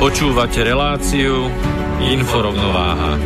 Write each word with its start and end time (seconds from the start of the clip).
Počúvate 0.00 0.64
reláciu 0.64 1.52
Inforovnováha. 2.00 3.20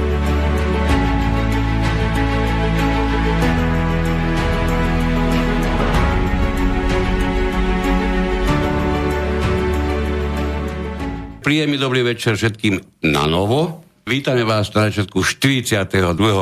Príjemný 11.47 11.79
dobrý 11.79 12.03
večer 12.03 12.35
všetkým 12.35 13.07
na 13.07 13.31
novo. 13.31 13.87
Vítame 14.03 14.43
vás 14.43 14.75
na 14.75 14.91
začiatku 14.91 15.23
42. 15.23 15.95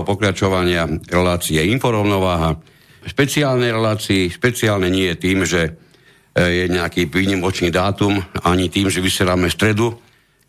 pokračovania 0.09 0.89
relácie 1.13 1.61
Inforovnováha. 1.69 2.57
Špeciálnej 3.05 3.69
relácii, 3.69 4.33
špeciálne 4.33 4.89
nie 4.89 5.13
je 5.13 5.17
tým, 5.21 5.45
že 5.45 5.61
e, 5.69 6.41
je 6.41 6.65
nejaký 6.73 7.13
výnimočný 7.13 7.69
dátum, 7.69 8.17
ani 8.41 8.73
tým, 8.73 8.89
že 8.89 9.05
vysielame 9.05 9.53
stredu, 9.53 9.93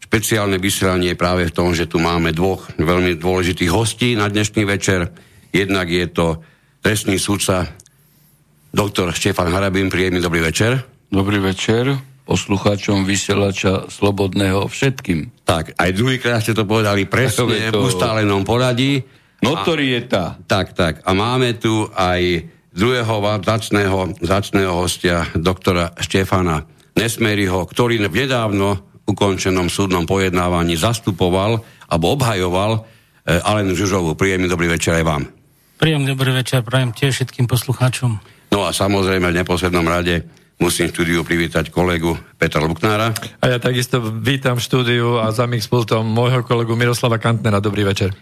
Špeciálne 0.03 0.59
vysielanie 0.59 1.15
je 1.15 1.21
práve 1.21 1.47
v 1.47 1.55
tom, 1.55 1.71
že 1.71 1.87
tu 1.87 1.95
máme 2.03 2.35
dvoch 2.35 2.67
veľmi 2.75 3.15
dôležitých 3.15 3.71
hostí 3.71 4.19
na 4.19 4.27
dnešný 4.27 4.67
večer. 4.67 5.15
Jednak 5.55 5.87
je 5.87 6.05
to 6.11 6.43
trestný 6.83 7.15
sudca 7.15 7.71
doktor 8.75 9.15
Štefan 9.15 9.47
Harabín. 9.47 9.87
Príjemný 9.87 10.19
dobrý 10.19 10.43
večer. 10.43 10.83
Dobrý 11.07 11.39
večer 11.39 11.95
poslucháčom 12.23 13.03
vysielača 13.03 13.91
Slobodného 13.91 14.67
všetkým. 14.71 15.43
Tak, 15.43 15.75
aj 15.75 15.89
druhýkrát 15.91 16.39
ste 16.39 16.55
to 16.55 16.63
povedali 16.63 17.03
presne 17.03 17.71
to... 17.75 17.83
v 17.83 17.87
ustálenom 17.91 18.47
poradí. 18.47 19.03
Notorieta. 19.43 20.35
A, 20.35 20.37
tak, 20.39 20.71
tak. 20.71 21.03
A 21.03 21.11
máme 21.11 21.59
tu 21.59 21.87
aj 21.91 22.47
druhého 22.71 23.19
zacného, 23.43 24.15
zacného 24.23 24.71
hostia, 24.71 25.27
doktora 25.35 25.91
Štefana 25.99 26.63
Nesmeriho, 26.95 27.59
ktorý 27.67 27.99
nedávno 28.07 28.92
ukončenom 29.03 29.67
súdnom 29.67 30.07
pojednávaní 30.07 30.79
zastupoval 30.79 31.59
alebo 31.91 32.05
obhajoval 32.15 32.71
e, 32.79 32.79
Alenu 33.43 33.75
Žužovú. 33.75 34.15
Príjemný 34.15 34.47
dobrý 34.47 34.71
večer 34.71 34.99
aj 34.99 35.05
vám. 35.05 35.23
Príjemný 35.77 36.15
dobrý 36.15 36.31
večer, 36.31 36.63
prajem 36.63 36.95
tiež 36.95 37.19
všetkým 37.19 37.45
poslucháčom. 37.45 38.17
No 38.53 38.63
a 38.63 38.71
samozrejme 38.71 39.33
v 39.33 39.39
neposlednom 39.43 39.83
rade 39.83 40.23
musím 40.61 40.87
v 40.87 40.95
štúdiu 40.95 41.19
privítať 41.27 41.73
kolegu 41.73 42.15
Petra 42.39 42.63
Luknára. 42.63 43.11
A 43.43 43.45
ja 43.51 43.57
takisto 43.59 43.99
vítam 43.99 44.55
v 44.55 44.63
štúdiu 44.63 45.19
a 45.19 45.33
za 45.33 45.49
pultom 45.67 46.07
môjho 46.07 46.45
kolegu 46.47 46.77
Miroslava 46.77 47.19
Kantnera. 47.19 47.59
Dobrý 47.59 47.83
večer. 47.83 48.15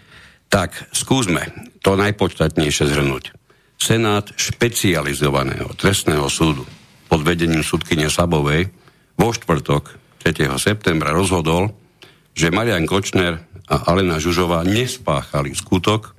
Tak, 0.50 0.92
skúsme 0.92 1.48
to 1.80 1.94
najpodstatnejšie 1.96 2.90
zhrnúť. 2.90 3.32
Senát 3.78 4.26
špecializovaného 4.36 5.72
trestného 5.78 6.26
súdu 6.28 6.66
pod 7.06 7.20
vedením 7.22 7.64
súdkyne 7.64 8.08
Sabovej 8.08 8.68
vo 9.16 9.28
štvrtok 9.32 10.01
3. 10.22 10.54
septembra 10.54 11.10
rozhodol, 11.10 11.74
že 12.30 12.54
Marian 12.54 12.86
Kočner 12.86 13.42
a 13.66 13.90
Alena 13.90 14.22
Žužová 14.22 14.62
nespáchali 14.62 15.50
skutok, 15.50 16.14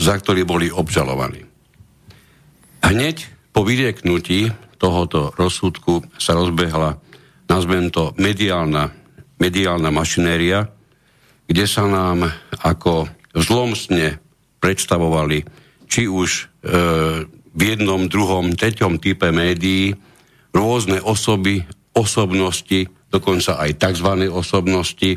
za 0.00 0.16
ktorý 0.16 0.48
boli 0.48 0.72
obžalovaní. 0.72 1.44
Hneď 2.80 3.28
po 3.52 3.60
vyrieknutí 3.60 4.48
tohoto 4.80 5.36
rozsudku 5.36 6.08
sa 6.16 6.32
rozbehla, 6.32 6.96
nazvem 7.44 7.92
to, 7.92 8.16
mediálna, 8.16 8.92
mediálna 9.36 9.92
mašinéria, 9.92 10.72
kde 11.44 11.64
sa 11.68 11.84
nám 11.84 12.32
ako 12.64 13.04
zlomstne 13.36 14.16
predstavovali 14.64 15.44
či 15.86 16.08
už 16.08 16.28
e, 16.40 16.42
v 17.28 17.60
jednom, 17.60 18.08
druhom, 18.08 18.56
treťom 18.56 18.96
type 18.96 19.28
médií 19.28 19.92
rôzne 20.56 21.00
osoby, 21.04 21.64
osobnosti, 21.92 22.95
dokonca 23.10 23.58
aj 23.60 23.78
tzv. 23.78 24.30
osobnosti 24.30 25.10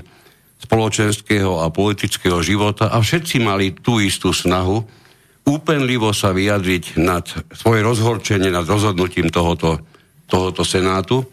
spoločenského 0.59 1.63
a 1.63 1.71
politického 1.71 2.43
života 2.43 2.91
a 2.91 2.99
všetci 2.99 3.39
mali 3.39 3.71
tú 3.71 4.03
istú 4.03 4.35
snahu 4.35 4.83
úpenlivo 5.47 6.13
sa 6.13 6.35
vyjadriť 6.35 6.99
nad 7.01 7.25
svoje 7.55 7.81
rozhorčenie 7.81 8.53
nad 8.53 8.67
rozhodnutím 8.67 9.33
tohoto, 9.33 9.81
tohoto 10.29 10.61
Senátu 10.61 11.25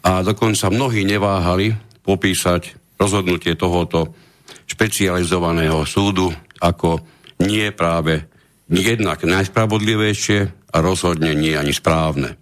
a 0.00 0.24
dokonca 0.24 0.72
mnohí 0.72 1.04
neváhali 1.04 1.76
popísať 2.00 2.96
rozhodnutie 2.96 3.58
tohoto 3.58 4.16
špecializovaného 4.64 5.84
súdu 5.84 6.32
ako 6.60 7.04
nie 7.44 7.68
práve 7.72 8.28
jednak 8.70 9.24
najspravodlivejšie 9.24 10.38
a 10.70 10.76
rozhodne 10.78 11.34
nie 11.34 11.56
ani 11.58 11.74
správne. 11.74 12.38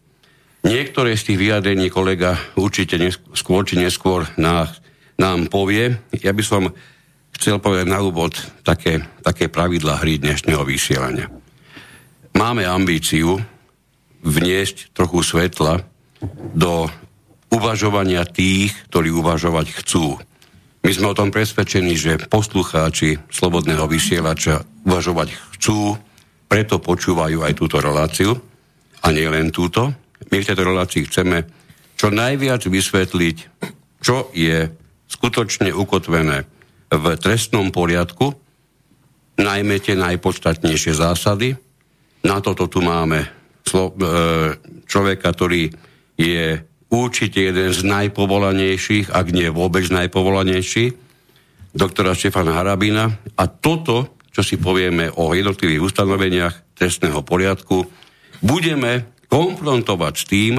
Niektoré 0.67 1.15
z 1.15 1.33
tých 1.33 1.39
vyjadrení 1.39 1.87
kolega 1.87 2.35
určite 2.59 2.99
skôr 3.35 3.63
či 3.63 3.79
neskôr 3.79 4.27
nás, 4.35 4.83
nám 5.19 5.51
povie. 5.51 5.99
Ja 6.19 6.35
by 6.35 6.43
som 6.43 6.71
chcel 7.35 7.63
povedať 7.63 7.87
na 7.87 8.03
úvod 8.03 8.35
také, 8.67 9.03
také 9.23 9.47
pravidla 9.47 10.03
hry 10.03 10.19
dnešného 10.19 10.63
vysielania. 10.67 11.31
Máme 12.35 12.67
ambíciu 12.67 13.39
vniesť 14.23 14.95
trochu 14.95 15.23
svetla 15.23 15.83
do 16.55 16.91
uvažovania 17.55 18.27
tých, 18.27 18.75
ktorí 18.91 19.15
uvažovať 19.15 19.67
chcú. 19.83 20.19
My 20.83 20.91
sme 20.95 21.11
o 21.11 21.19
tom 21.19 21.31
presvedčení, 21.31 21.95
že 21.99 22.23
poslucháči 22.31 23.19
Slobodného 23.31 23.87
vysielača 23.91 24.63
uvažovať 24.87 25.35
chcú, 25.59 25.99
preto 26.47 26.79
počúvajú 26.79 27.43
aj 27.43 27.53
túto 27.59 27.83
reláciu 27.83 28.39
a 29.03 29.11
nie 29.11 29.27
len 29.27 29.51
túto, 29.51 29.91
my 30.29 30.37
v 30.43 30.49
tejto 30.49 30.63
relácii 30.67 31.07
chceme 31.07 31.47
čo 31.99 32.15
najviac 32.15 32.63
vysvetliť, 32.63 33.37
čo 34.03 34.31
je 34.31 34.71
skutočne 35.11 35.75
ukotvené 35.75 36.47
v 36.89 37.05
trestnom 37.19 37.75
poriadku, 37.75 38.39
najmä 39.39 39.83
tie 39.83 39.99
najpodstatnejšie 39.99 40.95
zásady. 40.95 41.59
Na 42.23 42.43
toto 42.43 42.67
tu 42.67 42.83
máme 42.83 43.23
e, 43.23 43.29
človeka, 44.87 45.29
ktorý 45.31 45.71
je 46.19 46.63
určite 46.91 47.51
jeden 47.51 47.71
z 47.71 47.81
najpovolanejších, 47.85 49.13
ak 49.15 49.27
nie 49.31 49.49
vôbec 49.53 49.87
najpovolanejší, 49.91 50.95
doktora 51.77 52.17
Štefana 52.17 52.57
Harabina. 52.57 53.13
A 53.39 53.45
toto, 53.47 54.19
čo 54.33 54.43
si 54.43 54.59
povieme 54.59 55.13
o 55.15 55.35
jednotlivých 55.37 55.85
ustanoveniach 55.85 56.55
trestného 56.75 57.21
poriadku, 57.23 57.87
budeme 58.43 59.18
konfrontovať 59.29 60.15
s 60.17 60.25
tým, 60.25 60.55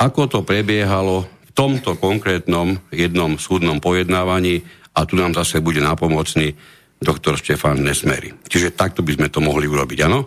ako 0.00 0.20
to 0.26 0.40
prebiehalo 0.42 1.28
v 1.28 1.50
tomto 1.52 2.00
konkrétnom 2.00 2.80
jednom 2.92 3.36
súdnom 3.36 3.78
pojednávaní 3.78 4.64
a 4.96 5.04
tu 5.04 5.14
nám 5.14 5.36
zase 5.36 5.60
bude 5.60 5.78
napomocný 5.78 6.56
doktor 6.98 7.38
Štefan 7.38 7.78
Nesmery. 7.78 8.34
Čiže 8.50 8.74
takto 8.74 9.06
by 9.06 9.14
sme 9.14 9.28
to 9.30 9.38
mohli 9.38 9.70
urobiť, 9.70 9.98
áno? 10.02 10.26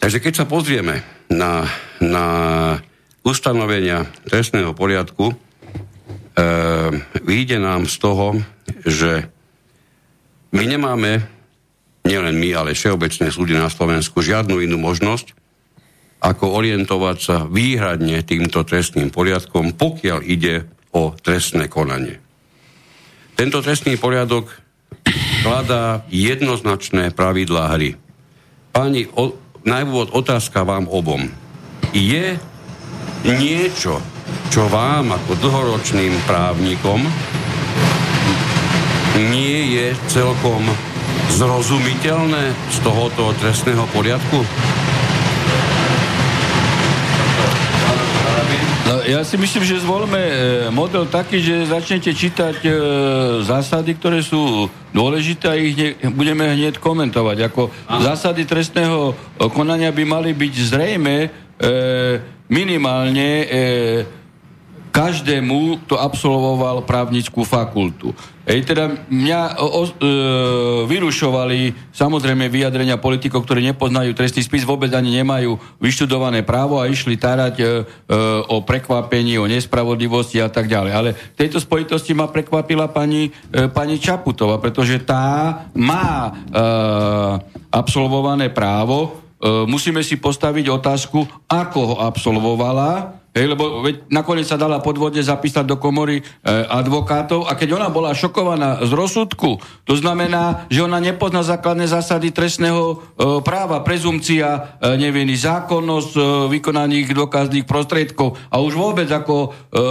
Takže 0.00 0.20
keď 0.20 0.32
sa 0.44 0.46
pozrieme 0.48 1.04
na, 1.32 1.68
na 2.00 2.26
ustanovenia 3.24 4.04
trestného 4.28 4.72
poriadku, 4.76 5.32
e, 5.32 5.36
vyjde 7.24 7.60
nám 7.60 7.88
z 7.88 7.96
toho, 8.00 8.26
že 8.84 9.28
my 10.52 10.64
nemáme, 10.64 11.24
nielen 12.04 12.36
my, 12.36 12.48
ale 12.52 12.76
všeobecné 12.76 13.32
súdy 13.32 13.56
na 13.56 13.72
Slovensku, 13.72 14.20
žiadnu 14.20 14.60
inú 14.60 14.76
možnosť, 14.76 15.43
ako 16.24 16.56
orientovať 16.56 17.16
sa 17.20 17.36
výhradne 17.44 18.24
týmto 18.24 18.64
trestným 18.64 19.12
poriadkom, 19.12 19.76
pokiaľ 19.76 20.24
ide 20.24 20.64
o 20.96 21.12
trestné 21.12 21.68
konanie. 21.68 22.16
Tento 23.36 23.60
trestný 23.60 24.00
poriadok 24.00 24.48
kladá 25.44 26.08
jednoznačné 26.08 27.12
pravidlá 27.12 27.76
hry. 27.76 28.00
Páni, 28.72 29.04
o, 29.12 29.36
na 29.68 29.84
úvod 29.84 30.16
otázka 30.16 30.64
vám 30.64 30.88
obom. 30.88 31.28
Je 31.92 32.40
niečo, 33.28 34.00
čo 34.48 34.64
vám 34.72 35.12
ako 35.12 35.36
dlhoročným 35.44 36.14
právnikom 36.24 37.04
nie 39.14 39.78
je 39.78 39.86
celkom 40.10 40.62
zrozumiteľné 41.38 42.50
z 42.70 42.76
tohoto 42.82 43.30
trestného 43.38 43.86
poriadku? 43.94 44.42
No, 48.84 48.93
ja 49.04 49.20
si 49.22 49.36
myslím, 49.36 49.64
že 49.64 49.84
zvolme 49.84 50.18
e, 50.18 50.34
model 50.72 51.04
taký, 51.06 51.40
že 51.40 51.68
začnete 51.68 52.10
čítať 52.12 52.56
e, 52.64 52.70
zásady, 53.44 53.94
ktoré 54.00 54.24
sú 54.24 54.68
dôležité 54.96 55.44
a 55.52 55.60
ich 55.60 55.76
ne, 55.76 55.88
budeme 56.12 56.48
hneď 56.48 56.80
komentovať. 56.80 57.52
Ako 57.52 57.68
zásady 58.00 58.48
trestného 58.48 59.12
e, 59.12 59.48
konania 59.52 59.92
by 59.92 60.04
mali 60.08 60.30
byť 60.32 60.54
zrejme 60.56 61.16
e, 61.20 61.28
minimálne 62.48 63.28
e, 63.44 63.46
každému, 64.94 65.84
kto 65.84 65.98
absolvoval 65.98 66.86
právnickú 66.86 67.42
fakultu. 67.42 68.14
Ej, 68.44 68.68
teda 68.68 69.08
mňa 69.08 69.56
o, 69.56 69.88
e, 69.88 69.92
vyrušovali 70.84 71.72
samozrejme 71.96 72.52
vyjadrenia 72.52 73.00
politikov, 73.00 73.48
ktorí 73.48 73.64
nepoznajú 73.72 74.12
trestný 74.12 74.44
spis, 74.44 74.68
vôbec 74.68 74.92
ani 74.92 75.16
nemajú 75.16 75.56
vyštudované 75.80 76.44
právo 76.44 76.76
a 76.76 76.84
išli 76.84 77.16
tarať 77.16 77.54
e, 77.56 77.64
e, 77.64 77.68
o 78.52 78.60
prekvapení, 78.60 79.40
o 79.40 79.48
nespravodlivosti 79.48 80.44
a 80.44 80.52
tak 80.52 80.68
ďalej. 80.68 80.92
Ale 80.92 81.10
v 81.16 81.38
tejto 81.40 81.56
spojitosti 81.56 82.12
ma 82.12 82.28
prekvapila 82.28 82.92
pani, 82.92 83.32
e, 83.48 83.72
pani 83.72 83.96
Čaputová, 83.96 84.60
pretože 84.60 85.00
tá 85.00 85.64
má 85.72 86.28
e, 86.28 86.32
absolvované 87.72 88.52
právo, 88.52 89.24
e, 89.40 89.64
musíme 89.64 90.04
si 90.04 90.20
postaviť 90.20 90.68
otázku, 90.68 91.48
ako 91.48 91.80
ho 91.80 91.96
absolvovala, 92.04 93.23
Hej, 93.34 93.50
lebo 93.50 93.82
veď 93.82 94.06
nakoniec 94.14 94.46
sa 94.46 94.54
dala 94.54 94.78
podvode 94.78 95.18
zapísať 95.18 95.66
do 95.66 95.74
komory 95.74 96.22
e, 96.22 96.24
advokátov 96.70 97.50
a 97.50 97.58
keď 97.58 97.74
ona 97.74 97.90
bola 97.90 98.14
šokovaná 98.14 98.86
z 98.86 98.94
rozsudku, 98.94 99.58
to 99.82 99.94
znamená, 99.98 100.70
že 100.70 100.86
ona 100.86 101.02
nepozná 101.02 101.42
základné 101.42 101.90
zásady 101.90 102.30
trestného 102.30 102.94
e, 102.94 102.96
práva, 103.42 103.82
prezumcia 103.82 104.78
e, 104.78 104.94
neviny, 105.02 105.34
zákonnosť 105.34 106.12
e, 106.14 106.22
vykonaných 106.46 107.10
dôkazných 107.10 107.66
prostriedkov 107.66 108.38
a 108.54 108.62
už 108.62 108.78
vôbec 108.78 109.10
ako 109.10 109.50
e, 109.50 109.82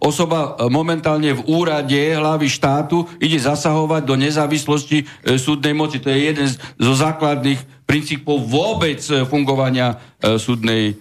osoba 0.00 0.56
momentálne 0.72 1.36
v 1.36 1.44
úrade 1.52 2.16
hlavy 2.16 2.48
štátu 2.48 3.04
ide 3.20 3.36
zasahovať 3.36 4.00
do 4.00 4.16
nezávislosti 4.16 5.04
e, 5.04 5.36
súdnej 5.36 5.76
moci. 5.76 6.00
To 6.00 6.08
je 6.08 6.24
jeden 6.24 6.48
z, 6.48 6.56
zo 6.80 6.96
základných 6.96 7.84
princípov 7.84 8.48
vôbec 8.48 9.04
fungovania 9.28 10.00
e, 10.24 10.40
súdnej 10.40 10.82
e, 10.88 10.94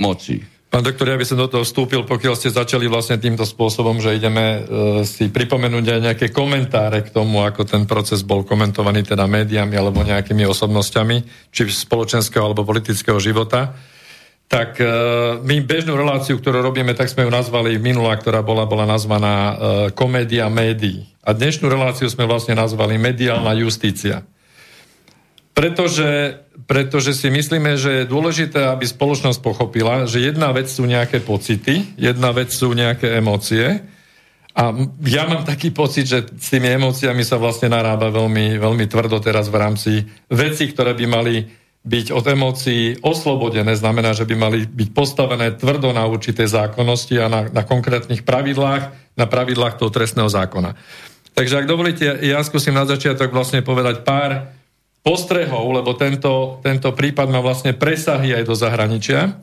moci. 0.00 0.59
Pán 0.70 0.86
doktor, 0.86 1.10
ja 1.10 1.18
by 1.18 1.26
som 1.26 1.34
do 1.34 1.50
toho 1.50 1.66
vstúpil, 1.66 2.06
pokiaľ 2.06 2.38
ste 2.38 2.54
začali 2.54 2.86
vlastne 2.86 3.18
týmto 3.18 3.42
spôsobom, 3.42 3.98
že 3.98 4.14
ideme 4.14 4.46
e, 4.46 4.58
si 5.02 5.26
pripomenúť 5.26 5.82
aj 5.82 6.00
nejaké 6.06 6.26
komentáre 6.30 7.02
k 7.02 7.10
tomu, 7.10 7.42
ako 7.42 7.66
ten 7.66 7.90
proces 7.90 8.22
bol 8.22 8.46
komentovaný 8.46 9.02
teda 9.02 9.26
médiami 9.26 9.74
alebo 9.74 10.06
nejakými 10.06 10.46
osobnosťami, 10.46 11.50
či 11.50 11.66
spoločenského 11.66 12.46
alebo 12.46 12.62
politického 12.62 13.18
života. 13.18 13.74
Tak 14.46 14.78
e, 14.78 14.86
my 15.42 15.58
bežnú 15.66 15.98
reláciu, 15.98 16.38
ktorú 16.38 16.62
robíme, 16.62 16.94
tak 16.94 17.10
sme 17.10 17.26
ju 17.26 17.34
nazvali 17.34 17.74
minulá, 17.82 18.14
ktorá 18.14 18.38
bola, 18.38 18.62
bola 18.62 18.86
nazvaná 18.86 19.34
e, 19.34 19.54
Komédia 19.90 20.46
médií. 20.46 21.02
A 21.26 21.34
dnešnú 21.34 21.66
reláciu 21.66 22.06
sme 22.06 22.30
vlastne 22.30 22.54
nazvali 22.54 22.94
Mediálna 22.94 23.58
justícia. 23.58 24.22
Pretože, 25.60 26.40
pretože 26.64 27.12
si 27.12 27.28
myslíme, 27.28 27.76
že 27.76 27.90
je 27.92 28.08
dôležité, 28.08 28.64
aby 28.64 28.88
spoločnosť 28.88 29.44
pochopila, 29.44 30.08
že 30.08 30.24
jedna 30.24 30.56
vec 30.56 30.72
sú 30.72 30.88
nejaké 30.88 31.20
pocity, 31.20 32.00
jedna 32.00 32.32
vec 32.32 32.48
sú 32.48 32.72
nejaké 32.72 33.20
emócie 33.20 33.84
a 34.56 34.72
ja 35.04 35.28
mám 35.28 35.44
taký 35.44 35.68
pocit, 35.68 36.08
že 36.08 36.24
s 36.26 36.48
tými 36.48 36.72
emóciami 36.80 37.20
sa 37.22 37.36
vlastne 37.36 37.70
narába 37.70 38.08
veľmi, 38.08 38.56
veľmi 38.56 38.88
tvrdo 38.88 39.20
teraz 39.20 39.52
v 39.52 39.60
rámci 39.60 39.92
veci, 40.32 40.72
ktoré 40.72 40.96
by 40.96 41.06
mali 41.06 41.44
byť 41.80 42.06
od 42.12 42.24
emócií 42.24 42.82
oslobodené, 43.04 43.72
znamená, 43.76 44.16
že 44.16 44.24
by 44.24 44.34
mali 44.40 44.64
byť 44.64 44.88
postavené 44.96 45.60
tvrdo 45.60 45.92
na 45.92 46.08
určitej 46.08 46.48
zákonnosti 46.48 47.20
a 47.20 47.28
na, 47.28 47.40
na 47.52 47.62
konkrétnych 47.68 48.24
pravidlách, 48.24 49.16
na 49.16 49.26
pravidlách 49.28 49.76
toho 49.76 49.92
trestného 49.92 50.28
zákona. 50.28 50.72
Takže 51.36 51.60
ak 51.60 51.66
dovolíte, 51.68 52.04
ja 52.24 52.40
skúsim 52.40 52.72
na 52.72 52.84
začiatok 52.84 53.32
vlastne 53.32 53.60
povedať 53.60 54.04
pár 54.04 54.59
postrehov, 55.00 55.64
lebo 55.80 55.96
tento, 55.96 56.60
tento 56.60 56.92
prípad 56.92 57.28
má 57.32 57.40
vlastne 57.40 57.72
presahy 57.72 58.36
aj 58.36 58.44
do 58.44 58.54
zahraničia, 58.56 59.40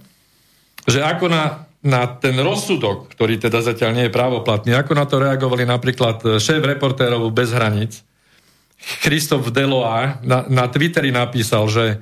že 0.86 1.02
ako 1.02 1.28
na, 1.28 1.66
na 1.82 2.06
ten 2.08 2.38
rozsudok, 2.38 3.10
ktorý 3.12 3.42
teda 3.42 3.66
zatiaľ 3.66 3.92
nie 3.98 4.06
je 4.08 4.16
právoplatný, 4.16 4.78
ako 4.78 4.94
na 4.94 5.06
to 5.10 5.18
reagovali 5.18 5.66
napríklad 5.66 6.38
šéf 6.38 6.62
reportérov 6.62 7.26
bez 7.34 7.50
hraníc, 7.52 8.06
Christoph 8.78 9.50
Deloa 9.50 10.22
na, 10.22 10.46
na 10.46 10.70
Twitteri 10.70 11.10
napísal, 11.10 11.66
že 11.66 11.98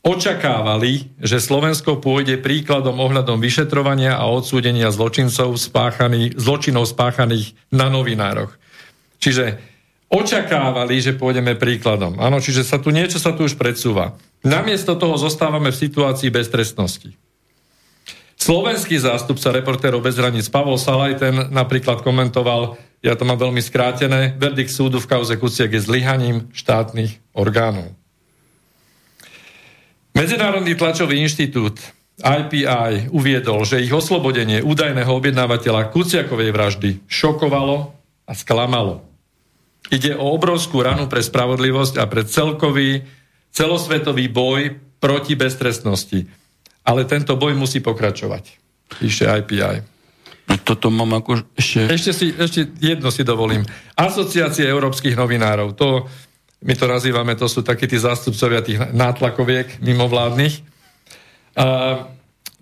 očakávali, 0.00 1.12
že 1.18 1.42
Slovensko 1.42 1.98
pôjde 1.98 2.40
príkladom 2.40 2.96
ohľadom 2.96 3.42
vyšetrovania 3.42 4.16
a 4.16 4.24
odsúdenia 4.30 4.88
zločincov 4.94 5.58
spáchaných, 5.58 6.38
zločinov 6.38 6.86
spáchaných 6.88 7.58
na 7.74 7.90
novinároch. 7.90 8.54
Čiže 9.18 9.58
očakávali, 10.10 11.02
že 11.02 11.18
pôjdeme 11.18 11.58
príkladom. 11.58 12.18
Áno, 12.22 12.38
čiže 12.38 12.62
sa 12.62 12.78
tu 12.78 12.94
niečo 12.94 13.18
sa 13.18 13.34
tu 13.34 13.46
už 13.46 13.58
predsúva. 13.58 14.14
Namiesto 14.46 14.94
toho 14.94 15.18
zostávame 15.18 15.74
v 15.74 15.80
situácii 15.82 16.30
beztrestnosti. 16.30 17.10
Slovenský 18.36 19.00
zástupca 19.00 19.48
reportérov 19.50 20.04
bez 20.04 20.20
hraníc 20.20 20.46
Pavol 20.52 20.76
Salaj 20.76 21.18
ten 21.18 21.34
napríklad 21.50 22.04
komentoval, 22.04 22.76
ja 23.00 23.16
to 23.16 23.24
mám 23.24 23.40
veľmi 23.40 23.64
skrátené, 23.64 24.36
verdikt 24.36 24.70
súdu 24.70 25.00
v 25.00 25.08
kauze 25.08 25.34
Kuciak 25.40 25.72
je 25.72 25.80
zlyhaním 25.82 26.52
štátnych 26.52 27.16
orgánov. 27.32 27.96
Medzinárodný 30.12 30.76
tlačový 30.76 31.20
inštitút 31.20 31.80
IPI 32.16 33.12
uviedol, 33.12 33.68
že 33.68 33.84
ich 33.84 33.92
oslobodenie 33.92 34.64
údajného 34.64 35.12
objednávateľa 35.12 35.92
Kuciakovej 35.92 36.52
vraždy 36.52 36.90
šokovalo 37.08 37.92
a 38.24 38.32
sklamalo. 38.32 39.04
Ide 39.92 40.18
o 40.18 40.34
obrovskú 40.34 40.82
ranu 40.82 41.06
pre 41.06 41.22
spravodlivosť 41.22 41.94
a 42.02 42.04
pre 42.10 42.26
celkový 42.26 43.06
celosvetový 43.54 44.26
boj 44.28 44.76
proti 44.98 45.38
beztrestnosti. 45.38 46.26
Ale 46.86 47.06
tento 47.06 47.38
boj 47.38 47.54
musí 47.54 47.78
pokračovať. 47.82 48.44
Píše 48.98 49.26
IPI. 49.26 49.82
No 50.46 50.54
toto 50.62 50.94
mám 50.94 51.18
ako 51.18 51.42
ešte... 51.58 51.90
Ešte, 51.90 52.12
si, 52.14 52.26
ešte 52.30 52.70
jedno 52.78 53.10
si 53.10 53.26
dovolím. 53.26 53.66
Asociácie 53.98 54.62
európskych 54.62 55.18
novinárov. 55.18 55.74
To, 55.74 56.06
my 56.62 56.74
to 56.78 56.86
nazývame, 56.86 57.34
to 57.34 57.50
sú 57.50 57.66
takí 57.66 57.90
tí 57.90 57.98
zástupcovia 57.98 58.62
tých 58.62 58.78
nátlakoviek 58.94 59.82
mimovládnych. 59.82 60.62
Uh, 61.58 62.06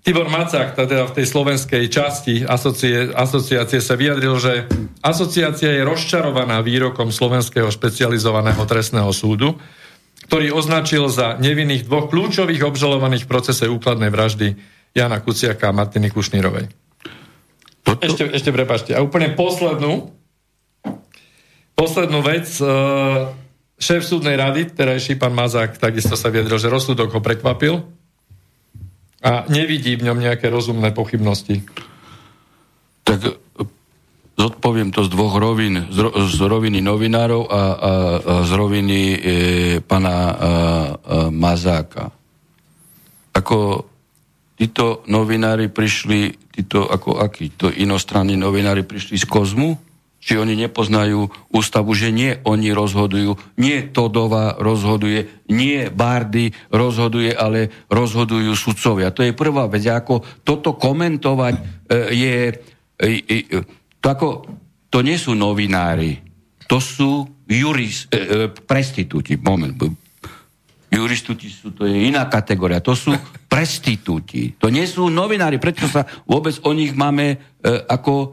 Tibor 0.04 0.28
Macák, 0.28 0.76
teda 0.76 1.08
v 1.08 1.16
tej 1.16 1.26
slovenskej 1.32 1.88
časti 1.88 2.44
asocie, 2.44 3.08
asociácie 3.08 3.80
sa 3.80 3.96
vyjadril, 3.96 4.37
že 4.37 4.68
asociácia 5.00 5.73
je 5.73 5.80
rozčarovaná 5.80 6.61
výrokom 6.61 7.08
Slovenského 7.08 7.73
špecializovaného 7.73 8.61
trestného 8.68 9.08
súdu, 9.16 9.56
ktorý 10.28 10.52
označil 10.52 11.08
za 11.08 11.40
nevinných 11.40 11.88
dvoch 11.88 12.12
kľúčových 12.12 12.68
obžalovaných 12.68 13.25
v 13.25 13.30
procese 13.32 13.64
úkladnej 13.64 14.12
vraždy 14.12 14.61
Jana 14.92 15.25
Kuciaka 15.25 15.73
a 15.73 15.76
Martiny 15.76 16.12
Kušnírovej. 16.12 16.68
Toto... 17.80 18.04
Ešte, 18.04 18.28
ešte 18.28 18.52
prepašte. 18.52 18.92
A 18.92 19.00
úplne 19.00 19.32
poslednú, 19.32 20.12
poslednú 21.73 22.20
vec, 22.20 22.52
e, 22.61 22.64
šéf 23.80 24.04
súdnej 24.04 24.37
rady, 24.37 24.68
terajší 24.68 25.16
pán 25.16 25.32
Mazák, 25.32 25.80
takisto 25.80 26.12
sa 26.12 26.28
vyjadril, 26.28 26.61
že 26.61 26.68
rozsudok 26.68 27.08
ho 27.08 27.25
prekvapil, 27.25 28.03
a 29.25 29.49
nevidí 29.49 29.97
v 29.97 30.04
ňom 30.04 30.21
nejaké 30.21 30.52
rozumné 30.52 30.93
pochybnosti. 30.93 31.64
Tak 33.09 33.19
e, 33.25 33.33
zodpoviem 34.37 34.93
to 34.93 35.00
z 35.00 35.09
dvoch 35.09 35.40
rovín. 35.40 35.88
Z, 35.88 36.12
z 36.12 36.40
roviny 36.45 36.85
novinárov 36.85 37.49
a, 37.49 37.49
a, 37.49 37.61
a 37.64 38.35
z 38.45 38.52
roviny 38.52 39.00
e, 39.00 39.19
pana 39.81 40.12
a, 40.12 40.21
a, 40.21 40.33
Mazáka. 41.33 42.12
Ako 43.33 43.88
títo 44.61 45.02
novinári 45.09 45.73
prišli, 45.73 46.52
títo, 46.52 46.85
ako 46.87 47.19
akí, 47.25 47.57
to 47.57 47.73
inostranní 47.73 48.37
novinári 48.37 48.85
prišli 48.85 49.16
z 49.16 49.25
kozmu? 49.25 49.94
Či 50.25 50.40
oni 50.40 50.57
nepoznajú 50.57 51.28
ústavu, 51.52 51.93
že 51.93 52.09
nie 52.09 52.40
oni 52.49 52.73
rozhodujú, 52.73 53.37
nie 53.61 53.93
Todova 53.93 54.57
rozhoduje, 54.57 55.45
nie 55.52 55.93
Bardy 55.93 56.49
rozhoduje, 56.73 57.37
ale 57.37 57.69
rozhodujú 57.93 58.57
sudcovia. 58.57 59.12
To 59.12 59.21
je 59.21 59.37
prvá 59.37 59.69
vec. 59.69 59.85
Ako 59.85 60.25
toto 60.40 60.81
komentovať 60.81 61.54
e, 61.61 61.62
je... 62.16 62.35
E, 62.97 63.09
e, 63.21 63.61
to, 64.00 64.07
ako, 64.09 64.26
to 64.88 65.04
nie 65.04 65.21
sú 65.21 65.37
novinári. 65.37 66.25
to 66.64 66.81
sú 66.81 67.28
juris, 67.45 68.09
e, 68.09 68.49
prestitúti. 68.49 69.37
Moment. 69.37 69.76
Juristuti 70.88 71.52
sú, 71.52 71.76
to 71.76 71.85
je 71.85 72.09
iná 72.09 72.25
kategória. 72.33 72.81
To 72.81 72.97
sú 72.97 73.12
prestitúti. 73.52 74.57
To 74.57 74.73
nie 74.73 74.88
sú 74.88 75.12
novinári, 75.12 75.61
prečo 75.61 75.85
sa 75.85 76.09
vôbec 76.25 76.57
o 76.64 76.73
nich 76.73 76.97
máme 76.97 77.37
e, 77.37 77.37
ako 77.93 78.12
e, 78.25 78.26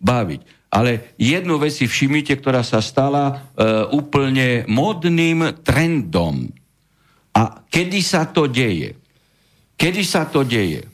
baviť. 0.00 0.57
Ale 0.68 1.16
jednu 1.16 1.56
vec 1.56 1.72
si 1.72 1.88
všimnite, 1.88 2.36
ktorá 2.44 2.60
sa 2.60 2.84
stala 2.84 3.24
e, 3.32 3.34
úplne 3.88 4.68
modným 4.68 5.64
trendom. 5.64 6.52
A 7.32 7.64
kedy 7.72 8.00
sa 8.04 8.28
to 8.28 8.44
deje? 8.44 8.92
Kedy 9.80 10.02
sa 10.04 10.28
to 10.28 10.44
deje? 10.44 10.84
E, 10.84 10.88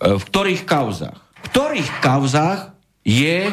v 0.00 0.22
ktorých 0.24 0.64
kauzách? 0.64 1.20
V 1.20 1.40
ktorých 1.52 1.90
kauzách 2.00 2.72
je 3.04 3.52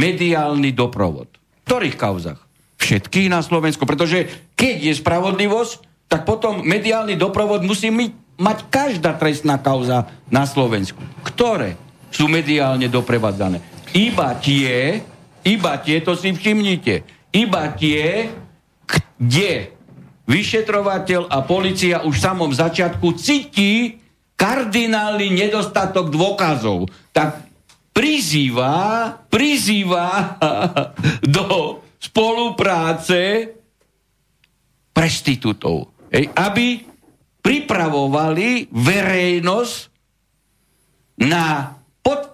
mediálny 0.00 0.72
doprovod? 0.72 1.28
V 1.28 1.62
ktorých 1.68 1.96
kauzách? 2.00 2.40
Všetkých 2.80 3.28
na 3.28 3.44
Slovensku. 3.44 3.84
Pretože 3.84 4.48
keď 4.56 4.76
je 4.80 4.94
spravodlivosť, 4.96 6.08
tak 6.08 6.24
potom 6.24 6.64
mediálny 6.64 7.20
doprovod 7.20 7.60
musí 7.66 7.92
mať 8.38 8.58
každá 8.72 9.12
trestná 9.20 9.60
kauza 9.60 10.08
na 10.32 10.48
Slovensku. 10.48 11.00
Ktoré 11.20 11.76
sú 12.08 12.30
mediálne 12.30 12.86
doprevádzané? 12.88 13.73
Iba 13.94 14.34
tie, 14.42 15.00
iba 15.46 15.72
tie, 15.78 16.02
to 16.02 16.18
si 16.18 16.34
všimnite, 16.34 17.06
iba 17.30 17.64
tie, 17.78 18.26
kde 18.84 19.70
vyšetrovateľ 20.26 21.30
a 21.30 21.38
policia 21.46 22.02
už 22.02 22.18
v 22.18 22.24
samom 22.24 22.50
začiatku 22.50 23.14
cíti 23.14 24.02
kardinálny 24.34 25.30
nedostatok 25.30 26.10
dôkazov. 26.10 26.90
Tak 27.14 27.46
prizýva, 27.94 29.14
prizýva 29.30 30.36
do 31.38 31.78
spolupráce 32.02 33.52
prestitútov. 34.90 35.94
Hej, 36.10 36.30
aby 36.34 36.82
pripravovali 37.44 38.72
verejnosť 38.72 39.76
na 41.20 41.76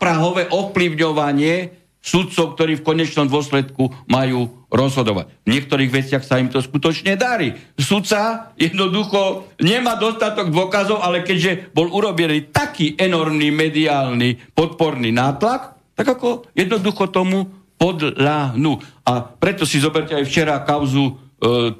podprahové 0.00 0.48
ovplyvňovanie 0.48 1.76
sudcov, 2.00 2.56
ktorí 2.56 2.80
v 2.80 2.86
konečnom 2.88 3.28
dôsledku 3.28 3.92
majú 4.08 4.48
rozhodovať. 4.72 5.28
V 5.44 5.52
niektorých 5.52 5.92
veciach 5.92 6.24
sa 6.24 6.40
im 6.40 6.48
to 6.48 6.64
skutočne 6.64 7.20
darí. 7.20 7.52
Sudca 7.76 8.48
jednoducho 8.56 9.52
nemá 9.60 10.00
dostatok 10.00 10.48
dôkazov, 10.48 11.04
ale 11.04 11.20
keďže 11.20 11.68
bol 11.76 11.92
urobený 11.92 12.48
taký 12.48 12.96
enormný 12.96 13.52
mediálny 13.52 14.56
podporný 14.56 15.12
nátlak, 15.12 15.76
tak 15.92 16.16
ako 16.16 16.48
jednoducho 16.56 17.12
tomu 17.12 17.52
podľahnú. 17.76 18.80
A 19.04 19.20
preto 19.20 19.68
si 19.68 19.84
zoberte 19.84 20.16
aj 20.16 20.24
včera 20.24 20.64
kauzu 20.64 21.04
e, 21.04 21.12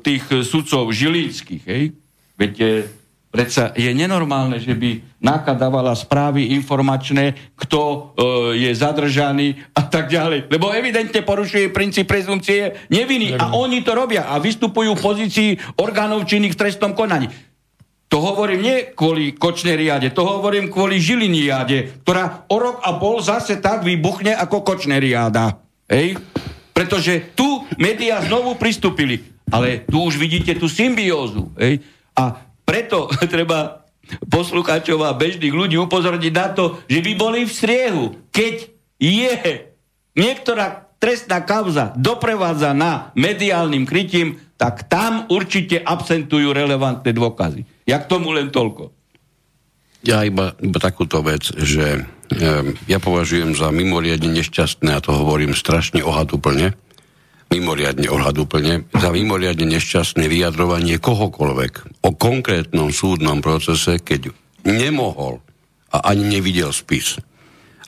tých 0.05 0.45
sudcov 0.45 0.93
žilínskych. 0.93 1.65
Hej? 1.65 1.97
Veď 2.37 2.85
Predsa 3.31 3.71
je 3.79 3.87
nenormálne, 3.95 4.59
že 4.59 4.75
by 4.75 5.23
NAKA 5.23 5.55
dávala 5.55 5.95
správy 5.95 6.51
informačné, 6.51 7.55
kto 7.55 7.79
e, 7.79 7.99
je 8.59 8.71
zadržaný 8.75 9.55
a 9.71 9.87
tak 9.87 10.11
ďalej. 10.11 10.51
Lebo 10.51 10.75
evidentne 10.75 11.23
porušuje 11.23 11.71
princíp 11.71 12.11
prezumcie 12.11 12.75
neviny. 12.91 13.39
A 13.39 13.55
oni 13.55 13.87
to 13.87 13.95
robia 13.95 14.27
a 14.27 14.43
vystupujú 14.43 14.99
v 14.99 15.05
pozícii 15.05 15.51
orgánov 15.79 16.27
činných 16.27 16.59
v 16.59 16.61
trestnom 16.67 16.91
konaní. 16.91 17.31
To 18.11 18.19
hovorím 18.19 18.67
nie 18.67 18.77
kvôli 18.91 19.39
kočnej 19.39 19.79
riade, 19.79 20.11
to 20.11 20.27
hovorím 20.27 20.67
kvôli 20.67 20.99
žilini 20.99 21.47
riade, 21.47 22.03
ktorá 22.03 22.51
o 22.51 22.59
rok 22.59 22.83
a 22.83 22.99
pol 22.99 23.23
zase 23.23 23.63
tak 23.63 23.87
vybuchne 23.87 24.35
ako 24.35 24.67
kočnej 24.67 24.99
riada. 24.99 25.63
Hej? 25.87 26.19
Pretože 26.75 27.31
tu 27.39 27.63
médiá 27.79 28.19
znovu 28.27 28.59
pristúpili. 28.59 29.23
Ale 29.55 29.87
tu 29.87 30.03
už 30.03 30.19
vidíte 30.19 30.59
tú 30.59 30.67
symbiózu. 30.67 31.55
Hej? 31.55 31.87
A 32.19 32.50
preto 32.71 33.11
treba 33.35 33.83
poslucháčov 34.31 35.03
a 35.03 35.19
bežných 35.19 35.51
ľudí 35.51 35.75
upozorniť 35.75 36.35
na 36.35 36.47
to, 36.55 36.79
že 36.87 37.03
by 37.03 37.13
boli 37.19 37.43
v 37.43 37.53
striehu. 37.53 38.05
Keď 38.31 38.55
je 39.03 39.35
niektorá 40.15 40.91
trestná 41.03 41.43
kauza 41.43 41.91
doprevádza 41.99 42.71
na 42.71 43.11
mediálnym 43.19 43.89
krytím, 43.89 44.39
tak 44.61 44.87
tam 44.87 45.25
určite 45.33 45.81
absentujú 45.81 46.53
relevantné 46.53 47.11
dôkazy. 47.17 47.65
Ja 47.89 47.99
k 47.99 48.11
tomu 48.13 48.37
len 48.37 48.53
toľko. 48.53 48.93
Ja 50.05 50.25
iba, 50.25 50.53
iba 50.61 50.79
takúto 50.81 51.25
vec, 51.25 51.49
že 51.49 51.87
e, 51.97 52.01
ja 52.89 52.99
považujem 53.01 53.57
za 53.57 53.73
mimoriadne 53.73 54.33
nešťastné, 54.33 54.97
a 54.97 55.01
to 55.01 55.17
hovorím 55.17 55.57
strašne 55.57 56.05
ohadúplne, 56.05 56.77
mimoriadne 57.51 58.07
ohľadúplne, 58.07 58.95
za 58.95 59.11
mimoriadne 59.11 59.67
nešťastné 59.67 60.31
vyjadrovanie 60.31 61.03
kohokoľvek 61.03 62.03
o 62.07 62.11
konkrétnom 62.15 62.95
súdnom 62.95 63.43
procese, 63.43 63.99
keď 63.99 64.31
nemohol 64.63 65.43
a 65.91 66.15
ani 66.15 66.39
nevidel 66.39 66.71
spis. 66.71 67.19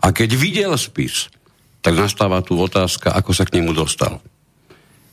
A 0.03 0.11
keď 0.11 0.35
videl 0.35 0.75
spis, 0.75 1.31
tak 1.79 1.95
nastáva 1.95 2.43
tu 2.43 2.59
otázka, 2.59 3.15
ako 3.15 3.31
sa 3.31 3.47
k 3.47 3.63
nemu 3.63 3.71
dostal. 3.71 4.19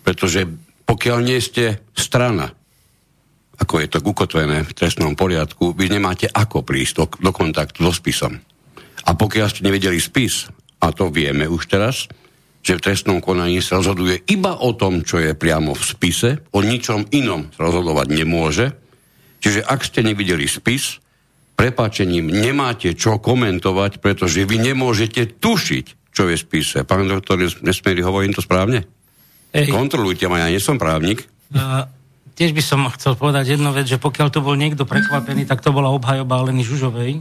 Pretože 0.01 0.49
pokiaľ 0.89 1.17
nie 1.21 1.37
ste 1.37 1.85
strana, 1.93 2.49
ako 3.61 3.85
je 3.85 3.87
to 3.93 3.99
ukotvené 4.01 4.65
v 4.65 4.73
trestnom 4.73 5.13
poriadku, 5.13 5.77
vy 5.77 5.93
nemáte 5.93 6.25
ako 6.25 6.65
prísť 6.65 6.93
do, 6.97 7.05
do 7.29 7.31
kontaktu 7.35 7.85
so 7.85 7.93
spisom. 7.93 8.41
A 9.05 9.13
pokiaľ 9.13 9.45
ste 9.49 9.61
nevedeli 9.61 10.01
spis, 10.01 10.49
a 10.81 10.89
to 10.89 11.13
vieme 11.13 11.45
už 11.45 11.69
teraz, 11.69 12.09
že 12.59 12.75
v 12.75 12.83
trestnom 12.83 13.19
konaní 13.23 13.63
sa 13.63 13.79
rozhoduje 13.79 14.19
iba 14.27 14.59
o 14.59 14.75
tom, 14.75 15.01
čo 15.07 15.19
je 15.19 15.31
priamo 15.33 15.71
v 15.73 15.83
spise, 15.83 16.29
o 16.51 16.59
ničom 16.59 17.07
inom 17.15 17.47
rozhodovať 17.55 18.07
nemôže. 18.11 18.75
Čiže 19.39 19.63
ak 19.63 19.81
ste 19.87 20.03
nevideli 20.03 20.43
spis, 20.43 20.99
prepáčením 21.55 22.27
nemáte 22.27 22.95
čo 22.95 23.19
komentovať, 23.19 24.03
pretože 24.03 24.43
vy 24.43 24.71
nemôžete 24.71 25.39
tušiť, 25.39 26.11
čo 26.11 26.27
je 26.27 26.35
v 26.35 26.43
spise. 26.43 26.83
Pán 26.83 27.07
doktor, 27.07 27.39
nesmieli, 27.39 28.03
hovorím 28.03 28.35
to 28.35 28.43
správne? 28.43 28.83
Ej. 29.55 29.71
Kontrolujte 29.71 30.27
ma, 30.27 30.43
ja 30.43 30.51
nie 30.51 30.61
som 30.61 30.77
právnik. 30.77 31.25
Uh, 31.49 31.87
tiež 32.37 32.53
by 32.53 32.63
som 32.63 32.87
chcel 32.95 33.19
povedať 33.19 33.59
jednu 33.59 33.71
vec, 33.75 33.87
že 33.89 33.99
pokiaľ 33.99 34.27
tu 34.29 34.39
bol 34.39 34.55
niekto 34.55 34.87
prekvapený, 34.87 35.43
tak 35.49 35.59
to 35.59 35.75
bola 35.75 35.91
obhajoba 35.91 36.47
Leny 36.47 36.63
Žužovej, 36.63 37.19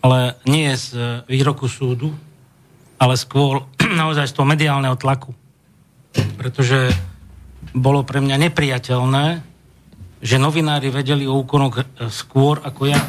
ale 0.00 0.18
nie 0.48 0.72
z 0.72 0.96
e, 0.96 1.00
výroku 1.28 1.68
súdu, 1.68 2.08
ale 2.96 3.20
skôr 3.20 3.68
naozaj 3.90 4.30
z 4.30 4.34
toho 4.36 4.46
mediálneho 4.46 4.96
tlaku. 4.96 5.34
Pretože 6.38 6.90
bolo 7.76 8.02
pre 8.02 8.18
mňa 8.18 8.50
nepriateľné, 8.50 9.26
že 10.20 10.36
novinári 10.36 10.92
vedeli 10.92 11.24
o 11.24 11.40
úkonoch 11.40 11.80
e, 11.80 11.82
skôr 12.12 12.60
ako 12.60 12.92
ja. 12.92 13.00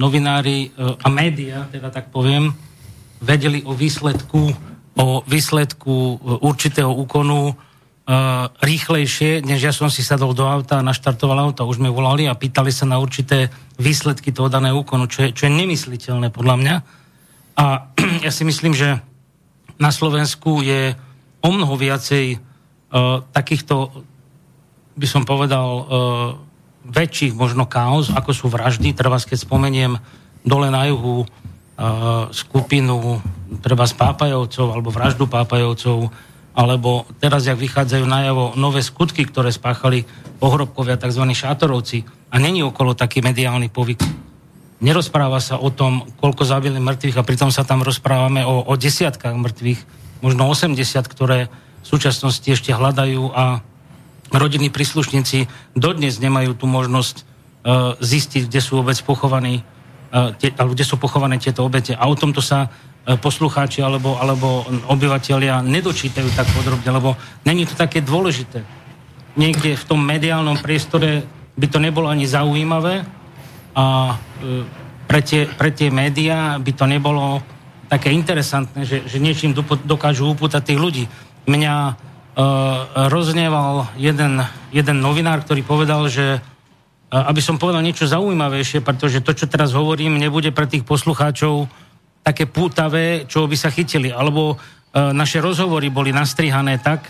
Novinári 0.00 0.68
e, 0.68 0.98
a 1.04 1.08
média, 1.12 1.68
teda 1.68 1.92
tak 1.92 2.08
poviem, 2.08 2.48
vedeli 3.20 3.60
o 3.66 3.76
výsledku, 3.76 4.42
o 4.96 5.06
výsledku 5.28 5.92
e, 5.92 6.14
určitého 6.40 6.90
úkonu 6.90 7.54
rýchlejšie, 8.60 9.40
než 9.48 9.64
ja 9.64 9.72
som 9.72 9.88
si 9.88 10.04
sadol 10.04 10.36
do 10.36 10.44
auta 10.44 10.76
a 10.76 10.84
naštartoval 10.84 11.40
auto. 11.40 11.64
Už 11.64 11.80
mi 11.80 11.88
volali 11.88 12.28
a 12.28 12.36
pýtali 12.36 12.68
sa 12.68 12.84
na 12.84 13.00
určité 13.00 13.48
výsledky 13.80 14.28
toho 14.28 14.52
daného 14.52 14.76
úkonu, 14.76 15.08
čo 15.08 15.24
je, 15.24 15.32
čo 15.32 15.48
je 15.48 15.56
nemysliteľné 15.56 16.28
podľa 16.28 16.56
mňa. 16.60 16.74
A 17.56 17.64
ja 18.28 18.28
si 18.28 18.44
myslím, 18.44 18.76
že 18.76 19.00
na 19.78 19.90
Slovensku 19.90 20.62
je 20.62 20.94
o 21.44 21.48
mnoho 21.52 21.74
viacej 21.76 22.38
uh, 22.38 23.20
takýchto, 23.34 23.90
by 24.96 25.06
som 25.06 25.22
povedal, 25.26 25.68
uh, 25.68 25.84
väčších 26.84 27.32
možno 27.36 27.64
kaos, 27.68 28.12
ako 28.12 28.30
sú 28.32 28.46
vraždy. 28.48 28.92
Treba, 28.92 29.20
keď 29.20 29.38
spomeniem 29.40 29.96
dole 30.44 30.68
na 30.68 30.88
juhu 30.88 31.24
uh, 31.24 31.28
skupinu 32.32 33.20
treba 33.60 33.88
z 33.88 33.94
Pápajovcov 33.96 34.66
alebo 34.72 34.88
vraždu 34.92 35.24
Pápajovcov, 35.28 36.12
alebo 36.54 37.02
teraz, 37.18 37.50
jak 37.50 37.58
vychádzajú 37.58 38.04
najavo 38.06 38.44
nové 38.54 38.78
skutky, 38.78 39.26
ktoré 39.26 39.50
spáchali 39.50 40.06
pohrobkovia, 40.38 41.00
tzv. 41.00 41.24
šátorovci, 41.34 42.06
a 42.30 42.38
není 42.38 42.62
okolo 42.62 42.94
taký 42.94 43.22
mediálny 43.22 43.70
povyk 43.70 44.23
nerozpráva 44.84 45.40
sa 45.40 45.56
o 45.56 45.72
tom, 45.72 46.04
koľko 46.20 46.44
zabili 46.44 46.76
mŕtvych 46.76 47.16
a 47.16 47.24
pritom 47.24 47.48
sa 47.48 47.64
tam 47.64 47.80
rozprávame 47.80 48.44
o, 48.44 48.60
o 48.68 48.74
desiatkách 48.76 49.32
mŕtvych, 49.32 49.80
možno 50.20 50.44
80, 50.44 50.76
ktoré 51.08 51.48
v 51.80 51.86
súčasnosti 51.88 52.44
ešte 52.44 52.76
hľadajú 52.76 53.32
a 53.32 53.64
rodinní 54.28 54.68
príslušníci 54.68 55.48
dodnes 55.72 56.20
nemajú 56.20 56.52
tú 56.56 56.68
možnosť 56.68 57.16
uh, 57.20 57.96
zistiť, 58.00 58.48
kde 58.48 58.60
sú 58.60 58.80
vôbec 58.80 58.96
pochovaní, 59.00 59.64
uh, 60.12 60.36
tie, 60.36 60.52
alebo 60.52 60.76
kde 60.76 60.84
sú 60.84 61.00
pochované 61.00 61.40
tieto 61.40 61.64
obete. 61.64 61.96
A 61.96 62.04
o 62.08 62.16
tomto 62.16 62.44
sa 62.44 62.68
uh, 62.68 63.16
poslucháči 63.16 63.80
alebo, 63.80 64.20
alebo 64.20 64.68
obyvateľia 64.88 65.64
nedočítajú 65.64 66.28
tak 66.36 66.48
podrobne, 66.52 66.88
lebo 66.92 67.16
není 67.48 67.64
to 67.64 67.76
také 67.76 68.04
dôležité. 68.04 68.64
Niekde 69.34 69.80
v 69.80 69.84
tom 69.88 70.00
mediálnom 70.00 70.60
priestore 70.60 71.24
by 71.56 71.66
to 71.68 71.78
nebolo 71.82 72.08
ani 72.10 72.28
zaujímavé, 72.28 73.23
a 73.74 74.14
e, 74.14 74.64
pre 75.04 75.20
tie, 75.20 75.46
pre 75.50 75.70
tie 75.74 75.90
médiá 75.90 76.56
by 76.58 76.72
to 76.74 76.86
nebolo 76.86 77.42
také 77.90 78.10
interesantné, 78.10 78.88
že, 78.88 79.04
že 79.04 79.20
niečím 79.20 79.54
dokážu 79.84 80.32
upútať 80.32 80.72
tých 80.72 80.80
ľudí. 80.80 81.04
Mňa 81.44 81.74
rozneval 83.14 83.94
jeden, 83.94 84.42
jeden 84.74 84.96
novinár, 84.98 85.46
ktorý 85.46 85.62
povedal, 85.62 86.10
že 86.10 86.42
aby 87.14 87.38
som 87.38 87.62
povedal 87.62 87.78
niečo 87.78 88.10
zaujímavejšie, 88.10 88.82
pretože 88.82 89.22
to, 89.22 89.30
čo 89.38 89.46
teraz 89.46 89.70
hovorím, 89.70 90.18
nebude 90.18 90.50
pre 90.50 90.66
tých 90.66 90.82
poslucháčov 90.82 91.70
také 92.26 92.50
pútavé, 92.50 93.30
čo 93.30 93.46
by 93.46 93.54
sa 93.54 93.70
chytili. 93.70 94.10
Alebo 94.10 94.58
naše 94.90 95.38
rozhovory 95.38 95.94
boli 95.94 96.10
nastrihané 96.10 96.82
tak 96.82 97.06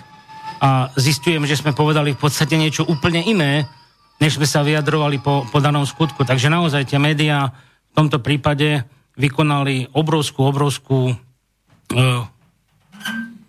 a 0.60 0.92
zistujem, 0.92 1.48
že 1.48 1.56
sme 1.56 1.72
povedali 1.72 2.12
v 2.12 2.20
podstate 2.20 2.60
niečo 2.60 2.84
úplne 2.84 3.24
iné, 3.24 3.64
než 4.18 4.38
sme 4.38 4.46
sa 4.46 4.62
vyjadrovali 4.62 5.18
po, 5.18 5.46
po 5.48 5.58
danom 5.58 5.86
skutku. 5.86 6.22
Takže 6.22 6.52
naozaj 6.52 6.86
tie 6.90 6.98
médiá 7.02 7.50
v 7.90 7.92
tomto 7.94 8.18
prípade 8.22 8.86
vykonali 9.14 9.94
obrovskú, 9.94 10.46
obrovskú, 10.50 11.14
e, 11.14 11.14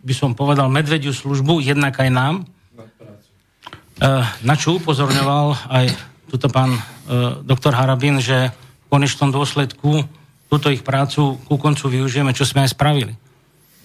by 0.05 0.13
som 0.13 0.37
povedal, 0.37 0.69
medvediu 0.69 1.13
službu, 1.13 1.65
jednak 1.65 1.97
aj 1.97 2.09
nám, 2.13 2.35
e, 2.41 2.43
na 4.45 4.55
čo 4.57 4.77
upozorňoval 4.77 5.69
aj 5.69 5.85
tuto 6.29 6.49
pán 6.49 6.77
e, 6.77 6.81
doktor 7.41 7.73
Harabin, 7.73 8.21
že 8.21 8.53
v 8.85 8.85
konečnom 8.89 9.33
dôsledku 9.33 10.05
túto 10.49 10.69
ich 10.69 10.85
prácu 10.85 11.41
ku 11.49 11.55
koncu 11.57 11.89
využijeme, 11.89 12.33
čo 12.37 12.45
sme 12.45 12.65
aj 12.65 12.77
spravili. 12.77 13.13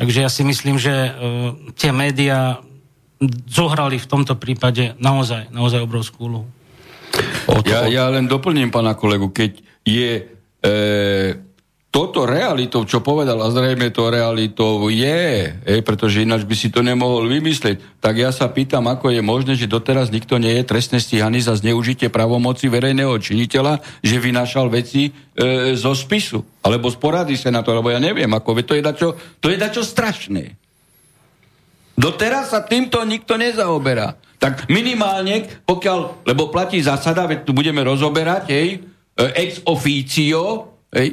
Takže 0.01 0.19
ja 0.25 0.31
si 0.33 0.45
myslím, 0.45 0.81
že 0.81 0.93
e, 0.93 1.11
tie 1.77 1.93
médiá 1.93 2.61
zohrali 3.49 4.01
v 4.01 4.09
tomto 4.09 4.37
prípade 4.37 4.97
naozaj, 4.97 5.53
naozaj 5.53 5.85
obrovskú 5.85 6.29
úlohu. 6.29 6.49
Ja, 7.67 7.87
ja 7.87 8.05
len 8.11 8.27
doplním 8.31 8.71
pána 8.71 8.99
kolegu, 8.99 9.31
keď 9.31 9.63
je 9.87 10.11
e, 10.63 10.71
toto 11.91 12.23
realitou, 12.23 12.87
čo 12.87 13.03
povedal, 13.03 13.35
a 13.43 13.51
zrejme 13.51 13.91
to 13.91 14.15
realitou 14.15 14.87
je, 14.87 15.51
e, 15.51 15.83
pretože 15.83 16.23
ináč 16.23 16.47
by 16.47 16.55
si 16.55 16.71
to 16.71 16.87
nemohol 16.87 17.27
vymyslieť, 17.27 17.99
tak 17.99 18.15
ja 18.15 18.31
sa 18.31 18.47
pýtam, 18.47 18.87
ako 18.87 19.11
je 19.11 19.19
možné, 19.19 19.59
že 19.59 19.67
doteraz 19.67 20.15
nikto 20.15 20.39
nie 20.39 20.55
je 20.55 20.71
trestne 20.71 21.03
stíhaný 21.03 21.43
za 21.43 21.59
zneužitie 21.59 22.07
pravomoci 22.07 22.71
verejného 22.71 23.11
činiteľa, 23.19 23.83
že 24.07 24.23
vynášal 24.23 24.71
veci 24.71 25.11
e, 25.11 25.75
zo 25.75 25.91
spisu, 25.91 26.63
alebo 26.63 26.95
sa 26.95 27.51
na 27.51 27.67
to, 27.67 27.75
lebo 27.75 27.91
ja 27.91 27.99
neviem, 27.99 28.31
ako 28.31 28.63
to 28.63 28.79
je 28.79 28.83
dačo, 28.87 29.19
to 29.43 29.51
je 29.51 29.59
dačo 29.59 29.83
strašné. 29.83 30.55
Doteraz 31.99 32.55
sa 32.55 32.63
týmto 32.63 33.03
nikto 33.03 33.35
nezaoberá. 33.35 34.15
Tak 34.41 34.73
minimálne, 34.73 35.45
pokiaľ, 35.69 36.25
lebo 36.25 36.49
platí 36.49 36.81
zásada, 36.81 37.29
veď 37.29 37.45
tu 37.45 37.53
budeme 37.53 37.85
rozoberať, 37.85 38.49
hej, 38.49 38.69
e, 39.13 39.25
ex 39.37 39.61
officio, 39.69 40.73
hej, 40.89 41.13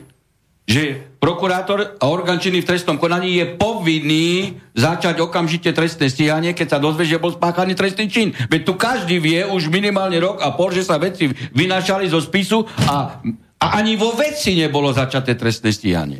že 0.67 1.15
prokurátor 1.19 1.95
a 1.95 2.05
orgán 2.11 2.43
činný 2.43 2.59
v 2.63 2.69
trestnom 2.71 2.99
konaní 2.99 3.39
je 3.39 3.45
povinný 3.55 4.59
začať 4.75 5.23
okamžite 5.23 5.71
trestné 5.71 6.11
stíhanie, 6.11 6.51
keď 6.55 6.75
sa 6.75 6.83
dozvie, 6.83 7.07
že 7.07 7.23
bol 7.23 7.35
spáchaný 7.35 7.75
trestný 7.75 8.11
čin. 8.11 8.35
Veď 8.51 8.61
tu 8.67 8.73
každý 8.75 9.19
vie 9.19 9.47
už 9.47 9.71
minimálne 9.71 10.19
rok 10.19 10.43
a 10.43 10.51
pol, 10.55 10.75
že 10.75 10.83
sa 10.83 10.99
veci 10.99 11.31
vynašali 11.31 12.11
zo 12.11 12.19
spisu 12.19 12.67
a, 12.83 13.23
a 13.59 13.65
ani 13.79 13.95
vo 13.95 14.11
veci 14.15 14.59
nebolo 14.59 14.91
začaté 14.91 15.39
trestné 15.39 15.71
stíhanie. 15.71 16.19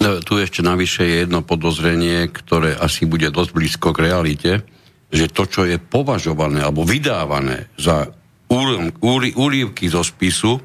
No, 0.00 0.20
tu 0.24 0.40
ešte 0.40 0.64
navyše 0.64 1.04
je 1.04 1.16
jedno 1.24 1.44
podozrenie, 1.44 2.32
ktoré 2.32 2.76
asi 2.76 3.04
bude 3.04 3.28
dosť 3.28 3.50
blízko 3.52 3.92
k 3.92 4.12
realite 4.12 4.52
že 5.12 5.28
to, 5.28 5.44
čo 5.44 5.68
je 5.68 5.76
považované 5.76 6.64
alebo 6.64 6.88
vydávané 6.88 7.68
za 7.76 8.08
úrivky 9.36 9.92
zo 9.92 10.00
spisu, 10.00 10.56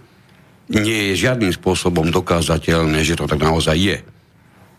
nie 0.72 1.12
je 1.12 1.28
žiadnym 1.28 1.52
spôsobom 1.52 2.12
dokázateľné, 2.12 3.04
že 3.04 3.16
to 3.16 3.28
tak 3.28 3.40
naozaj 3.44 3.76
je. 3.76 3.98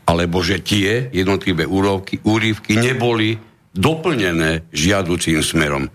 Alebo 0.08 0.40
že 0.40 0.60
tie 0.60 1.12
jednotlivé 1.12 1.68
úrovky, 1.68 2.20
úrivky 2.24 2.76
neboli 2.76 3.36
doplnené 3.76 4.68
žiaducím 4.72 5.44
smerom. 5.44 5.88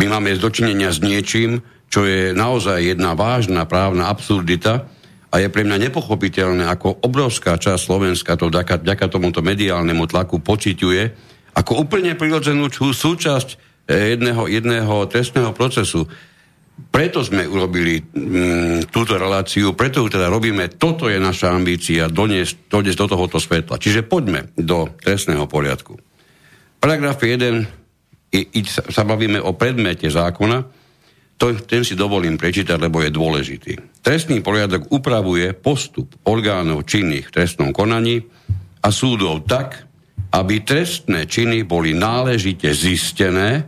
My 0.00 0.04
máme 0.08 0.32
dočinenia 0.36 0.92
s 0.92 1.04
niečím, 1.04 1.60
čo 1.92 2.08
je 2.08 2.32
naozaj 2.32 2.96
jedna 2.96 3.12
vážna 3.12 3.68
právna 3.68 4.08
absurdita 4.08 4.88
a 5.30 5.34
je 5.38 5.48
pre 5.52 5.62
mňa 5.62 5.90
nepochopiteľné, 5.90 6.64
ako 6.66 7.04
obrovská 7.04 7.60
časť 7.60 7.80
Slovenska 7.80 8.34
to 8.40 8.48
vďaka, 8.48 8.80
vďaka 8.80 9.06
tomuto 9.12 9.44
mediálnemu 9.44 10.04
tlaku 10.08 10.40
pociťuje, 10.40 11.29
ako 11.54 11.86
úplne 11.86 12.14
prirodzenú 12.14 12.70
súčasť 12.72 13.48
eh, 13.88 14.16
jedného, 14.16 14.46
jedného 14.46 15.06
trestného 15.10 15.50
procesu. 15.54 16.06
Preto 16.80 17.20
sme 17.20 17.44
urobili 17.44 18.00
mm, 18.00 18.88
túto 18.88 19.20
reláciu, 19.20 19.76
preto 19.76 20.00
ju 20.00 20.08
teda 20.08 20.32
robíme, 20.32 20.72
toto 20.80 21.12
je 21.12 21.20
naša 21.20 21.52
ambícia 21.52 22.08
doniesť, 22.08 22.72
doniesť 22.72 22.98
do 23.04 23.06
tohoto 23.12 23.36
svetla. 23.36 23.76
Čiže 23.76 24.08
poďme 24.08 24.48
do 24.56 24.88
trestného 24.96 25.44
poriadku. 25.44 26.00
Paragraf 26.80 27.20
1, 27.20 28.32
i, 28.32 28.40
i, 28.40 28.60
sa 28.64 29.04
bavíme 29.04 29.36
o 29.44 29.52
predmete 29.52 30.08
zákona, 30.08 30.80
to, 31.40 31.56
ten 31.64 31.84
si 31.84 31.96
dovolím 31.96 32.36
prečítať, 32.36 32.76
lebo 32.76 33.00
je 33.00 33.12
dôležitý. 33.12 33.72
Trestný 34.04 34.44
poriadok 34.44 34.92
upravuje 34.92 35.56
postup 35.56 36.12
orgánov 36.28 36.84
činných 36.84 37.28
v 37.28 37.34
trestnom 37.36 37.72
konaní 37.72 38.20
a 38.84 38.88
súdov 38.92 39.48
tak, 39.48 39.88
aby 40.28 40.60
trestné 40.60 41.24
činy 41.24 41.64
boli 41.64 41.96
náležite 41.96 42.68
zistené 42.70 43.64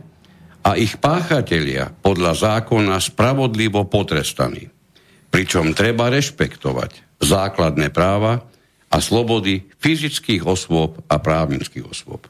a 0.63 0.79
ich 0.79 0.95
páchatelia 1.01 1.91
podľa 1.91 2.33
zákona 2.37 2.95
spravodlivo 3.01 3.83
potrestaní. 3.89 4.69
Pričom 5.33 5.73
treba 5.73 6.13
rešpektovať 6.13 7.19
základné 7.19 7.89
práva 7.89 8.45
a 8.93 8.97
slobody 9.01 9.65
fyzických 9.81 10.45
osôb 10.45 11.01
a 11.09 11.17
právnických 11.17 11.89
osôb. 11.89 12.29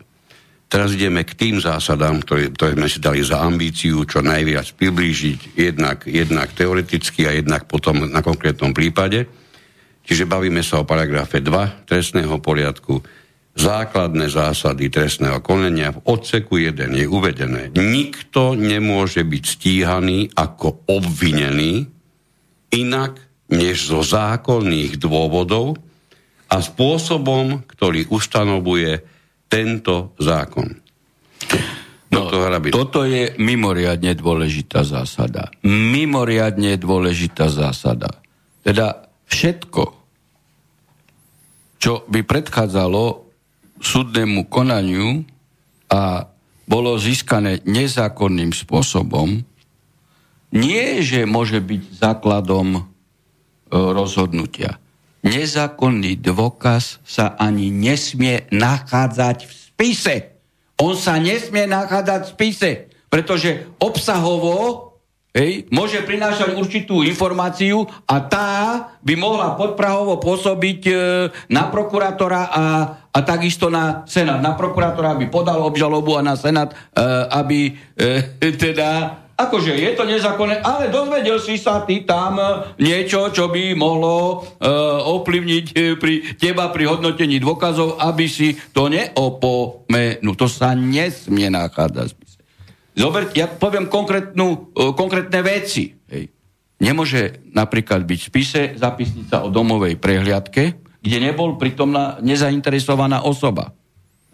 Teraz 0.72 0.98
ideme 0.98 1.22
k 1.22 1.38
tým 1.38 1.62
zásadám, 1.62 2.26
ktoré, 2.26 2.50
ktoré 2.50 2.74
sme 2.74 2.90
si 2.90 2.98
dali 2.98 3.22
za 3.22 3.46
ambíciu 3.46 4.10
čo 4.10 4.26
najviac 4.26 4.74
priblížiť 4.74 5.54
jednak, 5.54 6.10
jednak 6.10 6.50
teoreticky 6.58 7.30
a 7.30 7.38
jednak 7.38 7.70
potom 7.70 8.10
na 8.10 8.26
konkrétnom 8.26 8.74
prípade. 8.74 9.30
Čiže 10.02 10.26
bavíme 10.26 10.66
sa 10.66 10.82
o 10.82 10.88
paragrafe 10.90 11.46
2 11.46 11.86
trestného 11.86 12.42
poriadku, 12.42 13.06
základné 13.54 14.34
zásady 14.34 14.90
trestného 14.90 15.38
konenia 15.46 15.94
v 15.94 16.02
odseku 16.10 16.58
1 16.58 16.90
je 16.90 17.06
uvedené. 17.06 17.70
Nikto 17.74 18.58
nemôže 18.58 19.22
byť 19.22 19.44
stíhaný 19.46 20.34
ako 20.34 20.90
obvinený 20.90 21.86
inak 22.74 23.22
než 23.54 23.94
zo 23.94 24.02
zákonných 24.02 24.98
dôvodov 24.98 25.78
a 26.50 26.58
spôsobom, 26.58 27.62
ktorý 27.70 28.10
ustanovuje 28.10 29.06
tento 29.46 30.18
zákon. 30.18 30.74
No, 32.14 32.30
toto 32.70 33.10
je 33.10 33.34
mimoriadne 33.42 34.14
dôležitá 34.14 34.86
zásada. 34.86 35.50
Mimoriadne 35.66 36.78
dôležitá 36.78 37.50
zásada. 37.50 38.22
Teda 38.62 39.10
všetko, 39.26 39.84
čo 41.82 42.06
by 42.06 42.22
predchádzalo 42.22 43.23
súdnemu 43.84 44.48
konaniu 44.48 45.28
a 45.92 46.32
bolo 46.64 46.96
získané 46.96 47.60
nezákonným 47.68 48.56
spôsobom, 48.56 49.44
nie, 50.54 51.02
že 51.02 51.26
môže 51.26 51.60
byť 51.60 51.82
základom 51.98 52.78
e, 52.78 52.82
rozhodnutia. 53.74 54.78
Nezákonný 55.26 56.22
dôkaz 56.22 57.02
sa 57.02 57.34
ani 57.36 57.74
nesmie 57.74 58.46
nachádzať 58.54 59.38
v 59.50 59.52
spise. 59.52 60.16
On 60.78 60.94
sa 60.94 61.18
nesmie 61.18 61.66
nachádzať 61.66 62.22
v 62.22 62.32
spise, 62.38 62.72
pretože 63.10 63.66
obsahovo 63.82 64.93
hej, 65.34 65.66
môže 65.74 66.00
prinášať 66.06 66.54
určitú 66.54 67.02
informáciu 67.02 67.90
a 68.06 68.22
tá 68.22 68.52
by 69.02 69.14
mohla 69.18 69.58
podprahovo 69.58 70.22
pôsobiť 70.22 70.82
e, 70.88 70.94
na 71.50 71.68
prokurátora 71.74 72.42
a, 72.48 72.66
a 73.10 73.20
takisto 73.26 73.68
na 73.68 74.06
senát. 74.06 74.40
Na 74.40 74.54
prokurátora 74.54 75.18
by 75.18 75.26
podal 75.34 75.66
obžalobu 75.66 76.16
a 76.16 76.26
na 76.26 76.38
senát, 76.38 76.72
e, 76.72 77.02
aby 77.34 77.74
e, 77.98 78.54
teda 78.64 79.20
Akože 79.34 79.74
je 79.74 79.98
to 79.98 80.06
nezákonné, 80.06 80.62
ale 80.62 80.94
dozvedel 80.94 81.42
si 81.42 81.58
sa 81.58 81.82
ty 81.82 82.06
tam 82.06 82.38
niečo, 82.78 83.34
čo 83.34 83.50
by 83.50 83.74
mohlo 83.74 84.46
e, 84.46 84.70
ovplyvniť 85.10 85.66
e, 85.74 85.98
pri 85.98 86.38
teba 86.38 86.70
pri 86.70 86.86
hodnotení 86.86 87.42
dôkazov, 87.42 87.98
aby 87.98 88.30
si 88.30 88.54
to 88.78 88.94
neopomenul. 88.94 90.38
To 90.38 90.46
sa 90.46 90.78
nesmie 90.78 91.50
nachádzať 91.50 92.23
Zober, 92.94 93.30
ja 93.34 93.50
poviem 93.50 93.90
konkrétnu, 93.90 94.74
uh, 94.78 94.94
konkrétne 94.94 95.42
veci. 95.42 95.98
Hej. 96.08 96.30
Nemôže 96.78 97.42
napríklad 97.50 98.06
byť 98.06 98.20
v 98.22 98.30
spise 98.30 98.62
zapisnica 98.78 99.42
o 99.42 99.50
domovej 99.50 99.98
prehliadke, 99.98 100.64
kde 101.02 101.18
nebol 101.20 101.58
pritomná 101.58 102.22
nezainteresovaná 102.22 103.26
osoba. 103.26 103.74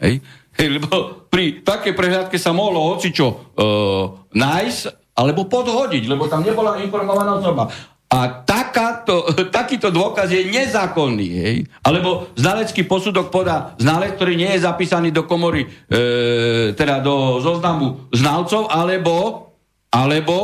Hej. 0.04 0.19
Hej, 0.60 0.67
lebo 0.76 1.24
pri 1.32 1.63
takej 1.63 1.95
prehliadke 1.95 2.36
sa 2.36 2.52
mohlo 2.52 2.93
hocičo 2.93 3.28
uh, 3.28 4.28
nájsť 4.36 5.15
alebo 5.15 5.48
podhodiť, 5.48 6.04
lebo 6.08 6.28
tam 6.28 6.43
nebola 6.43 6.80
informovaná 6.84 7.39
osoba. 7.39 7.72
A 8.10 8.43
tak 8.43 8.59
takáto, 8.69 9.25
takýto 9.58 9.89
dôkaz 9.89 10.29
je 10.29 10.45
nezákonný. 10.45 11.27
Hej? 11.41 11.58
Alebo 11.82 12.29
znalecký 12.38 12.86
posudok 12.86 13.34
podá 13.34 13.73
znalec, 13.82 14.15
ktorý 14.15 14.38
nie 14.38 14.53
je 14.53 14.63
zapísaný 14.63 15.10
do 15.10 15.25
komory, 15.25 15.65
e, 15.65 16.77
teda 16.77 17.01
do 17.01 17.41
zoznamu 17.41 18.13
znalcov, 18.13 18.69
alebo, 18.69 19.49
alebo 19.89 20.38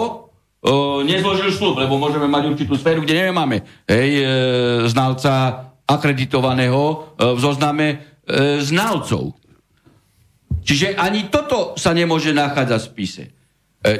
e, 0.65 1.05
nezložil 1.05 1.53
slub, 1.53 1.77
lebo 1.77 2.01
môžeme 2.01 2.25
mať 2.25 2.43
určitú 2.49 2.73
sféru, 2.73 3.05
kde 3.05 3.29
nemáme 3.29 3.61
hej, 3.85 4.09
e, 4.19 4.25
znalca 4.89 5.63
akreditovaného 5.85 6.81
e, 6.81 6.95
v 7.37 7.39
zozname 7.39 7.87
e, 7.93 7.97
znalcov. 8.65 9.37
Čiže 10.65 10.97
ani 10.97 11.29
toto 11.29 11.77
sa 11.77 11.93
nemôže 11.93 12.33
nachádzať 12.33 12.81
v 12.81 12.89
spise. 12.89 13.23
E, 13.29 13.31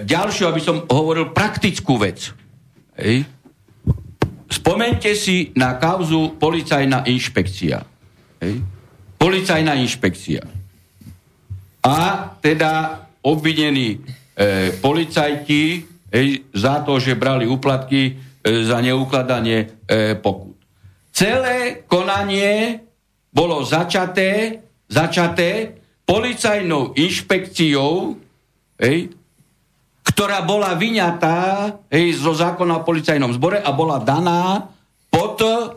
ďalšiu, 0.02 0.50
aby 0.50 0.62
som 0.66 0.82
hovoril 0.90 1.30
praktickú 1.30 2.02
vec. 2.02 2.34
Hej. 2.98 3.35
Spomente 4.56 5.12
si 5.20 5.52
na 5.60 5.76
kauzu 5.76 6.40
policajná 6.40 7.04
inšpekcia. 7.04 7.84
Hej. 8.40 8.64
Policajná 9.20 9.76
inšpekcia. 9.84 10.48
A 11.84 11.96
teda 12.40 13.04
obvinení 13.20 14.00
e, 14.00 14.72
policajti 14.80 15.84
hej, 16.08 16.28
za 16.56 16.80
to, 16.88 17.04
že 17.04 17.20
brali 17.20 17.44
úplatky 17.44 18.02
e, 18.08 18.12
za 18.64 18.80
neukladanie 18.80 19.84
e, 19.84 20.16
pokut. 20.16 20.56
Celé 21.12 21.84
konanie 21.84 22.80
bolo 23.36 23.60
začaté, 23.68 24.64
začaté 24.88 25.76
policajnou 26.08 26.96
inšpekciou, 26.96 28.16
hej, 28.80 29.12
ktorá 30.16 30.48
bola 30.48 30.80
vyňatá 30.80 31.40
hej, 31.92 32.16
zo 32.16 32.32
zákona 32.32 32.80
o 32.80 32.86
policajnom 32.88 33.36
zbore 33.36 33.60
a 33.60 33.68
bola 33.76 34.00
daná 34.00 34.72
pod 35.12 35.44
uh, 35.44 35.76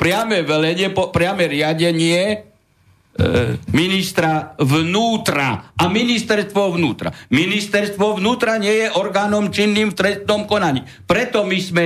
priame 0.00 0.40
velenie, 0.40 0.88
po, 0.88 1.12
priame 1.12 1.44
riadenie 1.44 2.40
uh, 2.40 3.60
ministra 3.76 4.56
vnútra 4.56 5.76
a 5.76 5.84
ministerstvo 5.84 6.80
vnútra. 6.80 7.12
Ministerstvo 7.28 8.16
vnútra 8.16 8.56
nie 8.56 8.88
je 8.88 8.96
orgánom 8.96 9.52
činným 9.52 9.92
v 9.92 9.98
trestnom 10.00 10.48
konaní. 10.48 10.88
Preto 11.04 11.44
my 11.44 11.58
sme 11.60 11.84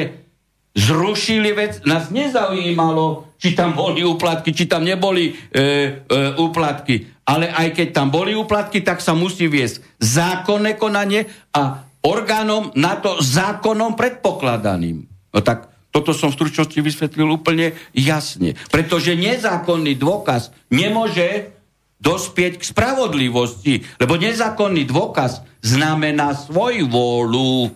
zrušili 0.75 1.51
vec, 1.51 1.83
nás 1.83 2.14
nezaujímalo, 2.14 3.35
či 3.38 3.55
tam 3.55 3.79
boli 3.79 4.03
úplatky, 4.03 4.51
či 4.51 4.66
tam 4.66 4.83
neboli 4.83 5.31
e, 5.31 5.35
e, 5.55 6.18
úplatky 6.35 7.13
ale 7.24 7.48
aj 7.48 7.72
keď 7.72 7.88
tam 7.96 8.12
boli 8.12 8.37
úplatky, 8.37 8.84
tak 8.84 9.00
sa 9.00 9.16
musí 9.16 9.48
viesť 9.48 9.80
zákonné 9.96 10.76
konanie 10.76 11.24
a 11.56 11.84
orgánom 12.04 12.68
na 12.76 13.00
to 13.00 13.16
zákonom 13.24 13.96
predpokladaným. 13.96 15.08
No 15.08 15.40
tak 15.40 15.72
toto 15.88 16.12
som 16.12 16.28
v 16.28 16.37
stručnosti 16.37 16.76
vysvetlil 16.76 17.28
úplne 17.30 17.72
jasne. 17.96 18.58
Pretože 18.68 19.16
nezákonný 19.16 19.96
dôkaz 19.96 20.52
nemôže 20.68 21.54
dospieť 22.02 22.60
k 22.60 22.68
spravodlivosti, 22.68 23.74
lebo 23.96 24.20
nezákonný 24.20 24.84
dôkaz 24.84 25.40
znamená 25.64 26.37
svoj 26.37 26.84
vôľu. 26.84 27.72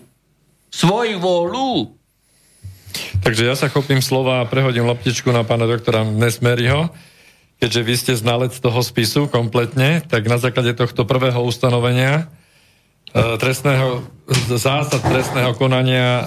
Svoj 0.68 1.16
vôľu. 1.16 1.96
Takže 3.24 3.48
ja 3.48 3.56
sa 3.56 3.72
chopím 3.72 4.04
slova 4.04 4.44
a 4.44 4.48
prehodím 4.50 4.84
loptičku 4.84 5.32
na 5.32 5.46
pána 5.46 5.64
doktora 5.64 6.04
Nesmeriho 6.04 6.92
keďže 7.58 7.80
vy 7.82 7.94
ste 7.98 8.12
znalec 8.14 8.54
toho 8.54 8.80
spisu 8.82 9.26
kompletne, 9.26 10.02
tak 10.06 10.26
na 10.30 10.38
základe 10.38 10.74
tohto 10.78 11.02
prvého 11.02 11.42
ustanovenia 11.42 12.30
e, 13.10 13.34
trestného, 13.38 14.06
zásad 14.54 15.02
trestného 15.02 15.58
konania 15.58 16.22
e, 16.22 16.24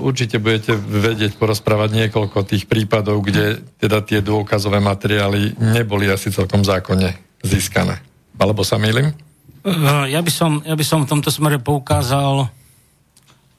určite 0.00 0.40
budete 0.40 0.72
vedieť 0.74 1.36
porozprávať 1.36 2.04
niekoľko 2.04 2.48
tých 2.48 2.64
prípadov, 2.64 3.20
kde 3.24 3.60
teda 3.76 4.00
tie 4.00 4.24
dôkazové 4.24 4.80
materiály 4.80 5.60
neboli 5.60 6.08
asi 6.08 6.32
celkom 6.32 6.64
zákonne 6.64 7.12
získané. 7.44 8.00
Alebo 8.40 8.64
sa 8.64 8.80
milím? 8.80 9.12
E, 9.62 9.72
ja 10.08 10.20
by 10.24 10.32
som, 10.32 10.64
ja 10.64 10.72
by 10.72 10.84
som 10.84 11.04
v 11.04 11.10
tomto 11.12 11.28
smere 11.28 11.60
poukázal 11.60 12.48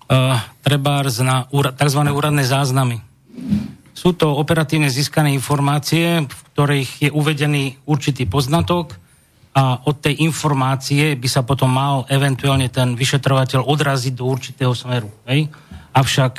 uh, 0.09 0.37
trebárs 0.61 1.21
na 1.21 1.49
úra, 1.49 1.73
tzv. 1.73 2.01
úradné 2.01 2.45
záznamy. 2.45 3.01
Sú 3.95 4.11
to 4.11 4.35
operatívne 4.35 4.91
získané 4.91 5.31
informácie, 5.31 6.27
v 6.27 6.39
ktorých 6.51 7.07
je 7.07 7.09
uvedený 7.15 7.79
určitý 7.87 8.27
poznatok 8.27 8.99
a 9.55 9.79
od 9.87 10.03
tej 10.03 10.19
informácie 10.27 11.15
by 11.15 11.27
sa 11.31 11.47
potom 11.47 11.71
mal 11.71 12.03
eventuálne 12.11 12.67
ten 12.67 12.99
vyšetrovateľ 12.99 13.63
odraziť 13.63 14.13
do 14.19 14.27
určitého 14.27 14.75
smeru. 14.75 15.07
Hej? 15.23 15.47
Avšak 15.95 16.33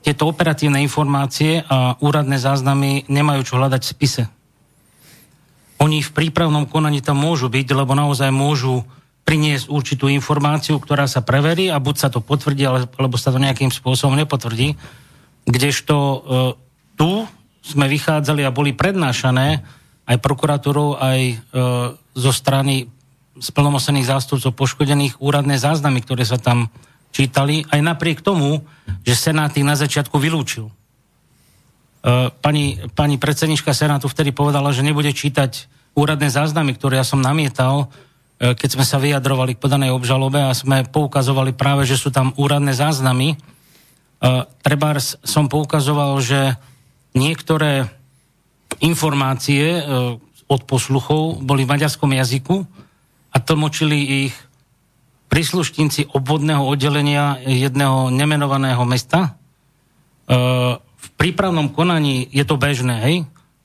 tieto 0.00 0.24
operatívne 0.24 0.80
informácie 0.80 1.60
a 1.68 2.00
úradné 2.00 2.40
záznamy 2.40 3.04
nemajú 3.12 3.44
čo 3.44 3.60
hľadať 3.60 3.82
v 3.84 3.92
spise. 3.92 4.22
Oni 5.76 6.00
v 6.00 6.14
prípravnom 6.16 6.64
konaní 6.64 7.04
tam 7.04 7.20
môžu 7.20 7.52
byť, 7.52 7.76
lebo 7.76 7.92
naozaj 7.92 8.32
môžu 8.32 8.88
priniesť 9.28 9.68
určitú 9.68 10.08
informáciu, 10.08 10.80
ktorá 10.80 11.04
sa 11.04 11.20
preverí 11.20 11.68
a 11.68 11.76
buď 11.76 11.96
sa 11.98 12.08
to 12.08 12.24
potvrdí, 12.24 12.64
alebo 12.64 13.20
sa 13.20 13.34
to 13.34 13.42
nejakým 13.42 13.68
spôsobom 13.68 14.16
nepotvrdí. 14.16 14.78
Kdežto 15.44 15.96
e, 15.98 16.18
tu 16.96 17.28
sme 17.60 17.86
vychádzali 17.86 18.42
a 18.42 18.54
boli 18.54 18.72
prednášané 18.72 19.62
aj 20.06 20.16
prokuratúrou, 20.22 20.96
aj 20.96 21.20
e, 21.20 21.34
zo 22.14 22.32
strany 22.32 22.88
splnomosených 23.36 24.08
zástupcov 24.08 24.54
poškodených 24.56 25.20
úradné 25.20 25.60
záznamy, 25.60 26.00
ktoré 26.00 26.24
sa 26.24 26.40
tam 26.40 26.72
čítali, 27.10 27.66
aj 27.68 27.80
napriek 27.82 28.24
tomu, 28.24 28.64
že 29.04 29.18
Senát 29.18 29.52
ich 29.58 29.66
na 29.66 29.76
začiatku 29.76 30.16
vylúčil. 30.16 30.70
E, 30.70 30.72
pani, 32.30 32.78
pani 32.94 33.18
predsednička 33.18 33.74
Senátu 33.74 34.06
vtedy 34.06 34.30
povedala, 34.30 34.70
že 34.70 34.86
nebude 34.86 35.10
čítať 35.10 35.66
úradné 35.98 36.30
záznamy, 36.30 36.76
ktoré 36.78 37.02
ja 37.02 37.06
som 37.08 37.18
namietal, 37.18 37.90
e, 38.38 38.54
keď 38.54 38.78
sme 38.78 38.84
sa 38.86 39.02
vyjadrovali 39.02 39.58
k 39.58 39.62
podanej 39.64 39.90
obžalobe 39.90 40.38
a 40.38 40.54
sme 40.54 40.86
poukazovali 40.86 41.56
práve, 41.56 41.82
že 41.82 41.98
sú 41.98 42.14
tam 42.14 42.30
úradné 42.38 42.78
záznamy. 42.78 43.34
E, 43.34 43.36
trebárs 44.62 45.18
som 45.26 45.50
poukazoval, 45.50 46.22
že 46.22 46.54
niektoré 47.16 47.88
informácie 48.84 49.80
e, 49.80 49.82
od 50.46 50.60
posluchov 50.68 51.42
boli 51.42 51.64
v 51.64 51.72
maďarskom 51.72 52.12
jazyku 52.12 52.62
a 53.32 53.36
tlmočili 53.40 54.28
ich 54.28 54.34
príslušníci 55.26 56.14
obvodného 56.14 56.62
oddelenia 56.62 57.40
jedného 57.42 58.12
nemenovaného 58.14 58.84
mesta. 58.86 59.20
E, 59.26 59.30
v 60.78 61.08
prípravnom 61.16 61.72
konaní 61.72 62.28
je 62.30 62.44
to 62.44 62.60
bežné, 62.60 62.96
hej? 63.02 63.16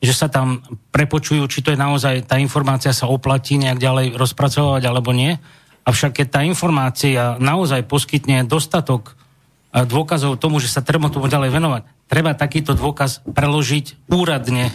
že 0.02 0.18
sa 0.18 0.28
tam 0.34 0.66
prepočujú, 0.90 1.46
či 1.46 1.62
to 1.62 1.70
je 1.70 1.78
naozaj, 1.78 2.26
tá 2.26 2.42
informácia 2.42 2.90
sa 2.90 3.06
oplatí 3.06 3.62
nejak 3.62 3.78
ďalej 3.78 4.08
rozpracovať 4.18 4.82
alebo 4.90 5.14
nie. 5.14 5.38
Avšak 5.86 6.18
keď 6.18 6.28
tá 6.34 6.42
informácia 6.42 7.38
naozaj 7.38 7.86
poskytne 7.86 8.42
dostatok 8.50 9.14
dôkazov 9.72 10.36
tomu, 10.36 10.60
že 10.60 10.68
sa 10.68 10.84
treba 10.84 11.08
tomu 11.08 11.32
ďalej 11.32 11.50
venovať, 11.56 11.82
treba 12.12 12.36
takýto 12.36 12.76
dôkaz 12.76 13.24
preložiť 13.24 14.12
úradne 14.12 14.68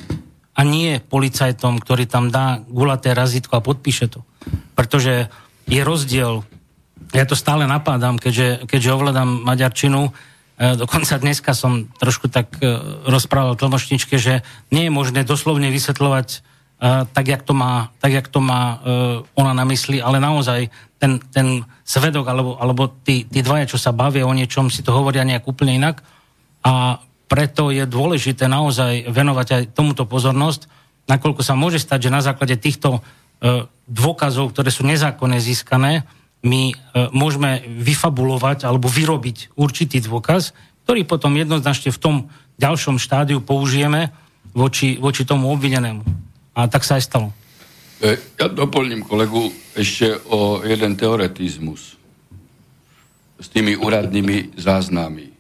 a 0.57 0.61
nie 0.65 0.97
policajtom, 1.05 1.77
ktorý 1.77 2.09
tam 2.09 2.33
dá 2.33 2.65
gulaté 2.65 3.13
razítko 3.13 3.61
a 3.61 3.65
podpíše 3.65 4.09
to. 4.09 4.25
Pretože 4.73 5.29
je 5.69 5.81
rozdiel, 5.85 6.49
ja 7.13 7.25
to 7.29 7.37
stále 7.37 7.69
napádam, 7.69 8.17
keďže, 8.17 8.65
keďže 8.65 8.95
ovládam 8.97 9.45
maďarčinu, 9.45 10.09
e, 10.09 10.11
dokonca 10.81 11.21
dneska 11.21 11.53
som 11.53 11.93
trošku 12.01 12.33
tak 12.33 12.57
e, 12.65 12.73
rozprával 13.05 13.61
tlmočničke, 13.61 14.17
že 14.17 14.41
nie 14.73 14.89
je 14.89 14.97
možné 14.97 15.29
doslovne 15.29 15.69
vysvetľovať 15.69 16.29
e, 16.33 16.39
tak, 17.05 17.27
jak 17.29 17.45
to 17.45 17.53
má, 17.53 17.93
tak, 18.01 18.17
jak 18.17 18.27
to 18.33 18.41
má 18.41 18.81
ona 19.37 19.53
na 19.53 19.69
mysli, 19.69 20.01
ale 20.01 20.25
naozaj 20.25 20.73
ten, 20.97 21.21
ten 21.33 21.63
svedok 21.85 22.27
alebo, 22.29 22.57
alebo 22.57 22.89
tí, 22.89 23.29
tí 23.29 23.45
dvaja, 23.45 23.69
čo 23.69 23.79
sa 23.79 23.93
bavia 23.93 24.25
o 24.25 24.33
niečom, 24.33 24.73
si 24.73 24.81
to 24.81 24.97
hovoria 24.97 25.29
nejak 25.29 25.45
úplne 25.45 25.77
inak 25.77 26.01
a 26.65 26.99
preto 27.27 27.75
je 27.75 27.85
dôležité 27.87 28.47
naozaj 28.47 29.11
venovať 29.11 29.47
aj 29.51 29.63
tomuto 29.75 30.07
pozornosť, 30.07 30.71
nakoľko 31.11 31.43
sa 31.43 31.59
môže 31.59 31.83
stať, 31.83 32.09
že 32.09 32.15
na 32.15 32.23
základe 32.23 32.55
týchto 32.55 32.99
e, 32.99 33.67
dôkazov, 33.91 34.55
ktoré 34.55 34.71
sú 34.71 34.87
nezákonne 34.87 35.39
získané, 35.43 36.07
my 36.47 36.71
e, 36.71 36.75
môžeme 37.11 37.67
vyfabulovať 37.67 38.63
alebo 38.67 38.87
vyrobiť 38.87 39.59
určitý 39.59 39.99
dôkaz, 40.07 40.55
ktorý 40.87 41.03
potom 41.03 41.35
jednoznačne 41.35 41.91
v 41.91 41.99
tom 41.99 42.17
ďalšom 42.63 43.03
štádiu 43.03 43.43
použijeme 43.43 44.15
voči, 44.55 44.97
voči 45.03 45.27
tomu 45.27 45.51
obvinenému. 45.51 46.07
A 46.55 46.71
tak 46.71 46.87
sa 46.87 46.97
aj 46.97 47.05
stalo. 47.11 47.29
E, 47.97 48.21
ja 48.37 48.47
doplním 48.53 49.01
kolegu 49.01 49.49
ešte 49.73 50.21
o 50.29 50.61
jeden 50.61 51.01
teoretizmus 51.01 51.97
s 53.41 53.47
tými 53.49 53.77
úradnými 53.77 54.57
záznamy 54.57 55.33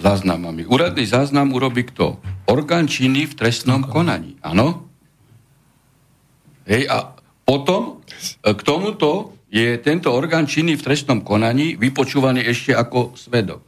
záznamami. 0.00 0.64
Úradný 0.64 1.04
záznam 1.04 1.52
urobí 1.52 1.84
kto? 1.92 2.16
Orgán 2.48 2.88
činný 2.88 3.28
v 3.28 3.36
trestnom 3.36 3.84
konaní. 3.84 4.40
Áno? 4.40 4.88
Hej, 6.64 6.88
a 6.88 7.14
potom 7.44 8.00
e, 8.46 8.54
k 8.54 8.60
tomuto 8.62 9.34
je 9.50 9.76
tento 9.82 10.14
orgán 10.14 10.46
činný 10.46 10.78
v 10.78 10.86
trestnom 10.86 11.20
konaní 11.26 11.74
vypočúvaný 11.74 12.46
ešte 12.46 12.70
ako 12.70 13.18
svedok. 13.18 13.60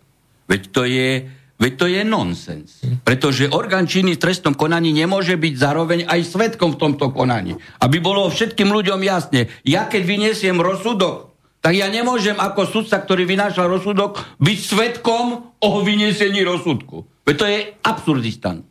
Veď 0.46 0.62
to 0.70 0.82
je 0.87 1.26
Veď 1.62 1.72
to 1.79 1.87
je 1.87 2.03
nonsens. 2.03 2.83
Pretože 3.07 3.46
orgán 3.46 3.87
činný 3.87 4.18
v 4.18 4.22
trestnom 4.27 4.59
konaní 4.59 4.90
nemôže 4.90 5.38
byť 5.38 5.55
zároveň 5.55 6.01
aj 6.11 6.20
svetkom 6.27 6.75
v 6.75 6.81
tomto 6.83 7.14
konaní. 7.14 7.55
Aby 7.79 8.03
bolo 8.03 8.27
všetkým 8.27 8.66
ľuďom 8.66 8.98
jasne, 9.07 9.46
ja 9.62 9.87
keď 9.87 10.03
vyniesiem 10.03 10.59
rozsudok, 10.59 11.31
tak 11.62 11.79
ja 11.79 11.87
nemôžem 11.87 12.35
ako 12.35 12.66
sudca, 12.66 12.98
ktorý 12.98 13.22
vynáša 13.22 13.70
rozsudok, 13.70 14.42
byť 14.42 14.59
svetkom 14.59 15.55
o 15.62 15.68
vyniesení 15.87 16.42
rozsudku. 16.42 17.07
Veď 17.22 17.35
to 17.38 17.46
je 17.46 17.59
absurdistan. 17.87 18.66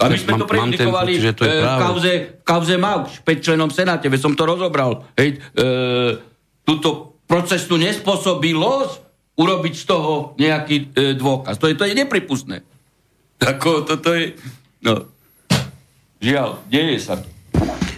A 0.00 0.08
my 0.08 0.16
sme 0.16 0.40
to 0.40 0.48
predikovali 0.48 1.20
v 1.20 1.76
kauze, 1.76 2.12
v 2.40 2.44
kauze 2.48 2.74
Mauč, 2.80 3.20
5 3.20 3.44
členom 3.44 3.68
Senáte, 3.68 4.08
veď 4.08 4.20
som 4.24 4.32
to 4.32 4.48
rozobral. 4.48 5.04
Hej, 5.12 5.36
e, 5.36 5.68
túto 6.64 7.20
procesnú 7.28 7.76
nespôsobilosť 7.76 9.09
urobiť 9.38 9.74
z 9.76 9.84
toho 9.86 10.34
nejaký 10.36 10.76
e, 10.76 11.14
dôkaz. 11.14 11.58
To 11.60 11.70
je, 11.70 11.74
to 11.78 11.86
je 11.86 11.94
nepripustné. 11.94 12.66
Tako, 13.40 13.88
toto 13.88 14.12
je... 14.12 14.36
No. 14.84 15.08
Žiaľ, 16.20 16.48
deje 16.68 17.00
sa 17.00 17.16
to. 17.16 17.28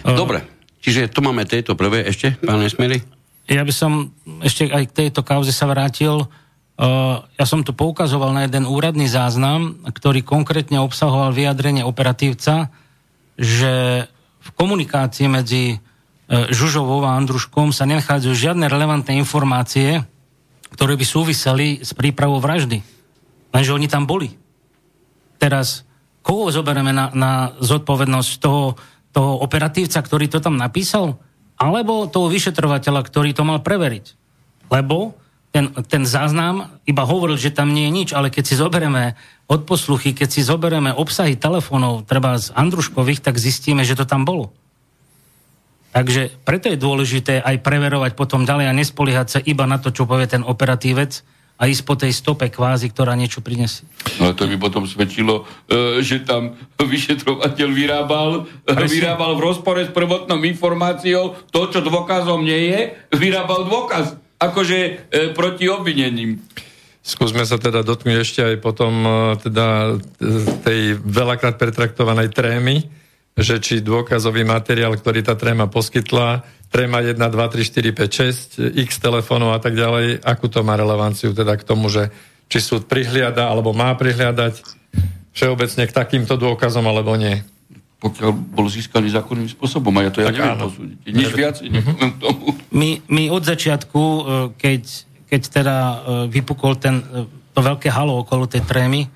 Dobre, 0.03 0.43
čiže 0.79 1.11
tu 1.11 1.19
máme 1.19 1.43
tejto 1.43 1.75
prvé 1.75 2.07
ešte, 2.07 2.39
pán 2.39 2.63
Nesmeli? 2.63 3.03
Ja 3.51 3.67
by 3.67 3.73
som 3.75 4.15
ešte 4.39 4.71
aj 4.71 4.91
k 4.91 4.97
tejto 5.03 5.19
kauze 5.23 5.51
sa 5.51 5.67
vrátil. 5.67 6.31
Uh, 6.73 7.19
ja 7.35 7.43
som 7.43 7.63
tu 7.63 7.75
poukazoval 7.75 8.31
na 8.31 8.47
jeden 8.47 8.63
úradný 8.63 9.11
záznam, 9.11 9.83
ktorý 9.83 10.23
konkrétne 10.23 10.79
obsahoval 10.79 11.35
vyjadrenie 11.35 11.83
operatívca, 11.83 12.71
že 13.35 14.07
v 14.39 14.49
komunikácii 14.55 15.27
medzi 15.27 15.75
uh, 15.75 16.47
Žužovou 16.47 17.03
a 17.03 17.19
Andruškom 17.19 17.75
sa 17.75 17.83
nenachádzajú 17.83 18.31
žiadne 18.31 18.71
relevantné 18.71 19.19
informácie, 19.19 20.07
ktoré 20.73 20.97
by 20.97 21.05
súviseli 21.05 21.79
s 21.85 21.93
prípravou 21.93 22.41
vraždy. 22.41 22.81
Lenže 23.53 23.71
oni 23.71 23.85
tam 23.85 24.09
boli. 24.09 24.33
Teraz, 25.37 25.85
koho 26.25 26.49
zoberieme 26.49 26.89
na, 26.89 27.13
na 27.13 27.31
zodpovednosť 27.61 28.31
toho, 28.41 28.75
toho 29.13 29.31
operatívca, 29.45 30.01
ktorý 30.01 30.25
to 30.27 30.41
tam 30.41 30.57
napísal? 30.57 31.21
Alebo 31.61 32.09
toho 32.09 32.27
vyšetrovateľa, 32.33 33.05
ktorý 33.05 33.37
to 33.37 33.45
mal 33.45 33.61
preveriť? 33.61 34.17
Lebo 34.73 35.13
ten, 35.53 35.69
ten 35.85 36.01
záznam 36.01 36.81
iba 36.89 37.05
hovoril, 37.05 37.37
že 37.37 37.53
tam 37.53 37.77
nie 37.77 37.85
je 37.85 37.93
nič, 37.93 38.09
ale 38.17 38.33
keď 38.33 38.43
si 38.49 38.55
zoberieme 38.57 39.13
odposluchy, 39.45 40.17
keď 40.17 40.29
si 40.33 40.41
zoberieme 40.41 40.89
obsahy 40.89 41.37
telefónov, 41.37 42.09
treba 42.09 42.41
z 42.41 42.49
Andruškových, 42.57 43.21
tak 43.21 43.37
zistíme, 43.37 43.85
že 43.85 43.93
to 43.93 44.09
tam 44.09 44.25
bolo. 44.25 44.49
Takže 45.93 46.33
preto 46.41 46.73
je 46.73 46.81
dôležité 46.81 47.37
aj 47.37 47.61
preverovať 47.61 48.17
potom 48.17 48.49
ďalej 48.49 48.65
a 48.65 48.73
nespoliehať 48.73 49.27
sa 49.29 49.39
iba 49.45 49.69
na 49.69 49.77
to, 49.77 49.93
čo 49.93 50.09
povie 50.09 50.25
ten 50.25 50.41
operatívec 50.41 51.21
a 51.61 51.69
ísť 51.69 51.83
po 51.85 51.93
tej 51.93 52.09
stope 52.09 52.49
kvázi, 52.49 52.89
ktorá 52.89 53.13
niečo 53.13 53.45
prinesie. 53.45 53.85
No 54.17 54.33
to 54.33 54.49
by 54.49 54.57
potom 54.57 54.89
svedčilo, 54.89 55.45
e, 55.69 56.01
že 56.01 56.25
tam 56.25 56.57
vyšetrovateľ 56.81 57.69
vyrábal, 57.69 58.49
e, 58.65 58.89
vyrábal 58.89 59.37
v 59.37 59.53
rozpore 59.53 59.85
s 59.85 59.93
prvotnou 59.93 60.41
informáciou 60.41 61.37
to, 61.53 61.61
čo 61.69 61.85
dôkazom 61.85 62.41
nie 62.41 62.73
je, 62.73 62.79
vyrábal 63.13 63.69
dôkaz 63.69 64.17
akože 64.41 64.79
e, 64.81 64.91
proti 65.37 65.69
obvinením. 65.69 66.41
Skúsme 67.05 67.45
sa 67.45 67.61
teda 67.61 67.85
dotknúť 67.85 68.17
ešte 68.23 68.41
aj 68.41 68.55
potom 68.63 69.03
teda 69.43 69.99
tej 70.63 70.95
veľakrát 71.03 71.59
pretraktovanej 71.59 72.31
trémy, 72.31 72.87
že 73.33 73.57
či 73.57 73.81
dôkazový 73.81 74.45
materiál, 74.45 74.93
ktorý 74.93 75.25
tá 75.25 75.33
tréma 75.33 75.65
poskytla, 75.65 76.45
tréma 76.69 77.01
1, 77.01 77.17
2, 77.17 77.29
3, 77.29 77.65
4, 77.65 78.69
5, 78.69 78.69
6, 78.69 78.77
x 78.85 78.89
telefónov 79.01 79.57
a 79.57 79.59
tak 79.61 79.73
ďalej, 79.73 80.21
akú 80.21 80.49
to 80.49 80.61
má 80.61 80.77
relevanciu 80.77 81.33
teda 81.33 81.57
k 81.57 81.65
tomu, 81.65 81.89
že 81.89 82.13
či 82.49 82.61
súd 82.61 82.85
prihliada 82.85 83.49
alebo 83.49 83.73
má 83.73 83.93
prihliadať 83.97 84.61
všeobecne 85.33 85.89
k 85.89 85.93
takýmto 85.93 86.37
dôkazom 86.37 86.85
alebo 86.85 87.17
nie. 87.17 87.41
Pokiaľ 87.97 88.31
bol 88.35 88.67
získaný 88.69 89.09
zákonným 89.15 89.49
spôsobom, 89.49 89.89
a 89.97 90.05
ja 90.05 90.11
to 90.11 90.21
ja 90.21 90.29
tak 90.29 90.37
neviem 90.37 90.53
áno. 90.59 90.65
posúdiť. 90.69 90.97
Nič 91.07 91.31
viac 91.33 91.55
mm-hmm. 91.63 92.21
tomu. 92.21 92.53
My, 92.75 92.99
my 93.09 93.23
od 93.31 93.43
začiatku, 93.47 94.01
e, 94.01 94.21
keď, 94.59 94.83
keď 95.31 95.41
teda 95.47 95.77
e, 95.77 95.97
vypukol 96.29 96.77
ten, 96.77 96.99
e, 96.99 97.25
to 97.55 97.59
veľké 97.63 97.87
halo 97.89 98.21
okolo 98.21 98.43
tej 98.45 98.61
trémy, 98.67 99.07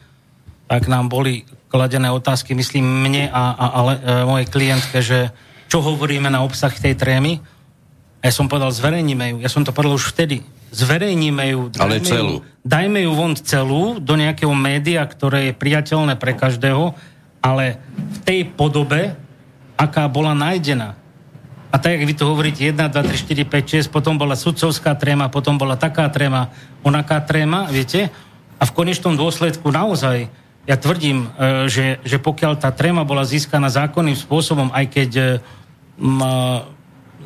tak 0.67 0.91
nám 0.91 1.08
boli 1.08 1.47
kladené 1.71 2.12
otázky, 2.12 2.56
myslím 2.56 2.84
mne 2.84 3.32
a, 3.32 3.43
a, 3.56 3.65
a 3.71 3.80
e, 3.91 3.97
mojej 4.27 4.47
klientke, 4.47 4.99
že 4.99 5.32
čo 5.67 5.84
hovoríme 5.84 6.32
na 6.32 6.43
obsah 6.43 6.71
tej 6.71 6.95
trémy. 6.95 7.39
A 8.19 8.23
ja 8.27 8.34
som 8.36 8.47
povedal, 8.51 8.71
zverejníme 8.71 9.36
ju. 9.36 9.38
Ja 9.43 9.51
som 9.51 9.63
to 9.63 9.75
povedal 9.75 9.99
už 9.99 10.15
vtedy. 10.15 10.43
Zverejníme 10.71 11.43
ju. 11.56 11.60
Ale 11.80 12.03
celú. 12.03 12.43
Ju, 12.43 12.47
dajme 12.63 12.99
ju 13.03 13.12
von 13.15 13.34
celú 13.36 13.99
do 13.99 14.19
nejakého 14.19 14.51
média, 14.51 15.03
ktoré 15.03 15.51
je 15.51 15.53
priateľné 15.56 16.19
pre 16.19 16.36
každého, 16.36 16.95
ale 17.39 17.80
v 17.95 18.17
tej 18.27 18.39
podobe, 18.51 19.15
aká 19.80 20.08
bola 20.12 20.36
nájdená. 20.36 20.99
A 21.67 21.75
tak, 21.75 21.99
jak 21.99 22.08
vy 22.08 22.15
to 22.15 22.25
hovoríte, 22.32 22.63
1, 22.63 22.73
2, 22.73 22.91
3, 22.95 23.27
4, 23.27 23.43
5, 23.43 23.91
6, 23.91 23.95
potom 23.95 24.15
bola 24.15 24.39
sudcovská 24.39 24.95
tréma, 24.95 25.27
potom 25.27 25.60
bola 25.60 25.75
taká 25.75 26.08
tréma, 26.08 26.47
onaká 26.80 27.19
tréma, 27.23 27.67
viete? 27.67 28.08
A 28.58 28.63
v 28.65 28.71
konečnom 28.71 29.19
dôsledku 29.19 29.67
naozaj 29.69 30.32
ja 30.67 30.75
tvrdím, 30.75 31.32
e, 31.32 31.71
že, 31.71 32.03
že 32.03 32.19
pokiaľ 32.19 32.60
tá 32.60 32.75
tréma 32.75 33.08
bola 33.08 33.23
získaná 33.23 33.71
zákonným 33.71 34.19
spôsobom, 34.19 34.67
aj 34.75 34.86
keď 34.91 35.12
e, 35.15 35.23
m, 36.03 36.21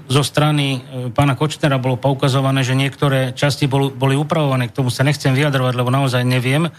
zo 0.05 0.21
strany 0.21 0.77
e, 0.77 0.79
pána 1.09 1.33
Kočnera 1.33 1.81
bolo 1.81 1.97
poukazované, 1.97 2.61
že 2.61 2.77
niektoré 2.77 3.33
časti 3.33 3.65
boli, 3.65 3.89
boli 3.89 4.13
upravované, 4.13 4.69
k 4.69 4.77
tomu 4.77 4.93
sa 4.93 5.01
nechcem 5.01 5.33
vyjadrovať, 5.33 5.73
lebo 5.73 5.89
naozaj 5.89 6.21
neviem, 6.21 6.69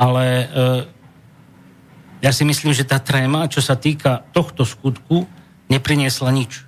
ale 0.00 0.24
e, 0.24 0.44
ja 2.24 2.32
si 2.32 2.48
myslím, 2.48 2.72
že 2.72 2.88
tá 2.88 2.96
tréma, 2.96 3.52
čo 3.52 3.60
sa 3.60 3.76
týka 3.76 4.24
tohto 4.32 4.64
skutku, 4.64 5.28
nepriniesla 5.68 6.32
nič. 6.32 6.64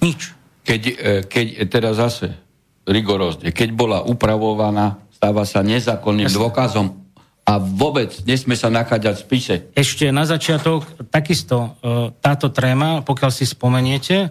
Nič. 0.00 0.32
Keď, 0.62 0.82
keď 1.26 1.46
teda 1.66 1.90
zase 1.96 2.38
rigorózne, 2.86 3.50
keď 3.50 3.68
bola 3.74 3.98
upravovaná, 4.04 5.02
stáva 5.10 5.42
sa 5.42 5.64
nezákonným 5.64 6.30
dôkazom 6.30 7.01
a 7.42 7.58
vôbec 7.58 8.22
nesme 8.22 8.54
sa 8.54 8.70
nachádzať 8.70 9.14
v 9.18 9.24
spise. 9.26 9.54
Ešte 9.74 10.14
na 10.14 10.22
začiatok, 10.22 10.86
takisto 11.10 11.74
e, 11.82 12.14
táto 12.22 12.54
tréma, 12.54 13.02
pokiaľ 13.02 13.30
si 13.34 13.42
spomeniete, 13.44 14.30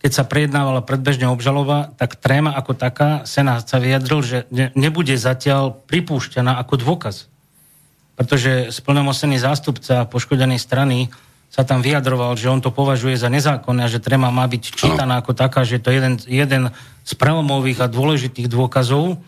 keď 0.00 0.10
sa 0.12 0.24
prejednávala 0.24 0.80
predbežne 0.80 1.28
obžaloba, 1.28 1.92
tak 2.00 2.16
tréma 2.16 2.56
ako 2.56 2.72
taká, 2.72 3.28
Senát 3.28 3.64
sa 3.66 3.76
vyjadril, 3.76 4.20
že 4.24 4.38
nebude 4.72 5.12
zatiaľ 5.18 5.76
pripúšťaná 5.84 6.56
ako 6.62 6.74
dôkaz. 6.80 7.28
Pretože 8.16 8.72
splnomosený 8.72 9.36
zástupca 9.36 10.08
poškodenej 10.08 10.56
strany 10.56 11.12
sa 11.52 11.64
tam 11.64 11.84
vyjadroval, 11.84 12.36
že 12.36 12.48
on 12.48 12.64
to 12.64 12.72
považuje 12.72 13.16
za 13.16 13.28
nezákonné 13.28 13.84
a 13.84 13.92
že 13.92 14.00
tréma 14.00 14.32
má 14.32 14.44
byť 14.48 14.62
čítaná 14.76 15.20
ako 15.20 15.32
taká, 15.36 15.64
že 15.64 15.80
to 15.80 15.92
je 15.92 16.00
jeden, 16.00 16.14
jeden 16.24 16.62
z 17.04 17.12
prelomových 17.16 17.84
a 17.84 17.92
dôležitých 17.92 18.48
dôkazov, 18.48 19.20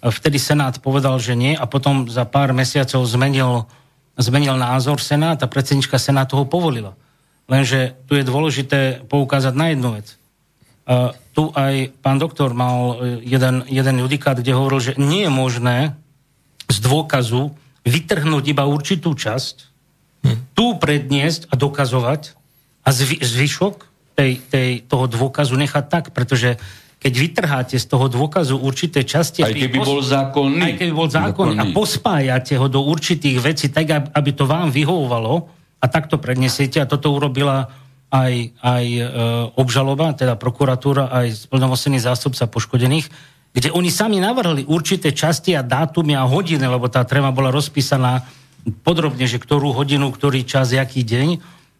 Vtedy 0.00 0.40
Senát 0.40 0.80
povedal, 0.80 1.20
že 1.20 1.36
nie 1.36 1.52
a 1.52 1.68
potom 1.68 2.08
za 2.08 2.24
pár 2.24 2.56
mesiacov 2.56 3.04
zmenil, 3.04 3.68
zmenil 4.16 4.56
názor 4.56 4.96
Senát 4.96 5.36
a 5.44 5.50
predsednička 5.50 6.00
Senátu 6.00 6.40
ho 6.40 6.48
povolila. 6.48 6.96
Lenže 7.44 8.00
tu 8.08 8.16
je 8.16 8.24
dôležité 8.24 9.04
poukázať 9.04 9.52
na 9.52 9.76
jednu 9.76 10.00
vec. 10.00 10.16
Uh, 10.88 11.12
tu 11.36 11.52
aj 11.52 11.92
pán 12.02 12.18
doktor 12.18 12.50
mal 12.50 12.98
e, 12.98 13.22
jeden, 13.22 13.62
jeden 13.70 13.96
judikát, 14.02 14.34
kde 14.34 14.56
hovoril, 14.56 14.80
že 14.82 14.98
nie 14.98 15.22
je 15.24 15.32
možné 15.32 15.76
z 16.66 16.76
dôkazu 16.82 17.54
vytrhnúť 17.86 18.44
iba 18.50 18.66
určitú 18.66 19.14
časť, 19.14 19.56
hm. 20.26 20.36
tu 20.58 20.74
predniesť 20.76 21.46
a 21.48 21.54
dokazovať 21.54 22.34
a 22.82 22.88
zvy, 22.90 23.22
zvyšok 23.22 23.74
tej, 24.18 24.42
tej, 24.50 24.70
toho 24.84 25.06
dôkazu 25.06 25.54
nechať 25.54 25.84
tak, 25.86 26.04
pretože 26.12 26.58
keď 27.00 27.12
vytrháte 27.16 27.76
z 27.80 27.86
toho 27.88 28.12
dôkazu 28.12 28.60
určité 28.60 29.08
časti... 29.08 29.40
Aj 29.40 29.56
keby 29.56 29.80
pos... 29.80 29.88
bol 29.88 30.00
zákonný. 30.04 30.60
Aj 30.60 30.74
keby 30.76 30.92
bol 30.92 31.08
zákonný, 31.08 31.56
zákonný. 31.56 31.72
a 31.72 31.74
pospájate 31.74 32.60
ho 32.60 32.68
do 32.68 32.84
určitých 32.84 33.40
vecí 33.40 33.72
tak, 33.72 34.12
aby 34.12 34.30
to 34.36 34.44
vám 34.44 34.68
vyhovovalo 34.68 35.48
a 35.80 35.86
takto 35.88 36.20
prednesiete 36.20 36.76
a 36.76 36.84
toto 36.84 37.08
urobila 37.16 37.72
aj, 38.12 38.52
aj 38.60 38.84
e, 38.84 39.02
obžaloba, 39.56 40.12
teda 40.12 40.36
prokuratúra, 40.36 41.08
aj 41.08 41.48
splnomosený 41.48 42.04
zástupca 42.04 42.44
poškodených, 42.44 43.08
kde 43.56 43.72
oni 43.72 43.88
sami 43.88 44.20
navrhli 44.20 44.68
určité 44.68 45.16
časti 45.16 45.56
a 45.56 45.64
dátumy 45.64 46.14
a 46.20 46.28
hodiny, 46.28 46.62
lebo 46.68 46.92
tá 46.92 47.00
tréma 47.08 47.32
bola 47.32 47.48
rozpísaná 47.48 48.28
podrobne, 48.84 49.24
že 49.24 49.40
ktorú 49.40 49.72
hodinu, 49.72 50.12
ktorý 50.12 50.44
čas, 50.44 50.76
jaký 50.76 51.00
deň 51.00 51.28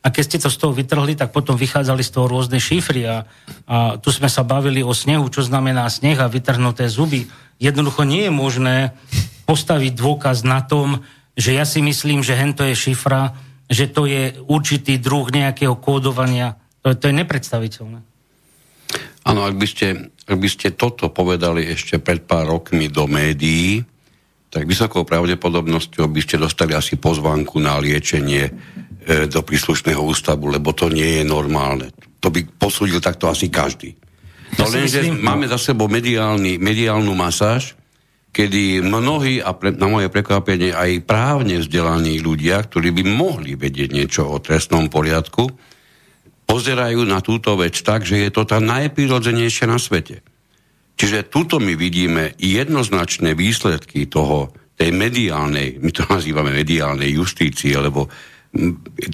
a 0.00 0.08
keď 0.08 0.22
ste 0.24 0.38
to 0.40 0.48
z 0.48 0.56
toho 0.56 0.72
vytrhli, 0.72 1.12
tak 1.12 1.28
potom 1.28 1.60
vychádzali 1.60 2.00
z 2.00 2.10
toho 2.16 2.24
rôzne 2.24 2.56
šifry 2.56 3.04
a, 3.04 3.28
a 3.68 3.76
tu 4.00 4.08
sme 4.08 4.32
sa 4.32 4.40
bavili 4.40 4.80
o 4.80 4.96
snehu, 4.96 5.28
čo 5.28 5.44
znamená 5.44 5.84
sneh 5.92 6.16
a 6.16 6.32
vytrhnuté 6.32 6.88
zuby. 6.88 7.28
Jednoducho 7.60 8.08
nie 8.08 8.24
je 8.24 8.32
možné 8.32 8.76
postaviť 9.44 9.92
dôkaz 9.92 10.40
na 10.48 10.64
tom, 10.64 11.04
že 11.36 11.52
ja 11.52 11.68
si 11.68 11.84
myslím, 11.84 12.24
že 12.24 12.32
hento 12.32 12.64
je 12.64 12.72
šifra, 12.72 13.36
že 13.68 13.92
to 13.92 14.08
je 14.08 14.40
určitý 14.48 14.96
druh 14.96 15.28
nejakého 15.28 15.76
kódovania. 15.76 16.56
To, 16.80 16.96
to 16.96 17.12
je 17.12 17.14
nepredstaviteľné. 17.20 18.00
Áno, 19.20 19.44
ak 19.44 19.54
ak 20.30 20.38
by 20.40 20.48
ste 20.48 20.72
toto 20.72 21.12
povedali 21.12 21.68
ešte 21.68 22.00
pred 22.00 22.24
pár 22.24 22.48
rokmi 22.48 22.88
do 22.88 23.04
médií, 23.04 23.84
tak 24.50 24.66
vysokou 24.66 25.06
pravdepodobnosťou 25.06 26.08
by 26.10 26.20
ste 26.24 26.40
dostali 26.40 26.74
asi 26.74 26.96
pozvánku 26.98 27.62
na 27.62 27.78
liečenie 27.78 28.50
do 29.06 29.40
príslušného 29.40 30.00
ústavu, 30.00 30.52
lebo 30.52 30.76
to 30.76 30.92
nie 30.92 31.20
je 31.20 31.24
normálne. 31.24 31.88
To 32.20 32.28
by 32.28 32.44
posúdil 32.60 33.00
takto 33.00 33.32
asi 33.32 33.48
každý. 33.48 33.96
No 34.58 34.66
lenže 34.66 35.08
máme 35.08 35.46
za 35.46 35.56
sebou 35.56 35.86
mediálny, 35.86 36.58
mediálnu 36.58 37.14
masáž, 37.14 37.78
kedy 38.30 38.82
mnohí, 38.82 39.42
a 39.42 39.54
pre, 39.54 39.74
na 39.74 39.90
moje 39.90 40.06
prekvapenie 40.10 40.70
aj 40.70 41.02
právne 41.02 41.58
vzdelaní 41.58 42.22
ľudia, 42.22 42.62
ktorí 42.62 42.94
by 42.94 43.02
mohli 43.06 43.58
vedieť 43.58 43.90
niečo 43.90 44.22
o 44.26 44.38
trestnom 44.38 44.86
poriadku, 44.86 45.50
pozerajú 46.46 47.06
na 47.06 47.22
túto 47.22 47.54
vec 47.54 47.78
tak, 47.82 48.06
že 48.06 48.26
je 48.26 48.30
to 48.30 48.42
tá 48.46 48.58
najprirodzenejšia 48.58 49.66
na 49.70 49.78
svete. 49.78 50.22
Čiže 50.98 51.30
tuto 51.30 51.62
my 51.62 51.78
vidíme 51.78 52.34
jednoznačné 52.36 53.32
výsledky 53.38 54.10
toho, 54.10 54.52
tej 54.80 54.96
mediálnej, 54.96 55.76
my 55.76 55.92
to 55.92 56.08
nazývame 56.08 56.56
mediálnej 56.56 57.12
justície, 57.12 57.76
lebo 57.76 58.08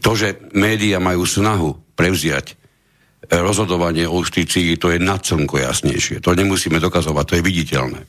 to, 0.01 0.11
že 0.17 0.53
médiá 0.57 0.97
majú 0.97 1.29
snahu 1.29 1.77
prevziať 1.93 2.53
e, 2.53 2.55
rozhodovanie 3.37 4.09
o 4.09 4.21
justícii, 4.25 4.81
to 4.81 4.93
je 4.93 4.99
nad 5.01 5.21
slnko 5.21 5.61
jasnejšie. 5.61 6.25
To 6.25 6.33
nemusíme 6.33 6.81
dokazovať, 6.81 7.25
to 7.25 7.37
je 7.39 7.47
viditeľné. 7.47 8.01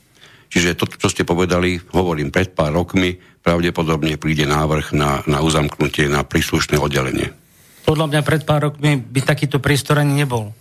Čiže 0.48 0.80
to, 0.80 0.88
čo 0.88 1.12
ste 1.12 1.28
povedali, 1.28 1.76
hovorím, 1.92 2.32
pred 2.32 2.56
pár 2.56 2.72
rokmi 2.72 3.20
pravdepodobne 3.44 4.16
príde 4.16 4.48
návrh 4.48 4.96
na, 4.96 5.20
na 5.28 5.44
uzamknutie 5.44 6.08
na 6.08 6.24
príslušné 6.24 6.80
oddelenie. 6.80 7.36
Podľa 7.84 8.08
mňa 8.12 8.22
pred 8.24 8.44
pár 8.48 8.72
rokmi 8.72 9.00
by 9.00 9.20
takýto 9.24 9.60
priestor 9.60 10.00
ani 10.00 10.24
nebol. 10.24 10.52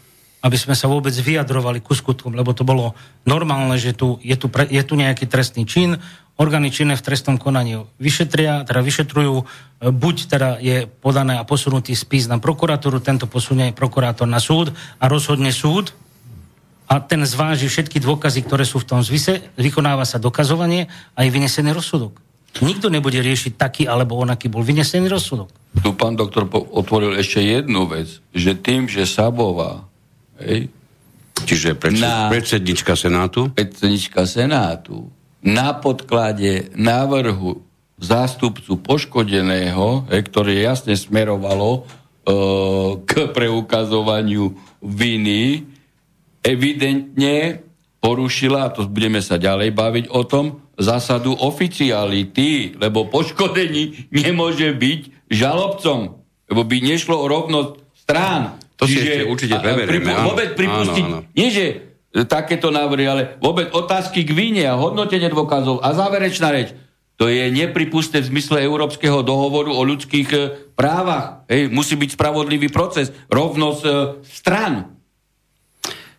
Aby 0.47 0.55
sme 0.55 0.79
sa 0.79 0.87
vôbec 0.87 1.11
vyjadrovali 1.11 1.83
ku 1.83 1.91
skutkom, 1.91 2.39
lebo 2.39 2.55
to 2.55 2.63
bolo 2.63 2.95
normálne, 3.27 3.75
že 3.75 3.99
tu, 3.99 4.23
je, 4.23 4.39
tu 4.39 4.47
je 4.47 4.83
tu 4.87 4.95
nejaký 4.95 5.27
trestný 5.27 5.67
čin, 5.67 5.99
orgány 6.39 6.71
činné 6.71 6.95
v 6.95 7.03
trestnom 7.03 7.35
konaní 7.41 7.83
vyšetria, 7.99 8.63
teda 8.63 8.79
vyšetrujú, 8.85 9.35
e, 9.43 9.45
buď 9.91 10.17
teda 10.31 10.49
je 10.63 10.87
podané 10.87 11.41
a 11.41 11.49
posunutý 11.49 11.99
spis 11.99 12.31
na 12.31 12.39
prokuratúru, 12.39 13.03
tento 13.03 13.27
posunie 13.27 13.75
prokurátor 13.75 14.31
na 14.31 14.39
súd 14.39 14.71
a 15.03 15.11
rozhodne 15.11 15.51
súd 15.51 15.91
a 16.87 17.03
ten 17.03 17.27
zváži 17.27 17.67
všetky 17.67 17.99
dôkazy, 17.99 18.47
ktoré 18.47 18.63
sú 18.63 18.79
v 18.79 18.89
tom 18.95 19.01
zvise, 19.03 19.51
vykonáva 19.59 20.07
sa 20.07 20.23
dokazovanie 20.23 20.87
a 21.19 21.27
je 21.27 21.35
vynesený 21.35 21.75
rozsudok. 21.75 22.23
Nikto 22.57 22.89
nebude 22.89 23.21
riešiť 23.21 23.53
taký 23.61 23.83
alebo 23.85 24.17
onaký 24.17 24.49
bol 24.49 24.65
vynesený 24.65 25.13
rozsudok. 25.13 25.53
Tu 25.77 25.93
pán 25.93 26.17
doktor 26.17 26.49
otvoril 26.49 27.13
ešte 27.21 27.45
jednu 27.45 27.85
vec, 27.85 28.25
že 28.33 28.57
tým, 28.57 28.89
že 28.89 29.05
Sabová, 29.05 29.85
hej, 30.42 30.68
Čiže 31.44 31.77
predsed, 31.77 32.01
Na- 32.01 32.33
predsednička 32.33 32.96
Senátu? 32.96 33.53
Predsednička 33.53 34.25
Senátu, 34.25 35.12
na 35.44 35.77
podklade 35.77 36.72
návrhu 36.72 37.61
zástupcu 38.01 38.81
poškodeného, 38.81 40.09
hej, 40.09 40.22
ktoré 40.33 40.64
jasne 40.64 40.96
smerovalo 40.96 41.70
e, 41.77 41.81
k 43.05 43.12
preukazovaniu 43.37 44.57
viny, 44.81 45.64
evidentne 46.40 47.61
porušila, 48.01 48.70
a 48.70 48.72
to 48.72 48.88
budeme 48.88 49.20
sa 49.20 49.37
ďalej 49.37 49.77
baviť 49.77 50.05
o 50.12 50.22
tom, 50.25 50.66
zásadu 50.77 51.33
oficiality, 51.33 52.77
lebo 52.77 53.09
poškodený 53.09 54.12
nemôže 54.12 54.77
byť 54.77 55.01
žalobcom, 55.33 56.20
lebo 56.53 56.62
by 56.62 56.77
nešlo 56.85 57.16
o 57.16 57.27
rovnosť 57.27 57.72
strán. 57.96 58.61
To 58.77 58.85
si 58.85 59.01
ešte 59.01 59.25
určite 59.25 59.57
preberieme, 59.57 59.91
pripu- 60.05 60.12
áno. 60.12 60.29
Vôbec 60.31 60.49
pripustiť, 60.53 61.05
Áno, 61.05 61.19
áno. 61.25 61.33
nie 61.33 61.49
že 61.49 61.65
takéto 62.25 62.73
návrhy, 62.73 63.05
ale 63.05 63.23
vôbec 63.41 63.69
otázky 63.73 64.25
k 64.25 64.33
víne 64.33 64.65
a 64.65 64.77
hodnotenie 64.77 65.29
dôkazov 65.29 65.85
a 65.85 65.93
záverečná 65.93 66.49
reč. 66.49 66.73
To 67.17 67.33
je 67.33 67.49
nepripustné 67.49 68.21
v 68.21 68.29
zmysle 68.29 68.61
Európskeho 68.61 69.25
dohovoru 69.25 69.73
o 69.73 69.81
ľudských 69.81 70.29
e, 70.37 70.39
právach. 70.77 71.49
Hej, 71.49 71.73
musí 71.73 71.97
byť 71.97 72.12
spravodlivý 72.12 72.69
proces, 72.69 73.09
rovnosť 73.33 73.83
e, 73.89 73.93
stran. 74.21 74.73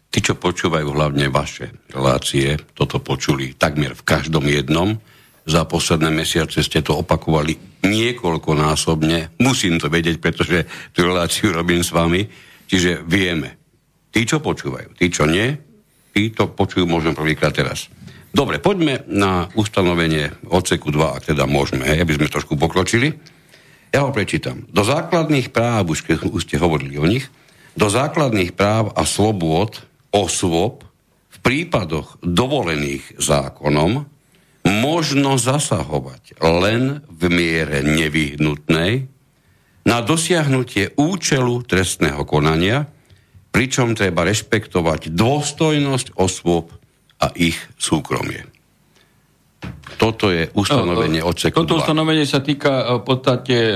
Tí, 0.10 0.18
čo 0.18 0.34
počúvajú 0.34 0.90
hlavne 0.90 1.30
vaše 1.30 1.70
relácie, 1.94 2.58
toto 2.74 2.98
počuli 2.98 3.54
takmer 3.54 3.94
v 3.94 4.02
každom 4.02 4.50
jednom. 4.50 4.98
Za 5.46 5.70
posledné 5.70 6.10
mesiace 6.10 6.66
ste 6.66 6.82
to 6.82 6.98
opakovali 6.98 7.54
niekoľkonásobne. 7.86 9.38
Musím 9.38 9.78
to 9.78 9.94
vedieť, 9.94 10.18
pretože 10.18 10.66
tú 10.98 11.06
reláciu 11.06 11.54
robím 11.54 11.86
s 11.86 11.94
vami. 11.94 12.26
Čiže 12.68 13.04
vieme. 13.08 13.56
Tí, 14.12 14.28
čo 14.28 14.44
počúvajú, 14.44 14.96
tí, 14.96 15.08
čo 15.08 15.28
nie, 15.28 15.56
tí 16.12 16.32
to 16.36 16.52
počujú 16.52 16.88
možno 16.88 17.16
prvýkrát 17.16 17.56
teraz. 17.56 17.88
Dobre, 18.36 18.60
poďme 18.60 19.08
na 19.08 19.48
ustanovenie 19.56 20.30
odseku 20.52 20.92
2, 20.92 21.18
ak 21.18 21.24
teda 21.34 21.48
môžeme, 21.48 21.88
hej, 21.88 22.04
aby 22.04 22.14
sme 22.20 22.30
trošku 22.30 22.60
pokročili. 22.60 23.16
Ja 23.96 24.04
ho 24.04 24.12
prečítam. 24.12 24.68
Do 24.70 24.84
základných 24.84 25.50
práv, 25.50 25.90
už, 25.90 26.04
keď 26.04 26.28
už 26.28 26.44
ste 26.44 26.60
hovorili 26.60 27.00
o 27.00 27.08
nich, 27.08 27.32
do 27.78 27.88
základných 27.88 28.58
práv 28.58 28.92
a 28.94 29.08
slobôd 29.08 29.80
osôb 30.12 30.84
v 31.30 31.38
prípadoch 31.40 32.20
dovolených 32.26 33.16
zákonom 33.22 34.06
možno 34.68 35.40
zasahovať 35.40 36.42
len 36.42 37.06
v 37.08 37.24
miere 37.32 37.86
nevyhnutnej 37.86 39.08
na 39.88 40.04
dosiahnutie 40.04 41.00
účelu 41.00 41.64
trestného 41.64 42.28
konania, 42.28 42.84
pričom 43.56 43.96
treba 43.96 44.28
rešpektovať 44.28 45.16
dôstojnosť 45.16 46.20
osôb 46.20 46.76
a 47.24 47.32
ich 47.40 47.58
súkromie. 47.80 48.44
Toto 49.98 50.30
je 50.30 50.52
ustanovenie 50.54 51.26
No, 51.26 51.34
odseku 51.34 51.66
Toto 51.66 51.82
2. 51.82 51.82
ustanovenie 51.82 52.28
sa 52.30 52.46
týka 52.46 52.86
e, 52.86 53.02
v 53.02 53.04
podstate 53.08 53.58
e, 53.58 53.74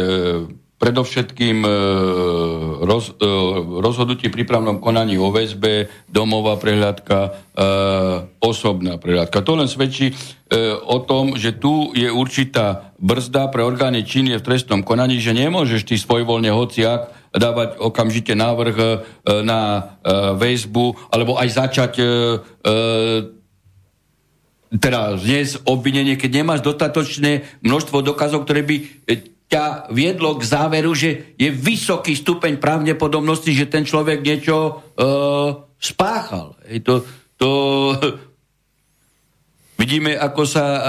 predovšetkým 0.82 1.62
e, 1.62 1.70
roz, 2.82 3.14
e, 3.14 3.30
rozhodnutí 3.86 4.34
pri 4.34 4.50
konaní 4.82 5.22
o 5.22 5.30
väzbe, 5.30 5.94
domová 6.10 6.58
prehľadka, 6.58 7.18
e, 7.22 7.30
osobná 8.42 8.98
prehľadka. 8.98 9.46
To 9.46 9.62
len 9.62 9.70
svedčí 9.70 10.18
o 10.84 11.00
tom, 11.08 11.40
že 11.40 11.56
tu 11.56 11.96
je 11.96 12.12
určitá 12.12 12.92
brzda 13.00 13.48
pre 13.56 13.64
orgány 13.64 14.04
činné 14.04 14.36
v 14.36 14.44
trestnom 14.44 14.84
konaní, 14.84 15.16
že 15.16 15.32
nemôžeš 15.32 15.88
ty 15.88 15.96
svojvoľne 15.96 16.52
hociak 16.52 17.08
dávať 17.32 17.80
okamžite 17.80 18.36
návrh 18.36 18.76
na 19.48 19.96
väzbu, 20.36 21.08
alebo 21.08 21.40
aj 21.40 21.48
začať 21.56 21.94
teda 24.76 25.16
dnes 25.24 25.56
obvinenie, 25.64 26.20
keď 26.20 26.44
nemáš 26.44 26.68
dostatočné 26.68 27.48
množstvo 27.64 28.04
dokazov, 28.04 28.44
ktoré 28.44 28.68
by 28.68 28.76
ťa 29.52 29.92
viedlo 29.92 30.40
k 30.40 30.48
záveru, 30.48 30.96
že 30.96 31.36
je 31.36 31.52
vysoký 31.52 32.16
stupeň 32.16 32.56
pravdepodobnosti, 32.56 33.52
že 33.52 33.68
ten 33.68 33.84
človek 33.84 34.24
niečo 34.24 34.56
e, 34.56 34.74
spáchal. 35.76 36.56
Hej, 36.72 36.88
to, 36.88 36.94
to 37.36 37.50
vidíme, 39.82 40.16
ako 40.16 40.48
sa 40.48 40.64
e, 40.64 40.80
e, 40.80 40.88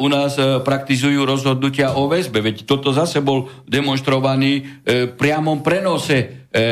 u 0.00 0.08
nás 0.08 0.40
e, 0.40 0.64
praktizujú 0.64 1.28
rozhodnutia 1.28 1.92
o 1.92 2.08
väzbe. 2.08 2.40
Veď 2.40 2.64
toto 2.64 2.88
zase 2.96 3.20
bol 3.20 3.52
demonstrovaný 3.68 4.64
e, 4.64 5.12
priamom 5.12 5.60
prenose 5.60 6.16
e, 6.16 6.24
e, 6.24 6.64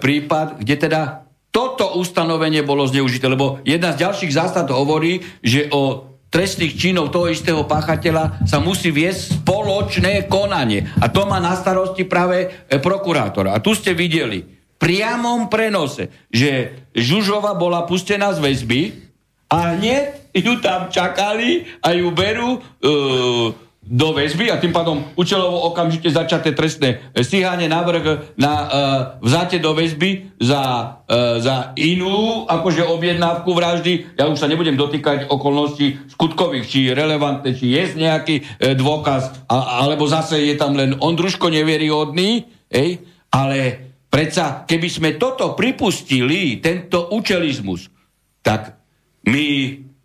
prípad, 0.00 0.64
kde 0.64 0.76
teda 0.80 1.28
toto 1.52 2.00
ustanovenie 2.00 2.64
bolo 2.64 2.88
zneužité, 2.88 3.28
lebo 3.28 3.60
jedna 3.68 3.92
z 3.92 4.06
ďalších 4.06 4.32
zásad 4.32 4.64
hovorí, 4.72 5.20
že 5.44 5.68
o 5.74 6.09
trestných 6.30 6.78
činov 6.78 7.10
toho 7.10 7.26
istého 7.28 7.66
páchateľa 7.66 8.46
sa 8.46 8.62
musí 8.62 8.94
viesť 8.94 9.42
spoločné 9.42 10.30
konanie. 10.30 10.86
A 11.02 11.10
to 11.10 11.26
má 11.26 11.42
na 11.42 11.58
starosti 11.58 12.06
práve 12.06 12.46
e, 12.46 12.78
prokurátor. 12.78 13.50
A 13.50 13.58
tu 13.58 13.74
ste 13.74 13.92
videli 13.92 14.46
priamom 14.80 15.52
prenose, 15.52 16.08
že 16.32 16.86
Žužova 16.96 17.52
bola 17.58 17.84
pustená 17.84 18.32
z 18.32 18.40
väzby 18.40 18.80
a 19.50 19.76
hneď 19.76 20.32
ju 20.32 20.56
tam 20.62 20.88
čakali 20.88 21.66
a 21.82 21.92
ju 21.92 22.08
berú 22.14 22.56
e, 22.56 22.60
do 23.90 24.14
väzby 24.14 24.54
a 24.54 24.62
tým 24.62 24.70
pádom 24.70 25.02
účelovo 25.18 25.66
okamžite 25.66 26.14
začaté 26.14 26.54
trestné 26.54 27.10
stíhanie, 27.10 27.66
návrh 27.66 28.38
na 28.38 28.52
e, 28.54 28.66
vzatie 29.26 29.58
do 29.58 29.74
väzby 29.74 30.38
za, 30.38 30.62
e, 31.10 31.42
za 31.42 31.74
inú 31.74 32.46
akože 32.46 32.86
objednávku 32.86 33.50
vraždy. 33.50 34.14
Ja 34.14 34.30
už 34.30 34.38
sa 34.38 34.46
nebudem 34.46 34.78
dotýkať 34.78 35.26
okolností 35.26 36.06
skutkových, 36.14 36.70
či 36.70 36.94
relevantné, 36.94 37.50
či 37.58 37.74
je 37.74 37.98
nejaký 37.98 38.36
e, 38.38 38.78
dôkaz, 38.78 39.50
a, 39.50 39.82
alebo 39.82 40.06
zase 40.06 40.38
je 40.38 40.54
tam 40.54 40.78
len 40.78 40.94
Ondruško 40.94 41.50
nevieryhodný, 41.50 42.46
ej? 42.70 43.02
ale 43.34 43.58
predsa, 44.06 44.62
keby 44.70 44.86
sme 44.86 45.10
toto 45.18 45.58
pripustili, 45.58 46.62
tento 46.62 47.10
učelizmus, 47.10 47.90
tak 48.46 48.78
my 49.26 49.46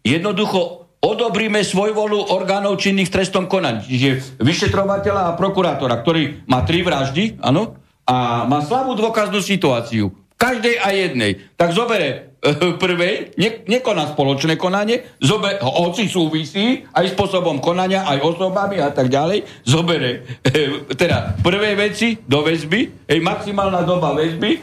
jednoducho 0.02 0.85
odobríme 1.06 1.62
svojvolu 1.62 2.34
orgánov 2.34 2.82
činných 2.82 3.14
v 3.14 3.16
trestnom 3.22 3.46
konaní. 3.46 3.86
Čiže 3.86 4.42
vyšetrovateľa 4.42 5.22
a 5.30 5.36
prokurátora, 5.38 6.02
ktorý 6.02 6.50
má 6.50 6.66
tri 6.66 6.82
vraždy, 6.82 7.38
áno, 7.46 7.78
a 8.06 8.46
má 8.46 8.62
slabú 8.62 8.98
dôkaznú 8.98 9.42
situáciu. 9.42 10.14
Každej 10.36 10.78
a 10.78 10.92
jednej. 10.92 11.42
Tak 11.56 11.72
zobere 11.74 12.38
e, 12.44 12.76
prvej, 12.76 13.34
ne, 13.40 13.50
nekoná 13.66 14.14
spoločné 14.14 14.60
konanie, 14.60 15.02
zober, 15.24 15.58
hoci 15.64 16.12
súvisí, 16.12 16.86
aj 16.92 17.16
spôsobom 17.16 17.64
konania, 17.64 18.06
aj 18.06 18.20
osobami 18.22 18.78
a 18.78 18.92
tak 18.92 19.10
ďalej, 19.10 19.48
zobere 19.64 20.38
e, 20.44 20.92
teda 20.92 21.40
prvé 21.40 21.74
veci 21.80 22.20
do 22.20 22.44
väzby, 22.44 23.08
ej, 23.10 23.20
maximálna 23.24 23.88
doba 23.88 24.12
väzby, 24.12 24.60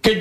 keď 0.00 0.18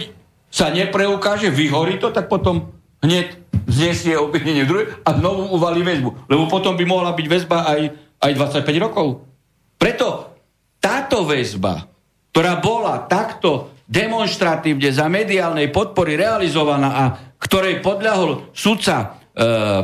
sa 0.51 0.69
nepreukáže, 0.69 1.49
vyhorí 1.49 1.97
to, 1.97 2.11
tak 2.11 2.27
potom 2.27 2.69
hneď 2.99 3.38
znesie 3.69 4.17
obvinenie 4.17 4.65
druhé 4.65 4.99
a 5.05 5.13
znovu 5.13 5.53
uvalí 5.53 5.85
väzbu. 5.85 6.25
Lebo 6.25 6.49
potom 6.49 6.73
by 6.73 6.85
mohla 6.89 7.13
byť 7.13 7.27
väzba 7.29 7.57
aj, 7.69 7.81
aj 8.19 8.31
25 8.65 8.85
rokov. 8.85 9.07
Preto 9.79 10.35
táto 10.81 11.23
väzba, 11.23 11.87
ktorá 12.33 12.59
bola 12.59 13.05
takto 13.05 13.79
demonstratívne 13.89 14.93
za 14.93 15.09
mediálnej 15.09 15.73
podpory 15.73 16.13
realizovaná 16.13 16.89
a 16.93 17.03
ktorej 17.41 17.81
podľahol 17.81 18.53
sudca 18.53 18.95
e, 19.01 19.05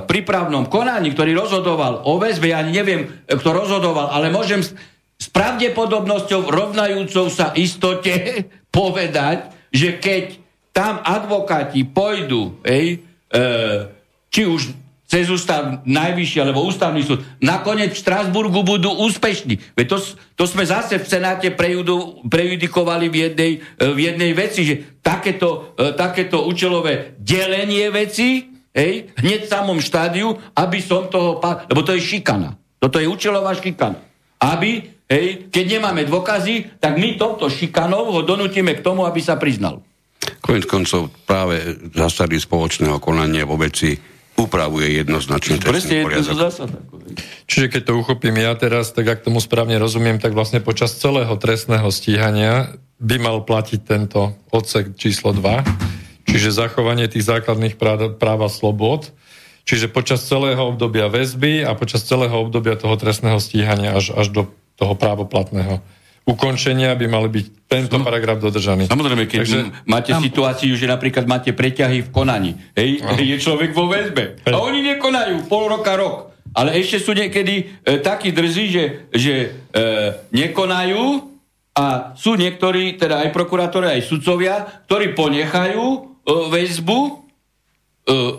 prípravnom 0.05 0.69
konaní, 0.69 1.15
ktorý 1.15 1.33
rozhodoval 1.33 2.05
o 2.05 2.21
väzbe, 2.21 2.53
ja 2.53 2.61
neviem, 2.61 3.25
kto 3.25 3.49
rozhodoval, 3.49 4.13
ale 4.13 4.29
môžem 4.29 4.61
s, 4.61 4.77
s 5.17 5.27
pravdepodobnosťou 5.33 6.51
rovnajúcou 6.51 7.33
sa 7.33 7.55
istote 7.57 8.45
povedať, 8.75 9.49
že 9.73 9.97
keď 9.97 10.37
tam 10.75 10.99
advokáti 11.01 11.87
pôjdu, 11.87 12.61
ej, 12.67 12.99
e, 12.99 13.14
či 14.31 14.41
už 14.47 14.85
cez 15.05 15.29
ústav 15.29 15.85
najvyšší 15.85 16.37
alebo 16.41 16.65
ústavný 16.65 17.05
súd, 17.05 17.21
nakoniec 17.37 17.93
v 17.93 18.01
Štrásburgu 18.01 18.65
budú 18.65 18.89
úspešní. 19.05 19.77
Veď 19.77 19.85
to, 19.95 19.97
to 20.33 20.43
sme 20.49 20.65
zase 20.65 20.97
v 20.97 21.05
Senáte 21.05 21.53
prejudu, 21.53 22.25
prejudikovali 22.25 23.05
v 23.13 23.15
jednej, 23.29 23.51
e, 23.61 23.85
v 23.93 23.99
jednej 24.01 24.31
veci, 24.33 24.65
že 24.65 24.75
takéto, 25.05 25.77
e, 25.77 25.93
takéto 25.93 26.49
účelové 26.49 27.13
delenie 27.21 27.93
veci, 27.93 28.49
hej, 28.73 29.13
hneď 29.21 29.45
v 29.45 29.51
samom 29.53 29.77
štádiu, 29.77 30.33
aby 30.57 30.81
som 30.81 31.05
toho... 31.05 31.37
Lebo 31.69 31.85
to 31.85 31.93
je 31.93 32.01
šikana. 32.01 32.57
Toto 32.81 32.97
je 32.97 33.05
účelová 33.05 33.53
šikana. 33.53 34.01
Aby, 34.41 34.89
hej, 35.05 35.53
keď 35.53 35.79
nemáme 35.79 36.01
dôkazy, 36.09 36.81
tak 36.81 36.97
my 36.97 37.13
touto 37.13 37.45
šikanou 37.45 38.09
ho 38.09 38.21
donútime 38.25 38.73
k 38.73 38.81
tomu, 38.81 39.05
aby 39.05 39.21
sa 39.21 39.37
priznal. 39.37 39.84
Koniec 40.41 40.65
koncov 40.69 41.09
práve 41.25 41.77
zásady 41.93 42.37
spoločného 42.37 42.97
konania 43.01 43.45
vo 43.45 43.57
veci 43.57 43.97
upravuje 44.35 44.99
jednoznačne 44.99 45.57
trestný 45.63 46.03
poriadok. 46.03 46.35
Zásada. 46.35 46.77
Čiže 47.47 47.71
keď 47.71 47.81
to 47.87 47.93
uchopím 47.95 48.35
ja 48.43 48.51
teraz, 48.57 48.91
tak 48.91 49.07
ak 49.07 49.23
tomu 49.23 49.39
správne 49.39 49.79
rozumiem, 49.79 50.19
tak 50.19 50.35
vlastne 50.35 50.59
počas 50.59 50.99
celého 50.99 51.31
trestného 51.39 51.87
stíhania 51.87 52.75
by 52.99 53.15
mal 53.19 53.37
platiť 53.47 53.79
tento 53.83 54.35
odsek 54.51 54.99
číslo 54.99 55.31
2, 55.31 56.27
čiže 56.27 56.51
zachovanie 56.51 57.07
tých 57.07 57.27
základných 57.27 57.79
práv, 57.79 58.19
práv 58.19 58.47
a 58.47 58.49
slobod, 58.51 59.15
čiže 59.63 59.87
počas 59.87 60.23
celého 60.27 60.59
obdobia 60.59 61.07
väzby 61.07 61.63
a 61.63 61.71
počas 61.75 62.03
celého 62.03 62.35
obdobia 62.35 62.75
toho 62.75 62.95
trestného 62.99 63.39
stíhania 63.39 63.95
až, 63.95 64.15
až 64.15 64.27
do 64.31 64.41
toho 64.75 64.93
právoplatného 64.99 65.79
ukončenia 66.25 66.97
by 66.97 67.05
mali 67.05 67.29
byť 67.29 67.45
tento 67.69 68.01
no, 68.01 68.03
paragraf 68.03 68.41
dodržaný. 68.41 68.89
Samozrejme, 68.89 69.29
keď 69.29 69.39
Takže, 69.45 69.59
máte 69.85 70.11
tam... 70.11 70.21
situáciu, 70.25 70.73
že 70.73 70.89
napríklad 70.89 71.29
máte 71.29 71.53
preťahy 71.53 72.01
v 72.01 72.09
konaní, 72.09 72.57
hej, 72.73 73.05
no. 73.05 73.13
je 73.33 73.37
človek 73.37 73.71
vo 73.77 73.85
väzbe 73.85 74.41
hej. 74.41 74.53
a 74.53 74.57
oni 74.57 74.81
nekonajú 74.97 75.45
pol 75.45 75.69
roka, 75.69 75.93
rok. 75.93 76.33
Ale 76.55 76.71
ešte 76.79 77.03
sú 77.03 77.11
niekedy 77.11 77.83
e, 77.83 77.99
takí 77.99 78.31
drzí, 78.31 78.65
že, 78.71 78.83
že 79.11 79.33
e, 79.43 79.47
nekonajú 80.31 81.35
a 81.75 82.15
sú 82.15 82.39
niektorí, 82.39 82.95
teda 82.95 83.27
aj 83.27 83.35
prokurátori, 83.35 83.91
aj 83.91 84.07
sudcovia, 84.07 84.63
ktorí 84.87 85.11
ponechajú 85.11 85.83
e, 85.83 85.99
väzbu 86.47 86.99
e, 87.03 87.11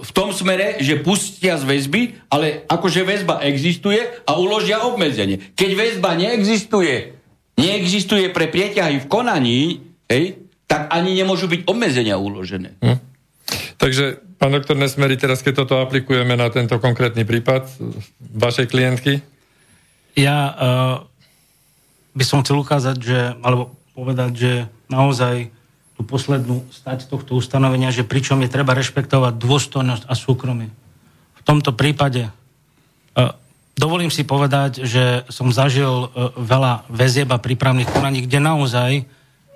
v 0.00 0.10
tom 0.16 0.32
smere, 0.32 0.80
že 0.80 1.04
pustia 1.04 1.60
z 1.60 1.68
väzby, 1.68 2.32
ale 2.32 2.64
akože 2.64 3.04
väzba 3.04 3.44
existuje 3.44 4.00
a 4.24 4.40
uložia 4.40 4.88
obmedzenie. 4.88 5.52
Keď 5.52 5.70
väzba 5.76 6.16
neexistuje, 6.16 7.15
neexistuje 7.56 8.28
pre 8.30 8.46
prieťahy 8.52 9.02
v 9.02 9.10
konaní, 9.10 9.60
hej, 10.12 10.38
tak 10.68 10.92
ani 10.92 11.16
nemôžu 11.16 11.48
byť 11.48 11.64
obmedzenia 11.66 12.20
uložené. 12.20 12.76
Hm. 12.84 12.98
Takže, 13.76 14.20
pán 14.36 14.52
doktor 14.52 14.76
Nesmery, 14.76 15.16
teraz 15.16 15.40
keď 15.40 15.64
toto 15.64 15.80
aplikujeme 15.80 16.34
na 16.36 16.50
tento 16.52 16.76
konkrétny 16.76 17.24
prípad 17.24 17.68
vašej 18.20 18.66
klientky? 18.68 19.22
Ja 20.16 20.36
uh, 20.52 20.96
by 22.16 22.24
som 22.24 22.40
chcel 22.42 22.60
ukázať, 22.60 22.96
že, 22.98 23.20
alebo 23.44 23.76
povedať, 23.92 24.30
že 24.32 24.52
naozaj 24.88 25.52
tú 25.96 26.04
poslednú 26.04 26.64
stať 26.68 27.08
tohto 27.08 27.36
ustanovenia, 27.36 27.88
že 27.88 28.04
pričom 28.04 28.40
je 28.44 28.52
treba 28.52 28.76
rešpektovať 28.76 29.40
dôstojnosť 29.40 30.04
a 30.08 30.14
súkromie. 30.16 30.68
V 31.40 31.42
tomto 31.44 31.72
prípade 31.72 32.28
uh, 32.28 33.32
Dovolím 33.76 34.08
si 34.08 34.24
povedať, 34.24 34.88
že 34.88 35.28
som 35.28 35.52
zažil 35.52 36.08
e, 36.08 36.08
veľa 36.40 36.88
väzieb 36.88 37.28
a 37.28 37.36
prípravných 37.36 37.92
konaní, 37.92 38.24
kde 38.24 38.40
naozaj 38.40 39.04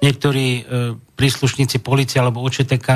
niektorí 0.04 0.46
e, 0.60 0.62
príslušníci 1.16 1.80
policie 1.80 2.20
alebo 2.20 2.44
OČTK 2.44 2.88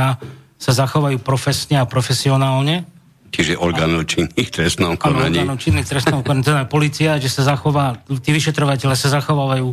sa 0.61 0.73
zachovajú 0.77 1.17
profesne 1.25 1.81
a 1.81 1.89
profesionálne. 1.89 2.85
Čiže 3.33 3.57
orgánov 3.57 4.05
činných 4.05 4.53
trestnom 4.53 5.01
konaní. 5.01 5.41
Orgánov 5.41 5.65
činných 5.65 5.89
trestnom 5.89 6.21
konaní, 6.21 6.45
teda 6.45 6.69
policia, 6.69 7.17
že 7.17 7.33
sa 7.33 7.57
zachová, 7.57 8.05
tí 8.21 8.29
vyšetrovateľe 8.29 8.93
sa 8.93 9.09
zachovávajú 9.09 9.69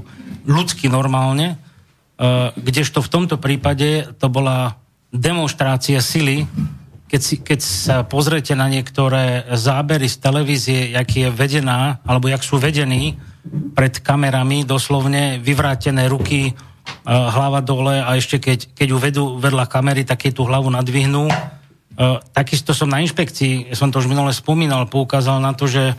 ľudsky 0.48 0.88
normálne, 0.88 1.60
e, 2.16 2.56
kdežto 2.56 3.04
v 3.04 3.12
tomto 3.12 3.36
prípade 3.36 4.08
to 4.24 4.32
bola 4.32 4.80
demonstrácia 5.12 6.00
sily, 6.00 6.48
keď, 7.12 7.22
si, 7.22 7.36
keď 7.44 7.60
sa 7.60 7.96
pozriete 8.08 8.56
na 8.56 8.72
niektoré 8.72 9.44
zábery 9.52 10.08
z 10.08 10.16
televízie, 10.24 10.80
jak 10.96 11.12
je 11.12 11.28
vedená, 11.28 12.00
alebo 12.08 12.32
jak 12.32 12.40
sú 12.40 12.56
vedení 12.56 13.20
pred 13.76 14.00
kamerami, 14.00 14.64
doslovne 14.64 15.36
vyvrátené 15.44 16.08
ruky, 16.08 16.42
e, 16.48 16.52
hlava 17.12 17.60
dole 17.60 18.00
a 18.00 18.16
ešte 18.16 18.40
keď, 18.40 18.72
keď 18.72 18.88
ju 18.88 18.98
vedú 18.98 19.24
vedľa 19.36 19.68
kamery, 19.68 20.08
tak 20.08 20.24
keď 20.24 20.40
tú 20.40 20.48
hlavu 20.48 20.72
nadvihnú. 20.72 21.28
E, 21.28 21.36
takisto 22.32 22.72
som 22.72 22.88
na 22.88 23.04
inšpekcii, 23.04 23.76
som 23.76 23.92
to 23.92 24.00
už 24.00 24.08
minule 24.08 24.32
spomínal, 24.32 24.88
poukázal 24.88 25.44
na 25.44 25.52
to, 25.52 25.68
že 25.68 25.92
e, 25.92 25.96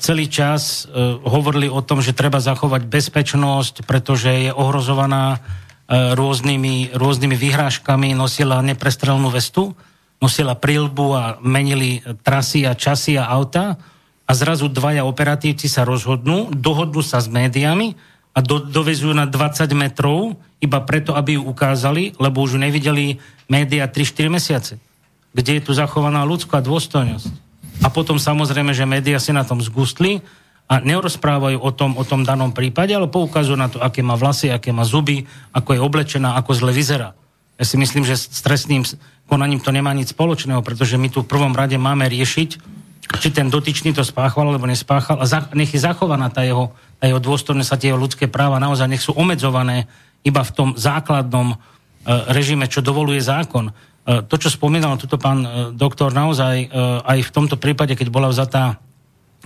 celý 0.00 0.32
čas 0.32 0.88
hovorili 1.20 1.68
o 1.68 1.84
tom, 1.84 2.00
že 2.00 2.16
treba 2.16 2.40
zachovať 2.40 2.88
bezpečnosť, 2.88 3.84
pretože 3.84 4.48
je 4.48 4.50
ohrozovaná 4.56 5.44
rôznymi, 5.92 6.96
rôznymi 6.96 7.36
vyhrážkami, 7.36 8.16
nosila 8.16 8.64
neprestrelnú 8.64 9.28
vestu 9.28 9.76
nosila 10.24 10.56
prilbu 10.56 11.06
a 11.12 11.24
menili 11.44 12.00
trasy 12.24 12.64
a 12.64 12.72
časy 12.72 13.20
a 13.20 13.28
auta 13.28 13.76
a 14.24 14.32
zrazu 14.32 14.72
dvaja 14.72 15.04
operatívci 15.04 15.68
sa 15.68 15.84
rozhodnú, 15.84 16.48
dohodnú 16.48 17.04
sa 17.04 17.20
s 17.20 17.28
médiami 17.28 17.92
a 18.32 18.40
do, 18.40 18.64
dovezujú 18.64 19.12
na 19.12 19.28
20 19.28 19.68
metrov 19.76 20.40
iba 20.64 20.80
preto, 20.80 21.12
aby 21.12 21.36
ju 21.36 21.44
ukázali, 21.44 22.16
lebo 22.16 22.40
už 22.40 22.56
nevideli 22.56 23.20
média 23.52 23.84
3-4 23.84 24.32
mesiace. 24.32 24.74
Kde 25.36 25.60
je 25.60 25.62
tu 25.68 25.76
zachovaná 25.76 26.24
ľudská 26.24 26.64
dôstojnosť. 26.64 27.28
A 27.84 27.92
potom 27.92 28.16
samozrejme, 28.16 28.72
že 28.72 28.88
média 28.88 29.20
si 29.20 29.28
na 29.36 29.44
tom 29.44 29.60
zgustli 29.60 30.24
a 30.64 30.80
nerozprávajú 30.80 31.60
o 31.60 31.70
tom, 31.76 32.00
o 32.00 32.04
tom 32.08 32.24
danom 32.24 32.56
prípade, 32.56 32.96
ale 32.96 33.12
poukazujú 33.12 33.60
na 33.60 33.68
to, 33.68 33.76
aké 33.76 34.00
má 34.00 34.16
vlasy, 34.16 34.48
aké 34.48 34.72
má 34.72 34.88
zuby, 34.88 35.28
ako 35.52 35.76
je 35.76 35.80
oblečená, 35.84 36.40
ako 36.40 36.56
zle 36.56 36.72
vyzerá. 36.72 37.12
Ja 37.54 37.64
si 37.64 37.78
myslím, 37.78 38.02
že 38.02 38.18
s 38.18 38.42
trestným 38.42 38.82
konaním 39.30 39.62
to 39.62 39.70
nemá 39.70 39.94
nič 39.94 40.10
spoločného, 40.10 40.60
pretože 40.60 40.98
my 40.98 41.08
tu 41.08 41.22
v 41.22 41.30
prvom 41.30 41.54
rade 41.54 41.78
máme 41.78 42.04
riešiť, 42.10 42.50
či 43.20 43.28
ten 43.30 43.46
dotyčný 43.46 43.94
to 43.94 44.02
spáchal 44.02 44.50
alebo 44.50 44.66
nespáchal 44.66 45.22
a 45.22 45.26
nech 45.54 45.70
je 45.70 45.80
zachovaná 45.80 46.32
tá 46.32 46.42
jeho, 46.42 46.74
tá 46.98 47.06
jeho 47.06 47.20
dôstojnosť 47.22 47.70
a 47.70 47.80
tie 47.80 47.88
jeho 47.92 48.00
ľudské 48.00 48.26
práva 48.26 48.58
naozaj 48.58 48.90
nech 48.90 49.04
sú 49.04 49.14
obmedzované 49.14 49.86
iba 50.24 50.40
v 50.40 50.54
tom 50.56 50.68
základnom 50.74 51.52
e, 51.52 51.56
režime, 52.32 52.64
čo 52.64 52.80
dovoluje 52.80 53.20
zákon. 53.20 53.70
E, 53.70 53.72
to, 54.24 54.34
čo 54.40 54.48
spomínal 54.48 54.96
tuto 54.96 55.20
pán 55.20 55.44
e, 55.44 55.48
doktor, 55.76 56.16
naozaj 56.16 56.72
aj 57.04 57.18
v 57.22 57.30
tomto 57.30 57.60
prípade, 57.60 57.92
keď 57.92 58.08
bola 58.08 58.32
vzatá 58.32 58.80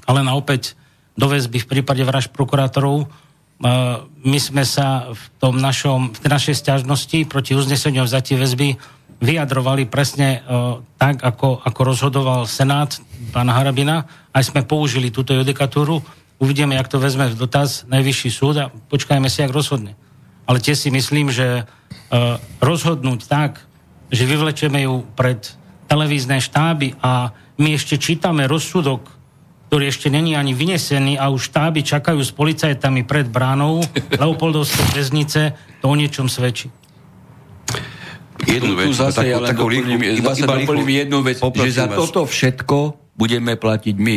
ale 0.07 0.25
na 0.25 0.33
opäť 0.39 0.79
do 1.19 1.27
väzby 1.27 1.61
v 1.61 1.71
prípade 1.77 2.01
vražd 2.07 2.31
prokurátorov, 2.31 3.11
my 3.59 4.39
sme 4.39 4.63
sa 4.63 5.11
v, 5.11 5.23
tom 5.43 5.59
našom, 5.59 6.15
v 6.15 6.27
našej 6.31 6.63
stiažnosti 6.63 7.27
proti 7.27 7.59
uzneseniu 7.59 8.07
vzatie 8.07 8.39
väzby 8.39 8.79
vyjadrovali 9.19 9.91
presne 9.91 10.43
uh, 10.47 10.79
tak, 10.95 11.27
ako, 11.27 11.59
ako 11.67 11.81
rozhodoval 11.83 12.41
Senát 12.47 13.03
pána 13.35 13.59
Harabina. 13.59 14.07
Aj 14.31 14.47
sme 14.47 14.63
použili 14.63 15.11
túto 15.11 15.35
judikatúru. 15.35 15.99
Uvidíme, 16.39 16.79
jak 16.79 16.87
to 16.87 17.03
vezme 17.03 17.27
v 17.27 17.35
dotaz 17.35 17.83
Najvyšší 17.91 18.31
súd 18.31 18.55
a 18.63 18.71
počkajme 18.71 19.27
si, 19.27 19.43
jak 19.43 19.51
rozhodne. 19.51 19.99
Ale 20.47 20.63
tiež 20.63 20.87
si 20.87 20.91
myslím, 20.95 21.35
že 21.35 21.67
uh, 21.67 22.39
rozhodnúť 22.63 23.27
tak, 23.27 23.59
že 24.15 24.23
vyvlečeme 24.23 24.87
ju 24.87 25.03
pred 25.19 25.51
televízne 25.91 26.39
štáby 26.39 26.95
a 27.03 27.35
my 27.59 27.75
ešte 27.75 27.99
čítame 27.99 28.47
rozsudok, 28.47 29.18
ktorý 29.69 29.85
ešte 29.87 30.09
není 30.09 30.33
ani 30.33 30.51
vynesený 30.51 31.15
a 31.15 31.29
už 31.29 31.49
štáby 31.49 31.81
čakajú 31.83 32.19
s 32.19 32.33
policajtami 32.33 33.05
pred 33.05 33.25
bránou 33.25 33.85
Leopoldovskej 34.21 34.87
väznice, 34.91 35.41
to 35.79 35.87
o 35.87 35.95
niečom 35.95 36.27
svedčí. 36.27 36.73
Jednu 38.41 38.75
vec, 38.75 38.95
zase 38.95 39.19
takú- 39.19 39.29
ja 39.29 39.39
len 39.39 39.49
takú 39.51 39.63
doplním, 39.67 39.99
rýchlu- 39.99 40.17
iba- 40.17 40.33
iba 40.33 40.47
doplním 40.57 40.89
rýchlu. 40.89 41.01
jednu 41.05 41.19
vec, 41.21 41.37
že 41.37 41.71
za 41.71 41.85
vás. 41.85 41.99
toto 41.99 42.21
všetko 42.25 42.77
budeme 43.13 43.53
platiť 43.55 43.95
my, 43.95 44.17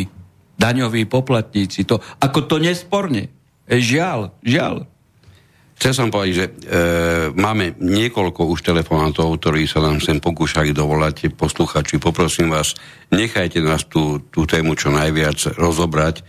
daňoví 0.55 1.03
poplatníci. 1.05 1.83
To, 1.83 1.99
ako 2.17 2.39
to 2.45 2.55
nesporne. 2.57 3.27
Žiaľ, 3.65 4.31
žiaľ. 4.39 4.85
Chcel 5.81 5.97
som 5.97 6.13
povedať, 6.13 6.33
že 6.37 6.45
e, 6.45 6.53
máme 7.33 7.73
niekoľko 7.81 8.53
už 8.53 8.61
telefonátov, 8.61 9.33
ktorí 9.41 9.65
sa 9.65 9.81
nám 9.81 9.97
sem 9.97 10.21
pokúšali 10.21 10.77
dovolať. 10.77 11.33
Posluchači, 11.33 11.97
poprosím 11.97 12.53
vás, 12.53 12.77
nechajte 13.09 13.57
nás 13.65 13.89
tú, 13.89 14.21
tú 14.29 14.45
tému 14.45 14.77
čo 14.77 14.93
najviac 14.93 15.57
rozobrať. 15.57 16.21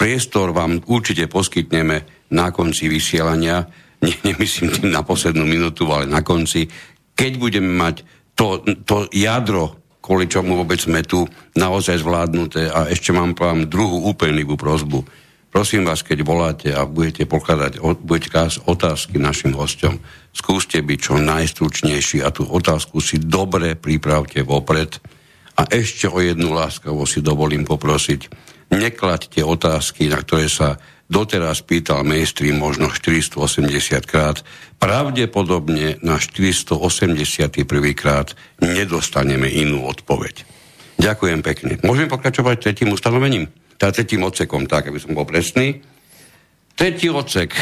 Priestor 0.00 0.56
vám 0.56 0.80
určite 0.88 1.28
poskytneme 1.28 2.08
na 2.32 2.48
konci 2.56 2.88
vysielania, 2.88 3.68
ne, 4.00 4.16
nemyslím 4.24 4.72
tým 4.72 4.88
na 4.88 5.04
poslednú 5.04 5.44
minútu, 5.44 5.84
ale 5.92 6.08
na 6.08 6.24
konci, 6.24 6.64
keď 7.12 7.32
budeme 7.36 7.76
mať 7.76 8.00
to, 8.32 8.64
to 8.88 9.12
jadro, 9.12 9.76
kvôli 10.00 10.24
čomu 10.24 10.56
vôbec 10.56 10.80
sme 10.80 11.04
tu, 11.04 11.28
naozaj 11.52 12.00
zvládnuté. 12.00 12.72
A 12.72 12.88
ešte 12.88 13.12
mám 13.12 13.36
vám 13.36 13.68
druhú 13.68 14.08
úplnivú 14.08 14.56
prozbu. 14.56 15.04
Prosím 15.50 15.82
vás, 15.82 16.06
keď 16.06 16.18
voláte 16.22 16.70
a 16.70 16.86
budete 16.86 17.26
pokladať, 17.26 17.82
budete 18.06 18.62
otázky 18.70 19.18
našim 19.18 19.50
hostom, 19.58 19.98
skúste 20.30 20.78
byť 20.78 20.98
čo 21.02 21.18
najstručnejší 21.18 22.22
a 22.22 22.30
tú 22.30 22.46
otázku 22.46 23.02
si 23.02 23.18
dobre 23.18 23.74
pripravte 23.74 24.46
vopred. 24.46 25.02
A 25.58 25.66
ešte 25.66 26.06
o 26.06 26.22
jednu 26.22 26.54
láskavo 26.54 27.02
si 27.02 27.18
dovolím 27.18 27.66
poprosiť. 27.66 28.30
Neklaďte 28.70 29.42
otázky, 29.42 30.06
na 30.06 30.22
ktoré 30.22 30.46
sa 30.46 30.78
doteraz 31.10 31.66
pýtal 31.66 32.06
mainstream 32.06 32.62
možno 32.62 32.86
480 32.86 34.06
krát. 34.06 34.46
Pravdepodobne 34.78 35.98
na 36.06 36.22
481 36.22 37.58
krát 37.98 38.38
nedostaneme 38.62 39.50
inú 39.50 39.82
odpoveď. 39.90 40.46
Ďakujem 41.02 41.40
pekne. 41.42 41.72
Môžem 41.82 42.06
pokračovať 42.06 42.70
tretím 42.70 42.94
ustanovením? 42.94 43.50
Teda 43.80 43.96
tretím 43.96 44.28
odsekom, 44.28 44.68
tak, 44.68 44.92
aby 44.92 45.00
som 45.00 45.16
bol 45.16 45.24
presný. 45.24 45.80
Tretí 46.76 47.08
odsek 47.08 47.56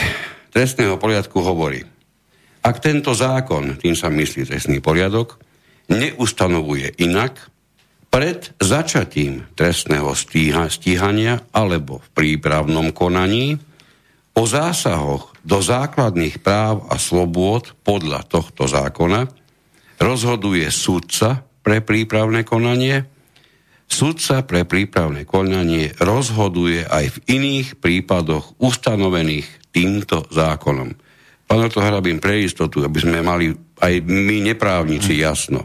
trestného 0.51 0.99
poriadku 0.99 1.39
hovorí, 1.39 1.87
ak 2.67 2.83
tento 2.83 3.15
zákon, 3.15 3.79
tým 3.79 3.95
sa 3.95 4.11
myslí 4.11 4.51
trestný 4.51 4.83
poriadok, 4.83 5.39
neustanovuje 5.87 6.99
inak, 6.99 7.39
pred 8.11 8.51
začatím 8.59 9.47
trestného 9.55 10.11
stíha, 10.17 10.67
stíhania 10.73 11.45
alebo 11.55 12.03
v 12.03 12.09
prípravnom 12.17 12.91
konaní 12.91 13.61
o 14.33 14.43
zásahoch 14.43 15.37
do 15.45 15.61
základných 15.61 16.41
práv 16.41 16.89
a 16.89 16.97
slobôd 16.97 17.77
podľa 17.85 18.25
tohto 18.27 18.65
zákona 18.65 19.29
rozhoduje 20.01 20.67
sudca 20.73 21.45
pre 21.61 21.85
prípravné 21.85 22.49
konanie, 22.49 23.05
Sudca 23.89 24.45
pre 24.45 24.69
prípravné 24.69 25.25
konanie 25.25 25.91
rozhoduje 25.97 26.85
aj 26.85 27.05
v 27.09 27.19
iných 27.41 27.81
prípadoch 27.81 28.61
ustanovených 28.61 29.49
týmto 29.73 30.29
zákonom. 30.29 30.93
Pán 31.49 31.73
to 31.73 31.81
hrabím 31.81 32.21
pre 32.21 32.45
istotu, 32.45 32.85
aby 32.85 33.01
sme 33.01 33.25
mali 33.25 33.57
aj 33.81 34.05
my 34.05 34.45
neprávnici 34.45 35.17
jasno. 35.17 35.65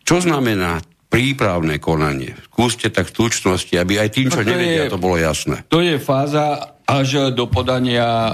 Čo 0.00 0.24
znamená 0.24 0.80
prípravné 1.12 1.76
konanie? 1.76 2.32
Skúste 2.48 2.88
tak 2.88 3.12
v 3.12 3.14
stručnosti, 3.20 3.76
aby 3.76 4.00
aj 4.00 4.08
tým, 4.16 4.32
čo 4.32 4.40
No 4.40 4.48
to 4.48 4.50
nevedia, 4.56 4.88
je- 4.88 4.92
to 4.96 5.04
bolo 5.04 5.16
jasné. 5.20 5.68
To 5.68 5.84
je 5.84 6.00
fáza 6.00 6.72
až 6.88 7.36
do 7.36 7.44
podania 7.52 8.08
uh, 8.08 8.32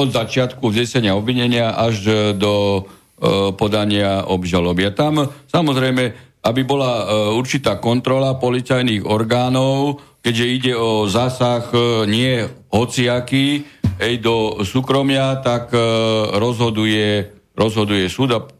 od 0.00 0.08
začiatku 0.08 0.72
vznesenia 0.72 1.12
obvinenia 1.12 1.76
až 1.76 2.32
do 2.32 2.80
uh, 2.80 3.52
podania 3.52 4.24
obžaloby. 4.24 4.88
A 4.88 4.96
tam 4.96 5.28
samozrejme, 5.52 6.29
aby 6.40 6.60
bola 6.64 6.92
uh, 7.04 7.04
určitá 7.36 7.76
kontrola 7.76 8.36
policajných 8.36 9.04
orgánov, 9.04 10.00
keďže 10.24 10.46
ide 10.46 10.72
o 10.76 11.08
zásah 11.08 11.64
uh, 11.72 12.04
nie 12.08 12.44
hociaký, 12.72 13.64
ej, 14.00 14.14
do 14.20 14.64
súkromia, 14.64 15.40
tak 15.44 15.72
uh, 15.72 16.36
rozhoduje, 16.36 17.32
rozhoduje 17.56 18.08
súd 18.08 18.52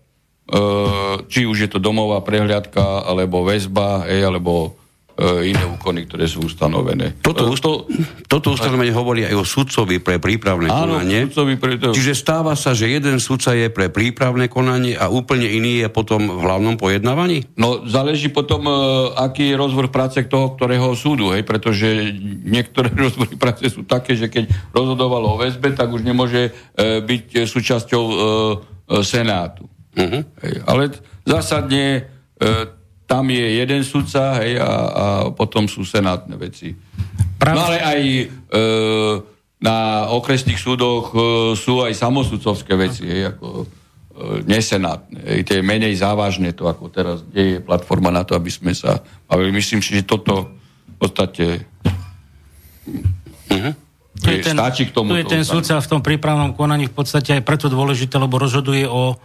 či 1.30 1.46
už 1.46 1.56
je 1.62 1.70
to 1.70 1.78
domová 1.78 2.26
prehliadka, 2.26 3.06
alebo 3.06 3.46
väzba, 3.46 4.02
ej, 4.10 4.26
alebo 4.26 4.79
iné 5.20 5.64
úkony, 5.68 6.08
ktoré 6.08 6.24
sú 6.24 6.48
ustanovené. 6.48 7.20
Toto, 7.20 7.52
usto- 7.52 7.84
toto 8.24 8.56
ustanovenie 8.56 8.94
hovorí 8.94 9.28
aj 9.28 9.36
o 9.36 9.44
sudcovi 9.44 10.00
pre 10.00 10.16
prípravné 10.16 10.72
Áno, 10.72 10.96
konanie. 10.96 11.28
sudcovi 11.28 11.54
pre 11.60 11.76
to. 11.76 11.92
Čiže 11.92 12.16
stáva 12.16 12.56
sa, 12.56 12.72
že 12.72 12.88
jeden 12.88 13.20
sudca 13.20 13.52
je 13.52 13.68
pre 13.68 13.92
prípravné 13.92 14.48
konanie 14.48 14.96
a 14.96 15.12
úplne 15.12 15.44
iný 15.44 15.84
je 15.84 15.88
potom 15.92 16.24
v 16.24 16.40
hlavnom 16.40 16.80
pojednávaní? 16.80 17.44
No 17.60 17.84
záleží 17.84 18.32
potom, 18.32 18.64
e, 18.64 18.72
aký 19.20 19.52
je 19.52 19.60
rozvrh 19.60 19.88
práce 19.92 20.24
toho, 20.24 20.56
ktorého 20.56 20.96
súdu, 20.96 21.36
hej, 21.36 21.44
pretože 21.44 22.16
niektoré 22.44 22.88
rozvrhy 23.04 23.36
práce 23.36 23.68
sú 23.68 23.84
také, 23.84 24.16
že 24.16 24.32
keď 24.32 24.48
rozhodovalo 24.72 25.36
o 25.36 25.40
väzbe, 25.40 25.76
tak 25.76 25.92
už 25.92 26.00
nemôže 26.00 26.50
e, 26.74 27.00
byť 27.04 27.44
súčasťou 27.44 28.04
e, 28.08 28.14
e, 28.16 28.24
Senátu. 29.04 29.68
Uh-huh. 29.90 30.22
Hej, 30.46 30.54
ale 30.64 30.82
zásadne 31.26 32.08
e, 32.38 32.79
tam 33.10 33.26
je 33.26 33.58
jeden 33.58 33.82
sudca 33.82 34.38
hej, 34.38 34.62
a, 34.62 34.70
a 34.70 35.04
potom 35.34 35.66
sú 35.66 35.82
senátne 35.82 36.38
veci. 36.38 36.78
Prav- 37.42 37.58
No 37.58 37.66
ale 37.66 37.82
aj 37.82 38.00
e, 38.06 38.24
na 39.58 40.06
okresných 40.14 40.54
súdoch 40.54 41.10
e, 41.10 41.18
sú 41.58 41.82
aj 41.82 41.90
samosudcovské 41.98 42.78
veci, 42.78 43.10
hej, 43.10 43.34
ako 43.34 43.46
e, 43.50 43.66
nesenátne. 44.46 45.26
Hej, 45.26 45.40
to 45.42 45.50
je 45.58 45.62
menej 45.66 45.98
závažné 45.98 46.54
to, 46.54 46.70
ako 46.70 46.86
teraz 46.86 47.26
kde 47.26 47.58
je 47.58 47.58
platforma 47.58 48.14
na 48.14 48.22
to, 48.22 48.38
aby 48.38 48.46
sme 48.46 48.70
sa 48.78 49.02
bavili. 49.26 49.50
Myslím 49.50 49.82
si, 49.82 49.98
že 49.98 50.06
toto 50.06 50.54
v 50.86 50.96
podstate 51.02 51.66
Tu 54.20 54.28
je 54.30 54.38
je, 54.38 54.44
ten, 54.46 54.54
stačí 54.54 54.86
k 54.86 54.94
tomu. 54.94 55.10
tu 55.10 55.18
je 55.18 55.26
ten 55.26 55.42
sudca 55.42 55.80
v 55.80 55.88
tom 55.88 56.00
prípravnom 56.04 56.52
konaní 56.54 56.86
v 56.86 56.94
podstate 56.94 57.40
aj 57.40 57.42
preto 57.42 57.66
dôležité, 57.72 58.20
lebo 58.20 58.36
rozhoduje 58.38 58.84
o 58.86 59.16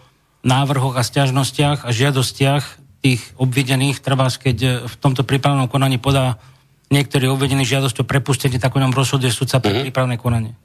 návrhoch 0.42 0.96
a 0.96 1.04
stiažnostiach 1.04 1.84
a 1.86 1.90
žiadostiach 1.94 2.85
tých 3.06 3.22
obvidených, 3.38 4.02
treba 4.02 4.26
keď 4.26 4.58
e, 4.66 4.70
v 4.90 4.96
tomto 4.98 5.22
prípravnom 5.22 5.70
konaní 5.70 6.02
podá 6.02 6.42
niektorý 6.90 7.30
obvidený 7.30 7.62
žiadosť 7.62 8.02
o 8.02 8.10
prepustenie, 8.10 8.58
tak 8.58 8.74
o 8.74 8.82
ňom 8.82 8.90
rozhoduje 8.90 9.30
sudca 9.30 9.62
pre 9.62 9.86
prípravné 9.86 10.18
konanie. 10.18 10.58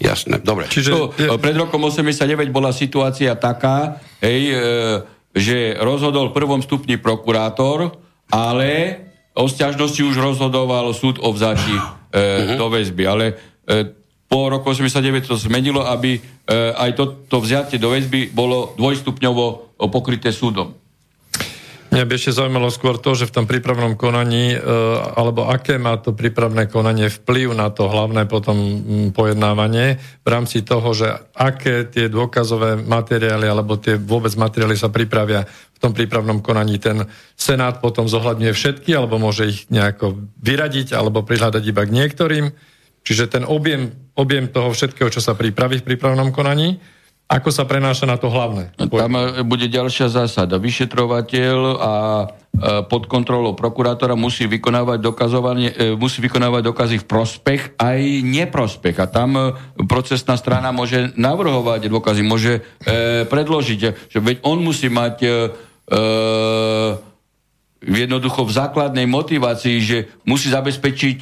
Jasné, 0.00 0.40
dobre. 0.40 0.68
Čiže 0.68 0.90
To, 0.92 1.12
je, 1.12 1.28
Pred 1.36 1.56
rokom 1.60 1.80
89 1.84 2.48
bola 2.48 2.72
situácia 2.72 3.36
taká, 3.36 4.00
hej, 4.24 4.40
e, 4.48 4.56
že 5.36 5.76
rozhodol 5.76 6.32
v 6.32 6.36
prvom 6.40 6.60
stupni 6.64 6.96
prokurátor, 6.96 8.00
ale 8.32 9.04
o 9.36 9.44
stiažnosti 9.44 10.00
už 10.00 10.16
rozhodoval 10.16 10.88
súd 10.96 11.20
o 11.20 11.28
vzati 11.36 11.76
e, 11.76 11.82
do 12.56 12.66
väzby. 12.72 13.04
Ale 13.04 13.24
e, 13.68 13.92
po 14.24 14.48
roku 14.48 14.72
89 14.72 15.28
to 15.28 15.36
zmenilo, 15.36 15.84
aby 15.84 16.16
e, 16.16 16.20
aj 16.76 16.90
to, 16.96 17.04
to 17.28 17.36
vzatie 17.44 17.76
do 17.76 17.92
väzby 17.92 18.32
bolo 18.32 18.72
dvojstupňovo 18.80 19.76
pokryté 19.90 20.32
súdom. 20.32 20.79
Mňa 21.90 22.06
by 22.06 22.12
ešte 22.14 22.38
zaujímalo 22.38 22.70
skôr 22.70 23.02
to, 23.02 23.18
že 23.18 23.26
v 23.26 23.34
tom 23.34 23.46
prípravnom 23.50 23.98
konaní, 23.98 24.54
e, 24.54 24.58
alebo 25.18 25.50
aké 25.50 25.74
má 25.74 25.98
to 25.98 26.14
prípravné 26.14 26.70
konanie 26.70 27.10
vplyv 27.10 27.50
na 27.50 27.66
to 27.74 27.90
hlavné 27.90 28.30
potom 28.30 28.54
pojednávanie 29.10 29.98
v 30.22 30.28
rámci 30.30 30.62
toho, 30.62 30.94
že 30.94 31.10
aké 31.34 31.90
tie 31.90 32.06
dôkazové 32.06 32.78
materiály 32.78 33.50
alebo 33.50 33.74
tie 33.74 33.98
vôbec 33.98 34.30
materiály 34.38 34.78
sa 34.78 34.86
pripravia 34.86 35.42
v 35.50 35.78
tom 35.82 35.90
prípravnom 35.90 36.38
konaní. 36.38 36.78
Ten 36.78 37.10
Senát 37.34 37.82
potom 37.82 38.06
zohľadňuje 38.06 38.54
všetky, 38.54 38.94
alebo 38.94 39.18
môže 39.18 39.50
ich 39.50 39.66
nejako 39.66 40.14
vyradiť, 40.38 40.94
alebo 40.94 41.26
prihľadať 41.26 41.62
iba 41.66 41.82
k 41.82 41.90
niektorým. 41.90 42.46
Čiže 43.02 43.34
ten 43.34 43.42
objem, 43.42 43.90
objem 44.14 44.46
toho 44.46 44.70
všetkého, 44.70 45.10
čo 45.10 45.18
sa 45.18 45.34
pripraví 45.34 45.82
v 45.82 45.88
prípravnom 45.90 46.30
konaní, 46.30 46.78
ako 47.30 47.54
sa 47.54 47.62
prenáša 47.62 48.10
na 48.10 48.18
to 48.18 48.26
hlavné. 48.26 48.74
Tam 48.74 49.14
e, 49.14 49.46
bude 49.46 49.70
ďalšia 49.70 50.10
zásada. 50.10 50.58
Vyšetrovateľ 50.58 51.58
a 51.78 51.92
e, 51.94 52.26
pod 52.90 53.06
kontrolou 53.06 53.54
prokurátora 53.54 54.18
musí 54.18 54.50
vykonávať, 54.50 54.98
e, 54.98 55.94
musí 55.94 56.18
vykonávať 56.26 56.62
dokazy 56.66 56.96
v 56.98 57.06
prospech 57.06 57.78
aj 57.78 58.00
neprospech. 58.26 58.98
A 58.98 59.06
tam 59.06 59.54
procesná 59.86 60.34
strana 60.34 60.74
môže 60.74 61.14
navrhovať 61.14 61.86
dôkazy, 61.86 62.26
môže 62.26 62.66
predložiť. 63.30 64.10
Že 64.10 64.18
veď 64.18 64.36
on 64.42 64.58
musí 64.58 64.90
mať 64.90 65.22
jednoducho 67.80 68.42
v 68.42 68.52
základnej 68.52 69.06
motivácii, 69.06 69.76
že 69.78 69.98
musí 70.26 70.50
zabezpečiť 70.50 71.18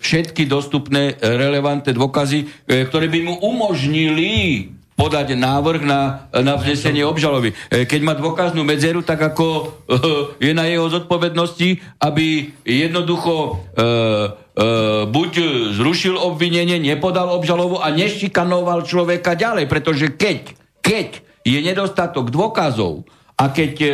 všetky 0.00 0.48
dostupné 0.48 1.16
relevantné 1.20 1.92
dôkazy, 1.92 2.68
ktoré 2.88 3.06
by 3.08 3.20
mu 3.22 3.34
umožnili 3.40 4.81
podať 5.02 5.34
návrh 5.34 5.82
na, 5.82 6.30
na 6.30 6.54
vznesenie 6.54 7.02
obžaloby. 7.02 7.50
E, 7.50 7.90
Keď 7.90 8.00
má 8.06 8.14
dôkaznú 8.14 8.62
medzeru, 8.62 9.02
tak 9.02 9.18
ako 9.18 9.46
e, 9.50 9.64
je 10.38 10.52
na 10.54 10.70
jeho 10.70 10.86
zodpovednosti, 10.86 11.82
aby 11.98 12.54
jednoducho 12.62 13.34
e, 13.42 13.50
buď 15.10 15.32
zrušil 15.74 16.14
obvinenie, 16.14 16.78
nepodal 16.78 17.34
obžalobu 17.34 17.82
a 17.82 17.90
nešikanoval 17.90 18.86
človeka 18.86 19.34
ďalej, 19.34 19.66
pretože 19.66 20.14
keď, 20.14 20.54
keď 20.78 21.08
je 21.42 21.58
nedostatok 21.58 22.30
dôkazov 22.30 23.02
a 23.34 23.50
keď 23.50 23.72
e, 23.82 23.90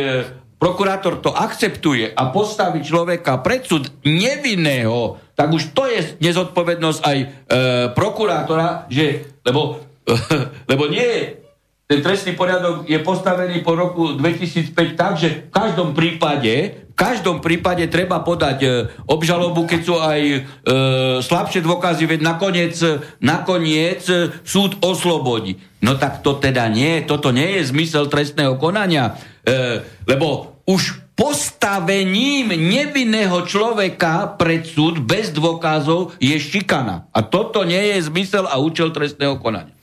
prokurátor 0.61 1.23
to 1.25 1.33
akceptuje 1.33 2.13
a 2.13 2.29
postaví 2.29 2.85
človeka 2.85 3.41
pred 3.41 3.65
súd 3.65 3.89
nevinného, 4.05 5.17
tak 5.33 5.49
už 5.49 5.73
to 5.73 5.87
je 5.89 6.21
nezodpovednosť 6.21 6.99
aj 7.01 7.17
e, 7.17 7.27
prokurátora, 7.97 8.85
že, 8.91 9.39
lebo, 9.47 9.88
lebo 10.71 10.89
nie 10.89 11.39
ten 11.89 12.05
trestný 12.05 12.37
poriadok 12.37 12.85
je 12.85 13.01
postavený 13.01 13.65
po 13.65 13.73
roku 13.73 14.13
2005 14.13 14.93
tak, 14.93 15.17
že 15.17 15.49
v 15.49 15.49
každom 15.49 15.97
prípade, 15.97 16.85
v 16.85 16.93
každom 16.93 17.41
prípade 17.41 17.89
treba 17.89 18.21
podať 18.21 18.57
e, 18.61 18.69
obžalobu, 19.09 19.65
keď 19.65 19.81
sú 19.81 19.97
aj 19.97 20.21
e, 20.21 20.39
slabšie 21.25 21.65
dôkazy, 21.65 22.05
veď 22.05 22.21
nakoniec, 22.21 22.77
nakoniec 23.17 24.05
e, 24.05 24.29
súd 24.45 24.77
oslobodí. 24.85 25.57
No 25.81 25.97
tak 25.97 26.21
to 26.21 26.37
teda 26.37 26.69
nie, 26.69 27.01
toto 27.09 27.33
nie 27.33 27.57
je 27.57 27.73
zmysel 27.73 28.05
trestného 28.05 28.53
konania, 28.61 29.17
e, 29.41 29.81
lebo 30.05 30.61
už 30.69 31.09
postavením 31.17 32.53
nevinného 32.53 33.49
človeka 33.49 34.37
pred 34.37 34.61
súd 34.61 35.01
bez 35.01 35.33
dôkazov 35.33 36.13
je 36.21 36.37
šikana. 36.37 37.09
A 37.17 37.25
toto 37.25 37.65
nie 37.65 37.97
je 37.97 38.05
zmysel 38.13 38.45
a 38.45 38.61
účel 38.61 38.93
trestného 38.93 39.41
konania. 39.41 39.78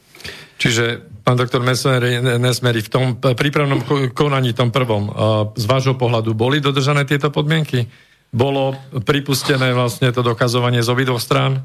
Čiže, 0.56 1.04
pán 1.20 1.36
doktor 1.36 1.60
Nesmeri, 1.60 2.80
v 2.80 2.90
tom 2.90 3.20
prípravnom 3.20 3.84
konaní, 4.16 4.56
tom 4.56 4.72
prvom, 4.72 5.12
z 5.52 5.64
vášho 5.68 6.00
pohľadu, 6.00 6.32
boli 6.32 6.64
dodržané 6.64 7.04
tieto 7.04 7.28
podmienky? 7.28 7.92
Bolo 8.32 8.72
pripustené 9.04 9.76
vlastne 9.76 10.08
to 10.16 10.24
dokazovanie 10.24 10.80
z 10.80 10.88
obidvoch 10.88 11.20
strán? 11.20 11.60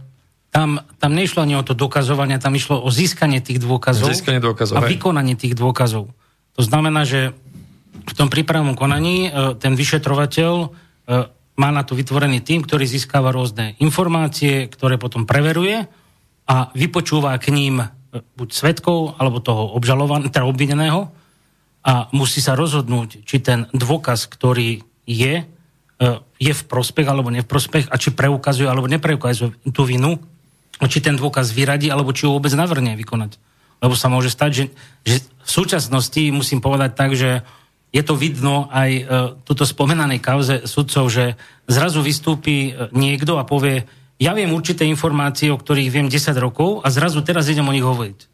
Tam, 0.51 0.83
tam 0.99 1.15
nešlo 1.15 1.47
ani 1.47 1.55
o 1.55 1.63
to 1.63 1.71
dokazovanie, 1.71 2.35
tam 2.35 2.51
išlo 2.51 2.83
o 2.83 2.91
získanie 2.91 3.39
tých 3.39 3.63
dôkazov, 3.63 4.11
získanie 4.11 4.43
dôkazov 4.43 4.75
a 4.75 4.83
hej. 4.83 4.99
vykonanie 4.99 5.39
tých 5.39 5.55
dôkazov. 5.55 6.11
To 6.59 6.61
znamená, 6.61 7.07
že 7.07 7.31
v 8.03 8.13
tom 8.19 8.27
prípravnom 8.27 8.75
konaní 8.75 9.31
e, 9.31 9.55
ten 9.55 9.79
vyšetrovateľ 9.79 10.53
e, 10.59 10.67
má 11.55 11.69
na 11.71 11.87
to 11.87 11.95
vytvorený 11.95 12.43
tým, 12.43 12.67
ktorý 12.67 12.83
získava 12.83 13.31
rôzne 13.31 13.79
informácie, 13.79 14.67
ktoré 14.67 14.99
potom 14.99 15.23
preveruje 15.23 15.87
a 16.51 16.67
vypočúva 16.75 17.31
k 17.39 17.55
ním 17.55 17.79
buď 18.11 18.49
svetkov, 18.51 19.15
alebo 19.15 19.39
toho 19.39 19.71
obžalovaného, 19.75 20.31
teda 20.31 20.47
obvineného 20.47 21.11
a 21.81 22.11
musí 22.13 22.43
sa 22.43 22.53
rozhodnúť, 22.53 23.25
či 23.25 23.41
ten 23.41 23.65
dôkaz, 23.73 24.29
ktorý 24.29 24.85
je, 25.09 25.33
e, 25.41 25.45
je 26.37 26.53
v 26.53 26.63
prospech 26.69 27.07
alebo 27.09 27.33
ne 27.33 27.41
v 27.41 27.49
prospech 27.49 27.89
a 27.89 27.95
či 27.97 28.13
preukazuje 28.13 28.69
alebo 28.69 28.91
nepreukazuje 28.91 29.57
tú 29.73 29.87
vinu, 29.87 30.21
či 30.77 31.01
ten 31.01 31.17
dôkaz 31.17 31.53
vyradí 31.53 31.89
alebo 31.89 32.13
či 32.13 32.29
ho 32.29 32.37
vôbec 32.37 32.53
navrne 32.53 32.93
vykonať. 32.97 33.37
Lebo 33.81 33.97
sa 33.97 34.13
môže 34.13 34.29
stať, 34.29 34.51
že, 34.53 34.65
že 35.01 35.15
v 35.25 35.49
súčasnosti 35.49 36.21
musím 36.29 36.61
povedať 36.61 36.91
tak, 36.93 37.17
že 37.17 37.41
je 37.91 38.03
to 38.05 38.15
vidno 38.15 38.71
aj 38.71 38.89
e, 38.93 39.03
tuto 39.43 39.65
spomenanej 39.67 40.23
kauze 40.23 40.63
sudcov, 40.69 41.11
že 41.11 41.35
zrazu 41.67 41.99
vystúpi 42.05 42.71
e, 42.71 42.93
niekto 42.93 43.35
a 43.35 43.43
povie, 43.43 43.89
ja 44.21 44.37
viem 44.37 44.53
určité 44.53 44.85
informácie, 44.85 45.49
o 45.49 45.57
ktorých 45.57 45.89
viem 45.89 46.05
10 46.05 46.37
rokov 46.37 46.85
a 46.85 46.93
zrazu 46.93 47.25
teraz 47.25 47.49
idem 47.49 47.65
o 47.65 47.73
nich 47.73 47.81
hovoriť. 47.81 48.29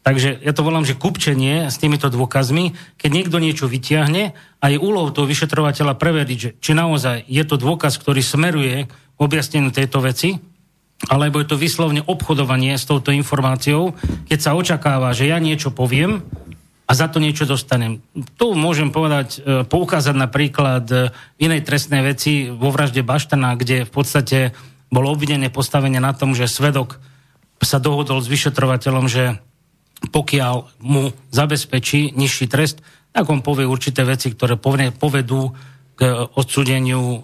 Takže 0.00 0.40
ja 0.40 0.56
to 0.56 0.64
volám, 0.64 0.88
že 0.88 0.96
kupčenie 0.96 1.68
s 1.68 1.76
týmito 1.76 2.08
dôkazmi, 2.08 2.72
keď 2.96 3.10
niekto 3.12 3.36
niečo 3.36 3.68
vytiahne 3.68 4.32
a 4.56 4.64
je 4.72 4.80
úlohou 4.80 5.12
toho 5.12 5.28
vyšetrovateľa 5.28 6.00
preveriť, 6.00 6.38
že 6.40 6.50
či 6.64 6.72
naozaj 6.72 7.28
je 7.28 7.44
to 7.44 7.60
dôkaz, 7.60 8.00
ktorý 8.00 8.24
smeruje 8.24 8.88
k 8.88 9.18
objasneniu 9.20 9.68
tejto 9.68 10.00
veci, 10.00 10.40
alebo 11.12 11.44
je 11.44 11.52
to 11.52 11.60
vyslovne 11.60 12.00
obchodovanie 12.08 12.80
s 12.80 12.88
touto 12.88 13.12
informáciou, 13.12 13.92
keď 14.32 14.38
sa 14.40 14.56
očakáva, 14.56 15.12
že 15.12 15.28
ja 15.28 15.36
niečo 15.36 15.76
poviem 15.76 16.24
a 16.88 16.92
za 16.96 17.12
to 17.12 17.20
niečo 17.20 17.44
dostanem. 17.44 18.00
Tu 18.40 18.46
môžem 18.56 18.88
povedať, 18.88 19.44
e, 19.44 19.62
poukázať 19.68 20.16
napríklad 20.16 20.84
e, 20.88 20.96
inej 21.36 21.68
trestnej 21.68 22.00
veci 22.00 22.48
vo 22.48 22.72
vražde 22.72 23.04
Baštana, 23.04 23.60
kde 23.60 23.84
v 23.84 23.92
podstate 23.92 24.38
bolo 24.88 25.12
obvinené 25.12 25.52
postavenie 25.52 26.00
na 26.00 26.16
tom, 26.16 26.32
že 26.32 26.48
svedok 26.48 27.00
sa 27.60 27.82
dohodol 27.82 28.22
s 28.22 28.30
vyšetrovateľom, 28.30 29.06
že 29.10 29.36
pokiaľ 30.14 30.78
mu 30.80 31.10
zabezpečí 31.34 32.14
nižší 32.14 32.46
trest, 32.46 32.78
tak 33.10 33.26
on 33.26 33.42
povie 33.42 33.66
určité 33.66 34.06
veci, 34.06 34.30
ktoré 34.30 34.54
povedú 34.94 35.52
k 35.98 36.00
odsúdeniu 36.38 37.02
e, 37.02 37.18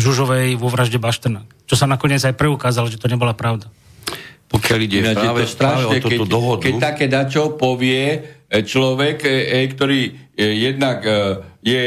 Žužovej 0.00 0.56
vo 0.56 0.72
vražde 0.72 0.96
Baštrna. 0.96 1.44
Čo 1.68 1.76
sa 1.76 1.84
nakoniec 1.84 2.24
aj 2.24 2.32
preukázalo, 2.32 2.88
že 2.88 2.96
to 2.96 3.12
nebola 3.12 3.36
pravda. 3.36 3.68
Pokiaľ 4.48 4.78
ide 4.80 5.04
Ináč 5.04 5.20
práve, 5.20 5.40
to 5.44 5.52
strašne, 5.52 5.84
práve 5.84 5.84
o 5.84 5.92
túto 6.00 6.24
keď, 6.24 6.32
dohodu... 6.32 6.62
keď 6.64 6.74
také 6.80 7.04
dačo 7.12 7.42
povie 7.60 8.00
e, 8.08 8.18
človek, 8.64 9.18
e, 9.28 9.68
ktorý 9.68 10.00
jednak 10.34 11.04
je 11.62 11.86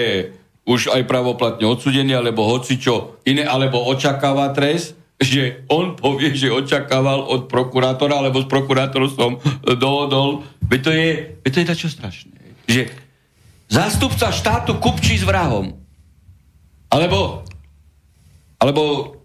už 0.67 0.91
aj 0.91 1.03
pravoplatne 1.07 1.63
odsudený, 1.67 2.15
alebo 2.15 2.43
hocičo 2.47 3.23
iné, 3.23 3.47
alebo 3.47 3.87
očakáva 3.87 4.51
trest, 4.51 4.96
že 5.17 5.65
on 5.65 5.97
povie, 5.97 6.37
že 6.37 6.53
očakával 6.53 7.25
od 7.25 7.49
prokurátora, 7.49 8.21
alebo 8.21 8.45
s 8.45 8.47
prokurátorom 8.47 9.09
som 9.09 9.31
dohodol. 9.65 10.45
Veď 10.61 10.79
to 10.85 10.91
je, 10.93 11.09
veď 11.41 11.51
to 11.51 11.59
je 11.59 11.69
dačo 11.73 11.89
strašné. 11.89 12.37
Že 12.69 12.81
zástupca 13.65 14.29
štátu 14.29 14.77
kupčí 14.77 15.17
s 15.17 15.25
vrahom. 15.25 15.73
Alebo, 16.93 17.41
alebo 18.61 18.81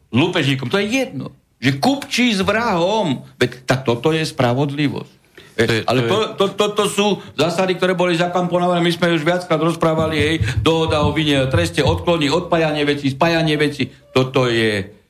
lúpežníkom. 0.09 0.72
To 0.72 0.80
je 0.80 0.88
jedno. 0.88 1.36
Že 1.61 1.78
kupčí 1.78 2.32
s 2.32 2.40
vrahom. 2.40 3.28
Veď 3.36 3.68
tak 3.68 3.84
toto 3.84 4.16
je 4.16 4.24
spravodlivosť. 4.24 5.20
To 5.53 5.68
je, 5.68 5.84
Ale 5.84 6.09
to, 6.09 6.16
to, 6.40 6.45
to, 6.57 6.66
to 6.72 6.84
sú 6.88 7.07
zásady, 7.36 7.76
ktoré 7.76 7.93
boli 7.93 8.16
zakamponované, 8.16 8.80
my 8.80 8.88
sme 8.88 9.12
už 9.12 9.20
viackrát 9.20 9.61
rozprávali, 9.61 10.16
hej, 10.16 10.34
dohoda 10.64 11.05
o 11.05 11.12
vine, 11.12 11.45
treste, 11.53 11.84
odklony, 11.84 12.32
odpájanie 12.32 12.88
veci, 12.88 13.12
spájanie 13.12 13.61
veci. 13.61 13.93
Toto 14.16 14.49
je 14.49 15.01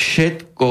všetko 0.00 0.68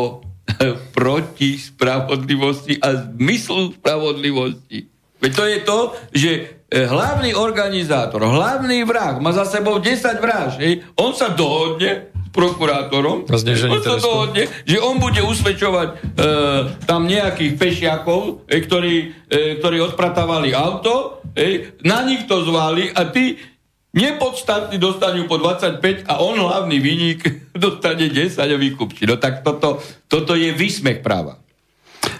proti 0.97 1.61
spravodlivosti 1.61 2.81
a 2.81 3.13
zmyslu 3.13 3.77
spravodlivosti. 3.77 4.89
Veď 5.19 5.31
to 5.35 5.43
je 5.45 5.57
to, 5.67 5.79
že 6.15 6.31
e, 6.71 6.87
hlavný 6.87 7.35
organizátor, 7.35 8.23
hlavný 8.23 8.87
vrah 8.87 9.19
má 9.19 9.35
za 9.35 9.43
sebou 9.45 9.77
10 9.77 9.99
vraž. 10.17 10.63
Hej? 10.63 10.81
On 10.95 11.11
sa 11.11 11.35
dohodne 11.35 12.09
s 12.15 12.29
prokurátorom, 12.31 13.27
on 13.27 13.83
sa 13.83 13.99
dohodne, 13.99 14.47
že 14.63 14.79
on 14.79 14.95
bude 14.95 15.19
usvedčovať 15.19 15.87
e, 15.91 15.95
tam 16.87 17.03
nejakých 17.03 17.59
pešiakov, 17.59 18.47
e, 18.47 18.63
ktorí, 18.63 18.95
e, 19.27 19.59
ktorí 19.59 19.77
odpratávali 19.91 20.55
auto, 20.55 21.19
e, 21.35 21.75
na 21.83 21.99
nich 22.07 22.23
to 22.23 22.47
zvali 22.47 22.87
a 22.95 23.11
ty 23.11 23.35
Nepodstatný 23.89 24.77
dostanú 24.77 25.25
po 25.25 25.41
25 25.41 26.05
a 26.05 26.21
on 26.21 26.37
hlavný 26.37 26.77
vynik 26.77 27.21
dostane 27.57 28.05
10 28.05 28.37
a 28.37 28.45
vykupčí. 28.45 29.09
No 29.09 29.17
tak 29.17 29.41
toto, 29.41 29.81
toto 30.05 30.37
je 30.37 30.53
výsmech 30.53 31.01
práva. 31.01 31.41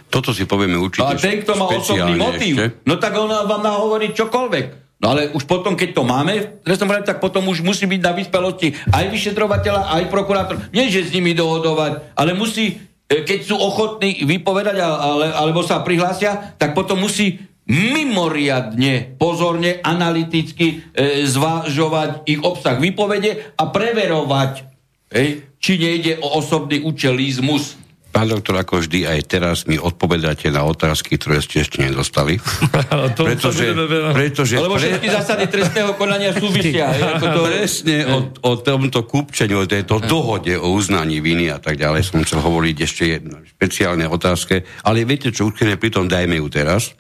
Toto 0.10 0.34
si 0.34 0.50
povieme 0.50 0.74
určite 0.82 1.06
A 1.06 1.14
ten, 1.14 1.46
kto 1.46 1.54
má 1.54 1.70
osobný 1.70 2.18
motív, 2.18 2.58
ešte. 2.58 2.82
no 2.90 2.98
tak 2.98 3.14
on 3.14 3.30
vám 3.30 3.62
má 3.62 3.78
hovoriť 3.78 4.12
čokoľvek. 4.18 4.66
No 5.00 5.16
ale 5.16 5.32
už 5.32 5.48
potom, 5.48 5.80
keď 5.80 5.96
to 5.96 6.04
máme, 6.04 6.60
tak 7.06 7.24
potom 7.24 7.48
už 7.48 7.64
musí 7.64 7.88
byť 7.88 8.02
na 8.04 8.12
vyspelosti 8.12 8.76
aj 8.92 9.06
vyšetrovateľa, 9.08 9.96
aj 9.96 10.04
prokurátor. 10.12 10.60
Nie, 10.76 10.92
že 10.92 11.08
s 11.08 11.16
nimi 11.16 11.32
dohodovať, 11.32 12.20
ale 12.20 12.36
musí, 12.36 12.76
e, 13.08 13.24
keď 13.24 13.40
sú 13.48 13.56
ochotní 13.56 14.28
vypovedať 14.28 14.76
ale, 14.84 15.32
alebo 15.32 15.64
sa 15.64 15.80
prihlásia, 15.80 16.52
tak 16.60 16.76
potom 16.76 17.00
musí 17.00 17.40
mimoriadne 17.70 19.16
pozorne, 19.16 19.80
analyticky 19.80 20.68
e, 20.68 20.76
zvažovať 21.24 22.28
ich 22.28 22.42
obsah 22.44 22.76
výpovede 22.76 23.56
a 23.56 23.64
preverovať, 23.72 24.68
hej, 25.16 25.48
či 25.62 25.72
nejde 25.80 26.20
o 26.20 26.44
osobný 26.44 26.84
účelizmus. 26.84 27.79
Pán 28.10 28.26
doktor, 28.26 28.58
ako 28.58 28.82
vždy, 28.82 29.06
aj 29.06 29.20
teraz 29.30 29.58
mi 29.70 29.78
odpovedáte 29.78 30.50
na 30.50 30.66
otázky, 30.66 31.22
ktoré 31.22 31.46
ste 31.46 31.62
ešte 31.62 31.86
nedostali. 31.86 32.42
to, 33.18 33.22
pretože, 33.22 33.70
pretože, 34.18 34.56
Lebo 34.58 34.82
všetky 34.82 35.08
pre... 35.08 35.14
zásady 35.14 35.46
trestného 35.46 35.94
konania 35.94 36.34
súvisia. 36.34 36.90
ako 36.90 37.26
to... 37.30 37.42
Presne 37.46 37.98
o, 38.10 38.18
o 38.50 38.52
tomto 38.58 39.06
kúpčeniu, 39.06 39.62
o 39.62 39.70
tejto 39.70 40.02
dohode 40.02 40.58
o 40.58 40.74
uznaní 40.74 41.22
viny 41.22 41.54
a 41.54 41.62
tak 41.62 41.78
ďalej 41.78 42.02
som 42.10 42.26
chcel 42.26 42.42
hovoriť 42.42 42.76
ešte 42.82 43.04
jedno 43.06 43.46
špeciálne 43.46 44.10
otázke. 44.10 44.66
Ale 44.90 45.06
viete 45.06 45.30
čo, 45.30 45.54
už 45.54 45.62
pri 45.78 45.90
tom 45.94 46.10
dajme 46.10 46.42
ju 46.42 46.48
teraz. 46.50 46.98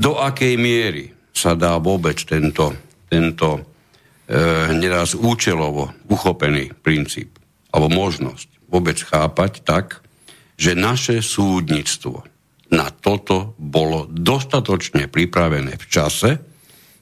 Do 0.00 0.16
akej 0.16 0.56
miery 0.56 1.12
sa 1.36 1.52
dá 1.52 1.76
vôbec 1.76 2.16
tento, 2.24 2.72
tento 3.12 3.60
e, 4.24 4.72
neraz 4.72 5.12
účelovo 5.12 5.92
uchopený 6.08 6.72
princíp 6.80 7.36
alebo 7.74 7.90
možnosť 7.90 8.70
vôbec 8.70 8.94
chápať 9.02 9.66
tak, 9.66 10.03
že 10.54 10.78
naše 10.78 11.20
súdnictvo 11.20 12.22
na 12.70 12.90
toto 12.90 13.54
bolo 13.58 14.06
dostatočne 14.10 15.06
pripravené 15.06 15.78
v 15.78 15.86
čase, 15.86 16.30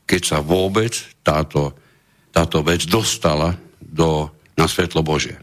keď 0.04 0.22
sa 0.22 0.38
vôbec 0.44 0.92
táto, 1.24 1.76
táto 2.34 2.60
vec 2.60 2.84
dostala 2.88 3.56
do, 3.78 4.28
na 4.56 4.68
svetlo 4.68 5.00
Bože. 5.00 5.38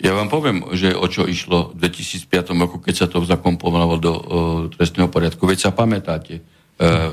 Ja 0.00 0.16
vám 0.16 0.32
poviem, 0.32 0.64
že 0.72 0.96
o 0.96 1.04
čo 1.12 1.28
išlo 1.28 1.76
v 1.76 1.84
2005 1.84 2.56
roku, 2.56 2.80
keď 2.80 2.94
sa 2.96 3.06
to 3.06 3.20
zakomponovalo 3.20 3.96
do 4.00 4.12
uh, 4.12 4.22
trestného 4.72 5.12
poriadku. 5.12 5.44
Veď 5.44 5.68
sa 5.68 5.76
pamätáte, 5.76 6.40
uh, 6.80 7.12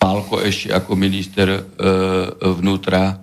Pálko 0.00 0.40
ešte 0.40 0.72
ako 0.72 0.96
minister 0.96 1.48
e, 1.52 1.60
vnútra 2.56 3.20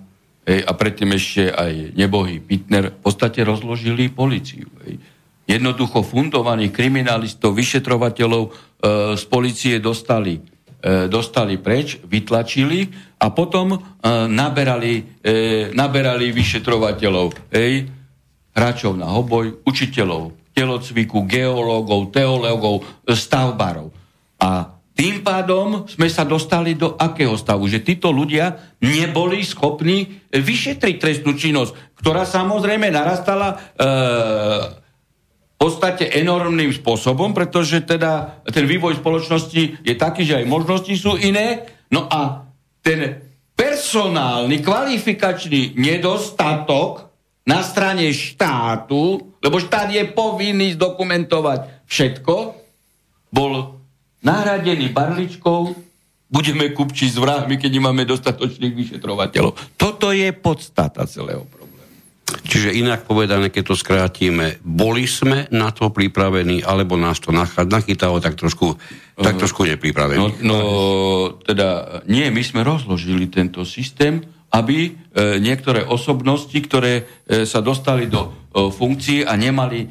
hej, 0.48 0.64
a 0.64 0.72
predtým 0.72 1.12
ešte 1.12 1.52
aj 1.52 1.92
nebohý 1.92 2.40
Pitner 2.40 2.88
v 2.88 3.00
podstate 3.04 3.44
rozložili 3.44 4.08
policiu. 4.08 4.64
Hej. 4.88 4.96
Jednoducho 5.48 6.04
fundovaných 6.04 6.72
kriminalistov, 6.72 7.56
vyšetrovateľov 7.56 8.42
e, 8.44 8.50
z 9.16 9.24
policie 9.28 9.76
dostali, 9.80 10.40
e, 10.40 11.08
dostali 11.08 11.60
preč, 11.60 12.00
vytlačili 12.04 12.88
a 13.20 13.32
potom 13.32 13.76
e, 13.76 13.78
naberali, 14.28 15.20
e, 15.20 15.72
naberali 15.72 16.32
vyšetrovateľov, 16.32 17.52
hej, 17.52 17.88
hráčov 18.52 18.96
na 18.96 19.08
hoboj, 19.08 19.64
učiteľov, 19.64 20.52
telocviku, 20.52 21.24
geológov, 21.24 22.12
teológov, 22.12 22.84
stavbarov. 23.06 23.94
A 24.42 24.77
tým 24.98 25.22
pádom 25.22 25.86
sme 25.86 26.10
sa 26.10 26.26
dostali 26.26 26.74
do 26.74 26.98
akého 26.98 27.38
stavu? 27.38 27.70
Že 27.70 27.86
títo 27.86 28.10
ľudia 28.10 28.74
neboli 28.82 29.46
schopní 29.46 30.26
vyšetriť 30.34 30.96
trestnú 30.98 31.38
činnosť, 31.38 31.94
ktorá 32.02 32.26
samozrejme 32.26 32.90
narastala 32.90 33.54
e, 33.54 33.56
v 35.54 35.54
podstate 35.54 36.10
enormným 36.18 36.74
spôsobom, 36.74 37.30
pretože 37.30 37.86
teda 37.86 38.42
ten 38.50 38.66
vývoj 38.66 38.98
spoločnosti 38.98 39.86
je 39.86 39.94
taký, 39.94 40.26
že 40.26 40.42
aj 40.42 40.50
možnosti 40.50 40.90
sú 40.98 41.14
iné. 41.14 41.62
No 41.94 42.10
a 42.10 42.50
ten 42.82 43.22
personálny, 43.54 44.58
kvalifikačný 44.66 45.78
nedostatok 45.78 47.06
na 47.46 47.62
strane 47.62 48.10
štátu, 48.10 49.38
lebo 49.38 49.62
štát 49.62 49.94
je 49.94 50.10
povinný 50.10 50.74
zdokumentovať 50.74 51.86
všetko, 51.86 52.34
bol 53.30 53.77
nahradený 54.22 54.90
barličkou, 54.90 55.88
budeme 56.28 56.70
kupčiť 56.72 57.08
s 57.14 57.18
vrahmi, 57.18 57.56
keď 57.56 57.70
nemáme 57.80 58.04
dostatočných 58.04 58.74
vyšetrovateľov. 58.76 59.56
Toto 59.80 60.12
je 60.12 60.28
podstata 60.36 61.08
celého 61.08 61.44
problému. 61.48 61.68
Čiže 62.28 62.76
inak 62.76 63.08
povedané, 63.08 63.48
keď 63.48 63.72
to 63.72 63.76
skrátime, 63.76 64.60
boli 64.60 65.08
sme 65.08 65.48
na 65.48 65.72
to 65.72 65.88
pripravení, 65.88 66.60
alebo 66.60 67.00
nás 67.00 67.16
to 67.24 67.32
nachytalo 67.32 68.20
tak 68.20 68.36
trošku, 68.36 68.76
tak 69.16 69.40
trošku 69.40 69.64
nepripravení? 69.64 70.20
No, 70.20 70.28
no, 70.44 70.58
teda 71.40 72.00
nie, 72.04 72.28
my 72.28 72.42
sme 72.44 72.60
rozložili 72.60 73.32
tento 73.32 73.64
systém, 73.64 74.20
aby 74.52 74.92
e, 74.92 75.40
niektoré 75.40 75.84
osobnosti, 75.88 76.56
ktoré 76.56 77.04
e, 77.04 77.44
sa 77.48 77.64
dostali 77.64 78.08
do 78.08 78.28
e, 78.28 78.30
funkcií 78.72 79.24
a 79.24 79.32
nemali 79.36 79.84
e, 79.84 79.88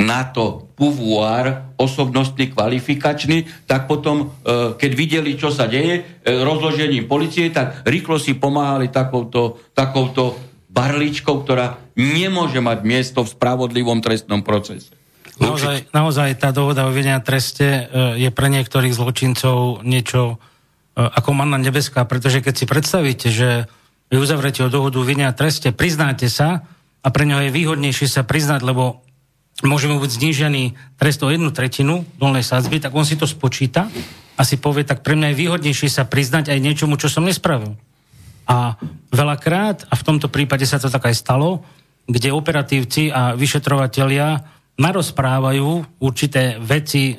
na 0.00 0.20
to 0.32 0.67
pouvoir 0.78 1.74
osobnostný, 1.74 2.54
kvalifikačný, 2.54 3.66
tak 3.66 3.90
potom, 3.90 4.30
e, 4.46 4.78
keď 4.78 4.90
videli, 4.94 5.34
čo 5.34 5.50
sa 5.50 5.66
deje 5.66 5.98
e, 5.98 6.02
rozložením 6.30 7.10
policie, 7.10 7.50
tak 7.50 7.82
rýchlo 7.82 8.22
si 8.22 8.38
pomáhali 8.38 8.86
takouto, 8.86 9.58
takouto 9.74 10.38
barličkou, 10.70 11.42
ktorá 11.42 11.82
nemôže 11.98 12.62
mať 12.62 12.78
miesto 12.86 13.26
v 13.26 13.34
spravodlivom 13.34 13.98
trestnom 13.98 14.46
procese. 14.46 14.94
Naozaj, 15.42 15.90
naozaj 15.90 16.38
tá 16.38 16.54
dohoda 16.54 16.86
o 16.86 16.94
vydania 16.94 17.18
treste 17.18 17.66
e, 17.66 17.82
je 18.22 18.30
pre 18.30 18.46
niektorých 18.46 18.94
zločincov 18.94 19.82
niečo 19.82 20.38
ako 20.98 21.30
manna 21.30 21.62
nebeská, 21.62 22.02
pretože 22.10 22.42
keď 22.42 22.54
si 22.58 22.66
predstavíte, 22.66 23.30
že 23.30 23.70
vy 24.10 24.18
uzavrete 24.18 24.66
o 24.66 24.72
dohodu 24.72 24.98
o 24.98 25.06
vydania 25.06 25.30
treste, 25.30 25.70
priznáte 25.70 26.26
sa 26.26 26.66
a 27.02 27.08
pre 27.14 27.22
neho 27.22 27.38
je 27.38 27.54
výhodnejšie 27.54 28.10
sa 28.10 28.26
priznať, 28.26 28.66
lebo 28.66 29.06
môže 29.66 29.90
mu 29.90 29.98
byť 29.98 30.10
znížený 30.10 30.62
trest 31.00 31.18
o 31.24 31.32
jednu 31.32 31.50
tretinu 31.50 32.06
dolnej 32.20 32.46
sadzby, 32.46 32.78
tak 32.78 32.94
on 32.94 33.02
si 33.02 33.18
to 33.18 33.26
spočíta 33.26 33.90
a 34.38 34.42
si 34.46 34.54
povie, 34.60 34.86
tak 34.86 35.02
pre 35.02 35.18
mňa 35.18 35.34
je 35.34 35.40
výhodnejšie 35.40 35.90
sa 35.90 36.06
priznať 36.06 36.54
aj 36.54 36.62
niečomu, 36.62 36.94
čo 36.94 37.10
som 37.10 37.26
nespravil. 37.26 37.74
A 38.48 38.78
veľakrát, 39.10 39.84
a 39.90 39.94
v 39.98 40.06
tomto 40.06 40.30
prípade 40.30 40.62
sa 40.64 40.78
to 40.78 40.86
tak 40.86 41.10
aj 41.10 41.18
stalo, 41.18 41.66
kde 42.08 42.32
operatívci 42.32 43.12
a 43.12 43.36
vyšetrovatelia 43.36 44.40
narozprávajú 44.78 46.00
určité 46.00 46.56
veci 46.62 47.12
e, 47.12 47.14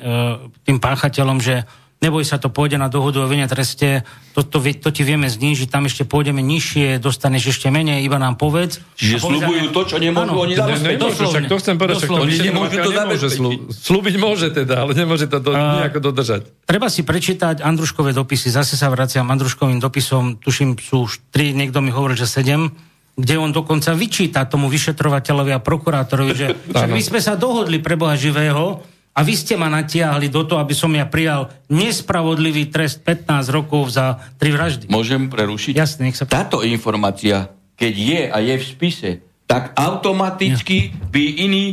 tým 0.64 0.80
páchateľom, 0.80 1.38
že 1.38 1.62
neboj 2.00 2.24
sa, 2.24 2.40
to 2.40 2.48
pôjde 2.48 2.80
na 2.80 2.88
dohodu 2.88 3.20
o 3.20 3.28
vine 3.28 3.44
treste, 3.44 4.08
to, 4.32 4.40
to, 4.40 4.58
to 4.60 4.88
ti 4.88 5.02
vieme 5.04 5.28
znížiť, 5.28 5.68
tam 5.68 5.84
ešte 5.84 6.08
pôjdeme 6.08 6.40
nižšie, 6.40 6.96
dostaneš 6.96 7.52
ešte 7.56 7.68
menej, 7.68 8.00
iba 8.02 8.16
nám 8.16 8.40
povedz. 8.40 8.80
Čiže 8.96 9.20
slúbujú 9.20 9.64
to, 9.70 9.80
čo 9.84 9.96
nemôžu 10.00 10.32
áno, 10.32 10.40
oni 10.40 10.54
zabezpečiť. 10.56 10.96
Nemôžu, 10.96 11.22
však 11.28 11.44
to 11.44 11.56
chcem 11.60 11.76
povedať, 11.76 11.96
však 12.00 12.10
to 12.10 12.22
oni 12.24 12.36
nemôžu 12.40 12.76
to 12.80 12.90
nemôže 12.90 13.28
slúbiť 13.70 14.14
môže 14.16 14.48
teda, 14.48 14.74
ale 14.88 14.92
nemôže 14.96 15.28
to 15.28 15.38
do, 15.44 15.52
nejako 15.52 16.00
dodržať. 16.00 16.48
Treba 16.64 16.88
si 16.88 17.04
prečítať 17.04 17.60
Andruškové 17.60 18.16
dopisy, 18.16 18.48
zase 18.48 18.80
sa 18.80 18.88
vraciam 18.88 19.28
Andruškovým 19.28 19.78
dopisom, 19.78 20.40
tuším 20.40 20.80
sú 20.80 21.04
už 21.04 21.20
tri, 21.28 21.52
niekto 21.52 21.84
mi 21.84 21.92
hovoril, 21.92 22.16
že 22.16 22.24
sedem, 22.24 22.72
kde 23.20 23.36
on 23.36 23.52
dokonca 23.52 23.92
vyčíta 23.92 24.48
tomu 24.48 24.72
vyšetrovateľovi 24.72 25.52
a 25.52 25.60
prokurátorovi, 25.60 26.32
že 26.32 26.46
my 26.96 27.02
sme 27.04 27.20
sa 27.20 27.36
dohodli 27.36 27.76
pre 27.84 28.00
Boha 28.00 28.16
živého, 28.16 28.80
a 29.20 29.26
vy 29.26 29.36
ste 29.36 29.52
ma 29.60 29.68
natiahli 29.68 30.32
do 30.32 30.48
toho, 30.48 30.64
aby 30.64 30.72
som 30.72 30.88
ja 30.96 31.04
prijal 31.04 31.52
nespravodlivý 31.68 32.72
trest 32.72 33.04
15 33.04 33.52
rokov 33.52 33.92
za 33.92 34.16
tri 34.40 34.48
vraždy. 34.48 34.88
Môžem 34.88 35.28
prerušiť? 35.28 35.76
Jasne, 35.76 36.08
nech 36.08 36.16
sa... 36.16 36.24
Táto 36.24 36.64
informácia, 36.64 37.52
keď 37.76 37.94
je 38.00 38.20
a 38.32 38.36
je 38.40 38.54
v 38.56 38.64
spise, 38.64 39.10
tak 39.44 39.76
automaticky 39.76 40.88
ja. 40.88 40.92
by 41.12 41.24
iný 41.36 41.64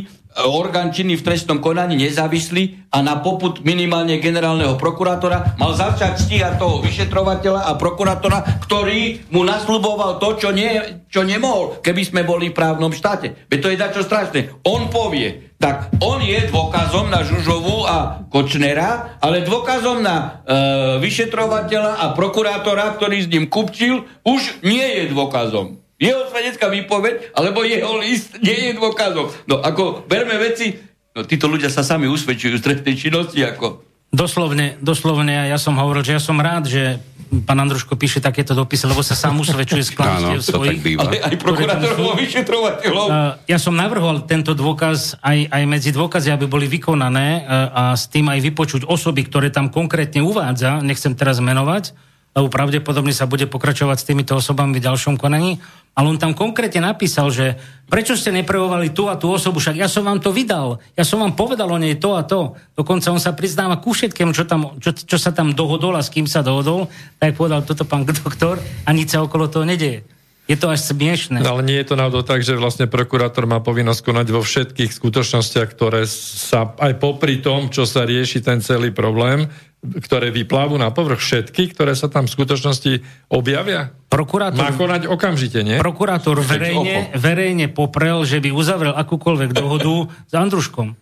orgán 0.44 0.94
činný 0.94 1.18
v 1.18 1.24
trestnom 1.24 1.58
konaní 1.58 1.98
nezávislý 1.98 2.86
a 2.94 3.02
na 3.02 3.18
poput 3.18 3.64
minimálne 3.66 4.22
generálneho 4.22 4.78
prokurátora 4.78 5.58
mal 5.58 5.74
začať 5.74 6.20
stíhať 6.20 6.62
toho 6.62 6.78
vyšetrovateľa 6.84 7.66
a 7.66 7.72
prokurátora, 7.74 8.60
ktorý 8.68 9.32
mu 9.34 9.42
nasľuboval 9.42 10.22
to, 10.22 10.38
čo, 10.38 10.48
nie, 10.54 11.02
čo 11.10 11.26
nemohol, 11.26 11.82
keby 11.82 12.02
sme 12.06 12.22
boli 12.22 12.52
v 12.52 12.58
právnom 12.60 12.94
štáte. 12.94 13.48
Veď 13.50 13.58
to 13.58 13.70
je 13.72 13.80
dačo 13.80 14.02
strašné. 14.06 14.62
On 14.68 14.86
povie, 14.92 15.47
tak 15.58 15.90
on 15.98 16.22
je 16.22 16.38
dôkazom 16.54 17.10
na 17.10 17.26
Žužovu 17.26 17.82
a 17.82 18.22
Kočnera, 18.30 19.18
ale 19.18 19.42
dôkazom 19.42 19.98
na 19.98 20.16
e, 20.46 20.54
vyšetrovateľa 21.02 21.98
a 21.98 22.06
prokurátora, 22.14 22.94
ktorý 22.94 23.26
s 23.26 23.28
ním 23.30 23.50
kupčil, 23.50 24.06
už 24.22 24.62
nie 24.62 24.86
je 25.02 25.02
dôkazom. 25.10 25.82
Jeho 25.98 26.30
svedecká 26.30 26.70
výpoveď, 26.70 27.34
alebo 27.34 27.66
jeho 27.66 27.98
list 27.98 28.38
nie 28.38 28.70
je 28.70 28.78
dôkazom. 28.78 29.34
No 29.50 29.58
ako 29.58 30.06
berme 30.06 30.38
veci, 30.38 30.78
no 31.10 31.26
títo 31.26 31.50
ľudia 31.50 31.74
sa 31.74 31.82
sami 31.82 32.06
usvedčujú 32.06 32.54
z 32.54 32.64
trestnej 32.64 32.94
činnosti, 32.94 33.42
ako... 33.42 33.87
Doslovne, 34.08 34.80
doslovne, 34.80 35.52
ja 35.52 35.58
som 35.60 35.76
hovoril, 35.76 36.00
že 36.00 36.16
ja 36.16 36.22
som 36.22 36.40
rád, 36.40 36.64
že 36.64 36.96
pán 37.44 37.60
Andruško 37.60 37.92
píše 37.92 38.24
takéto 38.24 38.56
dopisy, 38.56 38.88
lebo 38.88 39.04
sa 39.04 39.12
sám 39.12 39.36
usvedčuje 39.36 39.84
z 39.84 39.92
klamstiev 39.92 40.40
svojich. 40.40 40.80
Ale 40.96 41.20
aj 41.20 41.36
prokurátorov 41.36 42.16
vyšetrovateľov. 42.16 43.06
Ja 43.44 43.60
som 43.60 43.76
navrhol 43.76 44.24
tento 44.24 44.56
dôkaz 44.56 45.20
aj, 45.20 45.52
aj 45.52 45.62
medzi 45.68 45.92
dôkazy, 45.92 46.32
aby 46.32 46.48
boli 46.48 46.64
vykonané 46.64 47.44
a 47.68 47.92
s 47.92 48.08
tým 48.08 48.32
aj 48.32 48.40
vypočuť 48.48 48.88
osoby, 48.88 49.28
ktoré 49.28 49.52
tam 49.52 49.68
konkrétne 49.68 50.24
uvádza, 50.24 50.80
nechcem 50.80 51.12
teraz 51.12 51.44
menovať, 51.44 51.92
lebo 52.36 52.52
pravdepodobne 52.52 53.10
sa 53.10 53.26
bude 53.26 53.48
pokračovať 53.48 53.96
s 53.98 54.06
týmito 54.08 54.32
osobami 54.36 54.78
v 54.78 54.84
ďalšom 54.84 55.18
konaní, 55.18 55.58
ale 55.98 56.14
on 56.14 56.20
tam 56.22 56.30
konkrétne 56.30 56.86
napísal, 56.86 57.34
že 57.34 57.58
prečo 57.90 58.14
ste 58.14 58.30
neprevovali 58.30 58.94
tú 58.94 59.10
a 59.10 59.18
tú 59.18 59.34
osobu, 59.34 59.58
však 59.58 59.74
ja 59.74 59.90
som 59.90 60.06
vám 60.06 60.22
to 60.22 60.30
vydal, 60.30 60.78
ja 60.94 61.02
som 61.02 61.18
vám 61.18 61.34
povedal 61.34 61.66
o 61.66 61.78
nej 61.80 61.98
to 61.98 62.14
a 62.14 62.22
to. 62.22 62.54
Dokonca 62.78 63.10
on 63.10 63.18
sa 63.18 63.34
priznáva 63.34 63.82
ku 63.82 63.90
všetkému, 63.90 64.30
čo, 64.30 64.46
tam, 64.46 64.78
čo, 64.78 64.94
čo 64.94 65.18
sa 65.18 65.34
tam 65.34 65.50
dohodol 65.50 65.98
a 65.98 66.02
s 66.06 66.14
kým 66.14 66.30
sa 66.30 66.46
dohodol, 66.46 66.86
tak 67.18 67.34
povedal 67.34 67.66
toto 67.66 67.82
pán 67.82 68.06
doktor 68.22 68.62
a 68.86 68.90
nič 68.94 69.10
sa 69.10 69.26
okolo 69.26 69.50
toho 69.50 69.66
nedeje. 69.66 70.06
Je 70.48 70.56
to 70.56 70.72
až 70.72 70.80
smiešne. 70.80 71.44
No, 71.44 71.60
ale 71.60 71.66
nie 71.68 71.76
je 71.76 71.92
to 71.92 72.00
náhodou 72.00 72.24
tak, 72.24 72.40
že 72.40 72.56
vlastne 72.56 72.88
prokurátor 72.88 73.44
má 73.44 73.60
povinnosť 73.60 74.00
konať 74.00 74.26
vo 74.32 74.40
všetkých 74.40 74.96
skutočnostiach, 74.96 75.68
ktoré 75.76 76.08
sa 76.08 76.72
aj 76.80 76.96
popri 76.96 77.44
tom, 77.44 77.68
čo 77.68 77.84
sa 77.84 78.08
rieši 78.08 78.40
ten 78.40 78.64
celý 78.64 78.88
problém, 78.88 79.52
ktoré 79.78 80.34
vyplávu 80.34 80.74
na 80.74 80.90
povrch 80.90 81.22
všetky, 81.22 81.70
ktoré 81.74 81.94
sa 81.94 82.10
tam 82.10 82.26
v 82.26 82.34
skutočnosti 82.34 82.92
objavia? 83.30 83.94
Prokurátor, 84.10 84.58
má 84.58 84.74
konať 84.74 85.06
okamžite, 85.06 85.62
nie? 85.62 85.78
Prokurátor 85.78 86.42
verejne, 86.42 87.14
verejne 87.14 87.66
poprel, 87.70 88.26
že 88.26 88.42
by 88.42 88.50
uzavrel 88.50 88.94
akúkoľvek 88.96 89.50
dohodu 89.54 90.10
s 90.26 90.32
Andruškom. 90.34 90.98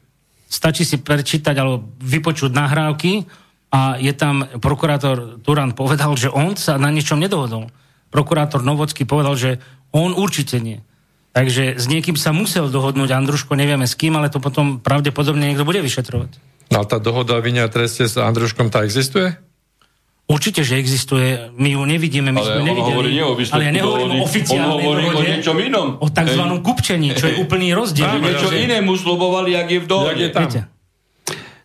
Stačí 0.46 0.84
si 0.84 1.00
prečítať 1.00 1.56
alebo 1.56 1.88
vypočuť 2.04 2.52
nahrávky 2.52 3.24
a 3.72 3.98
je 3.98 4.12
tam 4.14 4.46
prokurátor 4.60 5.40
Turan 5.42 5.74
povedal, 5.74 6.14
že 6.14 6.30
on 6.30 6.54
sa 6.54 6.76
na 6.76 6.92
ničom 6.92 7.18
nedohodol 7.18 7.72
prokurátor 8.10 8.64
Novocký 8.64 9.04
povedal, 9.04 9.34
že 9.36 9.50
on 9.92 10.16
určite 10.16 10.56
nie. 10.56 10.80
Takže 11.36 11.76
s 11.76 11.84
niekým 11.84 12.16
sa 12.16 12.32
musel 12.32 12.72
dohodnúť 12.72 13.12
Andruško, 13.12 13.52
nevieme 13.52 13.84
s 13.84 13.92
kým, 13.92 14.16
ale 14.16 14.32
to 14.32 14.40
potom 14.40 14.80
pravdepodobne 14.80 15.52
niekto 15.52 15.68
bude 15.68 15.84
vyšetrovať. 15.84 16.40
No 16.70 16.82
tá 16.82 16.98
dohoda 16.98 17.38
o 17.38 17.42
vinia 17.42 17.70
treste 17.70 18.06
s 18.06 18.18
Andruškom, 18.18 18.68
tá 18.70 18.82
existuje? 18.82 19.32
Určite, 20.26 20.66
že 20.66 20.82
existuje. 20.82 21.54
My 21.54 21.78
ju 21.78 21.86
nevidíme, 21.86 22.34
my 22.34 22.42
ale 22.42 22.48
sme 22.50 22.62
nevideli. 22.66 22.94
Hovorí 22.98 23.10
nie 23.14 23.22
o 23.22 23.34
ale 23.38 23.62
ja 23.62 23.72
nehovorím 23.78 24.18
o 24.18 24.26
oficiálnej 24.26 24.66
on 24.66 24.74
hovorí 24.82 25.04
dohode, 25.06 25.22
o 25.22 25.22
niečom 25.22 25.56
inom. 25.62 25.88
O 26.02 26.08
tzv. 26.10 26.42
kupčení, 26.66 27.08
čo 27.14 27.30
je 27.30 27.34
úplný 27.38 27.70
rozdiel. 27.78 28.18
Niečo 28.18 28.50
iné 28.50 28.82
mu 28.82 28.98
slobovali, 28.98 29.54
jak 29.54 29.68
je 29.70 29.78
v 29.78 29.86
dohode. 29.86 30.18
Je 30.18 30.34
tam. 30.34 30.50
Viete? 30.50 30.60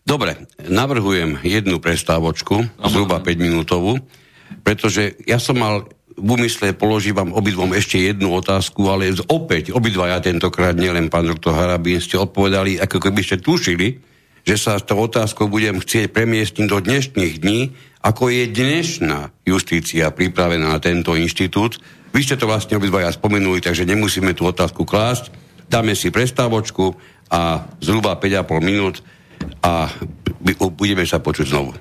Dobre, 0.06 0.45
navrhujem 0.62 1.41
jednu 1.41 1.82
prestávočku, 1.82 2.70
zhruba 2.86 3.18
5 3.22 3.38
minútovú, 3.41 3.97
pretože 4.62 5.18
ja 5.26 5.41
som 5.41 5.58
mal 5.58 5.89
v 6.14 6.28
úmysle 6.38 6.78
položím 6.78 7.18
vám 7.18 7.32
obidvom 7.34 7.74
ešte 7.74 7.97
jednu 7.97 8.30
otázku, 8.38 8.86
ale 8.93 9.10
opäť 9.26 9.74
obidvaja 9.74 10.22
tentokrát, 10.22 10.78
nielen 10.78 11.10
pán 11.10 11.26
doktor 11.26 11.58
Harabín, 11.58 11.97
ste 11.97 12.22
odpovedali, 12.22 12.78
ako 12.78 12.97
keby 13.02 13.22
ste 13.26 13.41
tušili, 13.41 14.11
že 14.41 14.55
sa 14.57 14.77
s 14.77 14.87
tou 14.87 14.97
otázkou 14.97 15.47
budem 15.47 15.77
chcieť 15.77 16.09
premiestniť 16.09 16.67
do 16.67 16.81
dnešných 16.81 17.33
dní, 17.41 17.73
ako 18.01 18.33
je 18.33 18.49
dnešná 18.49 19.29
justícia 19.45 20.09
pripravená 20.09 20.73
na 20.73 20.79
tento 20.81 21.13
inštitút. 21.13 21.77
Vy 22.11 22.25
ste 22.25 22.35
to 22.35 22.49
vlastne 22.49 22.75
obidvaja 22.75 23.13
spomenuli, 23.13 23.61
takže 23.61 23.85
nemusíme 23.85 24.33
tú 24.33 24.49
otázku 24.49 24.83
klásť. 24.83 25.31
Dáme 25.69 25.95
si 25.95 26.11
prestávočku 26.11 26.97
a 27.31 27.63
zhruba 27.79 28.17
5,5 28.19 28.59
minút 28.59 28.99
a 29.63 29.87
budeme 30.75 31.05
sa 31.07 31.21
počuť 31.21 31.45
znovu. 31.47 31.71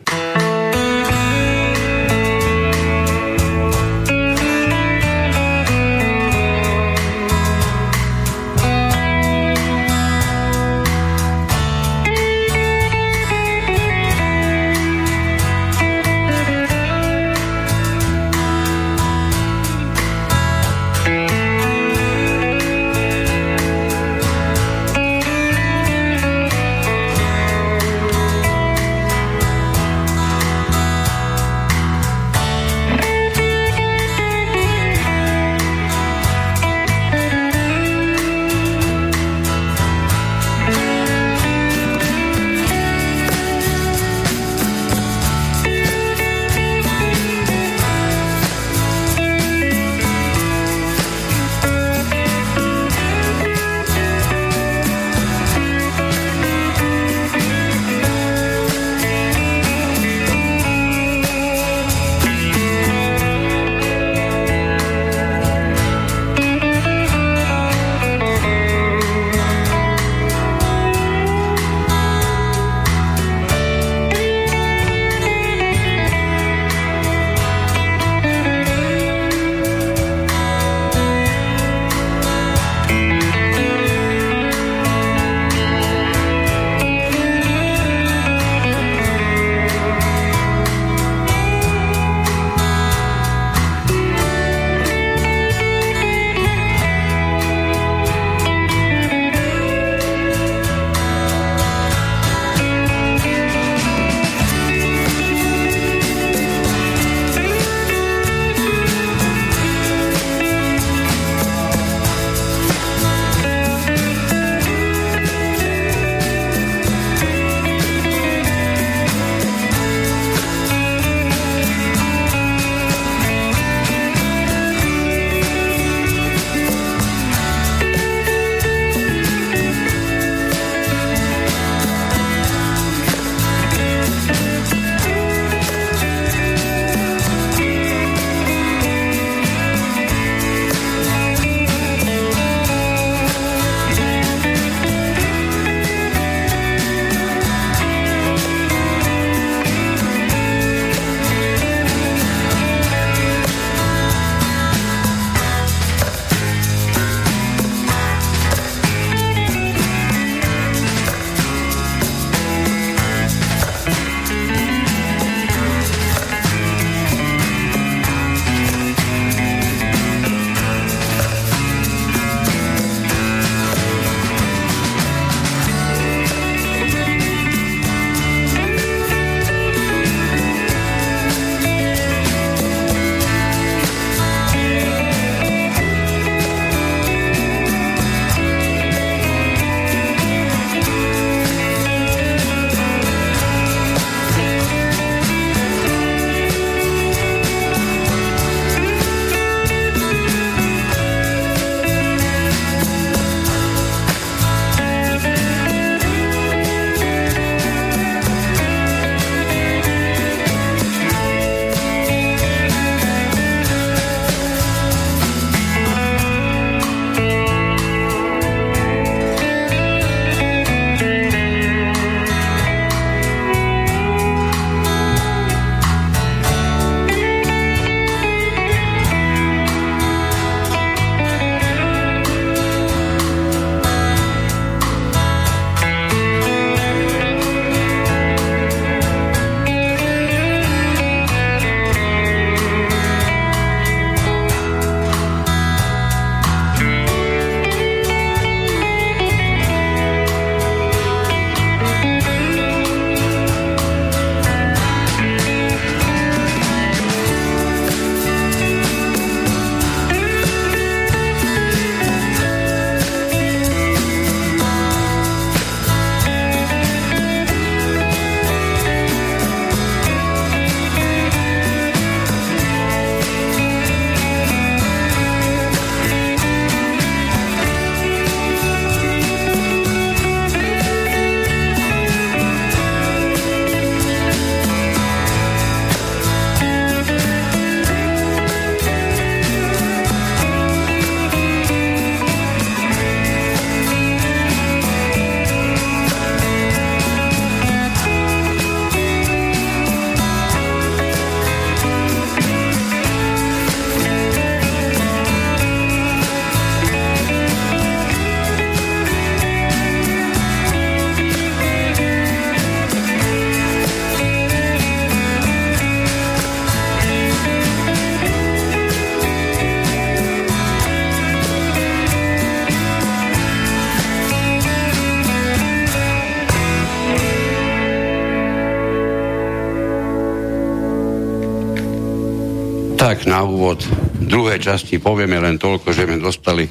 Na 333.41 333.49
úvod 333.49 333.81
druhej 334.21 334.61
časti 334.61 335.01
povieme 335.01 335.41
len 335.41 335.57
toľko, 335.57 335.97
že 335.97 336.05
sme 336.05 336.21
dostali 336.21 336.69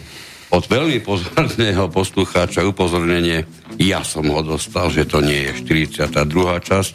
od 0.53 0.61
veľmi 0.69 1.01
pozorného 1.01 1.89
poslucháča 1.89 2.61
upozornenie. 2.61 3.41
Ja 3.81 4.05
som 4.05 4.29
ho 4.29 4.45
dostal, 4.45 4.93
že 4.93 5.09
to 5.09 5.17
nie 5.17 5.49
je 5.49 5.65
42. 5.65 6.29
časť, 6.61 6.93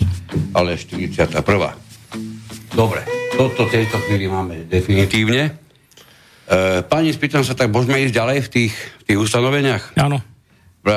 ale 0.55 0.79
41. 0.79 1.43
Dobre, 2.70 3.03
toto 3.35 3.66
tejto 3.66 3.99
chvíli 4.07 4.31
máme 4.31 4.62
definitívne. 4.70 5.51
E, 5.51 6.87
pani, 6.87 7.11
spýtam 7.11 7.43
sa, 7.43 7.59
tak 7.59 7.75
môžeme 7.75 7.99
ísť 8.07 8.14
ďalej 8.14 8.39
v 8.47 8.49
tých, 8.55 8.75
v 8.79 9.03
tých 9.11 9.18
ustanoveniach? 9.18 9.99
Áno. 9.99 10.22
E, 10.87 10.95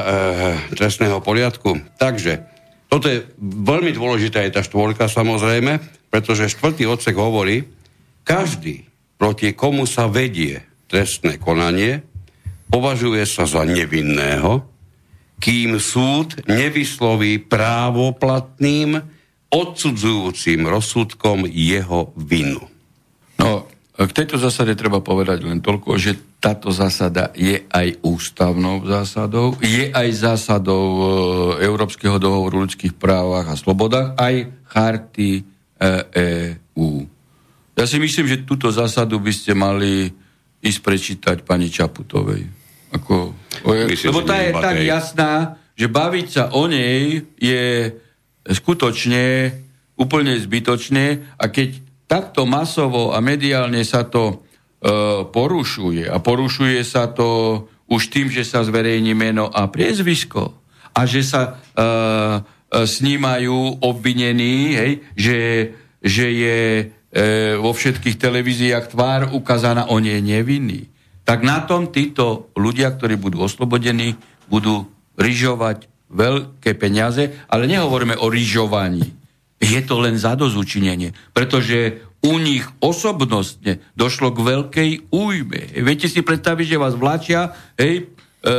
trestného 0.77 1.17
poriadku. 1.25 1.81
Takže, 1.97 2.45
toto 2.93 3.09
je 3.09 3.25
veľmi 3.41 3.89
dôležitá 3.89 4.45
je 4.45 4.53
tá 4.53 4.61
štvorka 4.61 5.09
samozrejme, 5.09 5.81
pretože 6.13 6.53
štvrtý 6.53 6.85
odsek 6.85 7.17
hovorí, 7.17 7.65
každý, 8.27 8.83
proti 9.15 9.55
komu 9.55 9.87
sa 9.87 10.11
vedie 10.11 10.59
trestné 10.91 11.39
konanie, 11.39 12.03
považuje 12.67 13.23
sa 13.23 13.47
za 13.47 13.63
nevinného, 13.63 14.67
kým 15.39 15.79
súd 15.79 16.43
nevysloví 16.51 17.39
právoplatným 17.47 18.99
odsudzujúcim 19.47 20.67
rozsudkom 20.67 21.47
jeho 21.47 22.11
vinu. 22.19 22.67
No, 23.39 23.69
k 23.95 24.11
tejto 24.11 24.35
zásade 24.35 24.75
treba 24.75 24.99
povedať 24.99 25.47
len 25.47 25.63
toľko, 25.63 25.95
že 25.95 26.19
táto 26.37 26.69
zásada 26.69 27.33
je 27.33 27.65
aj 27.71 27.97
ústavnou 28.05 28.85
zásadou, 28.85 29.57
je 29.63 29.89
aj 29.89 30.09
zásadou 30.13 30.85
e, 30.85 31.01
Európskeho 31.65 32.21
dohovoru 32.21 32.61
o 32.61 32.63
ľudských 32.67 32.93
právach 32.93 33.49
a 33.49 33.57
slobodách, 33.57 34.13
aj 34.19 34.53
charty 34.69 35.47
EÚ. 35.77 37.16
Ja 37.77 37.85
si 37.85 38.01
myslím, 38.01 38.25
že 38.25 38.41
túto 38.41 38.73
zásadu 38.73 39.21
by 39.21 39.29
ste 39.29 39.53
mali 39.53 40.09
ísť 40.65 40.79
prečítať 40.81 41.37
pani 41.45 41.69
Čaputovej. 41.69 42.49
Ako, 42.89 43.37
myslím, 43.93 44.09
lebo 44.09 44.25
tá 44.25 44.41
je 44.41 44.51
tak 44.57 44.77
jasná, 44.81 45.33
že 45.77 45.85
baviť 45.85 46.27
sa 46.27 46.43
o 46.57 46.65
nej 46.65 47.21
je 47.37 47.93
skutočne 48.49 49.53
úplne 49.93 50.33
zbytočné 50.41 51.37
a 51.37 51.45
keď 51.53 51.77
takto 52.09 52.49
masovo 52.49 53.13
a 53.13 53.21
mediálne 53.21 53.83
sa 53.85 54.07
to 54.07 54.23
e, 54.31 54.35
porušuje 55.29 56.07
a 56.09 56.17
porušuje 56.17 56.81
sa 56.81 57.11
to 57.11 57.61
už 57.91 58.09
tým, 58.09 58.33
že 58.33 58.47
sa 58.47 58.65
zverejní 58.65 59.13
meno 59.13 59.51
a 59.51 59.67
priezvisko 59.69 60.63
a 60.95 61.01
že 61.05 61.21
sa 61.21 61.41
e, 61.43 61.51
e, 61.53 61.85
snímajú 62.87 63.83
obvinení, 63.83 64.79
hej, 64.79 64.91
že, 65.13 65.39
že 66.01 66.25
je 66.31 66.59
vo 67.57 67.73
všetkých 67.73 68.21
televíziách 68.21 68.93
tvár 68.93 69.33
ukázaná, 69.33 69.89
on 69.89 70.05
je 70.05 70.21
nevinný. 70.21 70.85
Tak 71.25 71.41
na 71.41 71.65
tom 71.65 71.89
títo 71.89 72.53
ľudia, 72.53 72.93
ktorí 72.93 73.17
budú 73.17 73.41
oslobodení, 73.41 74.13
budú 74.45 74.85
ryžovať 75.17 75.89
veľké 76.07 76.77
peniaze, 76.79 77.43
ale 77.51 77.67
nehovoríme 77.67 78.15
o 78.21 78.31
ryžovaní. 78.31 79.03
Je 79.57 79.81
to 79.83 79.97
len 79.99 80.15
zadozučinenie, 80.15 81.11
pretože 81.33 82.05
u 82.23 82.37
nich 82.37 82.63
osobnostne 82.79 83.81
došlo 83.93 84.31
k 84.33 84.39
veľkej 84.39 84.91
újme. 85.11 85.61
Viete 85.83 86.07
si 86.07 86.21
predstaviť, 86.21 86.65
že 86.77 86.81
vás 86.81 86.95
vlačia 86.97 87.53
hej, 87.77 88.07
e, 88.07 88.51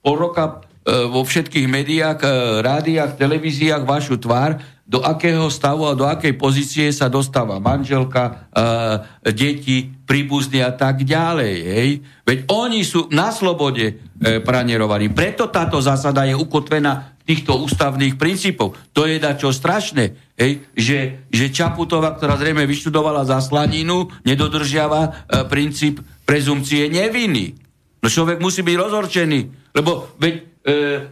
pol 0.00 0.16
roka 0.16 0.44
e, 0.46 1.06
vo 1.06 1.22
všetkých 1.22 1.66
médiách, 1.66 2.18
e, 2.22 2.28
rádiách, 2.62 3.18
televíziách 3.18 3.86
vašu 3.86 4.18
tvár 4.22 4.58
do 4.90 5.06
akého 5.06 5.46
stavu 5.46 5.86
a 5.86 5.94
do 5.94 6.02
akej 6.02 6.34
pozície 6.34 6.90
sa 6.90 7.06
dostáva 7.06 7.62
manželka, 7.62 8.50
e, 8.50 9.30
deti, 9.30 9.86
príbuzní 9.86 10.66
a 10.66 10.74
tak 10.74 11.06
ďalej. 11.06 11.54
Hej? 11.62 11.90
Veď 12.26 12.38
oni 12.50 12.82
sú 12.82 13.06
na 13.14 13.30
slobode 13.30 13.86
e, 13.86 13.94
pranierovaní. 14.42 15.14
Preto 15.14 15.46
táto 15.46 15.78
zásada 15.78 16.26
je 16.26 16.34
ukotvená 16.34 17.14
v 17.22 17.24
týchto 17.30 17.62
ústavných 17.62 18.18
princípov. 18.18 18.74
To 18.90 19.06
je 19.06 19.22
dačo 19.22 19.54
strašné, 19.54 20.34
hej? 20.34 20.66
Že, 20.74 20.98
že 21.30 21.54
Čaputová, 21.54 22.18
ktorá 22.18 22.34
zrejme 22.34 22.66
vyštudovala 22.66 23.22
za 23.22 23.38
slaninu, 23.38 24.10
nedodržiava 24.26 25.00
e, 25.06 25.10
princíp 25.46 26.02
prezumcie 26.26 26.90
neviny. 26.90 27.54
No 28.02 28.10
človek 28.10 28.42
musí 28.42 28.66
byť 28.66 28.74
rozhorčený, 28.74 29.40
lebo 29.70 30.18
veď 30.18 30.34
e, 30.34 30.42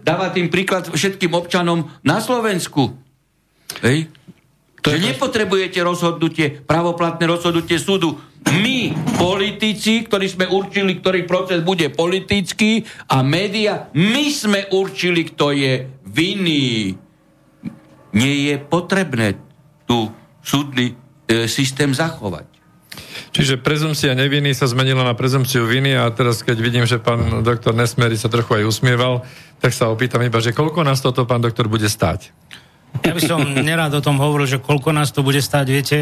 dáva 0.03 0.35
tým 0.35 0.51
príklad 0.51 0.91
všetkým 0.91 1.31
občanom 1.31 1.87
na 2.03 2.19
Slovensku. 2.19 3.07
Hej? 3.83 4.11
To 4.83 4.95
že 4.95 5.03
nepotrebujete 5.11 5.83
rozhodnutie, 5.83 6.63
pravoplatné 6.63 7.27
rozhodnutie 7.27 7.83
súdu. 7.83 8.15
My, 8.49 8.95
politici, 9.19 10.07
ktorí 10.07 10.31
sme 10.31 10.47
určili, 10.47 11.03
ktorý 11.03 11.27
proces 11.27 11.61
bude 11.61 11.91
politický 11.91 12.87
a 13.11 13.21
média, 13.27 13.91
my 13.93 14.31
sme 14.31 14.71
určili, 14.71 15.27
kto 15.29 15.53
je 15.53 15.85
vinný. 16.07 16.95
Nie 18.15 18.35
je 18.49 18.55
potrebné 18.63 19.37
tu 19.85 20.09
súdny 20.41 20.95
e, 21.29 21.45
systém 21.51 21.93
zachovať. 21.93 22.47
Čiže 23.35 23.61
prezumcia 23.61 24.17
neviny 24.17 24.57
sa 24.57 24.65
zmenila 24.65 25.05
na 25.05 25.13
prezumciu 25.13 25.69
viny 25.69 25.93
a 25.93 26.09
teraz, 26.09 26.41
keď 26.41 26.57
vidím, 26.59 26.85
že 26.89 26.97
pán 26.97 27.45
doktor 27.45 27.77
Nesmery 27.77 28.17
sa 28.17 28.33
trochu 28.33 28.63
aj 28.63 28.65
usmieval, 28.65 29.23
tak 29.61 29.77
sa 29.77 29.93
opýtam 29.93 30.25
iba, 30.25 30.41
že 30.41 30.57
koľko 30.57 30.81
nás 30.87 31.05
toto 31.05 31.29
pán 31.29 31.45
doktor 31.45 31.69
bude 31.69 31.87
stať? 31.87 32.33
Ja 33.05 33.13
by 33.15 33.23
som 33.23 33.41
nerád 33.45 33.95
o 33.99 34.05
tom 34.05 34.19
hovoril, 34.19 34.49
že 34.49 34.63
koľko 34.63 34.91
nás 34.91 35.15
to 35.15 35.23
bude 35.23 35.39
stáť, 35.39 35.67
viete. 35.69 35.99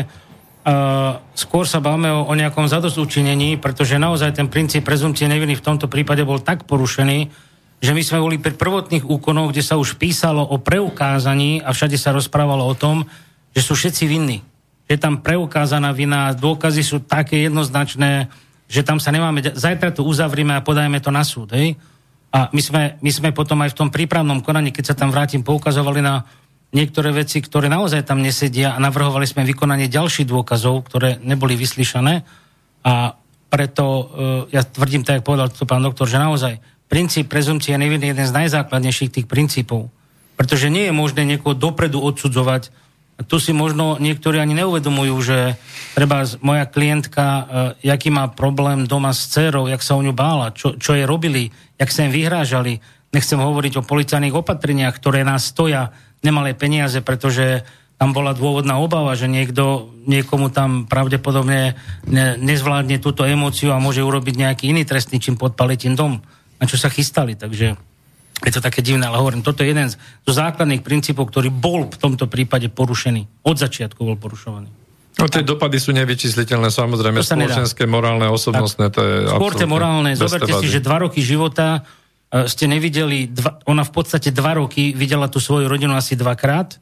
Uh, 0.66 1.22
skôr 1.38 1.62
sa 1.62 1.78
bavíme 1.78 2.10
o, 2.10 2.26
o 2.26 2.34
nejakom 2.34 2.66
zadosúčinení, 2.66 3.54
pretože 3.62 4.02
naozaj 4.02 4.34
ten 4.34 4.50
princíp 4.50 4.82
prezumcie 4.82 5.30
neviny 5.30 5.54
v 5.54 5.62
tomto 5.62 5.86
prípade 5.86 6.26
bol 6.26 6.42
tak 6.42 6.66
porušený, 6.66 7.30
že 7.78 7.94
my 7.94 8.02
sme 8.02 8.18
boli 8.18 8.36
pri 8.42 8.56
prvotných 8.58 9.06
úkonoch, 9.06 9.54
kde 9.54 9.62
sa 9.62 9.78
už 9.78 9.94
písalo 10.00 10.42
o 10.42 10.58
preukázaní 10.58 11.62
a 11.62 11.70
všade 11.70 11.94
sa 11.94 12.10
rozprávalo 12.10 12.66
o 12.66 12.74
tom, 12.74 13.06
že 13.54 13.62
sú 13.62 13.78
všetci 13.78 14.04
vinní. 14.10 14.42
Že 14.90 14.96
tam 14.98 15.14
preukázaná 15.22 15.94
vina, 15.94 16.34
dôkazy 16.34 16.82
sú 16.82 16.98
také 17.04 17.46
jednoznačné, 17.46 18.26
že 18.66 18.82
tam 18.82 18.98
sa 18.98 19.14
nemáme... 19.14 19.44
Zajtra 19.54 19.94
to 19.94 20.02
uzavrieme 20.02 20.56
a 20.56 20.64
podajme 20.64 20.98
to 20.98 21.14
na 21.14 21.22
súd. 21.22 21.54
Hej? 21.54 21.78
A 22.34 22.50
my 22.50 22.62
sme, 22.64 22.82
my 22.98 23.10
sme 23.12 23.30
potom 23.30 23.62
aj 23.62 23.70
v 23.70 23.78
tom 23.78 23.88
prípravnom 23.92 24.42
konaní, 24.42 24.74
keď 24.74 24.92
sa 24.92 24.98
tam 24.98 25.14
vrátim, 25.14 25.46
poukazovali 25.46 26.02
na 26.02 26.26
niektoré 26.76 27.08
veci, 27.16 27.40
ktoré 27.40 27.72
naozaj 27.72 28.04
tam 28.04 28.20
nesedia 28.20 28.76
a 28.76 28.82
navrhovali 28.84 29.24
sme 29.24 29.48
vykonanie 29.48 29.88
ďalších 29.88 30.28
dôkazov, 30.28 30.84
ktoré 30.84 31.16
neboli 31.24 31.56
vyslyšané 31.56 32.28
a 32.84 33.16
preto 33.48 33.84
uh, 33.86 34.04
ja 34.52 34.60
tvrdím, 34.60 35.00
tak 35.00 35.22
ako 35.22 35.26
povedal 35.32 35.48
to 35.48 35.64
pán 35.64 35.80
doktor, 35.80 36.04
že 36.04 36.20
naozaj 36.20 36.60
princíp 36.92 37.32
prezumcie 37.32 37.72
neviny 37.74 38.10
je 38.10 38.12
jeden 38.12 38.26
z 38.28 38.36
najzákladnejších 38.36 39.10
tých 39.10 39.26
princípov. 39.26 39.88
Pretože 40.36 40.68
nie 40.68 40.86
je 40.86 40.94
možné 40.94 41.24
niekoho 41.24 41.56
dopredu 41.56 41.98
odsudzovať. 42.04 42.68
Tu 43.24 43.36
si 43.40 43.56
možno 43.56 43.96
niektorí 43.96 44.36
ani 44.36 44.52
neuvedomujú, 44.60 45.16
že 45.24 45.38
treba 45.96 46.28
moja 46.44 46.68
klientka, 46.68 47.24
uh, 47.24 47.44
jaký 47.80 48.12
má 48.12 48.28
problém 48.28 48.84
doma 48.84 49.16
s 49.16 49.32
dcerou, 49.32 49.66
jak 49.66 49.80
sa 49.80 49.96
o 49.96 50.04
ňu 50.04 50.12
bála, 50.12 50.52
čo, 50.52 50.76
čo 50.76 50.92
je 50.92 51.08
robili, 51.08 51.48
jak 51.80 51.90
sa 51.90 52.04
im 52.04 52.12
vyhrážali. 52.12 52.78
Nechcem 53.14 53.40
hovoriť 53.40 53.80
o 53.80 53.86
policajných 53.86 54.36
opatreniach, 54.36 54.94
ktoré 55.00 55.24
nás 55.24 55.48
stoja 55.48 55.94
nemalé 56.26 56.58
peniaze, 56.58 56.98
pretože 56.98 57.62
tam 57.96 58.12
bola 58.12 58.36
dôvodná 58.36 58.76
obava, 58.76 59.16
že 59.16 59.24
niekto, 59.24 59.88
niekomu 60.04 60.52
tam 60.52 60.84
pravdepodobne 60.84 61.78
ne, 62.04 62.26
nezvládne 62.36 63.00
túto 63.00 63.24
emóciu 63.24 63.72
a 63.72 63.80
môže 63.80 64.04
urobiť 64.04 64.34
nejaký 64.36 64.64
iný 64.74 64.84
trestný 64.84 65.16
čin, 65.16 65.40
podpaliť 65.40 65.80
im 65.88 65.94
dom, 65.96 66.12
na 66.60 66.64
čo 66.68 66.76
sa 66.76 66.92
chystali. 66.92 67.38
Takže 67.38 67.78
je 68.44 68.52
to 68.52 68.60
také 68.60 68.84
divné, 68.84 69.08
ale 69.08 69.16
hovorím, 69.16 69.40
toto 69.40 69.64
je 69.64 69.72
jeden 69.72 69.88
z, 69.88 69.96
zo 70.28 70.32
základných 70.36 70.84
princípov, 70.84 71.32
ktorý 71.32 71.48
bol 71.48 71.88
v 71.88 71.96
tomto 71.96 72.28
prípade 72.28 72.68
porušený. 72.68 73.48
Od 73.48 73.56
začiatku 73.56 73.96
bol 74.04 74.20
porušovaný. 74.20 74.68
No 75.16 75.32
tie 75.32 75.40
dopady 75.40 75.80
sú 75.80 75.96
nevyčísliteľné, 75.96 76.68
samozrejme, 76.68 77.24
spoločenské, 77.24 77.88
morálne, 77.88 78.28
osobnostné, 78.28 78.92
to 78.92 79.00
je 79.00 79.14
Skôr 79.32 79.56
morálne, 79.64 80.12
zoberte 80.12 80.52
si, 80.60 80.68
že 80.68 80.84
dva 80.84 81.08
roky 81.08 81.24
života 81.24 81.88
ste 82.46 82.66
nevideli, 82.66 83.30
dva, 83.30 83.62
ona 83.70 83.86
v 83.86 83.92
podstate 83.94 84.34
dva 84.34 84.58
roky 84.58 84.90
videla 84.92 85.30
tú 85.30 85.38
svoju 85.38 85.70
rodinu 85.70 85.94
asi 85.94 86.18
dvakrát, 86.18 86.76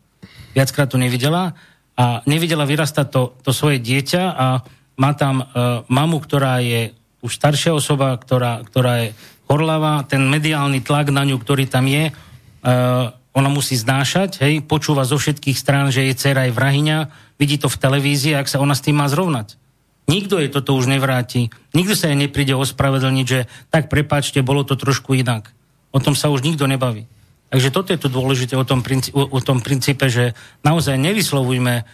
viackrát 0.57 0.89
to 0.89 0.97
nevidela 0.97 1.53
a 1.95 2.25
nevidela 2.25 2.65
vyrastať 2.65 3.07
to, 3.13 3.23
to 3.45 3.51
svoje 3.53 3.79
dieťa 3.79 4.23
a 4.35 4.47
má 4.95 5.11
tam 5.15 5.43
uh, 5.43 5.83
mamu, 5.91 6.23
ktorá 6.23 6.63
je 6.63 6.95
už 7.21 7.33
staršia 7.35 7.75
osoba, 7.75 8.15
ktorá, 8.15 8.63
ktorá 8.63 9.07
je 9.07 9.09
horlavá, 9.51 10.07
ten 10.07 10.23
mediálny 10.23 10.81
tlak 10.81 11.11
na 11.11 11.27
ňu, 11.27 11.37
ktorý 11.37 11.67
tam 11.67 11.91
je, 11.91 12.11
uh, 12.11 13.11
ona 13.35 13.51
musí 13.51 13.75
znášať, 13.75 14.39
hej, 14.47 14.63
počúva 14.63 15.03
zo 15.03 15.19
všetkých 15.19 15.59
strán, 15.59 15.91
že 15.91 16.07
jej 16.07 16.15
dcera 16.15 16.47
je 16.47 16.55
vrahyňa, 16.55 16.99
vidí 17.35 17.59
to 17.59 17.67
v 17.67 17.81
televízii, 17.83 18.39
ak 18.39 18.47
sa 18.47 18.63
ona 18.63 18.79
s 18.79 18.85
tým 18.87 18.95
má 18.95 19.11
zrovnať. 19.11 19.59
Nikto 20.05 20.37
jej 20.37 20.53
toto 20.53 20.77
už 20.77 20.85
nevráti. 20.85 21.49
Nikto 21.73 21.97
sa 21.97 22.13
jej 22.13 22.19
nepríde 22.19 22.53
ospravedlniť, 22.53 23.27
že 23.27 23.49
tak 23.73 23.89
prepáčte, 23.89 24.45
bolo 24.45 24.61
to 24.61 24.77
trošku 24.77 25.17
inak. 25.17 25.57
O 25.97 26.03
tom 26.03 26.13
sa 26.13 26.29
už 26.29 26.45
nikto 26.45 26.69
nebaví. 26.69 27.09
Takže 27.49 27.71
toto 27.71 27.95
je 27.95 28.01
to 28.03 28.11
dôležité 28.11 28.59
o 28.59 28.67
tom, 28.67 28.83
princípe, 28.83 29.15
o, 29.15 29.25
o 29.25 29.41
tom 29.41 29.63
princípe, 29.63 30.11
že 30.11 30.35
naozaj 30.67 30.99
nevyslovujme 30.99 31.75
uh, 31.81 31.87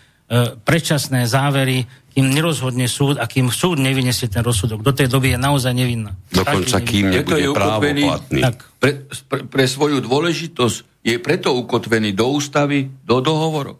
predčasné 0.65 1.29
závery, 1.29 1.85
kým 2.11 2.27
nerozhodne 2.33 2.91
súd 2.91 3.21
a 3.21 3.31
kým 3.31 3.53
súd 3.53 3.79
nevyniesie 3.79 4.27
ten 4.27 4.43
rozsudok. 4.43 4.83
Do 4.83 4.91
tej 4.91 5.07
doby 5.07 5.37
je 5.37 5.39
naozaj 5.39 5.71
nevinná. 5.77 6.17
Dokonca 6.35 6.83
kým 6.83 7.15
nebude 7.15 7.55
právoplatný. 7.55 8.41
Tak. 8.43 8.57
Pre, 8.81 8.93
pre, 9.31 9.41
pre 9.47 9.65
svoju 9.69 10.03
dôležitosť 10.03 11.07
je 11.07 11.17
preto 11.23 11.55
ukotvený 11.55 12.17
do 12.17 12.27
ústavy, 12.35 12.91
do 13.07 13.23
dohovorov. 13.23 13.79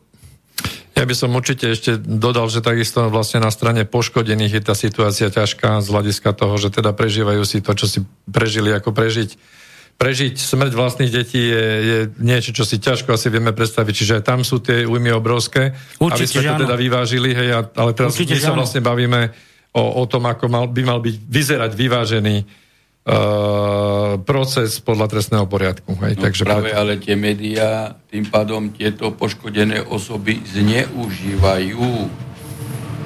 Ja 1.01 1.09
by 1.09 1.17
som 1.17 1.33
určite 1.33 1.73
ešte 1.73 1.97
dodal, 1.97 2.53
že 2.53 2.61
takisto 2.61 3.09
vlastne 3.09 3.41
na 3.41 3.49
strane 3.49 3.89
poškodených 3.89 4.61
je 4.61 4.63
tá 4.63 4.77
situácia 4.77 5.33
ťažká 5.33 5.81
z 5.81 5.89
hľadiska 5.89 6.37
toho, 6.37 6.61
že 6.61 6.69
teda 6.69 6.93
prežívajú 6.93 7.41
si 7.49 7.65
to, 7.65 7.73
čo 7.73 7.89
si 7.89 8.05
prežili, 8.29 8.69
ako 8.69 8.93
prežiť. 8.93 9.41
Prežiť 9.97 10.37
smrť 10.37 10.73
vlastných 10.77 11.09
detí 11.09 11.41
je, 11.41 11.65
je 11.81 11.99
niečo, 12.21 12.53
čo 12.53 12.69
si 12.69 12.77
ťažko 12.77 13.17
asi 13.17 13.33
vieme 13.33 13.57
predstaviť. 13.57 13.93
Čiže 13.97 14.13
aj 14.21 14.25
tam 14.29 14.45
sú 14.45 14.61
tie 14.61 14.85
újmy 14.85 15.09
obrovské. 15.17 15.73
Určite, 15.97 16.37
aby 16.37 16.53
sme 16.53 16.53
to 16.53 16.65
teda 16.69 16.77
vyvážili, 16.77 17.29
hej, 17.33 17.49
ale 17.73 17.91
teraz 17.97 18.13
Určite, 18.13 18.37
my 18.37 18.41
sa 18.45 18.53
vlastne 18.53 18.85
bavíme 18.85 19.33
o, 19.73 19.85
o 20.01 20.05
tom, 20.05 20.29
ako 20.29 20.53
mal, 20.53 20.69
by 20.69 20.83
mal 20.85 21.01
byť 21.01 21.17
vyzerať 21.17 21.73
vyvážený 21.81 22.37
Uh, 23.01 24.21
proces 24.29 24.77
podľa 24.85 25.09
trestného 25.09 25.49
poriadku. 25.49 25.97
Hej, 26.05 26.21
no, 26.21 26.23
takže 26.29 26.43
práve 26.45 26.69
preto... 26.69 26.81
ale 26.85 26.93
tie 27.01 27.17
médiá 27.17 27.97
tým 28.13 28.29
pádom 28.29 28.69
tieto 28.77 29.17
poškodené 29.17 29.89
osoby 29.89 30.41
zneužívajú 30.45 31.87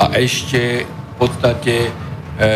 a 0.02 0.18
ešte 0.18 0.82
v 0.82 1.14
podstate 1.14 1.86
e, 1.86 1.90
e, 1.90 2.54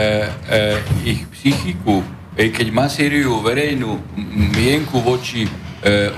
ich 1.06 1.22
psychiku, 1.30 2.02
e, 2.34 2.50
keď 2.50 2.74
masíriujú 2.74 3.38
verejnú 3.46 4.02
mienku 4.58 4.98
voči 4.98 5.46
e, 5.46 5.50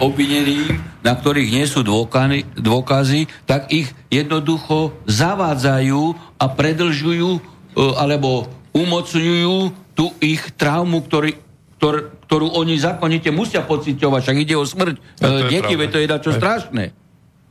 obvineným, 0.00 0.80
na 1.04 1.12
ktorých 1.16 1.52
nie 1.52 1.66
sú 1.68 1.84
dôkazy, 1.84 2.56
dôkazy, 2.56 3.28
tak 3.44 3.68
ich 3.68 3.92
jednoducho 4.08 4.96
zavádzajú 5.04 6.16
a 6.40 6.44
predlžujú 6.48 7.30
e, 7.36 7.40
alebo 8.00 8.48
umocňujú 8.72 9.56
tú 9.94 10.14
ich 10.22 10.42
traumu, 10.54 11.02
ktorý, 11.04 11.36
ktor, 11.76 12.14
ktorú 12.28 12.54
oni 12.56 12.78
zákonite 12.78 13.34
musia 13.34 13.64
pociťovať, 13.66 14.20
však 14.22 14.38
ide 14.38 14.54
o 14.54 14.64
smrť 14.64 14.96
e, 14.96 15.00
detí, 15.50 15.74
veď 15.74 15.88
to 15.90 16.00
je 16.00 16.08
dačo 16.08 16.30
strašné. 16.36 16.84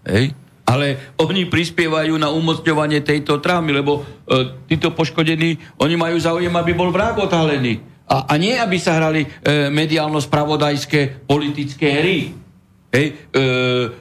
Hej? 0.08 0.32
Ale 0.70 1.18
oni 1.18 1.50
prispievajú 1.50 2.14
na 2.22 2.30
umocňovanie 2.30 3.02
tejto 3.02 3.42
traumy, 3.42 3.74
lebo 3.74 4.02
e, 4.02 4.54
títo 4.70 4.94
poškodení, 4.94 5.82
oni 5.82 5.96
majú 5.98 6.18
záujem, 6.22 6.54
aby 6.54 6.72
bol 6.78 6.94
vrah 6.94 7.18
odhalený. 7.18 7.82
A, 8.10 8.26
a 8.30 8.34
nie, 8.42 8.58
aby 8.58 8.78
sa 8.82 8.98
hrali 8.98 9.26
e, 9.26 9.70
mediálno-spravodajské 9.70 11.30
politické 11.30 12.02
hry, 12.02 12.20
hej, 12.90 13.08
e, 13.10 13.14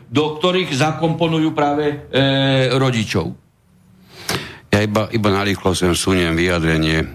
do 0.09 0.25
ktorých 0.41 0.73
zakomponujú 0.73 1.53
práve 1.53 1.85
e, 1.89 1.97
rodičov. 2.73 3.48
Ja 4.79 4.87
iba, 4.87 5.11
iba 5.11 5.35
narýchlo 5.35 5.75
sem 5.75 5.91
suniem 5.91 6.39
vyjadrenie 6.39 7.03
e, 7.03 7.07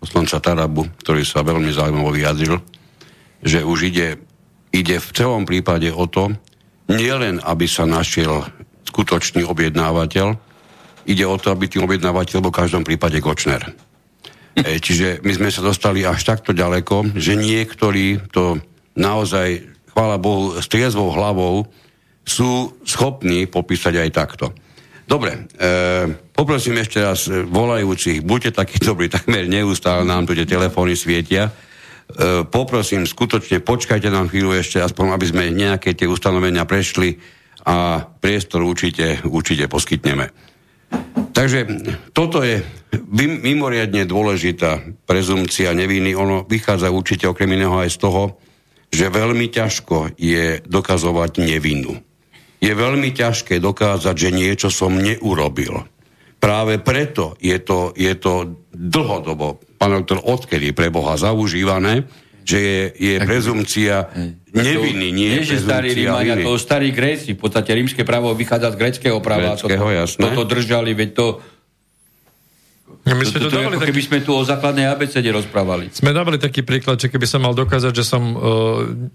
poslanca 0.00 0.40
Tarabu, 0.40 0.88
ktorý 0.96 1.20
sa 1.20 1.44
veľmi 1.44 1.68
zaujímavo 1.68 2.08
vyjadril, 2.08 2.56
že 3.44 3.60
už 3.60 3.92
ide, 3.92 4.16
ide 4.72 4.96
v 4.96 5.08
celom 5.12 5.44
prípade 5.44 5.92
o 5.92 6.08
to, 6.08 6.32
nielen 6.88 7.36
aby 7.44 7.68
sa 7.68 7.84
našiel 7.84 8.48
skutočný 8.88 9.44
objednávateľ, 9.44 10.40
ide 11.04 11.24
o 11.28 11.36
to, 11.36 11.52
aby 11.52 11.68
tým 11.68 11.84
objednávateľ 11.84 12.40
bol 12.40 12.48
v 12.48 12.60
každom 12.64 12.80
prípade 12.80 13.20
Kočner. 13.20 13.60
E, 14.56 14.80
čiže 14.80 15.20
my 15.20 15.36
sme 15.36 15.52
sa 15.52 15.60
dostali 15.60 16.00
až 16.08 16.24
takto 16.24 16.56
ďaleko, 16.56 17.12
že 17.12 17.36
niektorí 17.36 18.24
to 18.32 18.56
naozaj, 18.96 19.60
chvála 19.92 20.16
Bohu, 20.16 20.56
s 20.56 20.64
triezvou 20.72 21.12
hlavou 21.12 21.68
sú 22.24 22.72
schopní 22.88 23.44
popísať 23.52 24.00
aj 24.00 24.10
takto. 24.16 24.56
Dobre, 25.04 25.44
e, 25.60 25.68
poprosím 26.32 26.80
ešte 26.80 27.04
raz 27.04 27.28
e, 27.28 27.44
volajúcich, 27.44 28.24
buďte 28.24 28.50
takí 28.56 28.80
dobrí, 28.80 29.12
takmer 29.12 29.44
neustále 29.44 30.00
nám 30.00 30.24
tu 30.24 30.32
tie 30.32 30.48
telefóny 30.48 30.96
svietia. 30.96 31.52
E, 31.52 31.52
poprosím, 32.48 33.04
skutočne 33.04 33.60
počkajte 33.60 34.08
nám 34.08 34.32
chvíľu 34.32 34.56
ešte, 34.56 34.80
aspoň 34.80 35.12
aby 35.12 35.26
sme 35.28 35.52
nejaké 35.52 35.92
tie 35.92 36.08
ustanovenia 36.08 36.64
prešli 36.64 37.20
a 37.68 38.00
priestor 38.00 38.64
určite, 38.64 39.20
určite 39.28 39.68
poskytneme. 39.68 40.32
Takže 41.36 41.58
toto 42.16 42.40
je 42.40 42.64
mimoriadne 43.10 44.08
dôležitá 44.08 45.04
prezumcia 45.04 45.74
neviny. 45.76 46.16
Ono 46.16 46.48
vychádza 46.48 46.88
určite 46.88 47.28
okrem 47.28 47.52
iného 47.52 47.76
aj 47.76 47.92
z 47.92 47.98
toho, 47.98 48.22
že 48.88 49.10
veľmi 49.10 49.50
ťažko 49.50 50.16
je 50.16 50.62
dokazovať 50.64 51.42
nevinu 51.44 52.13
je 52.64 52.72
veľmi 52.72 53.12
ťažké 53.12 53.60
dokázať, 53.60 54.14
že 54.16 54.30
niečo 54.32 54.72
som 54.72 54.96
neurobil. 54.96 55.84
Práve 56.40 56.80
preto 56.80 57.36
je 57.40 57.56
to, 57.60 57.92
je 57.92 58.12
to 58.16 58.64
dlhodobo, 58.72 59.60
pán 59.76 60.00
doktor, 60.00 60.24
odkedy 60.24 60.72
pre 60.72 60.88
Boha 60.88 61.20
zaužívané, 61.20 62.08
že 62.44 62.60
je, 62.60 62.82
je 62.92 63.14
prezumcia 63.24 64.12
neviny, 64.52 65.08
nie, 65.08 65.40
nie 65.40 65.48
že 65.48 65.64
starí 65.64 65.96
Rímania, 65.96 66.36
to 66.44 66.60
starí 66.60 66.92
Gréci, 66.92 67.32
v 67.32 67.40
podstate 67.40 67.72
rímske 67.72 68.04
právo 68.04 68.36
vychádza 68.36 68.76
z 68.76 68.80
greckého 68.80 69.18
práva. 69.24 69.56
Gréckého, 69.56 69.80
toto, 69.80 69.96
jasné. 69.96 70.20
toto 70.20 70.42
držali, 70.44 70.92
veď 70.92 71.10
to 71.16 71.26
my 73.04 73.20
sme 73.20 73.36
to, 73.36 73.48
to, 73.52 73.60
to 73.60 73.84
keby 73.84 74.00
sme 74.00 74.18
tu 74.24 74.32
o 74.32 74.40
základnej 74.40 74.88
abecede 74.88 75.28
rozprávali. 75.28 75.92
Sme 75.92 76.16
dávali 76.16 76.40
taký 76.40 76.64
príklad, 76.64 76.96
že 76.96 77.12
keby 77.12 77.28
som 77.28 77.44
mal 77.44 77.52
dokázať, 77.52 77.92
že 77.92 78.04
som 78.04 78.32
uh, 78.32 78.40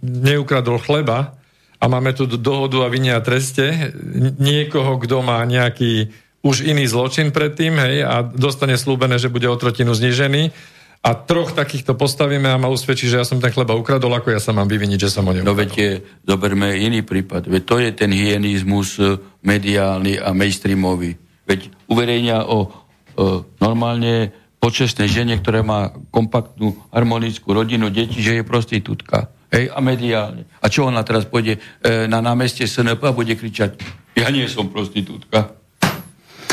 neukradol 0.06 0.78
chleba, 0.78 1.34
a 1.80 1.86
máme 1.88 2.12
tu 2.12 2.28
dohodu 2.28 2.84
a 2.84 2.92
vinia 2.92 3.24
treste 3.24 3.96
niekoho, 4.38 5.00
kto 5.00 5.24
má 5.24 5.40
nejaký 5.48 6.12
už 6.44 6.64
iný 6.68 6.88
zločin 6.88 7.32
predtým, 7.36 7.76
hej, 7.80 8.04
a 8.04 8.24
dostane 8.24 8.80
slúbené, 8.80 9.20
že 9.20 9.32
bude 9.32 9.48
o 9.48 9.60
trotinu 9.60 9.92
znižený 9.92 10.52
a 11.00 11.16
troch 11.16 11.56
takýchto 11.56 11.96
postavíme 11.96 12.52
a 12.52 12.60
ma 12.60 12.68
usvedčí, 12.68 13.08
že 13.08 13.24
ja 13.24 13.28
som 13.28 13.40
ten 13.40 13.56
chleba 13.56 13.72
ukradol, 13.72 14.12
ako 14.20 14.36
ja 14.36 14.42
sa 14.44 14.52
mám 14.52 14.68
vyviniť, 14.68 15.00
že 15.00 15.12
som 15.12 15.24
ho 15.24 15.32
neukradol. 15.32 15.56
No 15.56 15.56
veď 15.56 16.04
zoberme 16.28 16.76
iný 16.76 17.08
prípad. 17.08 17.48
Veď 17.48 17.64
to 17.64 17.76
je 17.80 17.90
ten 17.96 18.12
hyenizmus 18.12 19.00
e, 19.00 19.16
mediálny 19.40 20.20
a 20.20 20.36
mainstreamový. 20.36 21.16
Veď 21.48 21.72
uverejnia 21.88 22.44
o, 22.44 22.68
o 23.16 23.48
normálne 23.64 24.36
počestnej 24.60 25.08
žene, 25.08 25.40
ktorá 25.40 25.64
má 25.64 25.96
kompaktnú 26.12 26.76
harmonickú 26.92 27.56
rodinu, 27.56 27.88
deti, 27.88 28.20
že 28.20 28.40
je 28.40 28.44
prostitútka. 28.44 29.32
Hej, 29.50 29.74
a 29.74 29.82
mediálne. 29.82 30.46
A 30.62 30.70
čo 30.70 30.86
ona 30.86 31.02
teraz 31.02 31.26
pôjde 31.26 31.58
e, 31.58 32.06
na 32.06 32.22
námestie 32.22 32.70
SNP 32.70 33.02
a 33.02 33.14
bude 33.14 33.34
kričať, 33.34 33.82
ja 34.14 34.30
nie 34.30 34.46
som 34.46 34.70
prostitútka. 34.70 35.58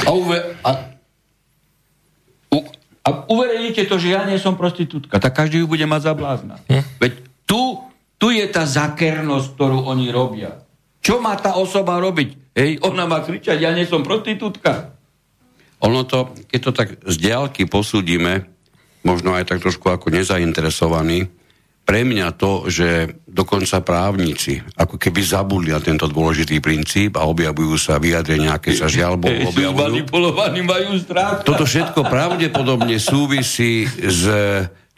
A, 0.06 0.08
uve, 0.14 0.38
a, 0.64 0.70
u, 2.52 2.58
a 3.04 3.08
uverejnite 3.28 3.84
to, 3.84 4.00
že 4.00 4.16
ja 4.16 4.24
nie 4.24 4.40
som 4.40 4.56
prostitútka, 4.56 5.20
tak 5.20 5.34
každý 5.34 5.60
ju 5.60 5.66
bude 5.68 5.84
mať 5.84 6.02
za 6.08 6.12
blázna. 6.16 6.56
Hm? 6.72 6.84
Veď 7.02 7.12
tu, 7.44 7.84
tu 8.16 8.32
je 8.32 8.44
tá 8.48 8.64
zakernosť, 8.64 9.46
ktorú 9.56 9.84
oni 9.92 10.08
robia. 10.08 10.62
Čo 11.04 11.20
má 11.20 11.36
tá 11.36 11.58
osoba 11.60 12.00
robiť? 12.00 12.56
Hej, 12.56 12.80
ona 12.80 13.04
má 13.04 13.20
kričať, 13.20 13.60
ja 13.60 13.76
nie 13.76 13.84
som 13.84 14.00
prostitútka. 14.00 14.96
Ono 15.84 16.08
to, 16.08 16.32
keď 16.48 16.60
to 16.64 16.70
tak 16.72 16.88
z 17.04 17.16
diálky 17.20 17.68
posúdime, 17.68 18.48
možno 19.04 19.36
aj 19.36 19.52
tak 19.52 19.60
trošku 19.60 19.92
ako 19.92 20.08
nezainteresovaný, 20.08 21.28
pre 21.86 22.02
mňa 22.02 22.34
to, 22.34 22.66
že 22.66 23.22
dokonca 23.30 23.78
právnici 23.78 24.58
ako 24.74 24.98
keby 24.98 25.22
zabudli 25.22 25.70
na 25.70 25.78
tento 25.78 26.10
dôležitý 26.10 26.58
princíp 26.58 27.14
a 27.14 27.30
objavujú 27.30 27.78
sa 27.78 28.02
vyjadrenia, 28.02 28.58
aké 28.58 28.74
sa 28.74 28.90
žiaľ 28.90 29.22
Bohu 29.22 29.54
objavujú. 29.54 30.02
Manipulovaní 30.02 30.66
majú 30.66 30.98
strach. 30.98 31.46
Toto 31.46 31.62
všetko 31.62 32.10
pravdepodobne 32.10 32.98
súvisí 32.98 33.86
s 33.86 34.26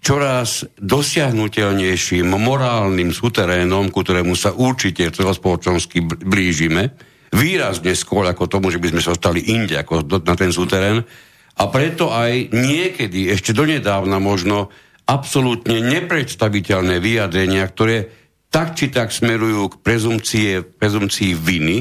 čoraz 0.00 0.64
dosiahnutelnejším 0.80 2.24
morálnym 2.24 3.12
suterénom, 3.12 3.92
ku 3.92 4.00
ktorému 4.00 4.32
sa 4.32 4.56
určite 4.56 5.12
celospoločensky 5.12 6.00
blížime, 6.24 6.96
výrazne 7.36 7.92
skôr 7.92 8.24
ako 8.24 8.48
tomu, 8.48 8.72
že 8.72 8.80
by 8.80 8.96
sme 8.96 9.04
sa 9.04 9.12
ostali 9.12 9.52
inde 9.52 9.76
ako 9.76 10.08
na 10.24 10.32
ten 10.32 10.48
suterén. 10.48 11.04
A 11.58 11.62
preto 11.68 12.08
aj 12.14 12.54
niekedy, 12.54 13.28
ešte 13.28 13.52
donedávna 13.52 14.16
možno, 14.22 14.72
absolútne 15.08 15.80
nepredstaviteľné 15.80 17.00
vyjadrenia, 17.00 17.64
ktoré 17.64 18.12
tak 18.52 18.76
či 18.76 18.92
tak 18.92 19.08
smerujú 19.08 19.72
k 19.72 19.80
prezumcie, 19.80 20.60
prezumcii 20.60 21.32
viny. 21.32 21.78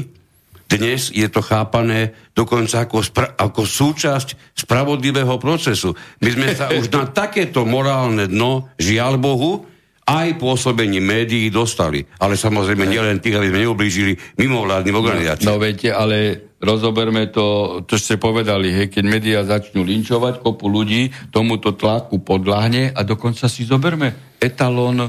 Dnes 0.68 1.08
je 1.08 1.24
to 1.32 1.40
chápané 1.40 2.12
dokonca 2.36 2.84
ako, 2.84 3.00
spra- 3.00 3.32
ako 3.40 3.64
súčasť 3.64 4.52
spravodlivého 4.52 5.40
procesu. 5.40 5.96
My 6.20 6.28
sme 6.28 6.48
sa 6.52 6.68
už 6.68 6.92
na 6.92 7.08
takéto 7.08 7.64
morálne 7.64 8.28
dno, 8.28 8.68
žiaľ 8.76 9.16
Bohu, 9.16 9.64
aj 10.08 10.40
pôsobením 10.40 11.04
médií 11.04 11.52
dostali. 11.52 12.00
Ale 12.16 12.40
samozrejme 12.40 12.88
nielen 12.88 13.20
tých, 13.20 13.36
aby 13.36 13.52
sme 13.52 13.64
neublížili 13.68 14.12
mimovládnym 14.40 14.96
organizáciám. 14.96 15.44
No, 15.44 15.60
no 15.60 15.62
viete, 15.62 15.92
ale 15.92 16.48
rozoberme 16.56 17.28
to, 17.28 17.80
to 17.84 18.00
ste 18.00 18.16
povedali, 18.16 18.72
hej, 18.72 18.88
keď 18.88 19.04
médiá 19.04 19.40
začnú 19.44 19.84
linčovať 19.84 20.40
kopu 20.40 20.66
ľudí, 20.66 21.12
tomuto 21.28 21.76
tlaku 21.76 22.24
podľahne 22.24 22.96
a 22.96 23.00
dokonca 23.04 23.46
si 23.52 23.68
zoberme 23.68 24.40
etalón 24.40 25.06
e, 25.06 25.08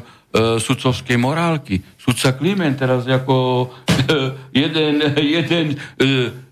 sudcovskej 0.60 1.16
morálky. 1.16 1.80
Sudca 1.96 2.36
Kliment 2.36 2.76
teraz 2.76 3.08
ako 3.08 3.66
e, 3.66 3.68
jeden, 4.52 5.00
jeden 5.16 5.66
e, 5.74 5.76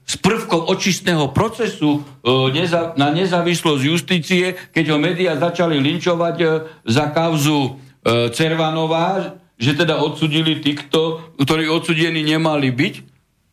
s 0.08 0.16
prvkom 0.16 0.72
očistného 0.72 1.36
procesu 1.36 2.00
e, 2.24 2.64
na 2.96 3.12
nezávislosť 3.12 3.84
justície, 3.84 4.56
keď 4.72 4.96
ho 4.96 4.98
médiá 4.98 5.36
začali 5.36 5.84
linčovať 5.84 6.36
e, 6.40 6.48
za 6.88 7.12
kauzu 7.12 7.87
Cervanová, 8.32 9.38
že 9.58 9.74
teda 9.74 9.98
odsudili 9.98 10.62
týchto, 10.62 11.34
ktorí 11.42 11.66
odsudení 11.66 12.22
nemali 12.22 12.70
byť, 12.70 12.96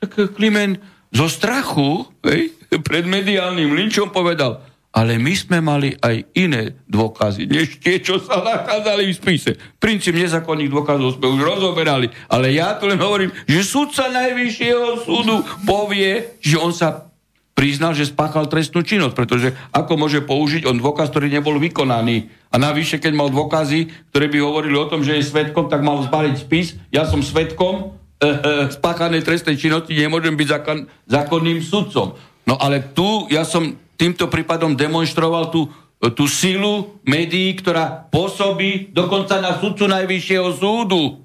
tak 0.05 0.11
e, 0.21 0.29
Klimen 0.29 0.77
zo 1.09 1.27
strachu 1.33 2.05
hej, 2.29 2.53
pred 2.85 3.09
mediálnym 3.09 3.73
linčom 3.73 4.13
povedal, 4.13 4.61
ale 4.95 5.19
my 5.19 5.35
sme 5.35 5.59
mali 5.59 5.91
aj 5.99 6.23
iné 6.39 6.79
dôkazy, 6.87 7.51
než 7.51 7.83
tie, 7.83 7.99
čo 7.99 8.23
sa 8.23 8.45
nachádzali 8.45 9.11
v 9.11 9.17
spise. 9.17 9.59
Princíp 9.83 10.15
nezákonných 10.15 10.71
dôkazov 10.71 11.19
sme 11.19 11.35
už 11.35 11.41
rozoberali, 11.43 12.07
ale 12.31 12.55
ja 12.55 12.79
tu 12.79 12.87
len 12.87 13.01
hovorím, 13.01 13.35
že 13.49 13.67
sudca 13.67 14.07
Najvyššieho 14.07 15.03
súdu 15.03 15.43
povie, 15.67 16.39
že 16.39 16.61
on 16.63 16.71
sa 16.71 17.11
priznal, 17.55 17.95
že 17.95 18.11
spáchal 18.11 18.51
trestnú 18.51 18.83
činnosť, 18.83 19.15
pretože 19.15 19.49
ako 19.71 19.95
môže 19.95 20.21
použiť 20.27 20.67
on 20.67 20.83
dôkaz, 20.83 21.15
ktorý 21.15 21.31
nebol 21.31 21.57
vykonaný. 21.63 22.29
A 22.51 22.59
navyše, 22.59 22.99
keď 22.99 23.13
mal 23.15 23.31
dôkazy, 23.31 24.11
ktoré 24.11 24.27
by 24.27 24.39
hovorili 24.43 24.75
o 24.75 24.91
tom, 24.91 25.07
že 25.07 25.17
je 25.17 25.31
svetkom, 25.31 25.71
tak 25.71 25.87
mal 25.87 26.03
zbaliť 26.03 26.35
spis. 26.35 26.75
Ja 26.91 27.07
som 27.07 27.23
svetkom 27.23 27.75
e, 28.19 28.27
e, 28.27 28.31
spáchanej 28.75 29.23
trestnej 29.23 29.55
činnosti, 29.55 29.95
nemôžem 29.95 30.35
byť 30.35 30.49
zákon, 30.51 30.79
zákonným 31.07 31.63
sudcom. 31.63 32.19
No 32.45 32.55
ale 32.59 32.83
tu 32.93 33.31
ja 33.31 33.47
som 33.47 33.79
týmto 33.95 34.27
prípadom 34.27 34.75
demonstroval 34.75 35.55
tú, 35.55 35.71
tú 36.13 36.27
silu 36.27 36.99
médií, 37.07 37.55
ktorá 37.55 38.11
pôsobí 38.11 38.91
dokonca 38.91 39.39
na 39.39 39.57
sudcu 39.57 39.87
Najvyššieho 39.87 40.49
súdu. 40.59 41.23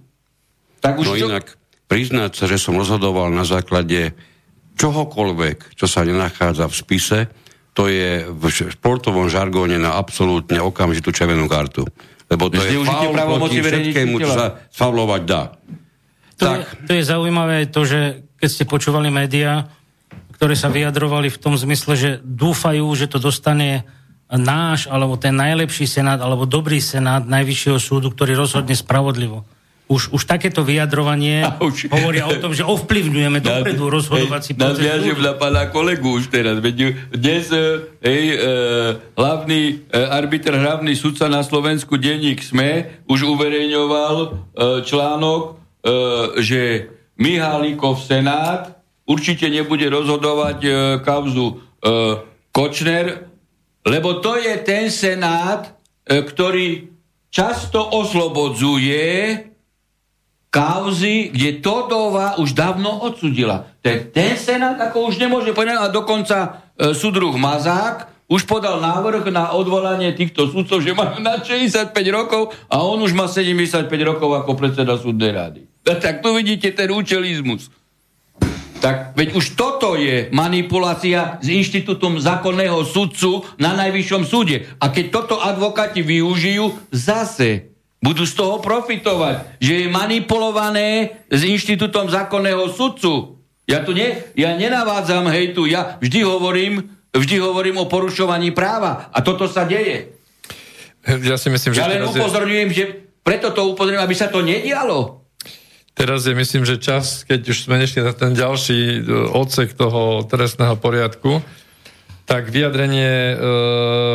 Tak 0.80 1.02
už 1.02 1.06
no 1.10 1.14
čo... 1.18 1.28
inak, 1.28 1.58
priznať 1.90 2.32
sa, 2.38 2.46
že 2.46 2.62
som 2.62 2.78
rozhodoval 2.78 3.34
na 3.34 3.44
základe 3.44 4.14
čohokoľvek, 4.80 5.76
čo 5.76 5.86
sa 5.86 6.08
nenachádza 6.08 6.72
v 6.72 6.76
spise, 6.76 7.20
to 7.76 7.92
je 7.92 8.24
v 8.28 8.44
športovom 8.50 9.28
žargóne 9.28 9.76
na 9.76 10.00
absolútne 10.00 10.64
okamžitú 10.64 11.12
červenú 11.12 11.52
kartu. 11.52 11.84
Lebo 12.32 12.48
to 12.48 12.62
je 12.62 12.80
faul 12.86 13.14
proti 13.14 13.60
všetkému, 13.60 14.16
čo 14.22 14.30
sa 14.32 14.46
faulovať 14.72 15.22
dá. 15.28 15.44
To, 16.40 16.44
tak. 16.44 16.60
Je, 16.60 16.64
to 16.88 16.92
je 16.96 17.04
zaujímavé 17.04 17.68
to, 17.68 17.84
že 17.84 18.00
keď 18.40 18.50
ste 18.50 18.64
počúvali 18.64 19.12
médiá, 19.12 19.68
ktoré 20.40 20.56
sa 20.56 20.72
vyjadrovali 20.72 21.28
v 21.28 21.42
tom 21.42 21.60
zmysle, 21.60 21.94
že 22.00 22.10
dúfajú, 22.24 22.88
že 22.96 23.12
to 23.12 23.20
dostane 23.20 23.84
náš, 24.32 24.88
alebo 24.88 25.20
ten 25.20 25.36
najlepší 25.36 25.90
senát, 25.90 26.22
alebo 26.22 26.48
dobrý 26.48 26.80
senát 26.80 27.26
Najvyššieho 27.26 27.80
súdu, 27.82 28.14
ktorý 28.14 28.38
rozhodne 28.38 28.78
spravodlivo. 28.78 29.44
Už, 29.90 30.14
už 30.14 30.22
takéto 30.30 30.62
vyjadrovanie 30.62 31.42
už, 31.66 31.90
hovoria 31.90 32.30
o 32.30 32.38
tom, 32.38 32.54
že 32.54 32.62
ovplyvňujeme 32.62 33.42
dopredu 33.42 33.90
rozhodovací 33.90 34.54
proces. 34.54 34.78
Nadviažem 34.78 35.18
na 35.18 35.34
pána 35.34 35.66
kolegu 35.74 36.14
už 36.14 36.30
teraz. 36.30 36.62
Veď 36.62 37.10
dnes 37.10 37.50
hej, 38.06 38.24
e, 38.32 38.38
hlavný 39.18 39.90
e, 39.90 39.98
arbiter, 39.98 40.54
hlavný 40.62 40.94
sudca 40.94 41.26
na 41.26 41.42
Slovensku, 41.42 41.98
denník 41.98 42.46
SME, 42.46 43.02
už 43.10 43.26
uverejňoval 43.34 44.16
e, 44.22 44.28
článok, 44.86 45.42
e, 45.42 45.52
že 46.38 46.62
Mihálikov 47.18 48.00
senát 48.06 48.80
určite 49.10 49.50
nebude 49.50 49.90
rozhodovať 49.90 50.60
e, 50.62 50.72
kauzu 51.02 51.48
e, 51.50 51.54
Kočner, 52.54 53.26
lebo 53.90 54.22
to 54.22 54.38
je 54.38 54.54
ten 54.62 54.94
senát, 54.94 55.74
e, 56.06 56.22
ktorý 56.22 56.94
často 57.34 57.82
oslobodzuje 57.82 59.49
kauzy, 60.50 61.30
kde 61.30 61.62
Todova 61.62 62.42
už 62.42 62.58
dávno 62.58 63.06
odsudila. 63.06 63.70
Ten, 63.86 64.10
ten 64.10 64.34
senát 64.34 64.82
ako 64.82 65.14
už 65.14 65.22
nemôže 65.22 65.54
povedať, 65.54 65.78
a 65.78 65.94
dokonca 65.94 66.38
e, 66.74 66.94
súdruh 66.98 67.34
Mazák 67.38 68.10
už 68.30 68.46
podal 68.46 68.78
návrh 68.78 69.30
na 69.34 69.54
odvolanie 69.58 70.14
týchto 70.14 70.50
súdcov, 70.50 70.86
že 70.86 70.94
má 70.94 71.18
na 71.18 71.42
65 71.42 71.94
rokov 72.14 72.54
a 72.70 72.82
on 72.86 73.02
už 73.02 73.14
má 73.18 73.26
75 73.26 73.90
rokov 74.06 74.30
ako 74.38 74.54
predseda 74.54 74.98
súdnej 75.02 75.34
rady. 75.34 75.62
Tak 75.82 76.22
tu 76.22 76.30
vidíte 76.38 76.70
ten 76.70 76.94
účelizmus. 76.94 77.74
Tak 78.80 79.18
veď 79.18 79.36
už 79.36 79.60
toto 79.60 80.00
je 80.00 80.32
manipulácia 80.32 81.42
s 81.44 81.48
inštitútom 81.52 82.16
zákonného 82.22 82.88
sudcu 82.88 83.44
na 83.60 83.76
najvyššom 83.76 84.24
súde. 84.24 84.72
A 84.80 84.88
keď 84.88 85.06
toto 85.12 85.36
advokáti 85.42 86.00
využijú, 86.00 86.80
zase 86.94 87.69
budú 88.00 88.24
z 88.24 88.34
toho 88.36 88.64
profitovať, 88.64 89.60
že 89.60 89.86
je 89.86 89.88
manipulované 89.92 91.20
s 91.28 91.44
inštitútom 91.44 92.08
zákonného 92.08 92.72
sudcu. 92.72 93.40
Ja 93.70 93.86
tu 93.86 93.94
ne, 93.94 94.26
ja 94.34 94.56
nenavádzam 94.56 95.30
hejtu, 95.30 95.70
ja 95.70 96.00
vždy 96.02 96.26
hovorím, 96.26 96.90
vždy 97.14 97.36
hovorím 97.38 97.78
o 97.84 97.86
porušovaní 97.86 98.56
práva. 98.56 99.12
A 99.14 99.22
toto 99.22 99.46
sa 99.46 99.68
deje. 99.68 100.16
Ja 101.06 101.38
si 101.38 101.54
myslím, 101.54 101.76
že... 101.76 101.80
Ja 101.84 101.92
len 101.92 102.04
upozorňujem, 102.04 102.70
že 102.74 102.84
preto 103.22 103.54
to 103.54 103.70
upozorňujem, 103.76 104.04
aby 104.04 104.16
sa 104.18 104.28
to 104.32 104.42
nedialo. 104.42 105.22
Teraz 105.94 106.24
je 106.24 106.32
myslím, 106.32 106.64
že 106.64 106.80
čas, 106.80 107.28
keď 107.28 107.52
už 107.52 107.68
sme 107.68 107.76
nešli 107.76 108.00
na 108.00 108.16
ten 108.16 108.32
ďalší 108.32 109.04
e, 109.04 109.36
odsek 109.36 109.76
toho 109.76 110.24
trestného 110.24 110.80
poriadku, 110.80 111.44
tak 112.30 112.54
vyjadrenie 112.54 113.10
e, 113.10 113.36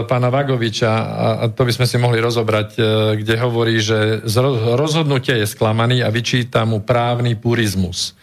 pána 0.06 0.30
Vagoviča, 0.30 0.92
a, 0.94 1.26
a 1.42 1.44
to 1.50 1.66
by 1.66 1.72
sme 1.74 1.86
si 1.90 1.98
mohli 1.98 2.22
rozobrať, 2.22 2.68
e, 2.78 2.82
kde 3.18 3.34
hovorí, 3.42 3.82
že 3.82 4.22
z 4.22 4.36
rozhodnutia 4.78 5.34
je 5.34 5.50
sklamaný 5.50 6.06
a 6.06 6.14
vyčíta 6.14 6.62
mu 6.62 6.78
právny 6.78 7.34
purizmus. 7.34 8.14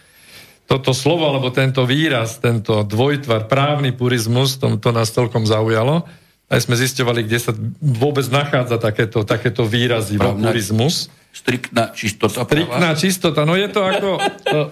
Toto 0.64 0.96
slovo, 0.96 1.28
alebo 1.28 1.52
tento 1.52 1.84
výraz, 1.84 2.40
tento 2.40 2.80
dvojtvar, 2.88 3.52
právny 3.52 3.92
purizmus, 3.92 4.56
to, 4.56 4.80
to 4.80 4.96
nás 4.96 5.12
celkom 5.12 5.44
zaujalo. 5.44 6.08
Aj 6.48 6.60
sme 6.64 6.72
zistovali, 6.72 7.28
kde 7.28 7.36
sa 7.36 7.52
vôbec 7.84 8.24
nachádza 8.32 8.80
takéto, 8.80 9.28
takéto 9.28 9.68
výrazy, 9.68 10.16
purizmus 10.16 11.12
striktná 11.32 11.92
čistota. 11.92 12.44
Striktná 12.44 12.92
čistota, 12.96 13.44
no 13.48 13.56
je 13.56 13.68
to 13.72 13.80
ako 13.80 14.08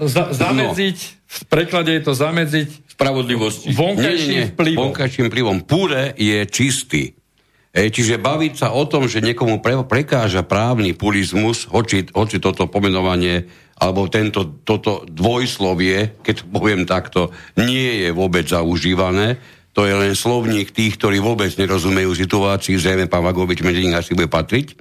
za, 0.04 0.32
zamedziť, 0.32 1.19
v 1.30 1.40
preklade 1.46 1.94
je 1.94 2.02
to 2.02 2.12
zamedziť 2.18 2.90
spravodlivosti. 2.98 3.70
Vonkajším 3.70 4.58
vplyvom. 4.58 4.90
Vonkajším 4.90 5.26
vplyvom. 5.30 5.58
Púre 5.62 6.10
je 6.18 6.42
čistý. 6.50 7.14
E, 7.70 7.86
čiže 7.86 8.18
baviť 8.18 8.52
sa 8.58 8.68
o 8.74 8.82
tom, 8.82 9.06
že 9.06 9.22
niekomu 9.22 9.62
pre, 9.62 9.78
prekáža 9.86 10.42
právny 10.42 10.90
pulizmus, 10.90 11.70
hoči, 11.70 12.10
hoči 12.10 12.42
toto 12.42 12.66
pomenovanie 12.66 13.46
alebo 13.78 14.10
tento, 14.10 14.60
toto 14.66 15.06
dvojslovie, 15.06 16.18
keď 16.20 16.34
to 16.42 16.44
poviem 16.50 16.82
takto, 16.84 17.30
nie 17.56 18.04
je 18.04 18.10
vôbec 18.10 18.44
zaužívané, 18.44 19.40
to 19.70 19.86
je 19.86 19.94
len 19.94 20.18
slovník 20.18 20.74
tých, 20.74 20.98
ktorí 20.98 21.22
vôbec 21.22 21.48
nerozumejú 21.54 22.10
situácii, 22.12 22.74
zrejme 22.76 23.06
pán 23.06 23.22
Vagovič 23.22 23.62
medzi 23.62 23.86
nich 23.86 23.96
asi 23.96 24.18
bude 24.18 24.28
patriť, 24.28 24.74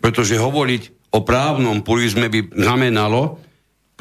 pretože 0.00 0.40
hovoriť 0.40 1.14
o 1.14 1.20
právnom 1.20 1.84
pulizme 1.84 2.32
by 2.32 2.50
znamenalo, 2.56 3.38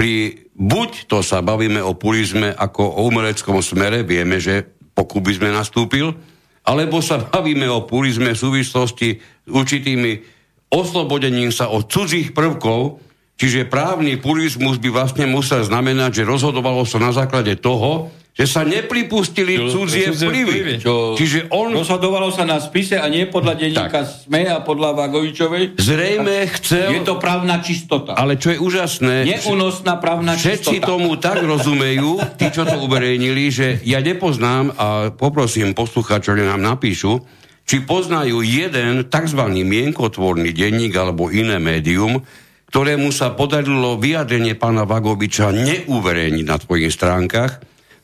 pri, 0.01 0.49
buď 0.57 1.05
to 1.05 1.21
sa 1.21 1.45
bavíme 1.45 1.77
o 1.77 1.93
pulizme 1.93 2.49
ako 2.49 2.81
o 2.81 3.05
umeleckom 3.05 3.61
smere, 3.61 4.01
vieme, 4.01 4.41
že 4.41 4.73
by 4.97 5.31
sme 5.37 5.53
nastúpil, 5.53 6.17
alebo 6.65 7.05
sa 7.05 7.21
bavíme 7.29 7.69
o 7.69 7.85
pulizme 7.85 8.33
v 8.33 8.41
súvislosti 8.41 9.21
s 9.21 9.51
určitými 9.53 10.25
oslobodením 10.73 11.53
sa 11.53 11.69
od 11.69 11.85
cudzích 11.85 12.33
prvkov, 12.33 12.97
čiže 13.37 13.69
právny 13.69 14.17
pulizmus 14.17 14.81
by 14.81 14.89
vlastne 14.89 15.29
musel 15.29 15.61
znamenať, 15.61 16.25
že 16.25 16.29
rozhodovalo 16.33 16.81
sa 16.81 16.97
na 16.97 17.13
základe 17.13 17.53
toho, 17.61 18.09
že 18.31 18.47
sa 18.47 18.63
nepripustili 18.63 19.59
čo, 19.59 19.83
cudzie 19.83 20.15
vplyvy. 20.15 20.79
Čo, 20.79 21.19
Čiže 21.19 21.51
on... 21.51 21.75
Rozhodovalo 21.75 22.31
sa 22.31 22.47
na 22.47 22.63
spise 22.63 22.95
a 22.95 23.11
nie 23.11 23.27
podľa 23.27 23.59
denníka 23.59 24.07
SME 24.07 24.47
a 24.47 24.63
podľa 24.63 24.95
Vagovičovej. 24.95 25.75
Zrejme 25.75 26.47
chcel... 26.55 26.95
Je 26.95 27.01
to 27.03 27.19
právna 27.19 27.59
čistota. 27.59 28.15
Ale 28.15 28.39
čo 28.39 28.55
je 28.55 28.57
úžasné... 28.63 29.27
Neúnosná 29.27 29.99
právna 29.99 30.39
všetci 30.39 30.79
čistota. 30.79 30.79
Všetci 30.79 30.87
tomu 30.87 31.19
tak 31.19 31.43
rozumejú, 31.43 32.23
tí, 32.39 32.47
čo 32.55 32.63
to 32.63 32.79
uverejnili, 32.79 33.51
že 33.51 33.67
ja 33.83 33.99
nepoznám 33.99 34.71
a 34.79 34.87
poprosím 35.11 35.75
poslucháčov, 35.75 36.39
že 36.39 36.47
nám 36.47 36.63
napíšu, 36.63 37.19
či 37.67 37.83
poznajú 37.83 38.39
jeden 38.47 39.11
tzv. 39.11 39.41
mienkotvorný 39.43 40.55
denník 40.55 40.95
alebo 40.95 41.27
iné 41.27 41.59
médium, 41.59 42.23
ktorému 42.71 43.11
sa 43.11 43.35
podarilo 43.35 43.99
vyjadrenie 43.99 44.55
pána 44.55 44.87
Vagoviča 44.87 45.51
neuverejniť 45.51 46.45
na 46.47 46.55
svojich 46.55 46.95
stránkach, 46.95 47.59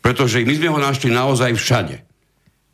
pretože 0.08 0.40
my 0.48 0.56
sme 0.56 0.72
ho 0.72 0.80
našli 0.80 1.12
naozaj 1.12 1.52
všade. 1.52 1.96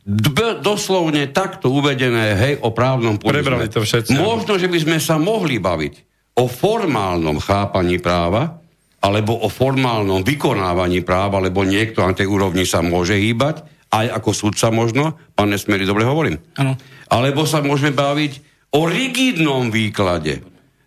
D- 0.06 0.58
doslovne 0.62 1.26
takto 1.34 1.66
uvedené, 1.66 2.38
hej, 2.38 2.54
o 2.62 2.70
právnom 2.70 3.18
Prebrali 3.18 3.66
to 3.66 3.82
všetci. 3.82 4.14
Možno, 4.14 4.54
že 4.54 4.70
by 4.70 4.78
sme 4.78 4.98
sa 5.02 5.18
mohli 5.18 5.58
baviť 5.58 5.94
o 6.38 6.46
formálnom 6.46 7.42
chápaní 7.42 7.98
práva, 7.98 8.62
alebo 9.02 9.34
o 9.42 9.50
formálnom 9.50 10.22
vykonávaní 10.22 11.02
práva, 11.02 11.42
lebo 11.42 11.66
niekto 11.66 12.06
na 12.06 12.14
tej 12.14 12.30
úrovni 12.30 12.62
sa 12.62 12.86
môže 12.86 13.18
hýbať, 13.18 13.66
aj 13.90 14.14
ako 14.22 14.30
sudca 14.30 14.70
možno, 14.70 15.18
pán 15.34 15.50
Nesmery, 15.50 15.82
dobre 15.82 16.06
hovorím. 16.06 16.38
Ano. 16.54 16.78
Alebo 17.10 17.50
sa 17.50 17.66
môžeme 17.66 17.90
baviť 17.90 18.32
o 18.78 18.86
rigidnom 18.86 19.74
výklade, 19.74 20.38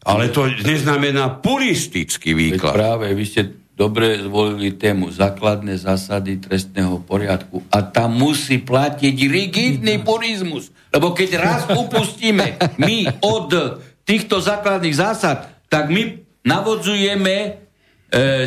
ale 0.08 0.32
to 0.32 0.48
neznamená 0.64 1.44
puristický 1.44 2.32
výklad. 2.32 2.72
Veď 2.72 2.80
práve, 2.80 3.06
vy 3.12 3.26
ste 3.28 3.67
dobre 3.78 4.18
zvolili 4.26 4.74
tému 4.74 5.14
základné 5.14 5.78
zásady 5.78 6.42
trestného 6.42 6.98
poriadku 7.06 7.62
a 7.70 7.86
tam 7.86 8.18
musí 8.18 8.58
platiť 8.58 9.16
rigidný 9.30 10.02
purizmus. 10.02 10.74
Lebo 10.90 11.14
keď 11.14 11.30
raz 11.38 11.62
upustíme 11.70 12.58
my 12.82 13.22
od 13.22 13.54
týchto 14.02 14.42
základných 14.42 14.98
zásad, 14.98 15.46
tak 15.70 15.94
my 15.94 16.26
navodzujeme 16.42 17.36
e, 17.38 17.50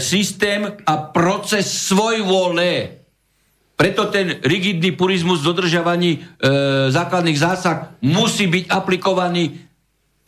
systém 0.03 0.67
a 0.67 0.95
proces 1.15 1.71
svoj 1.71 2.27
vole. 2.27 2.99
Preto 3.79 4.11
ten 4.11 4.43
rigidný 4.43 4.99
purizmus 4.99 5.47
v 5.47 5.49
dodržiavaní 5.55 6.11
e, 6.17 6.21
základných 6.91 7.39
zásad 7.39 8.03
musí 8.03 8.51
byť 8.51 8.67
aplikovaný 8.67 9.70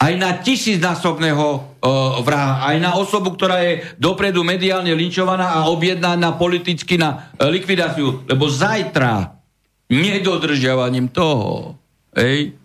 aj 0.03 0.13
na 0.19 0.35
tisícnásobného 0.43 1.47
uh, 1.47 2.19
vraha, 2.27 2.67
aj 2.75 2.77
na 2.83 2.99
osobu, 2.99 3.39
ktorá 3.39 3.63
je 3.63 3.87
dopredu 4.03 4.43
mediálne 4.43 4.91
linčovaná 4.99 5.63
a 5.63 5.71
objednaná 5.71 6.35
politicky 6.35 6.99
na 6.99 7.31
uh, 7.39 7.47
likvidáciu. 7.47 8.27
Lebo 8.27 8.51
zajtra 8.51 9.39
nedodržiavaním 9.87 11.07
toho 11.15 11.79
hej, 12.19 12.59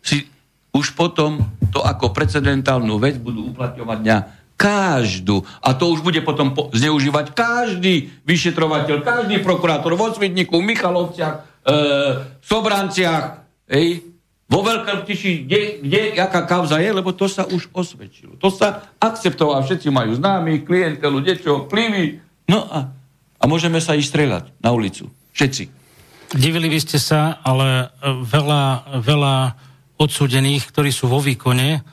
si 0.00 0.24
už 0.72 0.96
potom 0.96 1.44
to 1.68 1.84
ako 1.84 2.14
precedentálnu 2.16 2.96
vec 2.96 3.20
budú 3.20 3.52
uplatňovať 3.52 3.98
na 4.00 4.18
každú. 4.58 5.44
A 5.62 5.76
to 5.76 5.94
už 5.94 6.02
bude 6.02 6.18
potom 6.26 6.56
po- 6.56 6.72
zneužívať 6.74 7.30
každý 7.30 8.10
vyšetrovateľ, 8.26 9.06
každý 9.06 9.38
prokurátor 9.44 9.94
v 9.94 10.02
Michalovciach, 10.58 11.62
e, 11.62 11.70
Sobranciach, 12.42 13.46
hej, 13.70 14.07
vo 14.48 14.64
Veľkom 14.64 15.04
Tiši, 15.04 15.44
kde, 15.44 15.84
kde, 15.84 16.00
aká 16.16 16.48
kauza 16.48 16.80
je, 16.80 16.88
lebo 16.88 17.12
to 17.12 17.28
sa 17.28 17.44
už 17.44 17.68
osvedčilo. 17.68 18.40
To 18.40 18.48
sa 18.48 18.88
akceptovalo, 18.96 19.60
všetci 19.60 19.92
majú 19.92 20.16
známy, 20.16 20.64
klientelu, 20.64 21.20
niečo, 21.20 21.68
vplyvy. 21.68 22.24
No 22.48 22.64
a, 22.64 22.88
a 23.36 23.44
môžeme 23.44 23.76
sa 23.84 23.92
ísť 23.92 24.08
strieľať 24.08 24.44
na 24.64 24.72
ulicu. 24.72 25.12
Všetci. 25.36 25.68
Divili 26.32 26.72
by 26.72 26.80
ste 26.80 26.96
sa, 26.96 27.44
ale 27.44 27.92
e, 27.92 28.08
veľa, 28.24 28.96
veľa 29.04 29.36
odsúdených, 30.00 30.64
ktorí 30.72 30.96
sú 30.96 31.12
vo 31.12 31.20
výkone, 31.20 31.84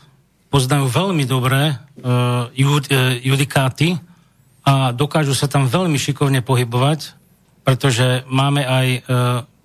poznajú 0.48 0.88
veľmi 0.88 1.28
dobre 1.28 1.74
uh, 1.74 2.48
jud, 2.56 2.88
uh, 2.88 3.18
judikáty 3.20 3.98
a 4.64 4.96
dokážu 4.96 5.36
sa 5.36 5.52
tam 5.52 5.68
veľmi 5.68 6.00
šikovne 6.00 6.40
pohybovať, 6.46 7.12
pretože 7.66 8.24
máme 8.30 8.64
aj 8.64 8.88
uh, 8.88 9.02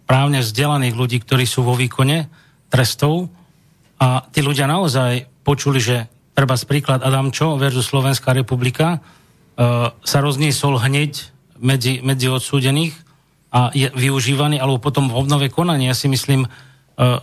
právne 0.09 0.43
vzdelaných 0.43 0.99
ľudí, 0.99 1.23
ktorí 1.23 1.47
sú 1.47 1.63
vo 1.63 1.79
výkone 1.79 2.27
trestov 2.71 3.29
a 4.01 4.25
tí 4.33 4.41
ľudia 4.41 4.65
naozaj 4.65 5.29
počuli, 5.45 5.83
že 5.83 6.09
treba 6.33 6.57
príklad 6.57 7.05
Adamčo 7.05 7.61
versus 7.61 7.85
Slovenská 7.91 8.33
republika 8.33 8.97
uh, 8.97 9.93
sa 10.01 10.19
rozniesol 10.25 10.81
hneď 10.81 11.29
medzi, 11.61 12.01
medzi 12.01 12.33
odsúdených 12.33 12.97
a 13.51 13.75
je 13.75 13.91
využívaný, 13.93 14.57
alebo 14.63 14.81
potom 14.81 15.11
v 15.11 15.19
obnove 15.21 15.51
konania, 15.53 15.93
ja 15.93 15.97
si 15.99 16.09
myslím, 16.09 16.47
uh, 16.47 17.21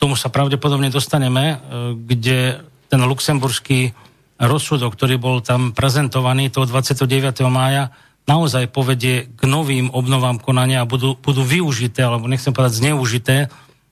tomu 0.00 0.16
sa 0.16 0.32
pravdepodobne 0.32 0.88
dostaneme, 0.88 1.58
uh, 1.58 1.92
kde 1.92 2.64
ten 2.88 3.00
luxemburský 3.04 3.92
rozsudok, 4.38 4.94
ktorý 4.94 5.18
bol 5.18 5.42
tam 5.42 5.74
prezentovaný 5.76 6.48
toho 6.48 6.64
29. 6.64 7.42
mája, 7.50 7.90
naozaj 8.24 8.72
povedie 8.72 9.28
k 9.28 9.42
novým 9.44 9.92
obnovám 9.92 10.40
konania 10.40 10.82
a 10.82 10.88
budú, 10.88 11.18
budú 11.20 11.44
využité, 11.44 12.00
alebo 12.06 12.30
nechcem 12.30 12.56
povedať 12.56 12.80
zneužité, 12.80 13.36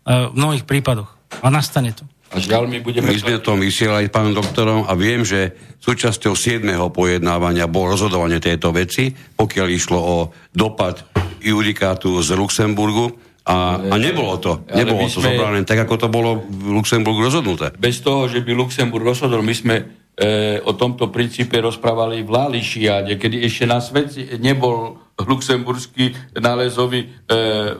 v 0.07 0.35
mnohých 0.35 0.65
prípadoch. 0.67 1.11
A 1.41 1.49
nastane 1.49 1.97
to. 1.97 2.05
A 2.33 2.41
žiaľ, 2.41 2.65
my 2.65 2.81
budeme... 2.81 3.13
My 3.13 3.21
sme 3.21 3.37
to 3.45 3.53
vysielali 3.61 4.09
s 4.09 4.15
pánom 4.15 4.33
doktorom 4.33 4.89
a 4.89 4.97
viem, 4.97 5.21
že 5.21 5.53
súčasťou 5.85 6.33
7. 6.33 6.65
pojednávania 6.89 7.69
bol 7.69 7.93
rozhodovanie 7.93 8.41
tejto 8.41 8.73
veci, 8.73 9.13
pokiaľ 9.13 9.67
išlo 9.69 9.99
o 10.01 10.17
dopad 10.49 11.05
judikátu 11.45 12.25
z 12.25 12.33
Luxemburgu. 12.33 13.13
A, 13.45 13.77
a 13.85 13.97
nebolo 14.01 14.41
to. 14.41 14.65
Nebolo 14.71 15.11
to 15.13 15.21
sme- 15.21 15.35
zobrané 15.35 15.61
tak, 15.69 15.85
ako 15.85 15.95
to 15.99 16.09
bolo 16.09 16.41
v 16.41 16.73
Luxemburgu 16.73 17.29
rozhodnuté. 17.29 17.75
Bez 17.77 18.01
toho, 18.01 18.31
že 18.33 18.41
by 18.41 18.55
Luxemburg 18.57 19.05
rozhodol, 19.05 19.45
my 19.45 19.53
sme 19.53 20.02
e, 20.17 20.61
o 20.63 20.73
tomto 20.77 21.09
princípe 21.09 21.57
rozprávali 21.61 22.23
v 22.23 22.31
Lališiade, 22.31 23.17
kedy 23.17 23.45
ešte 23.45 23.65
na 23.65 23.81
svete 23.81 24.37
nebol 24.37 25.01
luxemburský 25.17 26.37
nálezový 26.37 27.07
e, 27.07 27.09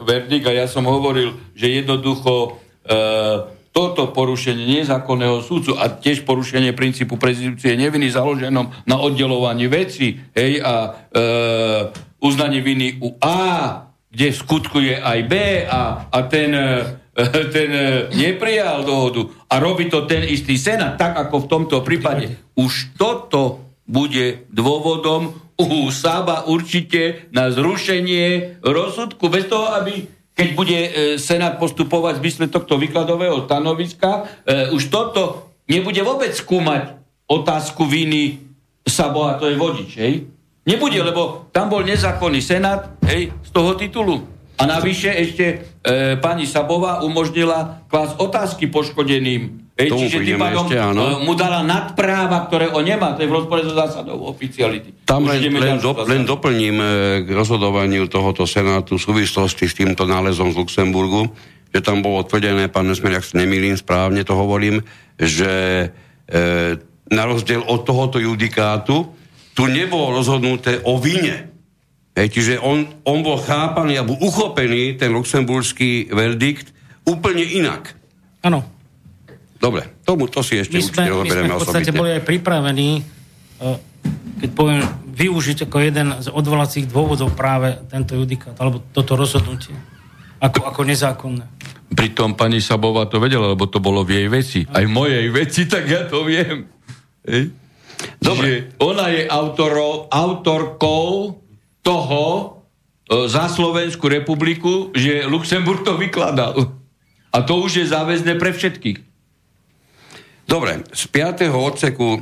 verdikt 0.01 0.47
a 0.49 0.53
ja 0.53 0.65
som 0.65 0.85
hovoril, 0.85 1.33
že 1.53 1.81
jednoducho 1.81 2.57
e, 2.85 2.93
toto 3.73 4.13
porušenie 4.13 4.85
nezákonného 4.85 5.41
súdcu 5.41 5.73
a 5.81 5.89
tiež 5.89 6.29
porušenie 6.29 6.77
princípu 6.77 7.17
prezumcie 7.17 7.73
neviny 7.73 8.13
založenom 8.13 8.85
na 8.85 8.95
oddelovaní 9.01 9.65
veci 9.65 10.13
hej, 10.37 10.61
a 10.61 10.73
e, 10.85 10.89
uznanie 12.21 12.61
viny 12.61 13.01
u 13.01 13.17
A, 13.17 13.89
kde 14.13 14.29
v 14.29 14.37
skutku 14.37 14.77
je 14.77 14.93
aj 14.93 15.19
B 15.25 15.33
a, 15.65 16.05
a 16.05 16.19
ten, 16.29 16.53
e, 16.53 17.01
ten 17.53 17.69
e, 17.69 17.85
neprijal 18.13 18.81
dohodu 18.81 19.29
a 19.49 19.61
robí 19.61 19.85
to 19.89 20.09
ten 20.09 20.25
istý 20.25 20.57
senát, 20.57 20.97
tak 20.97 21.13
ako 21.13 21.45
v 21.45 21.49
tomto 21.49 21.77
prípade. 21.85 22.33
Už 22.57 22.97
toto 22.97 23.61
bude 23.85 24.49
dôvodom 24.49 25.37
u 25.53 25.93
Sába 25.93 26.49
určite 26.49 27.29
na 27.29 27.53
zrušenie 27.53 28.57
rozsudku, 28.65 29.29
bez 29.29 29.45
toho, 29.45 29.69
aby 29.77 30.09
keď 30.33 30.47
bude 30.57 30.79
e, 30.81 30.89
Senát 31.21 31.61
postupovať 31.61 32.17
v 32.17 32.21
zmysle 32.25 32.45
tohto 32.49 32.81
výkladového 32.81 33.45
stanoviska, 33.45 34.41
e, 34.49 34.73
už 34.73 34.89
toto 34.89 35.53
nebude 35.69 36.01
vôbec 36.01 36.33
skúmať 36.33 36.97
otázku 37.29 37.85
viny 37.85 38.41
Sabo, 38.83 39.29
a 39.29 39.37
to 39.37 39.47
je 39.47 39.55
vodič, 39.55 39.91
hej? 39.95 40.25
Nebude, 40.65 40.97
lebo 40.99 41.47
tam 41.53 41.69
bol 41.69 41.85
nezákonný 41.85 42.41
senát, 42.41 42.97
hej, 43.05 43.29
z 43.45 43.49
toho 43.53 43.77
titulu. 43.77 44.32
A 44.53 44.63
navyše 44.69 45.09
ešte 45.09 45.45
e, 45.81 46.15
pani 46.21 46.45
Sabová 46.45 47.01
umožnila 47.01 47.83
klas 47.89 48.13
otázky 48.21 48.69
poškodeným. 48.69 49.73
Hej, 49.73 49.89
Tomu 49.89 50.05
čiže 50.05 50.17
tým 50.21 50.37
pádom 50.37 50.69
ešte, 50.69 50.77
áno. 50.77 51.01
e, 51.01 51.25
mu 51.25 51.33
dala 51.33 51.65
nadpráva, 51.65 52.45
ktoré 52.45 52.69
on 52.69 52.85
nemá. 52.85 53.17
To 53.17 53.25
je 53.25 53.29
v 53.29 53.33
rozpore 53.33 53.65
so 53.65 53.73
zásadou 53.73 54.21
oficiality. 54.29 54.93
Tam 55.09 55.25
Už 55.25 55.41
len, 55.41 55.49
len, 55.57 55.77
do, 55.81 55.97
zásadu. 55.97 56.09
len 56.13 56.21
doplním 56.29 56.77
e, 56.77 56.87
k 57.25 57.29
rozhodovaniu 57.33 58.05
tohoto 58.05 58.45
Senátu 58.45 59.01
v 59.01 59.05
súvislosti 59.09 59.65
s 59.65 59.73
týmto 59.73 60.05
nálezom 60.05 60.53
z 60.53 60.61
Luxemburgu, 60.61 61.33
že 61.73 61.81
tam 61.81 62.05
bolo 62.05 62.21
tvrdené, 62.21 62.69
pán 62.69 62.85
Nesmer, 62.85 63.17
ak 63.17 63.25
sa 63.25 63.41
nemýlim 63.41 63.73
správne, 63.73 64.21
to 64.21 64.37
hovorím, 64.37 64.85
že 65.17 65.89
e, 66.29 66.37
na 67.09 67.23
rozdiel 67.25 67.65
od 67.65 67.81
tohoto 67.81 68.21
judikátu 68.21 69.09
tu 69.53 69.63
nebolo 69.69 70.17
rozhodnuté 70.21 70.81
o 70.85 71.01
vine. 71.01 71.52
Hej, 72.13 72.27
čiže 72.29 72.53
on, 72.61 72.85
on 73.09 73.25
bol 73.25 73.41
chápaný 73.41 73.97
alebo 73.97 74.13
uchopený, 74.21 75.01
ten 75.01 75.09
luxemburský 75.09 76.13
verdikt, 76.13 76.69
úplne 77.09 77.41
inak. 77.41 77.97
Áno. 78.45 78.61
Dobre, 79.57 80.03
tomu 80.05 80.29
to 80.29 80.45
si 80.45 80.61
ešte 80.61 80.77
My 80.77 80.83
určite 80.83 81.09
sme, 81.09 81.23
my 81.23 81.29
sme 81.31 81.47
v 81.47 81.57
podstate 81.57 81.89
osobitne. 81.89 81.97
boli 81.97 82.09
aj 82.13 82.23
pripravení, 82.27 82.89
eh, 83.01 83.77
keď 84.45 84.49
poviem, 84.53 84.81
využiť 85.13 85.57
ako 85.65 85.77
jeden 85.81 86.07
z 86.21 86.27
odvolacích 86.29 86.85
dôvodov 86.85 87.33
práve 87.33 87.81
tento 87.89 88.13
judikát, 88.13 88.53
alebo 88.61 88.83
toto 88.93 89.17
rozhodnutie, 89.17 89.73
ako, 90.37 90.69
ako 90.69 90.81
nezákonné. 90.85 91.45
Pritom 91.93 92.33
pani 92.37 92.61
Sabová 92.61 93.05
to 93.05 93.21
vedela, 93.21 93.53
lebo 93.53 93.69
to 93.69 93.77
bolo 93.77 94.01
v 94.05 94.21
jej 94.21 94.27
veci. 94.29 94.59
Aj 94.69 94.81
v 94.85 94.91
mojej 94.91 95.29
veci, 95.29 95.69
tak 95.69 95.85
ja 95.85 96.09
to 96.09 96.25
viem. 96.25 96.65
Hej? 97.25 97.53
Dobre. 98.19 98.45
Že 98.45 98.57
ona 98.81 99.05
je 99.13 99.21
autoro, 99.29 100.09
autorkou 100.09 101.42
toho 101.83 102.23
e, 102.25 102.43
za 103.29 103.51
Slovenskú 103.51 104.07
republiku, 104.07 104.89
že 104.95 105.27
Luxemburg 105.27 105.83
to 105.83 105.99
vykladal. 105.99 106.73
A 107.29 107.37
to 107.43 107.59
už 107.61 107.83
je 107.83 107.85
záväzné 107.91 108.39
pre 108.39 108.55
všetkých. 108.55 109.03
Dobre, 110.47 110.83
z 110.91 111.03
5. 111.07 111.49
odseku, 111.51 112.19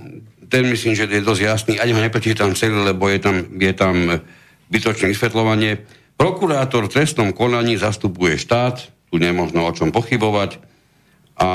ten 0.52 0.68
myslím, 0.68 0.94
že 0.98 1.08
je 1.10 1.24
dosť 1.24 1.42
jasný, 1.42 1.74
ani 1.80 1.94
ho 1.96 2.02
neprečítam 2.02 2.54
celý, 2.58 2.92
lebo 2.92 3.08
je 3.08 3.20
tam, 3.22 3.36
je 3.56 3.74
tam 3.74 3.96
bytočné 4.72 5.10
vysvetľovanie. 5.12 5.84
Prokurátor 6.16 6.86
v 6.86 6.94
trestnom 6.94 7.34
konaní 7.34 7.82
zastupuje 7.82 8.38
štát, 8.38 8.78
tu 9.10 9.16
nemožno 9.18 9.66
o 9.66 9.72
čom 9.74 9.90
pochybovať. 9.90 10.62
A 11.42 11.50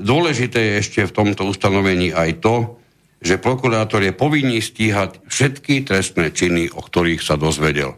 dôležité 0.00 0.58
je 0.58 0.74
ešte 0.80 1.00
v 1.04 1.12
tomto 1.12 1.44
ustanovení 1.44 2.10
aj 2.16 2.40
to, 2.40 2.80
že 3.20 3.40
prokurátor 3.40 4.04
je 4.04 4.12
povinný 4.12 4.60
stíhať 4.60 5.24
všetky 5.26 5.88
trestné 5.88 6.32
činy, 6.32 6.68
o 6.72 6.80
ktorých 6.84 7.24
sa 7.24 7.40
dozvedel. 7.40 7.96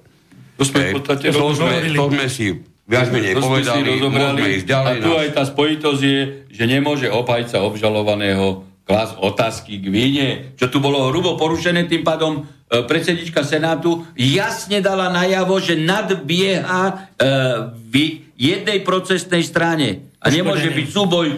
To 0.59 0.65
sme 0.66 0.78
Hej, 0.81 0.90
v 0.90 0.97
podstate 0.99 1.27
to, 1.31 1.47
sme, 1.55 1.74
to 1.95 2.05
sme 2.11 2.27
si 2.27 2.47
viac 2.89 3.09
menej 3.12 3.35
To 3.39 3.43
povedali, 3.47 3.90
môžeme 4.03 4.49
ísť 4.59 4.66
ďalej. 4.66 4.97
A 4.99 5.03
tu 5.03 5.11
na- 5.12 5.20
aj 5.23 5.28
tá 5.36 5.43
spojitosť 5.47 6.01
je, 6.03 6.19
že 6.51 6.65
nemôže 6.66 7.07
obhajca 7.12 7.62
obžalovaného 7.62 8.66
klas 8.89 9.12
otázky 9.20 9.77
k 9.78 9.86
vine, 9.93 10.28
čo 10.57 10.73
tu 10.73 10.81
bolo 10.81 11.12
hrubo 11.12 11.36
porušené, 11.36 11.85
tým 11.85 12.01
pádom 12.01 12.49
e, 12.69 12.85
predsednička 12.85 13.43
Senátu 13.43 14.05
jasne 14.15 14.78
dala 14.85 15.09
najavo, 15.09 15.59
že 15.59 15.74
nadbieha 15.81 16.85
e, 16.89 16.95
v 17.89 17.95
jednej 18.39 18.85
procesnej 18.86 19.43
strane. 19.43 20.09
A 20.23 20.31
nemôže 20.31 20.70
byť 20.70 20.86
súboj 20.86 21.27
e, 21.31 21.36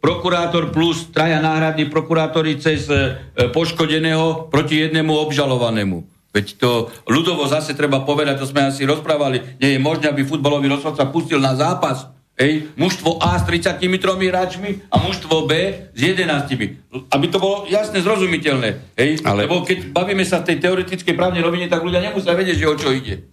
prokurátor 0.00 0.68
plus 0.72 1.08
traja 1.12 1.40
náhradní 1.40 1.88
prokurátori 1.88 2.60
cez 2.60 2.88
e, 2.88 3.16
poškodeného 3.52 4.52
proti 4.52 4.80
jednému 4.80 5.12
obžalovanému. 5.16 6.04
Veď 6.30 6.46
to 6.62 6.70
ľudovo 7.10 7.50
zase 7.50 7.74
treba 7.74 8.06
povedať, 8.06 8.38
to 8.38 8.46
sme 8.46 8.70
asi 8.70 8.86
rozprávali, 8.86 9.58
nie 9.58 9.74
je 9.76 9.80
možné, 9.82 10.14
aby 10.14 10.22
futbalový 10.22 10.70
rozhodca 10.70 11.10
pustil 11.10 11.42
na 11.42 11.58
zápas 11.58 12.06
Hej, 12.40 12.72
mužstvo 12.72 13.20
A 13.20 13.36
s 13.36 13.44
33 13.44 13.84
hráčmi 14.32 14.88
a 14.88 14.96
mužstvo 14.96 15.44
B 15.44 15.52
s 15.92 16.00
11. 16.00 17.12
Aby 17.12 17.26
to 17.28 17.36
bolo 17.36 17.68
jasne 17.68 18.00
zrozumiteľné. 18.00 18.96
Hej? 18.96 19.20
Ale... 19.28 19.44
Lebo 19.44 19.60
keď 19.60 19.92
bavíme 19.92 20.24
sa 20.24 20.40
v 20.40 20.48
tej 20.48 20.64
teoretickej 20.64 21.12
právnej 21.12 21.44
rovine, 21.44 21.68
tak 21.68 21.84
ľudia 21.84 22.00
nemusia 22.00 22.32
vedieť, 22.32 22.56
že 22.56 22.70
o 22.72 22.74
čo 22.80 22.96
ide. 22.96 23.28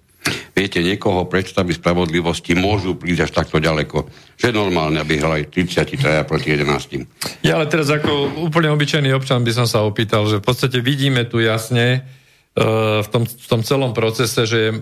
Viete, 0.52 0.84
niekoho 0.84 1.24
predstavy 1.30 1.72
spravodlivosti 1.72 2.52
môžu 2.58 3.00
prísť 3.00 3.30
až 3.30 3.32
takto 3.32 3.64
ďaleko. 3.64 4.12
Že 4.36 4.52
je 4.52 4.60
normálne, 4.60 5.00
aby 5.00 5.24
hrali 5.24 5.48
33 5.48 6.28
proti 6.28 6.58
11. 6.60 7.48
Ja 7.48 7.56
ale 7.56 7.72
teraz 7.72 7.88
ako 7.88 8.44
úplne 8.44 8.74
obyčajný 8.76 9.16
občan 9.16 9.48
by 9.48 9.56
som 9.56 9.70
sa 9.70 9.88
opýtal, 9.88 10.28
že 10.28 10.42
v 10.42 10.46
podstate 10.52 10.84
vidíme 10.84 11.24
tu 11.24 11.40
jasne, 11.40 12.04
v 12.58 13.08
tom, 13.14 13.24
v 13.30 13.48
tom 13.48 13.62
celom 13.62 13.94
procese, 13.94 14.50
že 14.50 14.74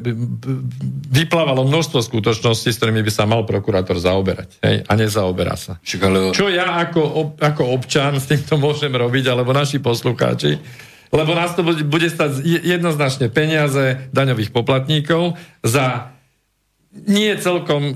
vyplávalo 1.12 1.68
množstvo 1.68 2.00
skutočností, 2.00 2.72
s 2.72 2.80
ktorými 2.80 3.04
by 3.04 3.12
sa 3.12 3.28
mal 3.28 3.44
prokurátor 3.44 4.00
zaoberať. 4.00 4.56
Hej? 4.64 4.88
A 4.88 4.92
nezaoberá 4.96 5.60
sa. 5.60 5.76
ale... 5.84 6.32
Čo 6.32 6.48
ja 6.48 6.80
ako, 6.80 7.36
ako 7.36 7.64
občan 7.76 8.16
s 8.16 8.32
týmto 8.32 8.56
môžem 8.56 8.96
robiť, 8.96 9.28
alebo 9.28 9.52
naši 9.52 9.84
poslucháči, 9.84 10.56
lebo 11.12 11.36
nás 11.36 11.52
to 11.52 11.68
bude 11.68 12.08
stať 12.08 12.44
jednoznačne 12.44 13.28
peniaze 13.28 14.08
daňových 14.16 14.56
poplatníkov 14.56 15.36
za 15.60 16.16
nie 16.96 17.36
celkom 17.36 17.92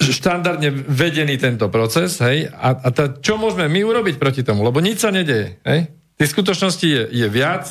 štandardne 0.00 0.72
vedený 0.72 1.36
tento 1.36 1.68
proces, 1.68 2.16
hej, 2.24 2.48
a, 2.50 2.72
a 2.72 2.88
tá, 2.88 3.14
čo 3.20 3.36
môžeme 3.36 3.68
my 3.68 3.80
urobiť 3.84 4.16
proti 4.16 4.40
tomu, 4.44 4.64
lebo 4.64 4.80
nič 4.80 5.00
sa 5.00 5.12
nedeje, 5.12 5.60
hej. 5.64 5.92
Tých 6.14 6.30
skutočností 6.34 6.88
je, 6.88 7.02
je 7.10 7.26
viac, 7.30 7.64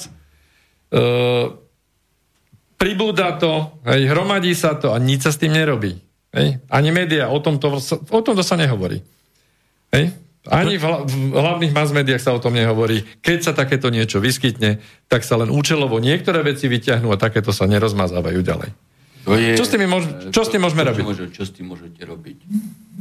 pribúda 2.77 3.33
to, 3.39 3.79
hej, 3.87 4.11
hromadí 4.11 4.53
sa 4.53 4.75
to 4.77 4.91
a 4.93 4.97
nič 4.99 5.25
sa 5.25 5.31
s 5.31 5.39
tým 5.39 5.55
nerobí. 5.55 5.97
Hej? 6.33 6.59
Ani 6.69 6.89
médiá, 6.89 7.29
o 7.29 7.39
tomto, 7.39 7.77
o 8.09 8.21
tomto 8.21 8.43
sa 8.43 8.57
nehovorí. 8.57 8.99
Hej? 9.93 10.13
Ani 10.43 10.75
v, 10.75 10.83
hla, 10.83 11.07
v 11.07 11.39
hlavných 11.39 11.71
mass 11.71 11.95
médiách 11.95 12.19
sa 12.19 12.35
o 12.35 12.43
tom 12.43 12.51
nehovorí. 12.51 13.07
Keď 13.23 13.39
sa 13.39 13.51
takéto 13.55 13.87
niečo 13.87 14.19
vyskytne, 14.19 14.83
tak 15.07 15.23
sa 15.23 15.39
len 15.39 15.47
účelovo 15.47 16.03
niektoré 16.03 16.43
veci 16.43 16.67
vyťahnú 16.67 17.07
a 17.15 17.21
takéto 17.21 17.55
sa 17.55 17.63
nerozmazávajú 17.63 18.43
ďalej. 18.43 18.69
To 19.23 19.39
je, 19.39 19.55
čo, 19.55 19.63
s 19.63 19.71
tým 19.71 19.87
môž, 19.87 20.03
čo 20.35 20.43
s 20.43 20.51
tým 20.51 20.67
môžeme 20.67 20.83
robiť? 20.83 21.03
Môže, 21.07 21.25
čo 21.31 21.47
s 21.47 21.55
tým 21.55 21.71
môžete 21.71 22.03
robiť? 22.03 22.43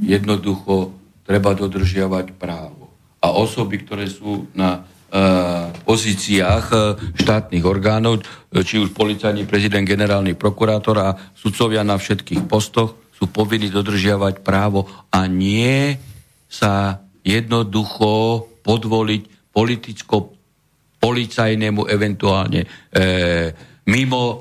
Jednoducho 0.06 0.94
treba 1.26 1.50
dodržiavať 1.58 2.38
právo. 2.38 2.94
A 3.18 3.34
osoby, 3.34 3.82
ktoré 3.82 4.06
sú 4.06 4.46
na 4.54 4.86
pozíciách 5.84 6.66
eh, 6.72 6.82
štátnych 7.20 7.64
orgánov, 7.68 8.24
či 8.48 8.80
už 8.80 8.96
policajný 8.96 9.44
prezident, 9.44 9.84
generálny 9.84 10.32
prokurátor 10.32 10.96
a 11.00 11.08
sudcovia 11.36 11.84
na 11.84 12.00
všetkých 12.00 12.48
postoch 12.48 12.96
sú 13.12 13.28
povinní 13.28 13.68
dodržiavať 13.68 14.40
právo 14.40 14.88
a 15.12 15.28
nie 15.28 15.94
sa 16.48 17.04
jednoducho 17.22 18.44
podvoliť 18.66 19.52
politicko 19.52 20.32
policajnému, 20.98 21.86
eventuálne 21.86 22.62
e, 22.62 22.68
mimo 23.90 24.22
e, 24.22 24.36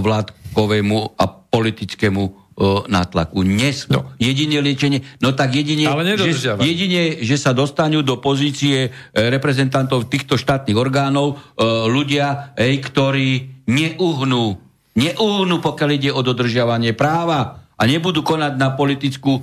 vládkovému 0.00 0.98
a 1.16 1.24
politickému 1.28 2.45
nátlaku. 2.88 3.44
Nes, 3.44 3.84
no. 3.92 4.16
Jedine 4.16 4.64
liečenie, 4.64 5.04
no 5.20 5.36
tak 5.36 5.52
jedine, 5.52 5.92
že, 6.16 6.56
jedine, 6.56 7.20
že 7.20 7.36
sa 7.36 7.52
dostanú 7.52 8.00
do 8.00 8.16
pozície 8.16 8.88
e, 8.88 8.90
reprezentantov 9.12 10.08
týchto 10.08 10.40
štátnych 10.40 10.76
orgánov 10.76 11.36
e, 11.36 11.64
ľudia, 11.84 12.56
ej, 12.56 12.80
ktorí 12.80 13.28
neuhnú, 13.68 14.56
neuhnú, 14.96 15.56
pokiaľ 15.60 15.90
ide 15.92 16.10
o 16.16 16.24
dodržiavanie 16.24 16.96
práva 16.96 17.60
a 17.76 17.82
nebudú 17.84 18.24
konať 18.24 18.56
na 18.56 18.72
politickú 18.72 19.36
e, 19.36 19.42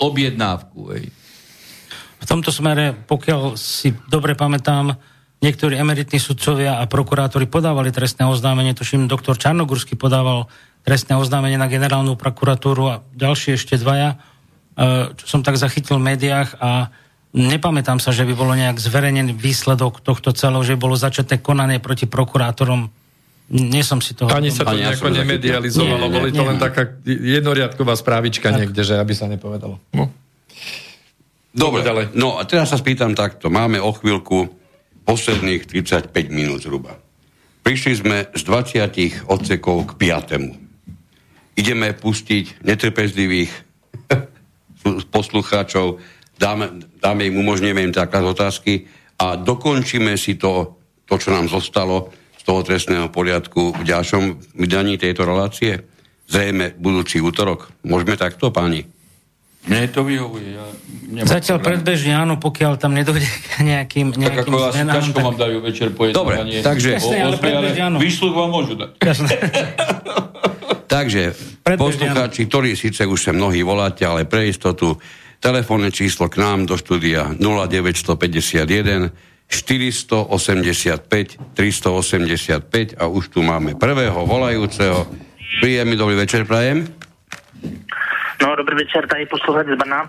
objednávku. 0.00 0.96
Ej. 0.96 1.12
V 2.16 2.24
tomto 2.24 2.48
smere, 2.48 2.96
pokiaľ 2.96 3.60
si 3.60 3.92
dobre 4.08 4.32
pamätám, 4.32 4.96
niektorí 5.44 5.76
emeritní 5.76 6.16
sudcovia 6.16 6.80
a 6.80 6.88
prokurátori 6.88 7.44
podávali 7.44 7.92
trestné 7.92 8.24
oznámenie, 8.24 8.72
tuším, 8.72 9.04
doktor 9.04 9.36
Čarnogórsky 9.36 9.92
podával 9.92 10.48
trestné 10.86 11.18
oznámenie 11.18 11.58
na 11.58 11.66
generálnu 11.66 12.14
prokuratúru 12.14 12.82
a 12.86 13.02
ďalšie 13.18 13.58
ešte 13.58 13.74
dvaja, 13.74 14.14
e, 14.78 15.10
čo 15.18 15.26
som 15.26 15.40
tak 15.42 15.58
zachytil 15.58 15.98
v 15.98 16.14
médiách 16.14 16.54
a 16.62 16.94
nepamätám 17.34 17.98
sa, 17.98 18.14
že 18.14 18.22
by 18.22 18.38
bolo 18.38 18.54
nejak 18.54 18.78
zverejnený 18.78 19.34
výsledok 19.34 19.98
tohto 19.98 20.30
celého, 20.30 20.62
že 20.62 20.78
bolo 20.78 20.94
začaté 20.94 21.42
konanie 21.42 21.82
proti 21.82 22.06
prokurátorom. 22.06 22.86
Nie 23.50 23.82
som 23.82 23.98
si 23.98 24.14
toho... 24.14 24.30
Ani 24.30 24.54
sa 24.54 24.62
to 24.62 24.78
nejako 24.78 25.10
nemedializovalo, 25.10 26.06
boli 26.06 26.30
to 26.30 26.46
len 26.46 26.62
taká 26.62 26.86
jednoriadková 27.06 27.98
správička 27.98 28.54
tak. 28.54 28.58
niekde, 28.62 28.82
že 28.86 28.94
aby 28.94 29.12
sa 29.14 29.26
nepovedalo. 29.26 29.82
No. 29.90 30.06
Dobre, 31.50 31.82
Dobre 31.82 32.14
no 32.14 32.38
a 32.38 32.46
teraz 32.46 32.70
sa 32.70 32.78
spýtam 32.78 33.18
takto. 33.18 33.50
Máme 33.50 33.82
o 33.82 33.90
chvíľku 33.90 34.54
posledných 35.02 35.66
35 35.66 36.14
minút 36.30 36.62
zhruba. 36.62 36.98
Prišli 37.66 37.92
sme 37.98 38.16
z 38.30 38.42
20 38.46 39.26
odsekov 39.26 39.94
k 39.94 40.14
5 40.14 40.65
ideme 41.56 41.96
pustiť 41.96 42.62
netrpezlivých 42.62 43.50
poslucháčov, 45.16 45.98
dáme, 46.36 46.84
dáme 47.00 47.26
im, 47.26 47.40
umožníme 47.40 47.80
im 47.80 47.96
také 47.96 48.20
otázky 48.20 48.86
a 49.16 49.40
dokončíme 49.40 50.14
si 50.20 50.36
to, 50.36 50.76
to, 51.08 51.16
čo 51.16 51.32
nám 51.32 51.48
zostalo 51.48 52.12
z 52.36 52.42
toho 52.44 52.60
trestného 52.62 53.08
poriadku 53.08 53.72
v 53.72 53.82
ďalšom 53.82 54.54
vydaní 54.60 55.00
tejto 55.00 55.24
relácie. 55.24 55.82
Zrejme 56.28 56.76
budúci 56.76 57.22
útorok. 57.22 57.72
Môžeme 57.86 58.18
takto, 58.18 58.52
páni? 58.52 58.84
Mne 59.66 59.90
to 59.90 60.06
vyhovuje. 60.06 60.54
Ja 60.54 61.26
Zatiaľ 61.26 61.58
predbežne 61.58 62.14
áno, 62.14 62.38
pokiaľ 62.38 62.78
tam 62.78 62.94
nedojde 62.94 63.26
k 63.26 63.66
nejakým, 63.66 64.14
nejakým 64.14 64.46
tak 64.46 64.46
ako 64.46 64.70
zmenám. 64.70 64.94
Tak 65.10 65.26
vám 65.26 65.38
dajú 65.38 65.58
večer 65.58 65.88
Dobre, 65.90 66.62
takže... 66.62 67.02
Jasne, 67.02 67.18
ale 67.18 67.34
predbežne 67.34 67.82
áno. 67.82 67.98
Výsluh 67.98 68.30
vám 68.30 68.50
môžu 68.54 68.78
dať. 68.78 68.94
Takže 70.86 71.34
poslucháči, 71.76 72.46
ktorí 72.46 72.78
síce 72.78 73.06
už 73.06 73.18
sa 73.18 73.32
mnohí 73.34 73.66
voláte, 73.66 74.06
ale 74.06 74.22
pre 74.22 74.46
istotu 74.46 74.94
telefónne 75.42 75.90
číslo 75.90 76.30
k 76.30 76.38
nám 76.38 76.66
do 76.66 76.78
štúdia 76.78 77.34
0951 77.38 79.10
485 79.46 81.54
385 81.54 82.98
a 82.98 83.06
už 83.06 83.30
tu 83.30 83.42
máme 83.42 83.78
prvého 83.78 84.26
volajúceho. 84.26 85.06
Príjemný 85.62 85.94
dobrý 85.94 86.18
večer, 86.18 86.46
prajem. 86.46 86.86
No, 88.42 88.56
dobrý 88.56 88.76
večer, 88.76 89.06
tady 89.06 89.26
posluchač 89.26 89.66
z 89.66 89.78
Brna. 89.78 90.06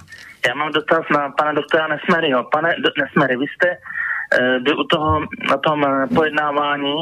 Já 0.47 0.53
mám 0.53 0.71
dotaz 0.71 1.03
na 1.11 1.29
pana 1.29 1.53
doktora 1.53 1.87
Nesmeryho. 1.87 2.43
Pane 2.43 2.75
Nesmery, 2.97 3.37
vy 3.37 3.45
jste 3.45 3.69
e, 3.69 3.77
byl 4.59 4.79
u 4.79 4.83
toho, 4.83 5.21
na 5.49 5.57
tom 5.57 5.85
eh, 5.85 6.07
pojednávání 6.15 6.95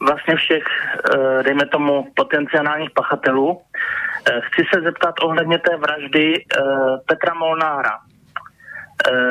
vlastně 0.00 0.36
všech, 0.36 0.64
eh, 0.64 1.42
dejme 1.42 1.66
tomu, 1.66 2.06
potenciálních 2.16 2.90
pachatelů. 2.90 3.60
Eh, 3.60 4.40
chci 4.40 4.62
se 4.74 4.80
zeptat 4.80 5.14
ohledně 5.22 5.58
té 5.58 5.76
vraždy 5.76 6.34
eh, 6.34 6.60
Petra 7.06 7.34
Molnára. 7.34 7.98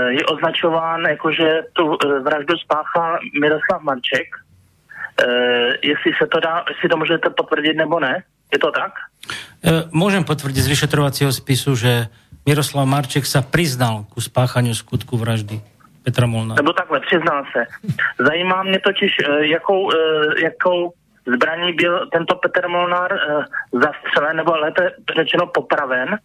Je 0.09 0.25
označován 0.25 1.01
jako, 1.01 1.31
že 1.31 1.61
tu 1.73 1.97
vraždu 2.23 2.57
spáchá 2.57 3.19
Miroslav 3.41 3.81
Marček. 3.81 4.27
Jestli 5.81 6.11
se 6.17 6.27
to 6.27 6.39
dá, 6.39 6.65
jestli 6.69 6.89
to 6.89 6.97
můžete 6.97 7.29
potvrdit 7.29 7.77
nebo 7.77 7.99
ne? 7.99 8.23
Je 8.53 8.59
to 8.59 8.71
tak? 8.71 8.97
Môžem 9.93 10.25
potvrdiť 10.25 10.65
z 10.65 10.73
vyšetrovacieho 10.73 11.29
spisu, 11.29 11.77
že 11.77 12.09
Miroslav 12.49 12.89
Marček 12.89 13.29
sa 13.29 13.45
priznal 13.45 14.09
ku 14.09 14.17
spáchaniu 14.17 14.73
skutku 14.73 15.21
vraždy. 15.21 15.61
Petra 16.09 16.25
Molnára. 16.25 16.57
Nebo 16.57 16.73
takhle, 16.73 16.99
přiznal 16.99 17.45
se. 17.53 17.61
Zajímá 18.17 18.63
mě 18.63 18.79
totiž, 18.81 19.11
eh, 19.21 19.45
jakou, 19.45 19.93
eh, 19.93 20.41
jakou 20.43 20.93
zbraní 21.35 21.73
byl 21.73 22.09
tento 22.09 22.35
Petr 22.35 22.67
Molnár 22.67 23.13
eh, 23.13 23.45
zastřelen, 23.73 24.37
nebo 24.37 24.57
lépe 24.57 24.97
řečeno 25.15 25.53
popraven. 25.53 26.17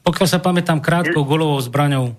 Pokiaľ 0.00 0.26
sa 0.32 0.40
pamätám, 0.40 0.80
krátkou 0.80 1.28
gulovou 1.28 1.60
zbraňou 1.60 2.16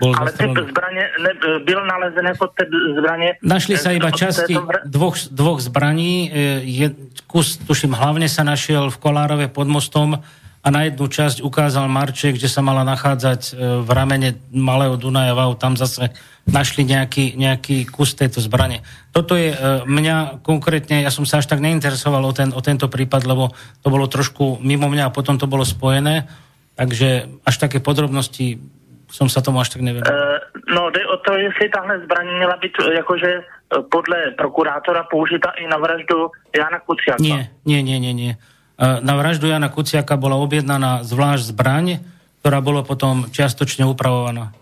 bol 0.00 0.16
Ale 0.16 0.32
typ 0.32 0.56
zbraně 0.70 1.04
ne, 1.20 1.30
byl 1.64 1.86
nalezen 1.86 2.26
jako 2.26 2.46
typ 2.56 2.68
zbraně... 2.96 3.36
Našli 3.44 3.76
sa 3.76 3.92
iba 3.92 4.08
časti 4.10 4.56
dvoch, 4.88 5.20
dvoch 5.28 5.60
zbraní. 5.60 6.32
Je, 6.64 6.88
kus, 7.28 7.60
tuším, 7.60 7.92
hlavne 7.92 8.24
sa 8.24 8.40
našiel 8.40 8.88
v 8.88 8.96
Kolárove 8.96 9.52
pod 9.52 9.68
mostom 9.68 10.24
a 10.60 10.68
na 10.68 10.84
jednu 10.84 11.08
časť 11.08 11.40
ukázal 11.40 11.88
Marček, 11.88 12.36
že 12.36 12.44
sa 12.44 12.60
mala 12.60 12.84
nachádzať 12.84 13.40
e, 13.40 13.52
v 13.80 13.88
ramene 13.88 14.36
Malého 14.52 15.00
Dunaja 15.00 15.32
Vau, 15.32 15.56
tam 15.56 15.72
zase 15.72 16.12
našli 16.44 16.84
nejaký, 16.84 17.32
nejaký 17.32 17.88
kus 17.88 18.12
tejto 18.12 18.44
zbrane. 18.44 18.84
Toto 19.08 19.40
je 19.40 19.56
e, 19.56 19.58
mňa 19.88 20.44
konkrétne, 20.44 21.00
ja 21.00 21.08
som 21.08 21.24
sa 21.24 21.40
až 21.40 21.48
tak 21.48 21.64
neinteresoval 21.64 22.20
o, 22.20 22.32
ten, 22.36 22.52
o 22.52 22.60
tento 22.60 22.92
prípad, 22.92 23.24
lebo 23.24 23.56
to 23.80 23.88
bolo 23.88 24.04
trošku 24.04 24.60
mimo 24.60 24.92
mňa 24.92 25.08
a 25.08 25.14
potom 25.14 25.40
to 25.40 25.48
bolo 25.48 25.64
spojené, 25.64 26.28
takže 26.76 27.40
až 27.40 27.54
také 27.56 27.80
podrobnosti 27.80 28.60
som 29.08 29.32
sa 29.32 29.40
tomu 29.40 29.64
až 29.64 29.74
tak 29.74 29.82
nevedel. 29.82 30.06
Uh, 30.06 30.38
no, 30.70 30.92
jde 30.92 31.02
o 31.08 31.16
to, 31.24 31.34
jestli 31.34 31.68
tahle 31.68 32.04
zbraň 32.04 32.26
měla 32.36 32.56
být 32.56 32.72
jakože 32.94 33.42
podle 33.90 34.16
prokurátora 34.38 35.02
použita 35.10 35.50
i 35.50 35.66
na 35.66 35.76
vraždu 35.76 36.30
Jana 36.56 36.78
Kuciaka. 36.78 37.22
Nie, 37.22 37.50
nie, 37.64 37.82
nie, 37.82 37.98
nie, 37.98 38.14
nie. 38.14 38.32
E, 38.80 39.00
Na 39.04 39.14
vraždu 39.16 39.46
Jana 39.46 39.68
Kuciaka 39.68 40.16
bola 40.16 40.40
objednaná 40.40 41.04
zvlášť 41.04 41.52
zbraň, 41.52 42.00
ktorá 42.40 42.64
bola 42.64 42.80
potom 42.80 43.28
čiastočne 43.28 43.84
upravovaná. 43.84 44.56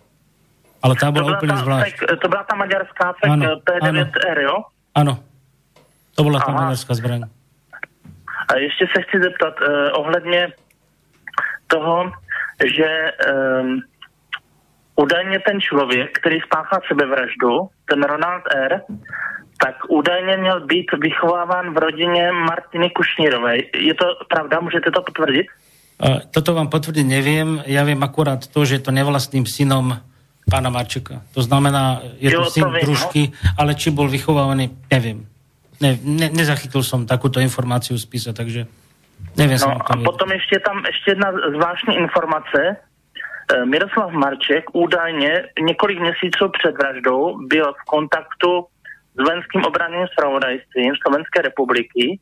Ale 0.82 0.94
tá 0.98 1.10
To 1.10 1.22
bola 1.22 1.38
úplne 1.38 1.54
ta, 1.54 1.62
zvlášť. 1.62 1.94
fake, 1.94 2.18
to 2.22 2.26
byla 2.28 2.42
ta 2.42 2.54
maďarská 2.54 3.04
fake 3.18 3.30
Ano, 3.30 3.62
P9R, 3.62 4.38
jo? 4.42 4.56
Áno. 4.94 5.14
To 6.14 6.20
bola 6.26 6.42
tá 6.42 6.50
maďarská 6.50 6.94
zbraň. 6.98 7.30
A 8.48 8.56
ještě 8.58 8.86
se 8.96 9.02
chci 9.02 9.16
zeptat 9.22 9.54
eh, 9.62 9.92
ohledně 9.92 10.52
toho, 11.66 12.12
že 12.64 13.12
um, 13.30 13.80
údajně 14.96 15.38
ten 15.46 15.60
člověk, 15.60 16.18
který 16.18 16.40
spáchal 16.40 16.80
sebevraždu, 16.88 17.68
ten 17.84 18.02
Ronald 18.02 18.42
R., 18.56 18.82
tak 19.58 19.74
údajně 19.88 20.36
měl 20.36 20.66
být 20.66 20.86
vychováván 21.02 21.74
v 21.74 21.78
rodině 21.78 22.32
Martiny 22.32 22.90
Kušnírové. 22.90 23.56
Je 23.74 23.94
to 23.94 24.04
pravda? 24.28 24.60
Můžete 24.60 24.90
to 24.90 25.02
potvrdit? 25.02 25.46
A 25.98 26.22
Toto 26.30 26.54
vám 26.54 26.70
potvrdiť 26.70 27.02
neviem. 27.02 27.58
Ja 27.66 27.82
viem 27.82 27.98
akurát 27.98 28.46
to, 28.46 28.62
že 28.62 28.78
je 28.78 28.86
to 28.86 28.94
nevlastným 28.94 29.50
synom 29.50 29.98
pána 30.46 30.70
Marčeka. 30.70 31.26
To 31.34 31.42
znamená, 31.42 31.98
je 32.22 32.30
Jo, 32.30 32.38
to 32.38 32.44
to 32.46 32.50
syn 32.54 32.70
no. 32.70 32.78
družky, 32.78 33.34
ale 33.58 33.74
či 33.74 33.90
bol 33.90 34.06
vychovávaný, 34.06 34.70
neviem. 34.94 35.26
Ne, 35.82 35.98
ne, 35.98 36.30
nezachytil 36.30 36.86
som 36.86 37.02
takúto 37.02 37.42
informáciu 37.42 37.98
z 37.98 38.06
spise, 38.06 38.30
takže 38.30 38.70
neviem 39.34 39.58
No 39.58 39.74
a 39.74 39.94
to 39.94 40.02
potom 40.02 40.30
ještě 40.32 40.58
tam 40.58 40.86
ještě 40.86 41.10
jedna 41.10 41.32
zvláštní 41.50 41.94
informace. 41.96 42.76
Miroslav 43.64 44.12
Marček 44.12 44.64
údajně 44.72 45.42
několik 45.60 46.00
měsíců 46.00 46.48
před 46.58 46.78
vraždou 46.78 47.38
byl 47.46 47.72
v 47.72 47.84
kontaktu 47.84 48.66
s 49.18 49.20
vojenským 49.26 49.62
obranným 49.66 50.06
spravodajstvím 50.14 50.94
Slovenské 51.02 51.42
republiky 51.42 52.18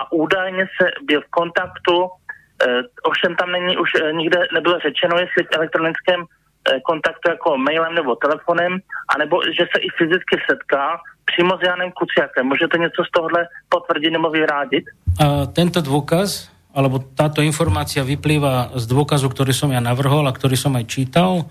a 0.00 0.12
údajně 0.12 0.64
se 0.76 0.86
byl 1.04 1.20
v 1.20 1.30
kontaktu, 1.30 1.96
eh, 2.06 2.82
ovšem 3.02 3.36
tam 3.36 3.52
není 3.52 3.76
už 3.76 3.90
eh, 3.94 4.12
nikde 4.12 4.38
nebylo 4.54 4.78
řečeno, 4.78 5.18
jestli 5.18 5.44
v 5.44 5.52
elektronickém 5.52 6.20
eh, 6.24 6.80
kontaktu 6.80 7.30
jako 7.30 7.58
mailem 7.58 7.94
nebo 7.94 8.16
telefonem, 8.16 8.78
anebo 9.14 9.40
že 9.56 9.64
se 9.72 9.78
i 9.80 9.88
fyzicky 9.98 10.36
setká 10.50 11.00
přímo 11.24 11.58
s 11.58 11.62
Janem 11.62 11.92
Kuciakem. 11.92 12.46
Můžete 12.46 12.78
něco 12.78 13.04
z 13.04 13.10
tohohle 13.10 13.46
potvrdit 13.68 14.10
nebo 14.10 14.30
vyrádiť? 14.30 14.84
A 15.20 15.46
tento 15.52 15.84
dôkaz, 15.84 16.48
alebo 16.74 17.02
táto 17.02 17.44
informácia 17.44 18.02
vyplýva 18.02 18.72
z 18.74 18.84
dôkazu, 18.88 19.28
ktorý 19.30 19.52
som 19.54 19.70
ja 19.70 19.82
navrhol 19.82 20.26
a 20.26 20.32
ktorý 20.34 20.56
som 20.56 20.74
aj 20.74 20.84
čítal. 20.88 21.46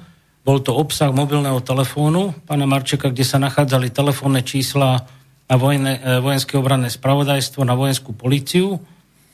Bol 0.50 0.66
to 0.66 0.74
obsah 0.74 1.14
mobilného 1.14 1.62
telefónu 1.62 2.34
pána 2.50 2.66
Marčeka, 2.66 3.14
kde 3.14 3.22
sa 3.22 3.38
nachádzali 3.38 3.94
telefónne 3.94 4.42
čísla 4.42 5.06
na 5.46 5.56
vojne, 5.62 6.02
e, 6.02 6.18
vojenské 6.18 6.58
obranné 6.58 6.90
spravodajstvo, 6.90 7.62
na 7.62 7.78
vojenskú 7.78 8.18
policiu 8.18 8.82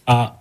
a 0.04 0.36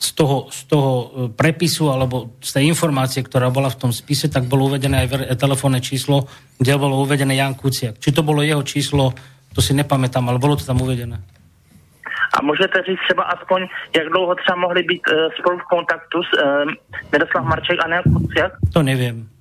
z 0.00 0.08
toho, 0.16 0.48
z 0.48 0.64
toho 0.64 0.92
e, 0.96 1.04
prepisu 1.28 1.92
alebo 1.92 2.40
z 2.40 2.56
tej 2.56 2.72
informácie, 2.72 3.20
ktorá 3.20 3.52
bola 3.52 3.68
v 3.68 3.84
tom 3.84 3.92
spise, 3.92 4.32
tak 4.32 4.48
bolo 4.48 4.72
uvedené 4.72 5.04
aj 5.04 5.08
ver- 5.12 5.28
telefónne 5.36 5.84
číslo, 5.84 6.24
kde 6.56 6.72
bolo 6.80 7.04
uvedené 7.04 7.36
Jan 7.36 7.52
Kuciak. 7.52 8.00
Či 8.00 8.16
to 8.16 8.24
bolo 8.24 8.40
jeho 8.40 8.64
číslo, 8.64 9.12
to 9.52 9.60
si 9.60 9.76
nepamätám, 9.76 10.24
ale 10.24 10.40
bolo 10.40 10.56
to 10.56 10.64
tam 10.64 10.80
uvedené. 10.80 11.20
A 12.32 12.40
můžete 12.40 12.80
říct 12.88 13.04
třeba 13.12 13.28
aspoň, 13.28 13.68
jak 13.92 14.08
dlouho 14.08 14.34
třeba 14.40 14.56
mohli 14.56 14.82
být 14.88 15.04
uh, 15.04 15.28
spolu 15.36 15.58
v 15.60 15.68
kontaktu 15.68 16.18
s 16.24 16.30
uh, 16.32 16.64
Miroslav 17.12 17.44
Marček 17.44 17.76
a 17.84 17.88
Jan 17.92 18.02
Kuciak? 18.08 18.52
To 18.72 18.80
neviem. 18.80 19.33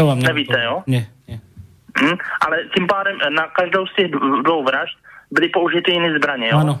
To 0.00 0.06
vám 0.08 0.18
Nevíte, 0.24 0.56
neodpoviem. 0.56 0.64
jo? 0.64 0.76
Nie, 0.88 1.02
nie. 1.28 1.38
Hm? 2.00 2.16
Ale 2.40 2.56
tím 2.72 2.86
pádem 2.88 3.16
eh, 3.20 3.30
na 3.30 3.52
každou 3.52 3.84
z 3.86 3.92
těch 3.94 4.08
dv- 4.10 4.42
dvou 4.42 4.64
vražd 4.64 4.96
byly 5.30 5.48
použity 5.48 5.92
jiné 5.92 6.16
zbraně, 6.16 6.48
jo? 6.48 6.56
Áno. 6.56 6.80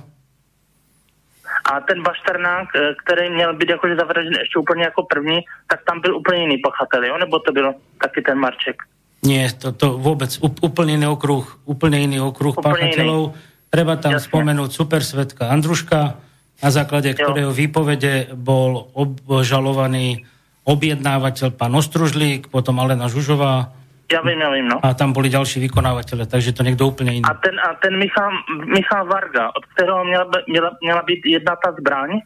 A 1.70 1.80
ten 1.84 2.02
Bašternák, 2.02 2.68
eh, 2.74 2.94
který 3.04 3.30
měl 3.30 3.52
být 3.56 3.68
jakože 3.76 3.96
zavražděn 3.96 4.40
ještě 4.40 4.58
úplně 4.58 4.84
jako 4.84 5.02
první, 5.02 5.38
tak 5.68 5.80
tam 5.84 6.00
byl 6.00 6.16
úplně 6.16 6.40
jiný 6.40 6.58
pachatel, 6.58 7.04
jo? 7.04 7.18
Nebo 7.18 7.38
to 7.38 7.52
byl 7.52 7.74
taky 8.00 8.22
ten 8.22 8.38
Marček? 8.38 8.82
Nie, 9.20 9.52
to, 9.52 9.76
to 9.76 10.00
vôbec 10.00 10.32
úp- 10.40 10.64
úplne 10.64 10.96
iný 10.96 11.04
okruh, 11.12 11.44
úplne 11.68 12.00
iný 12.00 12.24
okruh 12.24 12.56
Úplne 12.56 12.64
páchateľov. 12.64 13.36
Treba 13.68 14.00
tam 14.00 14.16
Jasne. 14.16 14.32
spomenúť 14.32 14.70
supersvetka 14.72 15.52
Andruška, 15.52 16.16
na 16.64 16.70
základe 16.72 17.12
ktorého 17.12 17.52
výpovede 17.52 18.32
bol 18.32 18.88
obžalovaný 18.96 20.24
objednávateľ 20.64 21.56
pán 21.56 21.72
Ostružlík, 21.74 22.48
potom 22.52 22.80
Alena 22.80 23.08
Žužová 23.08 23.72
Já 24.10 24.20
vím, 24.22 24.40
já 24.40 24.50
vím, 24.50 24.68
no. 24.68 24.82
a 24.82 24.94
tam 24.94 25.12
boli 25.14 25.30
ďalší 25.30 25.62
vykonávateľe, 25.70 26.26
takže 26.26 26.50
to 26.50 26.66
niekto 26.66 26.82
úplne 26.82 27.14
iný. 27.14 27.24
A 27.30 27.34
ten, 27.38 27.54
a 27.62 27.78
ten 27.78 27.94
Michal, 27.94 28.26
Michal 28.66 29.06
Varga, 29.06 29.54
od 29.54 29.62
kterého 29.70 30.02
měla, 30.04 30.26
měla, 30.50 30.70
měla 30.82 31.02
být 31.06 31.22
jedna 31.26 31.54
ta 31.54 31.70
zbraň, 31.78 32.18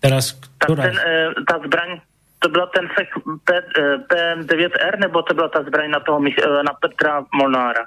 Teraz, 0.00 0.36
tak 0.60 0.68
ktorá? 0.68 0.82
ten, 0.88 0.96
eh, 1.00 1.28
ta 1.48 1.56
zbraň, 1.64 1.90
to 2.40 2.48
byla 2.48 2.66
ten 2.72 2.84
fek 2.92 3.08
P, 3.44 3.48
eh, 3.56 3.96
P9R, 4.08 5.00
nebo 5.00 5.20
to 5.24 5.32
byla 5.36 5.48
ta 5.48 5.60
zbraň 5.64 5.90
na 5.90 6.00
toho 6.00 6.20
eh, 6.20 6.62
na 6.64 6.72
Petra 6.76 7.24
Molnára? 7.32 7.84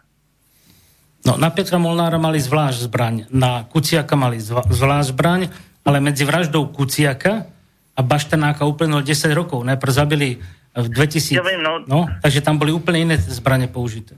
No, 1.25 1.37
na 1.37 1.49
Petra 1.49 1.77
Molnára 1.77 2.17
mali 2.17 2.41
zvlášť 2.41 2.89
zbraň, 2.89 3.15
na 3.33 3.65
Kuciaka 3.69 4.13
mali 4.13 4.37
zvlášť 4.37 5.13
zbraň, 5.13 5.49
ale 5.85 5.97
medzi 5.97 6.25
vraždou 6.25 6.69
Kuciaka 6.73 7.56
a 7.97 8.01
Baštenáka 8.01 8.61
uplynulo 8.63 9.01
10 9.01 9.09
rokov. 9.33 9.65
Najprv 9.65 9.91
zabili 9.91 10.29
v 10.71 10.87
2000. 10.87 11.33
Ja 11.33 11.41
viem, 11.41 11.57
no. 11.59 11.81
no. 11.81 12.05
Takže 12.21 12.39
tam 12.39 12.55
boli 12.55 12.69
úplne 12.69 13.01
iné 13.01 13.15
zbranie 13.17 13.65
použité. 13.65 14.13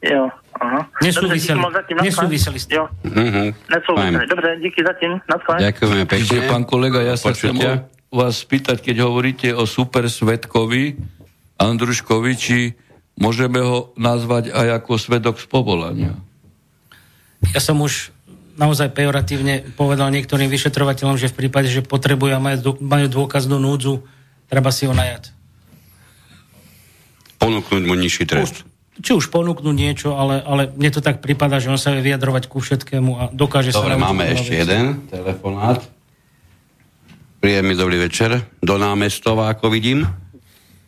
Jo, 0.00 0.32
aha. 0.56 0.88
Nesúviseli. 1.04 1.60
Nesúviseli 2.00 2.56
s 2.56 2.64
tým. 2.64 2.80
Jo, 2.80 2.84
Mhm. 3.04 3.52
nesúviseli. 3.68 4.24
Dobře, 4.26 4.48
díky 4.58 4.80
zatím, 4.80 5.20
naschle. 5.28 5.54
Ďakujeme 5.60 6.04
pekne. 6.06 6.36
Pán 6.48 6.64
kolega, 6.64 7.04
ja 7.04 7.20
sa 7.20 7.30
chcem 7.30 7.52
Počutia. 7.52 7.84
o- 7.84 7.84
vás 8.10 8.40
spýtať, 8.40 8.80
keď 8.80 8.96
hovoríte 9.04 9.48
o 9.52 9.68
super 9.68 10.08
svetkovi 10.08 10.96
Andruškovi, 11.56 12.32
či 12.34 12.56
môžeme 13.14 13.60
ho 13.60 13.92
nazvať 13.94 14.50
aj 14.50 14.80
ako 14.80 14.92
svedok 14.96 15.36
z 15.36 15.46
povolania. 15.46 16.16
Ja 17.52 17.60
som 17.60 17.78
už 17.78 18.08
naozaj 18.60 18.92
pejoratívne 18.92 19.72
povedal 19.72 20.12
niektorým 20.12 20.52
vyšetrovateľom, 20.52 21.16
že 21.16 21.32
v 21.32 21.46
prípade, 21.46 21.72
že 21.72 21.80
potrebujú 21.80 22.36
a 22.36 22.40
majú, 22.44 22.76
majú 22.76 23.06
dôkaznú 23.08 23.56
núdzu, 23.56 24.04
treba 24.52 24.68
si 24.68 24.84
ho 24.84 24.92
najať. 24.92 25.32
Ponúknuť 27.40 27.82
mu 27.88 27.96
nižší 27.96 28.28
trest. 28.28 28.68
Či 29.00 29.16
už 29.16 29.32
ponúknú 29.32 29.72
niečo, 29.72 30.12
ale, 30.12 30.44
ale 30.44 30.68
mne 30.76 30.92
to 30.92 31.00
tak 31.00 31.24
prípada, 31.24 31.56
že 31.56 31.72
on 31.72 31.80
sa 31.80 31.96
vie 31.96 32.04
vyjadrovať 32.04 32.52
ku 32.52 32.60
všetkému 32.60 33.10
a 33.16 33.22
dokáže 33.32 33.72
Dobre, 33.72 33.96
sa... 33.96 33.96
naučiť 33.96 34.04
máme 34.04 34.24
ešte 34.28 34.52
vecí. 34.52 34.60
jeden 34.60 34.84
telefonát. 35.08 35.80
Príjemný 37.40 37.72
dobrý 37.72 37.96
večer. 37.96 38.44
Do 38.60 38.76
námestova, 38.76 39.48
ako 39.56 39.72
vidím. 39.72 40.04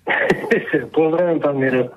Pozdravím 0.93 1.41
pán 1.41 1.57
Miro. 1.57 1.89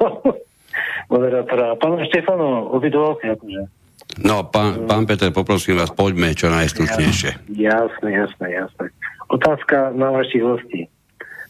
Moderátora. 1.12 1.76
Pán 1.76 2.00
Štefano, 2.08 2.72
obidvoch, 2.72 3.20
akože. 3.20 3.85
No, 4.16 4.48
pán, 4.48 4.88
pán 4.88 5.04
Peter, 5.04 5.28
poprosím 5.36 5.76
vás, 5.76 5.92
poďme 5.92 6.32
čo 6.32 6.48
najstručnejšie. 6.48 7.52
Jasné, 7.52 8.10
jasné, 8.16 8.48
jasné. 8.56 8.86
Otázka 9.28 9.92
na 9.92 10.14
vašich 10.14 10.40
hostí. 10.40 10.88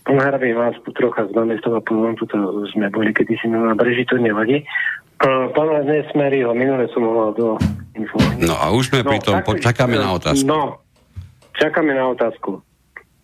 Pán 0.06 0.22
vás 0.22 0.74
tu 0.86 0.90
trocha 0.94 1.26
známe 1.34 1.58
z 1.58 1.66
toho 1.66 1.82
pozvom, 1.82 2.14
tuto 2.18 2.38
sme 2.74 2.90
boli 2.94 3.10
kedysi 3.10 3.50
na 3.50 3.74
breži, 3.74 4.06
to 4.06 4.22
nevadí. 4.22 4.62
Pána 5.18 5.82
Nesmeryho, 5.82 6.54
minule 6.54 6.86
som 6.94 7.02
volal 7.02 7.34
do 7.34 7.58
informácií. 7.98 8.46
No 8.46 8.54
a 8.60 8.70
už 8.70 8.94
sme 8.94 9.02
pri 9.02 9.18
tom, 9.24 9.42
tak- 9.42 9.62
čakáme 9.62 9.98
na 9.98 10.14
otázku. 10.14 10.46
No, 10.46 10.84
čakáme 11.58 11.98
na 11.98 12.06
otázku. 12.12 12.62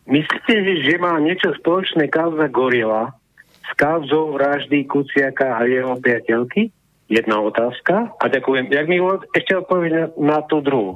Myslíte 0.10 0.54
si, 0.58 0.74
že 0.82 0.98
má 0.98 1.22
niečo 1.22 1.54
spoločné 1.62 2.10
kauza 2.10 2.50
Gorila 2.50 3.14
s 3.62 3.72
kauzou 3.78 4.34
vraždy 4.34 4.90
Kuciaka 4.90 5.62
a 5.62 5.70
jeho 5.70 5.94
priateľky? 6.02 6.74
Jedna 7.12 7.44
otázka. 7.44 8.16
A 8.16 8.26
ďakujem. 8.32 8.72
Jak 8.72 8.88
mi 8.88 9.04
od- 9.04 9.28
ešte 9.36 9.60
odpovedť 9.60 9.92
na, 9.92 10.06
na 10.16 10.40
tú 10.48 10.64
druhú. 10.64 10.96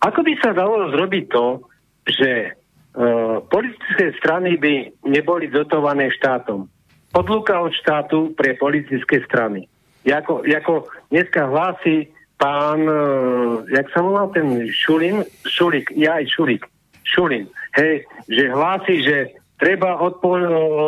Ako 0.00 0.24
by 0.24 0.32
sa 0.40 0.56
dalo 0.56 0.88
zrobiť 0.88 1.24
to, 1.28 1.60
že 2.08 2.56
uh, 2.96 3.44
politické 3.52 4.16
strany 4.16 4.56
by 4.56 4.88
neboli 5.04 5.52
dotované 5.52 6.08
štátom? 6.16 6.64
Odluka 7.12 7.60
od 7.60 7.76
štátu 7.76 8.32
pre 8.32 8.56
politické 8.56 9.20
strany. 9.28 9.68
Jako, 10.08 10.48
jako 10.48 10.88
dneska 11.12 11.44
hlási 11.44 12.08
pán, 12.40 12.88
uh, 12.88 13.68
jak 13.68 13.90
sa 13.92 14.00
volal 14.00 14.32
ten 14.32 14.64
Šulin? 14.72 15.28
Šulik, 15.44 15.92
ja 15.92 16.16
aj 16.16 16.30
Šulik. 16.32 16.64
Šulin. 17.04 17.50
Hej, 17.76 18.08
že 18.32 18.48
hlási, 18.48 18.94
že 19.04 19.16
treba 19.60 19.98
odpo- 20.00 20.40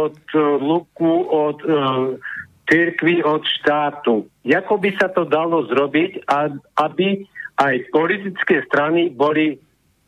od 0.06 0.16
uh, 0.32 0.40
luku 0.56 1.12
od 1.28 1.58
uh, 1.66 2.16
cirkvi 2.70 3.20
od 3.26 3.42
štátu. 3.42 4.30
Ako 4.46 4.78
by 4.78 4.90
sa 4.94 5.10
to 5.10 5.26
dalo 5.26 5.66
zrobiť, 5.66 6.22
aby 6.78 7.26
aj 7.58 7.74
politické 7.90 8.62
strany 8.70 9.10
boli 9.10 9.58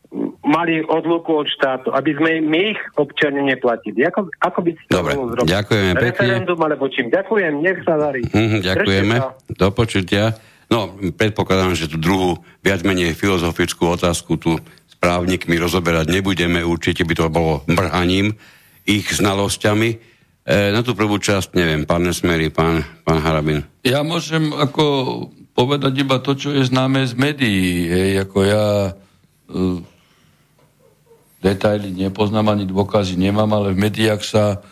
mm, 0.08 0.46
mali 0.46 0.80
odluku 0.86 1.42
od 1.42 1.50
štátu, 1.50 1.90
aby 1.92 2.14
sme 2.16 2.30
my 2.46 2.60
ich 2.72 2.80
občania 2.96 3.42
neplatili. 3.42 4.06
Ako, 4.06 4.30
ako 4.40 4.58
by 4.62 4.70
si 4.72 4.82
to 4.86 5.02
Dobre, 5.02 5.12
zrobiť? 5.18 5.50
ďakujeme 5.50 5.92
pekne. 5.98 6.06
Referendum 6.06 6.58
alebo 6.62 6.84
čím? 6.88 7.06
Ďakujem, 7.10 7.52
nech 7.60 7.78
sa 7.82 7.94
darí. 7.98 8.22
Mhm, 8.30 8.58
ďakujeme. 8.62 9.14
Sa. 9.18 9.34
Do 9.58 9.68
počutia. 9.74 10.24
No, 10.72 10.88
predpokladám, 10.96 11.76
že 11.76 11.84
tú 11.84 12.00
druhú 12.00 12.40
viac 12.64 12.80
menej 12.80 13.12
filozofickú 13.12 13.92
otázku 13.92 14.40
tu 14.40 14.56
s 14.88 14.94
právnikmi 14.96 15.60
rozoberať 15.60 16.08
nebudeme. 16.08 16.64
Určite 16.64 17.04
by 17.04 17.12
to 17.12 17.28
bolo 17.28 17.60
mrhaním 17.68 18.32
ich 18.88 19.12
znalosťami. 19.12 20.11
E, 20.42 20.74
na 20.74 20.82
tú 20.82 20.98
prvú 20.98 21.22
časť, 21.22 21.54
neviem, 21.54 21.86
pán 21.86 22.02
Nesmery, 22.02 22.50
pán, 22.50 22.82
pán 23.06 23.22
Harabin. 23.22 23.62
Ja 23.86 24.02
môžem 24.02 24.50
ako 24.50 24.84
povedať 25.54 26.02
iba 26.02 26.18
to, 26.18 26.34
čo 26.34 26.50
je 26.50 26.66
známe 26.66 27.06
z 27.06 27.14
médií. 27.14 27.86
Hej, 27.86 28.10
ako 28.26 28.38
ja 28.42 28.66
uh, 28.90 29.78
detaily 31.38 31.94
nepoznám, 31.94 32.50
ani 32.50 32.66
dôkazy 32.66 33.14
nemám, 33.14 33.50
ale 33.54 33.76
v 33.76 33.86
médiách 33.86 34.22
sa 34.24 34.44
uh, 34.58 34.62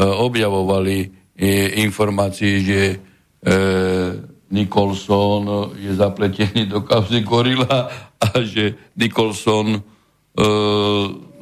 objavovali 0.00 1.20
e, 1.40 1.80
informácie, 1.80 2.60
že 2.60 2.80
e, 2.92 2.96
Nicholson 4.52 5.72
je 5.80 5.96
zapletený 5.96 6.68
do 6.68 6.84
kauzy 6.84 7.24
Gorila 7.24 7.88
a 8.20 8.28
že 8.44 8.92
Nicholson 8.96 9.80
e, 9.80 9.80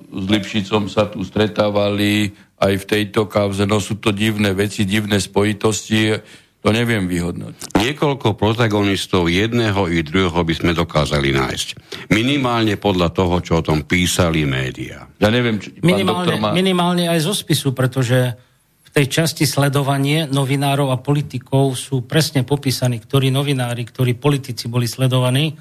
s 0.09 0.25
Lipšicom 0.29 0.89
sa 0.89 1.07
tu 1.07 1.21
stretávali 1.21 2.33
aj 2.59 2.75
v 2.81 2.85
tejto 2.89 3.29
kauze. 3.29 3.69
No 3.69 3.79
sú 3.79 4.01
to 4.01 4.11
divné 4.11 4.57
veci, 4.57 4.89
divné 4.89 5.21
spojitosti, 5.21 6.17
to 6.59 6.75
neviem 6.75 7.07
vyhodnotiť. 7.07 7.79
Niekoľko 7.79 8.35
protagonistov 8.35 9.31
jedného 9.31 9.87
i 9.87 10.03
druhého 10.03 10.43
by 10.43 10.55
sme 10.59 10.73
dokázali 10.75 11.31
nájsť. 11.31 11.69
Minimálne 12.11 12.75
podľa 12.75 13.15
toho, 13.15 13.39
čo 13.39 13.63
o 13.63 13.65
tom 13.65 13.87
písali 13.87 14.43
médiá. 14.43 15.07
Ja 15.23 15.31
neviem, 15.31 15.63
či 15.63 15.79
Minimálne, 15.79 16.35
má... 16.43 16.51
minimálne 16.51 17.07
aj 17.07 17.23
zo 17.23 17.35
spisu, 17.37 17.71
pretože 17.79 18.35
v 18.83 18.91
tej 18.91 19.07
časti 19.07 19.47
sledovanie 19.47 20.27
novinárov 20.27 20.91
a 20.91 20.99
politikov 20.99 21.79
sú 21.79 22.03
presne 22.03 22.43
popísaní, 22.43 22.99
ktorí 22.99 23.31
novinári, 23.31 23.87
ktorí 23.87 24.19
politici 24.19 24.67
boli 24.67 24.91
sledovaní, 24.91 25.55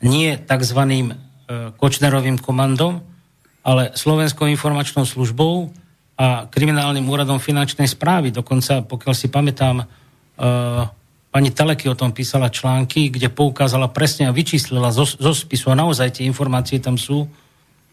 nie 0.00 0.30
tzv. 0.40 0.80
e, 0.80 1.12
Kočnerovým 1.76 2.40
komandom, 2.40 3.09
ale 3.60 3.92
Slovenskou 3.92 4.48
informačnou 4.48 5.04
službou 5.04 5.72
a 6.20 6.48
kriminálnym 6.48 7.04
úradom 7.08 7.40
finančnej 7.40 7.88
správy. 7.88 8.28
Dokonca, 8.32 8.84
pokiaľ 8.84 9.14
si 9.16 9.32
pamätám, 9.32 9.80
e, 9.80 9.84
pani 11.32 11.50
Teleky 11.52 11.88
o 11.88 11.96
tom 11.96 12.12
písala 12.12 12.52
články, 12.52 13.08
kde 13.08 13.32
poukázala 13.32 13.88
presne 13.88 14.28
a 14.28 14.36
vyčíslila 14.36 14.92
zo, 14.92 15.08
zo 15.08 15.32
spisu 15.32 15.72
a 15.72 15.80
naozaj 15.80 16.20
tie 16.20 16.28
informácie 16.28 16.76
tam 16.76 17.00
sú, 17.00 17.24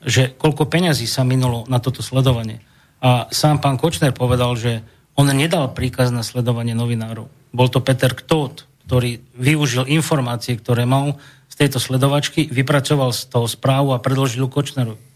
že 0.03 0.35
koľko 0.35 0.68
peňazí 0.68 1.07
sa 1.07 1.23
minulo 1.23 1.64
na 1.72 1.80
toto 1.80 2.03
sledovanie. 2.03 2.60
A 2.99 3.30
sám 3.31 3.64
pán 3.64 3.80
Kočner 3.80 4.11
povedal, 4.11 4.57
že 4.60 4.84
on 5.18 5.30
nedal 5.31 5.72
príkaz 5.73 6.11
na 6.14 6.22
sledovanie 6.22 6.77
novinárov. 6.77 7.31
Bol 7.56 7.68
to 7.72 7.81
Peter 7.81 8.14
Ktot, 8.14 8.68
ktorý 8.85 9.23
využil 9.34 9.89
informácie, 9.89 10.60
ktoré 10.60 10.85
mal 10.85 11.18
z 11.48 11.56
tejto 11.57 11.80
sledovačky, 11.81 12.52
vypracoval 12.52 13.15
z 13.15 13.31
toho 13.31 13.48
správu 13.49 13.95
a 13.95 14.03
predložil 14.03 14.45
ju 14.45 14.49
Kočnerovi. 14.52 15.07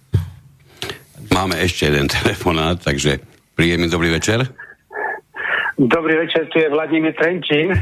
Máme 1.32 1.56
ešte 1.64 1.88
jeden 1.88 2.12
telefonát, 2.22 2.78
takže 2.84 3.24
príjemný 3.56 3.88
dobrý 3.88 4.12
večer. 4.12 4.44
Dobrý 5.80 6.20
večer, 6.28 6.52
tu 6.52 6.60
je 6.60 6.70
Vladimír 6.70 7.16
Trenčín. 7.18 7.74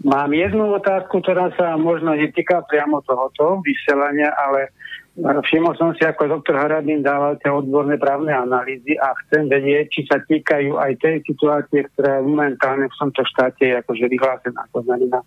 Mám 0.00 0.32
jednu 0.32 0.72
otázku, 0.72 1.20
ktorá 1.20 1.52
sa 1.54 1.76
možno 1.76 2.16
netýka 2.16 2.64
priamo 2.64 3.04
tohoto 3.04 3.60
vysielania, 3.60 4.32
ale 4.32 4.72
všimol 5.20 5.76
som 5.76 5.92
si, 5.92 6.00
ako 6.08 6.40
doktor 6.40 6.56
Harabin 6.56 7.04
dával 7.04 7.36
tie 7.36 7.52
odborné 7.52 8.00
právne 8.00 8.32
analýzy 8.32 8.96
a 8.96 9.12
chcem 9.24 9.52
vedieť, 9.52 9.84
či 9.92 10.00
sa 10.08 10.16
týkajú 10.24 10.80
aj 10.80 10.96
tej 11.04 11.20
situácie, 11.28 11.84
ktorá 11.92 12.16
je 12.16 12.22
momentálne 12.24 12.88
v 12.88 12.96
tomto 12.96 13.22
štáte 13.28 13.76
akože 13.84 14.08
vyhlásená, 14.08 14.64
to 14.72 14.80
znamená 14.88 15.20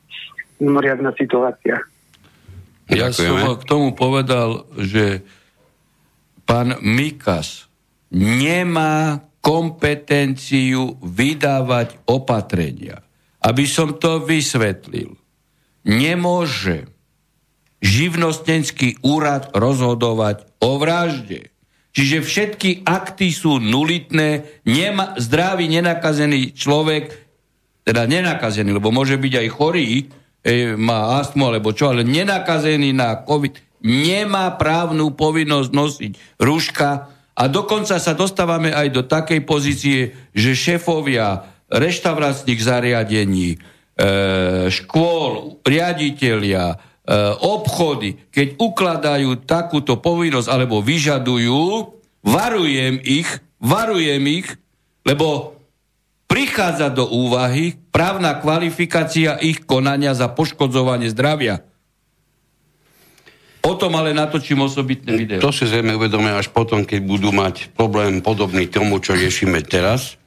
mimoriadná 0.57 1.13
situácia. 1.13 1.77
Ja 2.89 3.13
som 3.13 3.61
k 3.61 3.69
tomu 3.69 3.93
povedal, 3.93 4.65
že 4.81 5.21
pán 6.43 6.79
Mikas 6.83 7.67
nemá 8.13 9.25
kompetenciu 9.43 10.95
vydávať 11.03 11.99
opatrenia. 12.07 13.03
Aby 13.43 13.67
som 13.67 13.99
to 13.99 14.23
vysvetlil. 14.23 15.19
Nemôže 15.83 16.87
živnostenský 17.83 19.03
úrad 19.03 19.51
rozhodovať 19.51 20.47
o 20.63 20.79
vražde. 20.79 21.51
Čiže 21.93 22.23
všetky 22.23 22.69
akty 22.87 23.29
sú 23.35 23.59
nulitné, 23.59 24.63
nema, 24.63 25.13
zdravý, 25.19 25.67
nenakazený 25.67 26.55
človek, 26.55 27.11
teda 27.83 28.07
nenakazený, 28.07 28.79
lebo 28.79 28.89
môže 28.89 29.19
byť 29.19 29.33
aj 29.43 29.47
chorý, 29.51 29.87
e, 29.91 30.03
má 30.79 31.19
astmu 31.19 31.51
alebo 31.51 31.75
čo, 31.75 31.91
ale 31.91 32.07
nenakazený 32.07 32.95
na 32.95 33.21
COVID, 33.21 33.72
nemá 33.83 34.55
právnu 34.55 35.11
povinnosť 35.11 35.69
nosiť 35.69 36.13
rúška 36.39 37.13
a 37.35 37.43
dokonca 37.51 37.99
sa 37.99 38.13
dostávame 38.15 38.71
aj 38.71 38.87
do 38.89 39.01
takej 39.03 39.41
pozície, 39.43 39.99
že 40.31 40.55
šéfovia 40.55 41.43
reštaurácnych 41.67 42.61
zariadení, 42.61 43.57
e, 43.57 43.57
škôl, 44.69 45.59
riaditeľia, 45.65 46.65
e, 46.73 46.75
obchody, 47.41 48.29
keď 48.29 48.47
ukladajú 48.61 49.43
takúto 49.43 49.97
povinnosť 49.97 50.47
alebo 50.47 50.85
vyžadujú, 50.85 51.89
varujem 52.21 53.01
ich, 53.01 53.27
varujem 53.57 54.23
ich, 54.29 54.47
lebo 55.03 55.57
prichádza 56.29 56.93
do 56.93 57.09
úvahy 57.09 57.75
právna 57.89 58.37
kvalifikácia 58.37 59.41
ich 59.41 59.65
konania 59.65 60.13
za 60.13 60.29
poškodzovanie 60.29 61.09
zdravia. 61.09 61.65
O 63.63 63.79
tom 63.79 63.95
ale 63.95 64.11
natočím 64.11 64.59
osobitné 64.67 65.11
video. 65.15 65.39
To 65.39 65.55
si 65.55 65.63
zrejme 65.63 65.95
uvedome 65.95 66.35
až 66.35 66.51
potom, 66.51 66.83
keď 66.83 66.99
budú 66.99 67.31
mať 67.31 67.71
problém 67.71 68.19
podobný 68.19 68.67
tomu, 68.67 68.99
čo 68.99 69.15
riešime 69.15 69.63
teraz, 69.63 70.19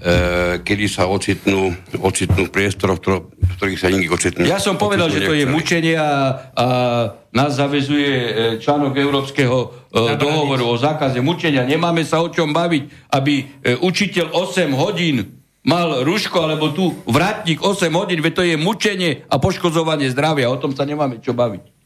e, 0.00 0.56
kedy 0.64 0.88
sa 0.88 1.04
ocitnú, 1.04 1.76
ocitnú 2.00 2.48
priestoroch, 2.48 2.96
ktorý, 2.96 3.28
v 3.28 3.52
ktorých 3.60 3.78
sa 3.78 3.92
nikdy 3.92 4.08
ocitnú. 4.08 4.48
Ja 4.48 4.56
som 4.56 4.80
povedal, 4.80 5.12
že 5.12 5.20
to 5.20 5.36
je 5.36 5.44
mučenie 5.44 6.00
a, 6.00 6.08
a 6.56 6.66
nás 7.28 7.60
zavezuje 7.60 8.08
e, 8.08 8.30
článok 8.56 8.96
Európskeho 8.96 9.58
e, 9.92 10.16
dohovoru 10.16 10.72
o 10.72 10.80
zákaze 10.80 11.20
mučenia. 11.20 11.68
Nemáme 11.68 12.08
sa 12.08 12.24
o 12.24 12.32
čom 12.32 12.56
baviť, 12.56 13.12
aby 13.12 13.34
e, 13.36 13.76
učiteľ 13.84 14.32
8 14.32 14.72
hodín 14.72 15.36
mal 15.60 16.00
rúško, 16.08 16.40
alebo 16.40 16.72
tu 16.72 16.96
vrátnik 17.04 17.60
8 17.60 17.92
hodín, 17.92 18.24
veď 18.24 18.32
to 18.32 18.42
je 18.48 18.56
mučenie 18.56 19.28
a 19.28 19.36
poškodzovanie 19.36 20.08
zdravia. 20.08 20.48
O 20.48 20.56
tom 20.56 20.72
sa 20.72 20.88
nemáme 20.88 21.20
čo 21.20 21.36
baviť. 21.36 21.77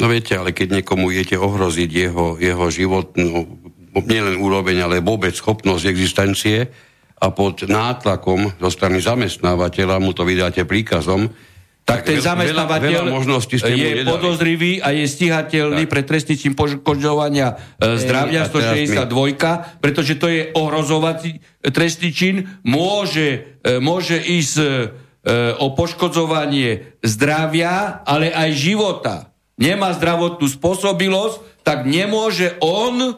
No 0.00 0.06
viete, 0.08 0.36
ale 0.38 0.56
keď 0.56 0.80
niekomu 0.80 1.12
idete 1.12 1.36
ohroziť 1.36 1.90
jeho, 1.90 2.40
jeho 2.40 2.66
životnú, 2.72 3.44
nielen 3.92 4.40
úroveň, 4.40 4.88
ale 4.88 5.04
vôbec 5.04 5.36
schopnosť 5.36 5.84
existencie 5.84 6.70
a 7.22 7.26
pod 7.30 7.68
nátlakom 7.68 8.56
zo 8.58 8.70
strany 8.72 8.98
zamestnávateľa 8.98 10.00
mu 10.00 10.16
to 10.16 10.24
vydáte 10.24 10.64
príkazom, 10.64 11.30
Tak 11.82 12.06
ten 12.06 12.22
veľa- 12.22 12.30
zamestnávateľ 12.38 13.02
je 13.74 14.06
podozrivý 14.06 14.78
a 14.78 14.94
je 14.94 15.02
stíhateľný 15.02 15.90
pre 15.90 16.06
trestným 16.06 16.54
poškodzovania 16.54 17.58
e, 17.58 17.98
zdravia 17.98 18.46
a 18.46 18.50
teraz 18.50 18.86
162, 18.86 19.82
pretože 19.82 20.14
to 20.14 20.30
je 20.30 20.54
ohrozovací 20.54 21.42
e, 21.42 21.70
trestný 21.74 22.14
čin, 22.14 22.46
môže, 22.62 23.58
e, 23.66 23.82
môže 23.82 24.14
ísť 24.14 24.54
e, 24.62 24.66
o 25.58 25.74
poškodzovanie 25.74 27.02
zdravia, 27.02 28.02
ale 28.06 28.30
aj 28.30 28.50
života. 28.54 29.31
Nemá 29.54 29.92
zdravotnú 29.92 30.48
spôsobilosť, 30.48 31.62
tak 31.62 31.84
nemôže 31.84 32.56
on 32.58 32.94
e, 33.02 33.12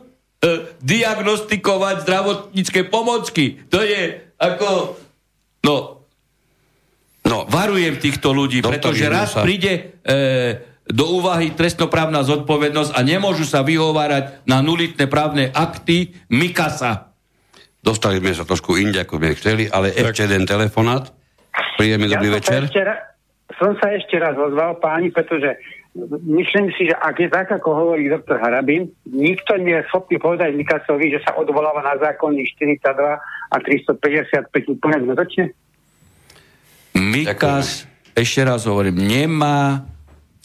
diagnostikovať 0.81 2.03
zdravotnícke 2.03 2.87
pomocky. 2.87 3.63
To 3.69 3.81
je 3.81 4.03
ako... 4.37 4.99
No, 5.63 5.77
No, 7.25 7.49
Varujem 7.49 7.97
týchto 7.97 8.37
ľudí, 8.37 8.61
Doktor 8.61 8.93
pretože 8.93 9.09
raz 9.09 9.33
Jurisa. 9.33 9.49
príde 9.49 9.73
e, 9.73 9.81
do 10.85 11.17
úvahy 11.17 11.57
trestnoprávna 11.57 12.21
zodpovednosť 12.21 12.93
a 12.93 13.01
nemôžu 13.01 13.49
sa 13.49 13.65
vyhovárať 13.65 14.45
na 14.45 14.61
nulitné 14.61 15.09
právne 15.09 15.49
akty 15.49 16.13
Mikasa. 16.29 17.17
dostali 17.81 18.21
sme 18.21 18.37
sa 18.37 18.45
trošku 18.45 18.77
inde, 18.77 19.01
ako 19.01 19.17
sme 19.17 19.33
chceli, 19.41 19.65
ale 19.65 19.97
ešte 19.97 20.29
jeden 20.29 20.45
telefonát. 20.45 21.17
Príjemný 21.81 22.13
dobrý 22.13 22.29
som 22.29 22.37
večer. 22.37 22.61
Sa 22.61 22.69
ešte, 22.69 22.83
ra- 22.85 23.03
som 23.57 23.71
sa 23.81 23.87
ešte 23.89 24.17
raz 24.21 24.37
ozval 24.37 24.77
páni, 24.77 25.09
pretože 25.09 25.57
myslím 26.27 26.75
si, 26.75 26.91
že 26.91 26.95
ak 26.99 27.17
je 27.19 27.29
tak, 27.31 27.49
ako 27.55 27.71
hovorí 27.71 28.11
doktor 28.11 28.43
Harabin, 28.43 28.91
nikto 29.07 29.55
nie 29.63 29.79
je 29.79 29.87
schopný 29.91 30.19
povedať 30.19 30.55
Mikasovi, 30.59 31.15
že 31.15 31.23
sa 31.23 31.39
odvoláva 31.39 31.87
na 31.87 31.95
zákony 32.03 32.43
42 32.59 32.83
a 33.51 33.57
355 33.63 34.75
úplne 34.75 34.99
zmetočne. 35.07 35.45
Mikas, 36.95 37.87
ešte 38.15 38.41
raz 38.43 38.67
hovorím, 38.67 39.03
nemá 39.03 39.87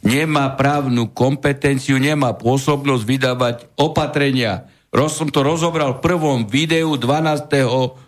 nemá 0.04 0.56
právnu 0.56 1.12
kompetenciu, 1.12 2.00
nemá 2.00 2.32
pôsobnosť 2.36 3.04
vydávať 3.04 3.56
opatrenia. 3.76 4.68
Roz 4.90 5.22
som 5.22 5.30
to 5.30 5.46
rozobral 5.46 5.98
v 5.98 6.02
prvom 6.02 6.50
videu 6.50 6.98
12. 6.98 7.46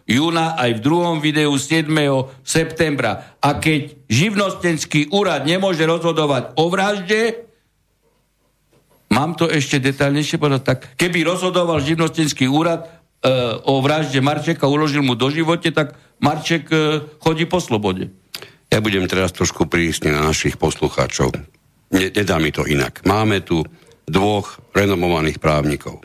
júna 0.09 0.57
aj 0.57 0.69
v 0.77 0.79
druhom 0.81 1.21
videu 1.21 1.53
7. 1.53 1.85
septembra. 2.41 3.37
A 3.37 3.61
keď 3.61 3.93
živnostenský 4.09 5.13
úrad 5.13 5.45
nemôže 5.45 5.85
rozhodovať 5.85 6.57
o 6.57 6.73
vražde, 6.73 7.45
mám 9.13 9.37
to 9.37 9.45
ešte 9.45 9.77
detaľnejšie 9.77 10.41
povedať, 10.41 10.61
tak 10.65 10.79
keby 10.97 11.21
rozhodoval 11.21 11.85
živnostenský 11.85 12.49
úrad 12.49 12.89
e, 12.89 12.89
o 13.61 13.77
vražde 13.77 14.17
Marčeka, 14.17 14.65
uložil 14.65 15.05
mu 15.05 15.13
do 15.13 15.29
živote, 15.29 15.69
tak 15.69 15.93
Marček 16.17 16.65
e, 16.73 17.05
chodí 17.21 17.45
po 17.45 17.61
slobode. 17.61 18.09
Ja 18.73 18.81
budem 18.81 19.05
teraz 19.05 19.29
trošku 19.37 19.69
prísne 19.69 20.17
na 20.17 20.25
našich 20.25 20.57
poslucháčov. 20.57 21.29
Ne, 21.93 22.09
nedá 22.09 22.41
mi 22.41 22.49
to 22.49 22.65
inak. 22.65 23.05
Máme 23.05 23.45
tu 23.45 23.61
dvoch 24.09 24.57
renomovaných 24.73 25.37
právnikov 25.37 26.01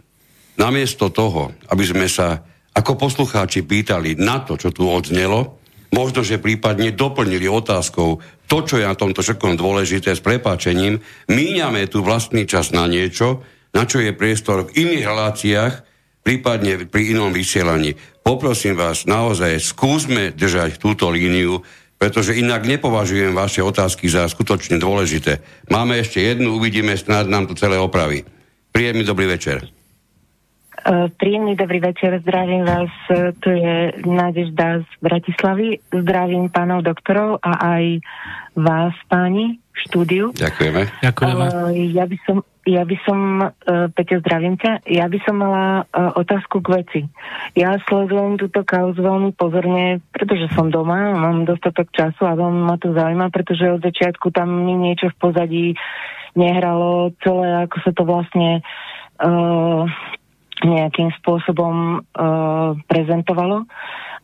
namiesto 0.56 1.12
toho, 1.12 1.52
aby 1.72 1.84
sme 1.84 2.06
sa 2.08 2.44
ako 2.76 3.00
poslucháči 3.00 3.64
pýtali 3.64 4.20
na 4.20 4.44
to, 4.44 4.60
čo 4.60 4.68
tu 4.68 4.84
odznelo, 4.84 5.56
možno, 5.96 6.20
že 6.20 6.42
prípadne 6.42 6.92
doplnili 6.92 7.48
otázkou 7.48 8.20
to, 8.46 8.58
čo 8.62 8.76
je 8.76 8.84
na 8.84 8.92
tomto 8.92 9.24
všetkom 9.24 9.56
dôležité 9.56 10.12
s 10.12 10.20
prepáčením, 10.20 11.00
míňame 11.32 11.88
tu 11.88 12.04
vlastný 12.04 12.44
čas 12.44 12.70
na 12.76 12.84
niečo, 12.84 13.40
na 13.72 13.88
čo 13.88 14.00
je 14.00 14.12
priestor 14.12 14.68
v 14.68 14.86
iných 14.86 15.04
reláciách, 15.08 15.74
prípadne 16.20 16.84
pri 16.90 17.16
inom 17.16 17.32
vysielaní. 17.32 17.96
Poprosím 18.20 18.76
vás, 18.76 19.06
naozaj 19.06 19.62
skúsme 19.62 20.34
držať 20.34 20.82
túto 20.82 21.06
líniu, 21.08 21.62
pretože 21.96 22.36
inak 22.36 22.68
nepovažujem 22.68 23.32
vaše 23.32 23.64
otázky 23.64 24.10
za 24.10 24.28
skutočne 24.28 24.76
dôležité. 24.76 25.40
Máme 25.72 25.96
ešte 25.96 26.20
jednu, 26.20 26.58
uvidíme, 26.58 26.98
snad 26.98 27.30
nám 27.30 27.48
to 27.48 27.54
celé 27.56 27.80
opraví. 27.80 28.26
Príjemný 28.74 29.06
dobrý 29.06 29.30
večer. 29.30 29.75
E, 30.86 31.10
príjemný 31.18 31.58
dobrý 31.58 31.82
večer, 31.82 32.14
zdravím 32.22 32.62
vás, 32.62 32.94
e, 33.10 33.34
tu 33.42 33.50
je 33.50 33.90
Nadežda 34.06 34.86
z 34.86 34.90
Bratislavy, 35.02 35.82
zdravím 35.90 36.46
pánov 36.46 36.86
doktorov 36.86 37.42
a 37.42 37.58
aj 37.74 38.06
vás, 38.54 38.94
páni, 39.10 39.58
v 39.58 39.78
štúdiu. 39.82 40.24
Ďakujeme. 40.38 40.86
Ďakujeme. 41.02 41.44
Uh, 41.50 41.74
ja 41.90 42.06
by 42.06 42.16
som, 42.22 42.36
ja 42.62 42.86
by 42.86 42.96
som 43.02 43.18
uh, 43.42 43.90
Peťo, 43.98 44.22
zdravím 44.22 44.54
ťa, 44.62 44.86
ja 44.86 45.10
by 45.10 45.18
som 45.26 45.42
mala 45.42 45.90
uh, 45.90 46.14
otázku 46.14 46.62
k 46.62 46.68
veci. 46.78 47.00
Ja 47.58 47.74
sledujem 47.90 48.38
túto 48.38 48.62
kauzu 48.62 49.02
veľmi 49.02 49.34
pozorne, 49.34 49.98
pretože 50.14 50.46
som 50.54 50.70
doma, 50.70 51.18
mám 51.18 51.50
dostatok 51.50 51.90
času 51.90 52.30
a 52.30 52.38
veľmi 52.38 52.62
ma 52.62 52.78
to 52.78 52.94
zaujíma, 52.94 53.34
pretože 53.34 53.74
od 53.74 53.82
začiatku 53.82 54.30
tam 54.30 54.54
mi 54.54 54.78
niečo 54.78 55.10
v 55.10 55.18
pozadí 55.18 55.66
nehralo 56.38 57.10
celé, 57.26 57.66
ako 57.66 57.76
sa 57.82 57.90
to 57.90 58.02
vlastne 58.06 58.62
uh, 59.18 59.84
nejakým 60.64 61.12
spôsobom 61.20 62.00
uh, 62.00 62.72
prezentovalo 62.88 63.68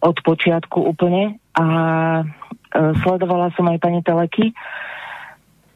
od 0.00 0.16
počiatku 0.24 0.80
úplne 0.80 1.36
a 1.52 1.66
uh, 2.22 2.92
sledovala 3.04 3.52
som 3.52 3.68
aj 3.68 3.78
pani 3.82 4.00
Teleky 4.00 4.56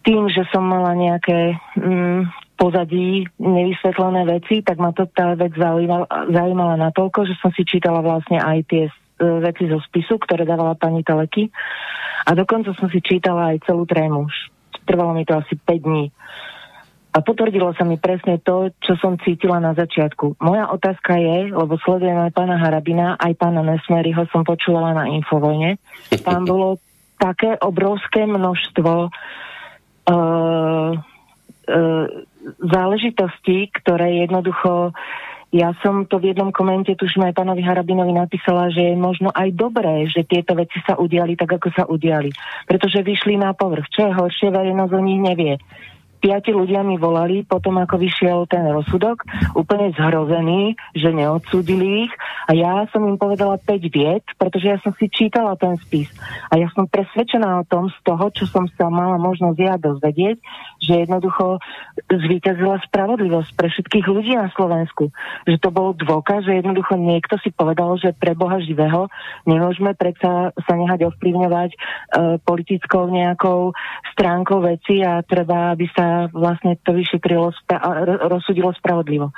tým, 0.06 0.30
že 0.30 0.46
som 0.54 0.62
mala 0.62 0.94
nejaké 0.94 1.58
um, 1.76 2.24
pozadí 2.54 3.26
nevysvetlené 3.42 4.24
veci, 4.24 4.62
tak 4.62 4.78
ma 4.78 4.94
to 4.94 5.04
tá 5.10 5.34
vec 5.34 5.52
zaujímala, 5.58 6.06
zaujímala 6.30 6.78
natoľko, 6.88 7.26
že 7.26 7.34
som 7.42 7.50
si 7.52 7.66
čítala 7.66 8.00
vlastne 8.00 8.40
aj 8.40 8.58
tie 8.70 8.84
uh, 8.88 9.42
veci 9.44 9.68
zo 9.68 9.82
spisu, 9.84 10.16
ktoré 10.16 10.48
dávala 10.48 10.78
pani 10.78 11.04
Teleky 11.04 11.52
a 12.26 12.32
dokonca 12.32 12.72
som 12.74 12.88
si 12.88 12.98
čítala 13.04 13.54
aj 13.54 13.68
celú 13.68 13.84
trému. 13.84 14.26
Trvalo 14.86 15.12
mi 15.12 15.26
to 15.26 15.36
asi 15.36 15.58
5 15.58 15.84
dní. 15.84 16.10
A 17.16 17.24
potvrdilo 17.24 17.72
sa 17.72 17.88
mi 17.88 17.96
presne 17.96 18.36
to, 18.44 18.68
čo 18.76 18.92
som 19.00 19.16
cítila 19.16 19.56
na 19.56 19.72
začiatku. 19.72 20.36
Moja 20.36 20.68
otázka 20.68 21.16
je, 21.16 21.48
lebo 21.48 21.80
sledujem 21.80 22.28
aj 22.28 22.36
pána 22.36 22.60
Harabina, 22.60 23.16
aj 23.16 23.32
pána 23.40 23.64
Nesmeryho 23.64 24.28
som 24.28 24.44
počúvala 24.44 24.92
na 24.92 25.08
Infovojne. 25.08 25.80
Tam 26.20 26.44
bolo 26.52 26.76
také 27.16 27.56
obrovské 27.56 28.28
množstvo 28.28 28.92
uh, 29.08 30.92
uh, 30.92 32.06
záležitostí, 32.60 33.72
ktoré 33.80 34.28
jednoducho 34.28 34.92
ja 35.56 35.72
som 35.80 36.04
to 36.04 36.20
v 36.20 36.36
jednom 36.36 36.52
komente, 36.52 36.92
tuším 36.92 37.32
aj 37.32 37.38
pánovi 37.38 37.64
Harabinovi 37.64 38.12
napísala, 38.12 38.68
že 38.68 38.92
je 38.92 38.96
možno 38.98 39.32
aj 39.32 39.56
dobré, 39.56 40.04
že 40.04 40.26
tieto 40.26 40.52
veci 40.52 40.76
sa 40.84 41.00
udiali 41.00 41.32
tak, 41.32 41.48
ako 41.48 41.68
sa 41.72 41.88
udiali. 41.88 42.28
Pretože 42.68 43.00
vyšli 43.00 43.40
na 43.40 43.56
povrch. 43.56 43.88
Čo 43.88 44.10
je 44.10 44.12
horšie, 44.20 44.52
verejnosť 44.52 44.92
o 44.92 45.00
nich 45.00 45.22
nevie 45.22 45.56
piati 46.18 46.50
ľudia 46.50 46.80
mi 46.82 46.96
volali 46.96 47.44
potom, 47.44 47.78
ako 47.78 48.00
vyšiel 48.00 48.48
ten 48.48 48.64
rozsudok, 48.66 49.22
úplne 49.54 49.92
zhrození, 49.94 50.74
že 50.96 51.12
neodsúdili 51.12 52.08
ich 52.08 52.12
a 52.48 52.56
ja 52.56 52.88
som 52.90 53.04
im 53.04 53.20
povedala 53.20 53.60
5 53.60 53.94
vied, 53.94 54.24
pretože 54.40 54.66
ja 54.66 54.78
som 54.80 54.96
si 54.96 55.06
čítala 55.12 55.54
ten 55.60 55.76
spis 55.78 56.08
a 56.48 56.56
ja 56.56 56.68
som 56.72 56.88
presvedčená 56.88 57.62
o 57.62 57.68
tom 57.68 57.92
z 57.92 57.98
toho, 58.02 58.32
čo 58.32 58.44
som 58.48 58.64
sa 58.74 58.88
mala 58.88 59.20
možnosť 59.20 59.58
ja 59.60 59.74
dozvedieť, 59.76 60.36
že 60.80 60.92
jednoducho 61.06 61.60
zvýťazila 62.08 62.80
spravodlivosť 62.88 63.50
pre 63.56 63.68
všetkých 63.72 64.06
ľudí 64.06 64.32
na 64.36 64.48
Slovensku. 64.54 65.10
Že 65.44 65.56
to 65.58 65.70
bol 65.74 65.92
dôkaz, 65.96 66.46
že 66.46 66.62
jednoducho 66.62 66.96
niekto 66.96 67.36
si 67.42 67.50
povedal, 67.50 67.98
že 67.98 68.14
pre 68.14 68.32
Boha 68.38 68.62
živého 68.62 69.10
nemôžeme 69.44 69.92
predsa 69.98 70.54
sa 70.54 70.72
nehať 70.76 71.10
ovplyvňovať 71.10 71.70
e, 71.72 71.78
politickou 72.44 73.10
nejakou 73.10 73.74
stránkou 74.14 74.62
veci 74.62 75.02
a 75.02 75.20
treba, 75.26 75.74
aby 75.74 75.86
sa 75.92 76.05
vlastne 76.32 76.78
to 76.82 76.96
vyšetrilo, 76.96 77.52
rozsudilo 78.26 78.72
spravodlivo. 78.76 79.32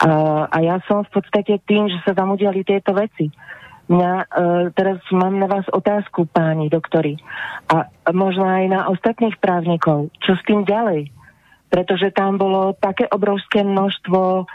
A, 0.00 0.08
a 0.50 0.56
ja 0.62 0.82
som 0.90 1.06
v 1.06 1.10
podstate 1.20 1.62
tým, 1.62 1.86
že 1.86 1.98
sa 2.02 2.12
tam 2.12 2.34
udiali 2.34 2.66
tieto 2.66 2.94
veci. 2.94 3.30
Mňa, 3.84 4.12
uh, 4.16 4.72
teraz 4.72 4.96
mám 5.12 5.36
na 5.36 5.44
vás 5.44 5.68
otázku, 5.68 6.24
páni 6.24 6.72
doktori, 6.72 7.20
a 7.68 7.92
možno 8.16 8.48
aj 8.48 8.64
na 8.72 8.80
ostatných 8.88 9.36
právnikov. 9.36 10.08
Čo 10.24 10.40
s 10.40 10.42
tým 10.48 10.64
ďalej? 10.64 11.12
Pretože 11.68 12.08
tam 12.16 12.40
bolo 12.40 12.72
také 12.80 13.04
obrovské 13.04 13.60
množstvo 13.60 14.20
uh, 14.20 14.46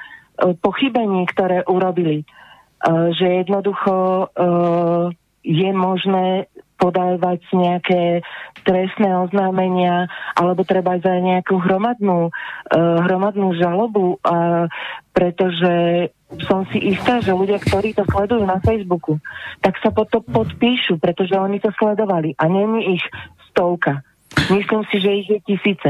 pochybení, 0.57 1.29
ktoré 1.29 1.61
urobili, 1.69 2.25
uh, 2.25 3.13
že 3.13 3.45
jednoducho 3.45 3.93
uh, 4.33 5.13
je 5.45 5.69
možné 5.77 6.49
podávať 6.79 7.43
nejaké 7.51 8.23
trestné 8.63 9.11
oznámenia 9.19 10.07
alebo 10.33 10.63
treba 10.63 10.95
aj 10.95 11.03
za 11.03 11.13
nejakú 11.19 11.59
hromadnú, 11.59 12.31
uh, 12.31 12.97
hromadnú 13.03 13.53
žalobu, 13.59 14.17
uh, 14.23 14.71
pretože 15.11 16.07
som 16.47 16.63
si 16.69 16.93
istá, 16.93 17.19
že 17.19 17.33
ľudia, 17.33 17.57
ktorí 17.57 17.97
to 17.97 18.05
sledujú 18.05 18.45
na 18.45 18.61
Facebooku, 18.61 19.17
tak 19.59 19.75
sa 19.81 19.89
pod 19.89 20.07
to 20.13 20.21
podpíšu, 20.21 21.01
pretože 21.01 21.33
oni 21.33 21.57
to 21.59 21.73
sledovali 21.75 22.37
a 22.37 22.45
není 22.45 22.95
ich 22.95 23.05
stovka. 23.49 24.05
Myslím 24.53 24.85
si, 24.93 25.01
že 25.01 25.11
ich 25.25 25.27
je 25.27 25.39
tisíce. 25.41 25.89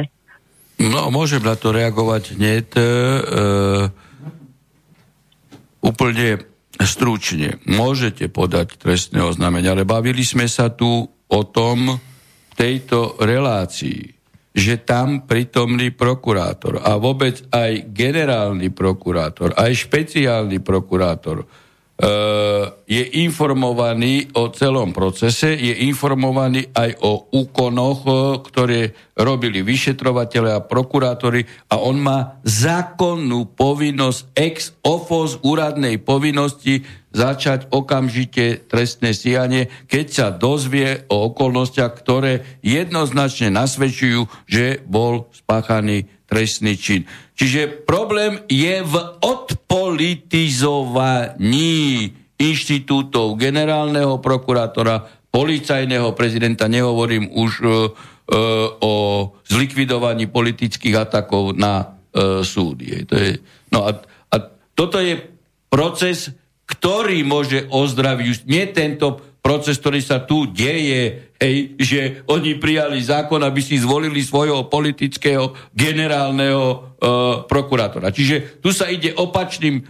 No, 0.79 1.11
môžem 1.11 1.43
na 1.43 1.59
to 1.59 1.75
reagovať 1.75 2.39
hneď. 2.39 2.67
E, 2.71 2.87
úplne 5.83 6.39
stručne, 6.79 7.59
môžete 7.67 8.31
podať 8.31 8.79
trestné 8.79 9.19
oznámenie, 9.19 9.67
ale 9.67 9.83
bavili 9.83 10.23
sme 10.23 10.47
sa 10.47 10.71
tu 10.71 11.03
o 11.09 11.41
tom 11.51 11.99
v 11.99 12.53
tejto 12.55 13.19
relácii, 13.19 14.01
že 14.55 14.81
tam 14.81 15.27
prítomný 15.27 15.93
prokurátor 15.93 16.81
a 16.81 16.97
vôbec 16.97 17.43
aj 17.51 17.91
generálny 17.91 18.71
prokurátor, 18.71 19.53
aj 19.55 19.87
špeciálny 19.87 20.63
prokurátor 20.63 21.45
je 22.89 23.03
informovaný 23.27 24.31
o 24.39 24.49
celom 24.49 24.95
procese, 24.95 25.53
je 25.53 25.85
informovaný 25.85 26.71
aj 26.71 26.95
o 27.05 27.27
úkonoch, 27.29 27.99
eh, 28.07 28.15
ktoré 28.39 28.79
robili 29.19 29.61
vyšetrovateľe 29.61 30.49
a 30.55 30.63
prokurátori 30.63 31.43
a 31.69 31.77
on 31.77 31.99
má 31.99 32.39
zákonnú 32.47 33.51
povinnosť 33.53 34.31
ex 34.33 34.73
ofo 34.81 35.27
úradnej 35.43 35.99
povinnosti 35.99 36.87
začať 37.11 37.73
okamžite 37.73 38.69
trestné 38.69 39.11
stíhanie, 39.11 39.67
keď 39.89 40.05
sa 40.07 40.27
dozvie 40.31 41.03
o 41.09 41.33
okolnostiach, 41.33 41.93
ktoré 41.99 42.61
jednoznačne 42.63 43.51
nasvedčujú, 43.51 44.29
že 44.45 44.79
bol 44.85 45.27
spáchaný 45.33 46.07
trestný 46.29 46.77
čin. 46.77 47.09
Čiže 47.33 47.89
problém 47.89 48.45
je 48.45 48.85
v 48.85 48.93
odpolitizovaní 49.25 52.13
inštitútov 52.39 53.35
generálneho 53.35 54.17
prokurátora, 54.21 55.03
policajného 55.33 56.13
prezidenta, 56.13 56.71
nehovorím 56.71 57.29
už 57.33 57.51
uh, 57.61 57.69
uh, 57.69 57.81
o 58.79 58.93
zlikvidovaní 59.45 60.27
politických 60.29 60.95
atakov 61.09 61.53
na 61.57 61.85
uh, 61.85 61.89
súdy. 62.45 63.05
To 63.09 63.15
je, 63.17 63.39
no 63.73 63.85
a, 63.89 63.91
a 64.31 64.35
toto 64.77 64.99
je 65.01 65.17
proces, 65.67 66.31
ktorý 66.69 67.25
môže 67.25 67.65
ozdraviť, 67.69 68.45
nie 68.45 68.65
tento 68.69 69.19
proces, 69.41 69.77
ktorý 69.81 70.01
sa 70.01 70.19
tu 70.21 70.45
deje 70.49 71.28
hej, 71.39 71.79
že 71.79 71.99
oni 72.27 72.59
prijali 72.59 72.99
zákon, 72.99 73.39
aby 73.39 73.63
si 73.63 73.79
zvolili 73.79 74.19
svojho 74.19 74.67
politického 74.67 75.55
generálneho 75.71 76.65
e, 76.67 76.77
prokurátora. 77.47 78.11
Čiže 78.11 78.59
tu 78.59 78.75
sa 78.75 78.91
ide 78.91 79.15
opačným 79.15 79.79
e, 79.79 79.83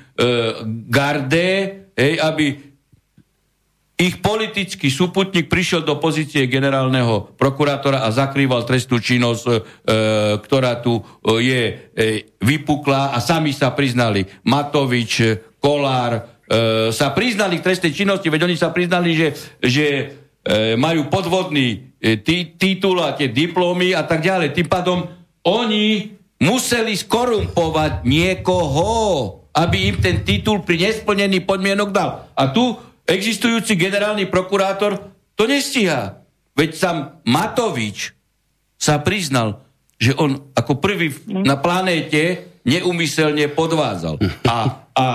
gardé, 0.87 1.49
hej, 1.97 2.21
aby 2.21 2.69
ich 3.99 4.23
politický 4.23 4.87
súputník 4.87 5.51
prišiel 5.51 5.83
do 5.83 5.99
pozície 5.99 6.47
generálneho 6.47 7.35
prokurátora 7.35 8.07
a 8.07 8.15
zakrýval 8.15 8.63
trestnú 8.63 9.01
činnosť, 9.03 9.43
e, 9.43 9.57
ktorá 10.39 10.79
tu 10.79 11.01
e, 11.01 11.03
je 11.43 11.61
e, 11.67 11.73
vypuklá 12.39 13.11
a 13.11 13.19
sami 13.19 13.51
sa 13.51 13.75
priznali. 13.75 14.23
Matovič, 14.47 15.43
Kolár 15.59 16.13
e, 16.15 16.21
sa 16.95 17.11
priznali 17.11 17.59
k 17.59 17.65
trestnej 17.67 17.91
činnosti, 17.91 18.31
veď 18.31 18.47
oni 18.47 18.55
sa 18.55 18.71
priznali, 18.71 19.11
že, 19.17 19.27
že 19.59 19.85
majú 20.73 21.05
podvodný 21.13 21.93
e, 22.01 22.17
tí, 22.17 22.57
titul 22.57 22.97
a 23.05 23.13
tie 23.13 23.29
diplomy 23.29 23.93
a 23.93 24.01
tak 24.01 24.25
ďalej. 24.25 24.57
Tým 24.57 24.65
pádom 24.65 25.05
oni 25.45 26.17
museli 26.41 26.97
skorumpovať 26.97 28.01
niekoho, 28.07 28.89
aby 29.53 29.93
im 29.93 29.97
ten 30.01 30.25
titul 30.25 30.65
pri 30.65 30.89
nesplnení 30.89 31.45
podmienok 31.45 31.89
dal. 31.93 32.25
A 32.33 32.49
tu 32.49 32.73
existujúci 33.05 33.77
generálny 33.77 34.25
prokurátor 34.25 35.13
to 35.37 35.45
nestíha. 35.45 36.25
Veď 36.57 36.69
sám 36.75 36.97
Matovič 37.23 38.17
sa 38.75 38.99
priznal, 38.99 39.63
že 39.99 40.15
on 40.15 40.51
ako 40.55 40.79
prvý 40.79 41.11
na 41.27 41.59
planéte 41.59 42.47
neumyselne 42.63 43.47
podvádzal. 43.51 44.19
A, 44.47 44.87
a 44.95 45.05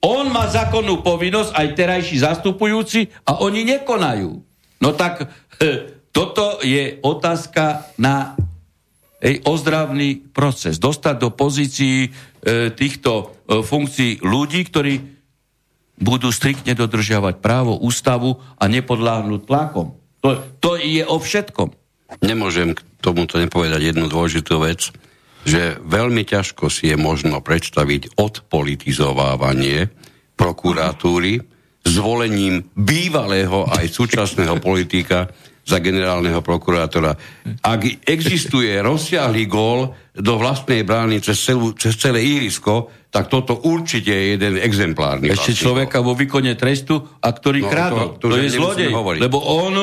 on 0.00 0.32
má 0.32 0.48
zákonnú 0.48 1.04
povinnosť, 1.04 1.52
aj 1.52 1.66
terajší 1.76 2.16
zastupujúci, 2.24 3.12
a 3.26 3.42
oni 3.44 3.68
nekonajú. 3.76 4.49
No 4.80 4.96
tak 4.96 5.28
toto 6.10 6.58
je 6.64 6.98
otázka 7.04 7.94
na 8.00 8.34
ej, 9.22 9.44
ozdravný 9.46 10.18
proces. 10.32 10.80
Dostať 10.80 11.14
do 11.20 11.30
pozícií 11.30 12.08
e, 12.08 12.10
týchto 12.74 13.10
e, 13.46 13.60
funkcií 13.62 14.24
ľudí, 14.24 14.66
ktorí 14.66 14.94
budú 16.00 16.32
striktne 16.32 16.72
dodržiavať 16.72 17.44
právo, 17.44 17.76
ústavu 17.76 18.40
a 18.56 18.64
nepodláhnuť 18.66 19.40
tlakom. 19.44 19.94
To, 20.24 20.28
to 20.58 20.70
je 20.80 21.04
o 21.04 21.16
všetkom. 21.20 21.76
Nemôžem 22.24 22.72
k 22.72 22.80
tomuto 23.04 23.36
nepovedať 23.36 23.92
jednu 23.92 24.08
dôležitú 24.08 24.64
vec, 24.64 24.90
že 25.44 25.76
veľmi 25.80 26.24
ťažko 26.24 26.72
si 26.72 26.92
je 26.92 26.96
možno 26.96 27.40
predstaviť 27.40 28.16
odpolitizovávanie 28.16 29.92
prokuratúry 30.36 31.44
zvolením 31.84 32.64
bývalého 32.76 33.66
aj 33.68 33.86
súčasného 33.88 34.60
politika 34.60 35.28
za 35.64 35.78
generálneho 35.78 36.40
prokurátora. 36.42 37.14
Ak 37.62 37.80
existuje 38.02 38.74
rozsiahly 38.80 39.46
gól 39.46 39.92
do 40.16 40.34
vlastnej 40.40 40.82
brány 40.82 41.22
cez, 41.22 41.38
celú, 41.38 41.76
cez 41.78 41.94
celé 41.94 42.24
ihrisko, 42.24 42.90
tak 43.10 43.30
toto 43.30 43.62
určite 43.66 44.10
je 44.10 44.24
jeden 44.34 44.58
exemplárny. 44.58 45.30
Ešte 45.30 45.54
vlastný 45.54 45.54
človeka 45.54 45.98
vo 46.02 46.14
výkone 46.18 46.54
trestu, 46.58 46.98
a 46.98 47.28
ktorý 47.30 47.60
no, 47.66 47.68
krádol. 47.70 48.06
To, 48.18 48.26
to, 48.26 48.26
to 48.34 48.36
je 48.38 48.50
zlodej, 48.54 48.90
lebo 49.22 49.38
on 49.38 49.74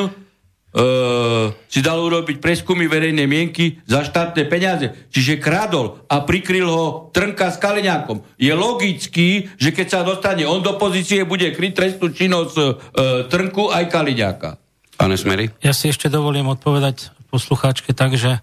si 1.67 1.79
dal 1.81 1.97
urobiť 1.97 2.37
preskumy 2.37 2.85
verejnej 2.85 3.25
mienky 3.25 3.81
za 3.89 4.05
štátne 4.05 4.45
peniaze. 4.45 5.09
Čiže 5.09 5.41
kradol 5.41 6.05
a 6.05 6.21
prikryl 6.21 6.69
ho 6.69 6.85
Trnka 7.09 7.49
s 7.49 7.57
Kaliňákom. 7.57 8.21
Je 8.37 8.53
logický, 8.53 9.49
že 9.57 9.73
keď 9.73 9.87
sa 9.89 10.05
dostane 10.05 10.45
on 10.45 10.61
do 10.61 10.77
pozície, 10.77 11.25
bude 11.25 11.49
kryť 11.49 11.73
trestnú 11.73 12.13
činnosť 12.13 12.55
uh, 12.61 12.65
Trnku 13.25 13.73
aj 13.73 13.89
Kaliňáka. 13.89 14.49
Pane 15.01 15.17
Smery? 15.17 15.49
Ja 15.65 15.73
si 15.73 15.89
ešte 15.89 16.13
dovolím 16.13 16.49
odpovedať 16.53 17.13
poslucháčke 17.29 17.93
tak, 17.93 18.17
že 18.17 18.41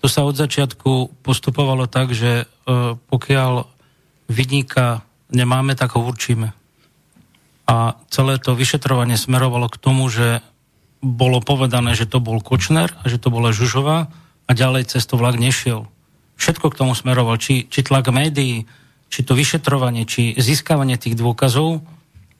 to 0.00 0.06
sa 0.08 0.24
od 0.24 0.38
začiatku 0.38 1.22
postupovalo 1.26 1.90
tak, 1.90 2.14
že 2.14 2.44
e, 2.44 2.94
pokiaľ 2.96 3.68
vidníka 4.30 5.02
nemáme, 5.28 5.74
tak 5.76 5.98
ho 5.98 6.00
určíme. 6.06 6.54
A 7.66 7.94
celé 8.08 8.38
to 8.38 8.56
vyšetrovanie 8.56 9.18
smerovalo 9.18 9.66
k 9.66 9.80
tomu, 9.82 10.08
že 10.08 10.42
bolo 11.00 11.40
povedané, 11.40 11.96
že 11.96 12.04
to 12.04 12.20
bol 12.20 12.44
Kočner 12.44 12.92
a 13.00 13.08
že 13.08 13.16
to 13.16 13.32
bola 13.32 13.52
Žužová 13.52 14.12
a 14.46 14.50
ďalej 14.52 14.92
cez 14.92 15.08
vlak 15.08 15.40
nešiel. 15.40 15.88
Všetko 16.36 16.72
k 16.72 16.78
tomu 16.84 16.92
smeroval, 16.96 17.36
či, 17.40 17.68
či 17.68 17.84
tlak 17.84 18.08
médií, 18.12 18.68
či 19.12 19.20
to 19.24 19.36
vyšetrovanie, 19.36 20.08
či 20.08 20.36
získavanie 20.36 20.96
tých 21.00 21.16
dôkazov, 21.16 21.84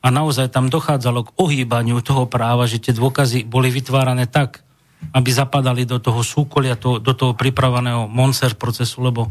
a 0.01 0.09
naozaj 0.09 0.49
tam 0.49 0.73
dochádzalo 0.73 1.29
k 1.29 1.33
ohýbaniu 1.37 2.01
toho 2.01 2.25
práva, 2.25 2.65
že 2.65 2.81
tie 2.81 2.97
dôkazy 2.97 3.45
boli 3.45 3.69
vytvárané 3.69 4.25
tak, 4.25 4.65
aby 5.13 5.29
zapadali 5.29 5.85
do 5.85 6.01
toho 6.01 6.25
súkolia, 6.25 6.77
to, 6.77 7.01
do 7.01 7.13
toho 7.13 7.37
pripraveného 7.37 8.09
Monser 8.09 8.57
procesu, 8.57 9.05
lebo 9.05 9.29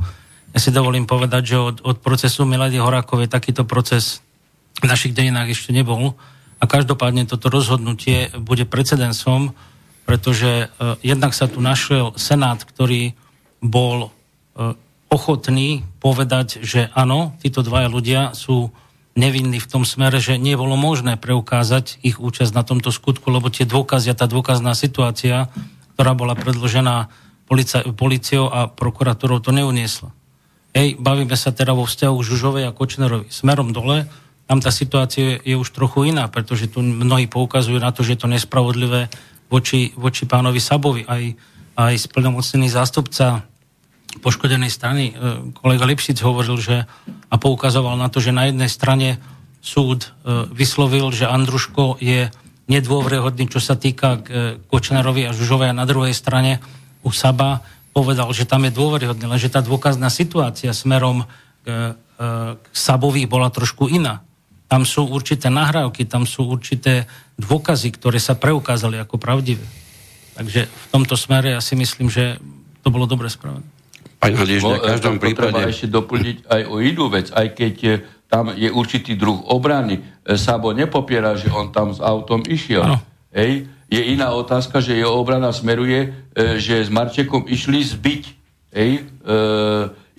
ja 0.54 0.60
si 0.62 0.74
dovolím 0.74 1.06
povedať, 1.10 1.44
že 1.54 1.58
od, 1.58 1.78
od 1.86 1.98
procesu 2.02 2.46
Milady 2.46 2.82
Horákovej 2.82 3.30
takýto 3.30 3.66
proces 3.66 4.22
v 4.82 4.86
našich 4.90 5.14
dejinách 5.14 5.54
ešte 5.54 5.74
nebol 5.74 6.18
a 6.60 6.64
každopádne 6.68 7.24
toto 7.26 7.48
rozhodnutie 7.48 8.30
bude 8.36 8.68
precedensom, 8.68 9.56
pretože 10.04 10.68
uh, 10.68 11.00
jednak 11.00 11.32
sa 11.32 11.48
tu 11.48 11.64
našiel 11.64 12.14
Senát, 12.20 12.60
ktorý 12.62 13.16
bol 13.64 14.12
uh, 14.12 14.76
ochotný 15.10 15.88
povedať, 16.04 16.62
že 16.62 16.92
áno, 16.94 17.34
títo 17.42 17.66
dvaja 17.66 17.90
ľudia 17.90 18.22
sú 18.38 18.70
nevinní 19.18 19.60
v 19.60 19.68
tom 19.68 19.84
smere, 19.84 20.22
že 20.22 20.40
nie 20.40 20.56
bolo 20.56 20.80
možné 20.80 21.20
preukázať 21.20 22.00
ich 22.06 22.22
účasť 22.22 22.56
na 22.56 22.64
tomto 22.64 22.94
skutku, 22.94 23.28
lebo 23.28 23.52
tie 23.52 23.68
dôkazy 23.68 24.14
a 24.14 24.20
tá 24.20 24.30
dôkazná 24.30 24.72
situácia, 24.78 25.52
ktorá 25.98 26.16
bola 26.16 26.38
predložená 26.38 27.12
policiou 27.98 28.48
a 28.48 28.70
prokuratúrou, 28.70 29.42
to 29.42 29.50
neuniesla. 29.50 30.14
Hej, 30.72 31.02
bavíme 31.02 31.34
sa 31.34 31.50
teda 31.50 31.74
vo 31.74 31.90
vzťahu 31.90 32.16
Žužovej 32.22 32.70
a 32.70 32.76
Kočnerovi. 32.76 33.34
Smerom 33.34 33.74
dole, 33.74 34.06
tam 34.50 34.66
tá 34.66 34.74
situácia 34.74 35.38
je 35.46 35.54
už 35.54 35.70
trochu 35.70 36.10
iná, 36.10 36.26
pretože 36.26 36.74
tu 36.74 36.82
mnohí 36.82 37.30
poukazujú 37.30 37.78
na 37.78 37.94
to, 37.94 38.02
že 38.02 38.18
je 38.18 38.26
to 38.26 38.34
nespravodlivé 38.34 39.06
voči, 39.46 39.94
voči 39.94 40.26
pánovi 40.26 40.58
Sabovi. 40.58 41.06
Aj, 41.06 41.22
aj 41.78 41.94
splnomocnený 42.10 42.74
zástupca 42.74 43.46
poškodenej 44.26 44.74
strany. 44.74 45.14
E, 45.14 45.54
kolega 45.54 45.86
Lipšic 45.86 46.18
hovoril, 46.26 46.58
že 46.58 46.90
a 47.30 47.36
poukazoval 47.38 47.94
na 47.94 48.10
to, 48.10 48.18
že 48.18 48.34
na 48.34 48.50
jednej 48.50 48.74
strane 48.74 49.22
súd 49.62 50.10
e, 50.26 50.50
vyslovil, 50.50 51.14
že 51.14 51.30
Andruško 51.30 52.02
je 52.02 52.34
nedôvrehodný, 52.66 53.54
čo 53.54 53.62
sa 53.62 53.78
týka 53.78 54.18
e, 54.18 54.20
Kočnerovi 54.66 55.30
a 55.30 55.36
Žužovej 55.38 55.70
a 55.70 55.78
na 55.78 55.86
druhej 55.86 56.18
strane 56.18 56.58
u 57.06 57.14
Saba 57.14 57.62
povedal, 57.94 58.34
že 58.34 58.50
tam 58.50 58.66
je 58.66 58.74
dôveryhodný, 58.74 59.30
lenže 59.30 59.54
tá 59.54 59.62
dôkazná 59.62 60.10
situácia 60.10 60.74
smerom 60.74 61.30
k, 61.66 61.98
k 62.56 62.66
Sabovi 62.76 63.26
bola 63.26 63.50
trošku 63.50 63.90
iná. 63.90 64.22
Tam 64.70 64.86
sú 64.86 65.10
určité 65.10 65.50
nahrávky, 65.50 66.06
tam 66.06 66.30
sú 66.30 66.46
určité 66.46 67.10
dôkazy, 67.42 67.90
ktoré 67.98 68.22
sa 68.22 68.38
preukázali 68.38 69.02
ako 69.02 69.18
pravdivé. 69.18 69.66
Takže 70.38 70.70
v 70.70 70.86
tomto 70.94 71.18
smere 71.18 71.58
ja 71.58 71.62
si 71.62 71.74
myslím, 71.74 72.08
že 72.08 72.38
to 72.86 72.94
bolo 72.94 73.10
dobre 73.10 73.28
spravené. 73.28 73.66
Pani 74.20 74.36
Hadižďa, 74.36 74.76
v 74.78 74.88
každom 74.94 75.16
to, 75.18 75.22
prípade... 75.26 75.56
Treba 75.56 75.72
ešte 75.72 75.88
doplniť 75.90 76.38
aj 76.46 76.62
o 76.68 76.76
inú 76.84 77.08
vec, 77.08 77.32
aj 77.32 77.48
keď 77.56 77.74
je, 77.80 77.94
tam 78.28 78.52
je 78.52 78.70
určitý 78.70 79.16
druh 79.16 79.42
obrany. 79.48 80.00
E, 80.00 80.36
Sabo 80.36 80.76
nepopiera, 80.76 81.40
že 81.40 81.48
on 81.50 81.72
tam 81.72 81.96
s 81.96 82.04
autom 82.04 82.44
išiel. 82.44 82.84
Ano. 82.84 83.00
Hej. 83.32 83.72
Je 83.90 84.02
iná 84.14 84.36
otázka, 84.36 84.84
že 84.84 85.00
jeho 85.00 85.16
obrana 85.16 85.50
smeruje, 85.56 86.14
e, 86.36 86.60
že 86.60 86.84
s 86.84 86.92
Marčekom 86.92 87.48
išli 87.48 87.80
zbyť. 87.80 88.24
Hej. 88.76 88.92
E, 89.02 89.40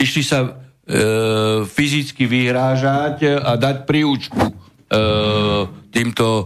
išli 0.01 0.25
sa 0.25 0.59
e, 0.87 1.65
fyzicky 1.67 2.25
vyhrážať 2.25 3.41
a 3.41 3.57
dať 3.57 3.85
príučku 3.85 4.41
e, 4.41 4.55
týmto 5.91 6.27
e, 6.41 6.45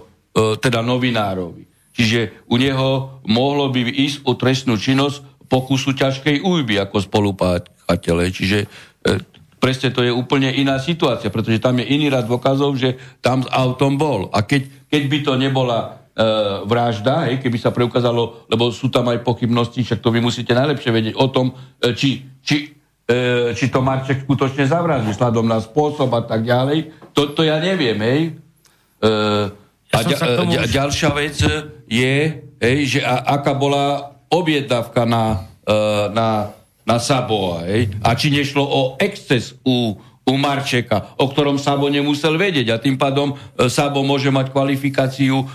teda 0.59 0.81
novinárovi. 0.83 1.65
Čiže 1.95 2.51
u 2.51 2.59
neho 2.59 3.23
mohlo 3.31 3.71
by 3.71 3.87
ísť 3.87 4.27
o 4.27 4.35
trestnú 4.35 4.75
činnosť 4.75 5.47
pokusu 5.47 5.95
ťažkej 5.95 6.43
újby 6.43 6.83
ako 6.83 6.99
spolupáchateľe. 7.07 8.25
Čiže 8.35 8.59
e, 8.65 8.67
presne 9.63 9.95
to 9.95 10.03
je 10.03 10.11
úplne 10.11 10.51
iná 10.51 10.83
situácia, 10.83 11.31
pretože 11.31 11.63
tam 11.63 11.79
je 11.79 11.87
iný 11.87 12.11
rad 12.11 12.27
dôkazov, 12.27 12.75
že 12.75 12.99
tam 13.23 13.47
s 13.47 13.49
autom 13.49 13.95
bol. 13.95 14.27
A 14.35 14.43
keď, 14.43 14.91
keď 14.91 15.03
by 15.07 15.19
to 15.23 15.33
nebola 15.39 15.79
e, 15.81 15.89
vražda, 16.67 17.31
hej, 17.31 17.39
keby 17.39 17.57
sa 17.63 17.71
preukázalo, 17.71 18.51
lebo 18.51 18.75
sú 18.75 18.91
tam 18.91 19.09
aj 19.15 19.23
pochybnosti, 19.23 19.87
však 19.87 20.03
to 20.03 20.11
vy 20.11 20.19
musíte 20.19 20.51
najlepšie 20.51 20.91
vedieť 20.91 21.15
o 21.15 21.31
tom, 21.31 21.55
e, 21.79 21.95
či, 21.95 22.27
či, 22.43 22.74
či 23.53 23.69
to 23.69 23.85
Marček 23.85 24.25
skutočne 24.25 24.65
zavraždí, 24.65 25.13
sladom 25.13 25.45
na 25.45 25.61
spôsob 25.61 26.09
a 26.17 26.25
tak 26.25 26.49
ďalej. 26.49 26.89
To, 27.13 27.37
to 27.37 27.45
ja 27.45 27.61
neviem, 27.61 28.01
hej. 28.01 28.21
E, 29.05 29.11
a 29.93 29.99
ja 30.01 30.17
ďa, 30.17 30.41
už... 30.41 30.73
ďalšia 30.73 31.11
vec 31.13 31.37
je, 31.85 32.17
hej, 32.65 32.79
že 32.89 33.01
a, 33.05 33.37
aká 33.37 33.53
bola 33.53 34.17
objednávka 34.33 35.05
na, 35.05 35.47
e, 35.69 35.77
na, 36.17 36.57
na 36.89 36.97
Saboa. 36.97 37.69
Hej? 37.69 37.93
A 38.01 38.17
či 38.17 38.33
nešlo 38.33 38.65
o 38.65 38.81
exces 38.97 39.53
u, 39.63 40.01
u 40.25 40.33
Marčeka, 40.41 41.15
o 41.21 41.29
ktorom 41.29 41.61
Sabo 41.61 41.93
nemusel 41.93 42.41
vedieť 42.41 42.73
a 42.73 42.81
tým 42.81 42.97
pádom 42.97 43.37
e, 43.37 43.69
Sabo 43.69 44.01
môže 44.01 44.33
mať 44.33 44.51
kvalifikáciu 44.51 45.45
e, 45.45 45.47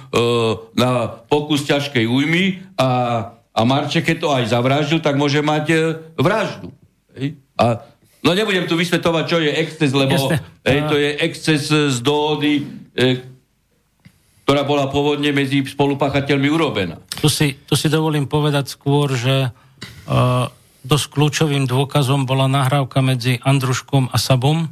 na 0.77 1.09
pokus 1.25 1.65
ťažkej 1.65 2.05
újmy 2.05 2.61
a, 2.77 2.89
a 3.33 3.61
Marček, 3.65 4.05
keď 4.05 4.17
to 4.21 4.29
aj 4.29 4.45
zavraždil, 4.53 5.01
tak 5.01 5.17
môže 5.17 5.41
mať 5.41 5.65
e, 5.73 5.77
vraždu. 6.15 6.69
A 7.59 7.83
No 8.19 8.35
nebudem 8.35 8.67
tu 8.67 8.75
vysvetovať, 8.75 9.23
čo 9.31 9.37
je 9.39 9.51
exces, 9.63 9.95
lebo 9.95 10.27
hej, 10.67 10.79
to 10.91 10.95
je 10.99 11.09
exces 11.23 11.71
z 11.71 11.97
dohody, 12.03 12.67
e, 12.91 13.23
ktorá 14.43 14.67
bola 14.67 14.91
pôvodne 14.91 15.31
medzi 15.31 15.63
spolupáchateľmi 15.63 16.51
urobená. 16.51 16.99
Tu 17.23 17.31
si, 17.31 17.55
tu 17.63 17.79
si 17.79 17.87
dovolím 17.87 18.27
povedať 18.27 18.73
skôr, 18.73 19.13
že 19.13 19.53
uh, 19.53 20.49
dosť 20.81 21.05
kľúčovým 21.13 21.69
dôkazom 21.69 22.25
bola 22.25 22.49
nahrávka 22.49 22.99
medzi 23.05 23.37
Andruškom 23.45 24.09
a 24.09 24.17
Sabom, 24.17 24.65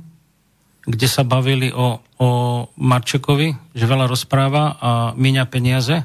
kde 0.82 1.08
sa 1.08 1.22
bavili 1.22 1.70
o, 1.70 2.02
o 2.18 2.30
Marčekovi, 2.74 3.54
že 3.78 3.86
veľa 3.86 4.10
rozpráva 4.10 4.82
a 4.82 4.92
míňa 5.14 5.46
peniaze. 5.46 6.02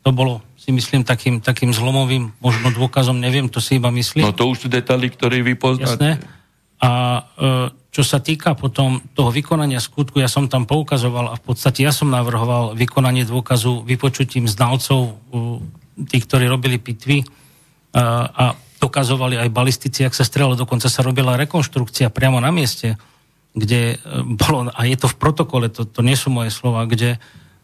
To 0.00 0.16
bolo 0.16 0.40
si 0.70 0.78
myslím 0.78 1.02
takým, 1.02 1.42
takým 1.42 1.74
zlomovým 1.74 2.30
možno 2.38 2.70
dôkazom, 2.70 3.18
neviem, 3.18 3.50
to 3.50 3.58
si 3.58 3.82
iba 3.82 3.90
myslím. 3.90 4.22
No 4.22 4.30
to 4.30 4.46
už 4.46 4.66
sú 4.66 4.68
detaily, 4.70 5.10
ktoré 5.10 5.42
vy 5.42 5.58
poznáte. 5.58 5.98
Jasné. 5.98 6.22
A 6.78 6.90
e, 7.18 7.22
čo 7.90 8.06
sa 8.06 8.22
týka 8.22 8.54
potom 8.54 9.02
toho 9.18 9.34
vykonania 9.34 9.82
skutku, 9.82 10.22
ja 10.22 10.30
som 10.30 10.46
tam 10.46 10.70
poukazoval 10.70 11.34
a 11.34 11.34
v 11.34 11.42
podstate 11.42 11.82
ja 11.82 11.90
som 11.90 12.06
navrhoval 12.06 12.78
vykonanie 12.78 13.26
dôkazu 13.26 13.82
vypočutím 13.82 14.46
znalcov, 14.46 15.10
e, 15.10 15.12
tých, 16.06 16.30
ktorí 16.30 16.46
robili 16.46 16.78
pitvy 16.78 17.18
e, 17.20 17.26
a 18.30 18.54
dokazovali 18.78 19.42
aj 19.42 19.50
balistici, 19.50 20.06
ak 20.06 20.14
sa 20.14 20.22
strelo, 20.22 20.54
dokonca 20.54 20.86
sa 20.86 21.02
robila 21.02 21.34
rekonštrukcia 21.34 22.14
priamo 22.14 22.38
na 22.38 22.54
mieste, 22.54 22.94
kde 23.50 23.98
bolo, 24.38 24.70
a 24.70 24.86
je 24.86 24.94
to 24.94 25.10
v 25.10 25.18
protokole, 25.18 25.66
to, 25.68 25.82
to 25.82 26.06
nie 26.06 26.14
sú 26.14 26.30
moje 26.30 26.54
slova, 26.54 26.86
kde 26.86 27.18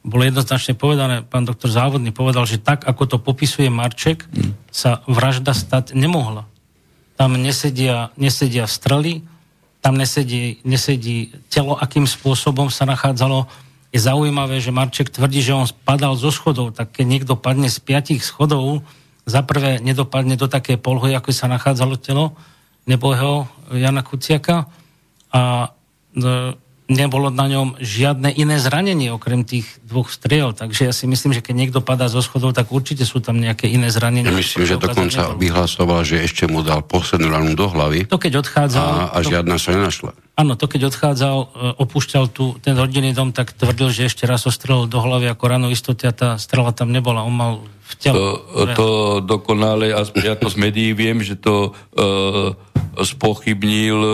bolo 0.06 0.22
jednoznačne 0.22 0.78
povedané, 0.78 1.26
pán 1.26 1.42
doktor 1.42 1.66
Závodný 1.66 2.14
povedal, 2.14 2.46
že 2.46 2.62
tak, 2.62 2.86
ako 2.86 3.02
to 3.10 3.16
popisuje 3.18 3.66
Marček, 3.66 4.22
sa 4.70 5.02
vražda 5.10 5.50
stať 5.50 5.98
nemohla. 5.98 6.46
Tam 7.18 7.34
nesedia, 7.34 8.14
nesedia 8.14 8.70
strely, 8.70 9.26
tam 9.82 9.98
nesedí, 9.98 10.62
nesedí 10.62 11.34
telo, 11.50 11.74
akým 11.74 12.06
spôsobom 12.06 12.70
sa 12.70 12.86
nachádzalo. 12.86 13.50
Je 13.90 13.98
zaujímavé, 13.98 14.62
že 14.62 14.70
Marček 14.70 15.10
tvrdí, 15.10 15.42
že 15.42 15.58
on 15.58 15.66
spadal 15.66 16.14
zo 16.14 16.30
schodov, 16.30 16.78
tak 16.78 16.94
keď 16.94 17.06
niekto 17.06 17.34
padne 17.34 17.66
z 17.66 17.82
piatich 17.82 18.22
schodov, 18.22 18.86
za 19.26 19.42
prvé 19.42 19.82
nedopadne 19.82 20.38
do 20.38 20.46
také 20.46 20.78
polhoje, 20.78 21.18
ako 21.18 21.34
sa 21.34 21.50
nachádzalo 21.50 21.98
telo 21.98 22.38
nebohého 22.86 23.50
Jana 23.74 24.06
Kuciaka. 24.06 24.70
A 25.34 25.74
e, 26.14 26.54
nebolo 26.86 27.34
na 27.34 27.50
ňom 27.50 27.74
žiadne 27.82 28.30
iné 28.30 28.62
zranenie 28.62 29.10
okrem 29.10 29.42
tých 29.42 29.66
dvoch 29.82 30.06
striel. 30.06 30.54
Takže 30.54 30.86
ja 30.86 30.92
si 30.94 31.10
myslím, 31.10 31.34
že 31.34 31.42
keď 31.42 31.54
niekto 31.54 31.80
padá 31.82 32.06
zo 32.06 32.22
schodov, 32.22 32.54
tak 32.54 32.70
určite 32.70 33.02
sú 33.02 33.18
tam 33.18 33.42
nejaké 33.42 33.66
iné 33.66 33.90
zranenia. 33.90 34.30
Ja 34.30 34.38
myslím, 34.38 34.64
že 34.70 34.78
dokonca 34.78 35.34
vyhlasoval, 35.34 36.06
že 36.06 36.22
ešte 36.22 36.46
mu 36.46 36.62
dal 36.62 36.86
poslednú 36.86 37.34
ranu 37.34 37.58
do 37.58 37.66
hlavy. 37.66 38.06
To 38.06 38.22
keď 38.22 38.46
odchádzal... 38.46 38.86
A, 38.86 39.18
a 39.18 39.18
žiadna 39.26 39.58
to, 39.58 39.62
sa 39.66 39.70
nenašla. 39.74 40.10
Áno, 40.38 40.54
to 40.54 40.70
keď 40.70 40.94
odchádzal, 40.94 41.36
e, 41.42 41.46
opúšťal 41.82 42.24
tu 42.30 42.54
ten 42.62 42.78
rodinný 42.78 43.10
dom, 43.10 43.34
tak 43.34 43.50
tvrdil, 43.50 43.90
že 43.90 44.06
ešte 44.06 44.22
raz 44.22 44.46
ostrelil 44.46 44.86
do 44.86 45.02
hlavy 45.02 45.26
ako 45.26 45.44
rano 45.50 45.66
istoty 45.74 46.06
a 46.06 46.14
tá 46.14 46.28
strela 46.38 46.70
tam 46.70 46.94
nebola. 46.94 47.26
On 47.26 47.34
mal 47.34 47.52
v 47.86 47.92
tele. 47.98 48.14
To, 48.14 48.62
to 48.74 48.88
dokonale, 49.26 49.90
aspoň 49.90 50.22
ja 50.22 50.34
to 50.38 50.46
z 50.50 50.56
médií 50.58 50.90
viem, 50.94 51.22
že 51.22 51.38
to 51.38 51.74
uh, 51.98 52.54
spochybnil 53.04 53.98
e, 54.00 54.12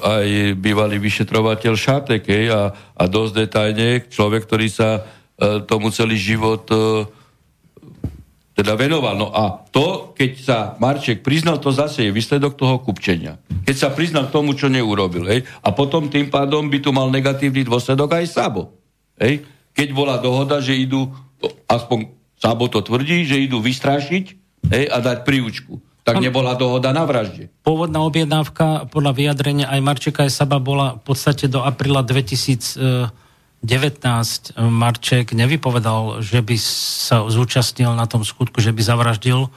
aj 0.00 0.26
bývalý 0.60 1.00
vyšetrovateľ 1.00 1.72
Šátek 1.72 2.24
a, 2.52 2.72
a 2.74 3.04
dosť 3.08 3.32
detajne 3.46 3.88
človek, 4.10 4.44
ktorý 4.44 4.68
sa 4.68 5.00
e, 5.00 5.00
tomu 5.64 5.88
celý 5.88 6.20
život 6.20 6.68
e, 6.68 7.08
teda 8.52 8.76
venoval. 8.76 9.16
No 9.16 9.28
a 9.32 9.64
to, 9.72 10.12
keď 10.12 10.30
sa 10.36 10.58
Marček 10.76 11.24
priznal, 11.24 11.56
to 11.56 11.72
zase 11.72 12.04
je 12.04 12.12
výsledok 12.12 12.60
toho 12.60 12.76
kupčenia. 12.84 13.40
Keď 13.64 13.76
sa 13.76 13.88
priznal 13.88 14.28
tomu, 14.28 14.52
čo 14.52 14.68
neurobil. 14.68 15.24
Hej? 15.24 15.48
A 15.64 15.72
potom 15.72 16.12
tým 16.12 16.28
pádom 16.28 16.68
by 16.68 16.78
tu 16.84 16.92
mal 16.92 17.08
negatívny 17.08 17.64
dôsledok 17.64 18.20
aj 18.20 18.28
Sabo. 18.28 18.76
Hej? 19.16 19.48
Keď 19.72 19.88
bola 19.96 20.20
dohoda, 20.20 20.60
že 20.60 20.76
idú, 20.76 21.08
aspoň 21.64 22.12
Sabo 22.36 22.68
to 22.68 22.84
tvrdí, 22.84 23.24
že 23.24 23.40
idú 23.40 23.64
vystrašiť 23.64 24.24
hej, 24.72 24.84
a 24.92 24.96
dať 25.00 25.24
príučku 25.24 25.89
tak 26.10 26.24
nebola 26.24 26.58
dohoda 26.58 26.90
na 26.90 27.06
vražde. 27.06 27.46
Pôvodná 27.62 28.02
objednávka 28.02 28.90
podľa 28.90 29.12
vyjadrenia 29.14 29.70
aj 29.70 29.80
Marčeka 29.80 30.26
aj 30.26 30.32
Saba 30.34 30.58
bola 30.58 30.98
v 30.98 31.02
podstate 31.06 31.46
do 31.46 31.62
apríla 31.62 32.02
2019. 32.02 33.10
Marček 34.58 35.30
nevypovedal, 35.30 36.18
že 36.24 36.42
by 36.42 36.56
sa 37.06 37.26
zúčastnil 37.30 37.94
na 37.94 38.04
tom 38.10 38.26
skutku, 38.26 38.58
že 38.58 38.74
by 38.74 38.82
zavraždil 38.82 39.48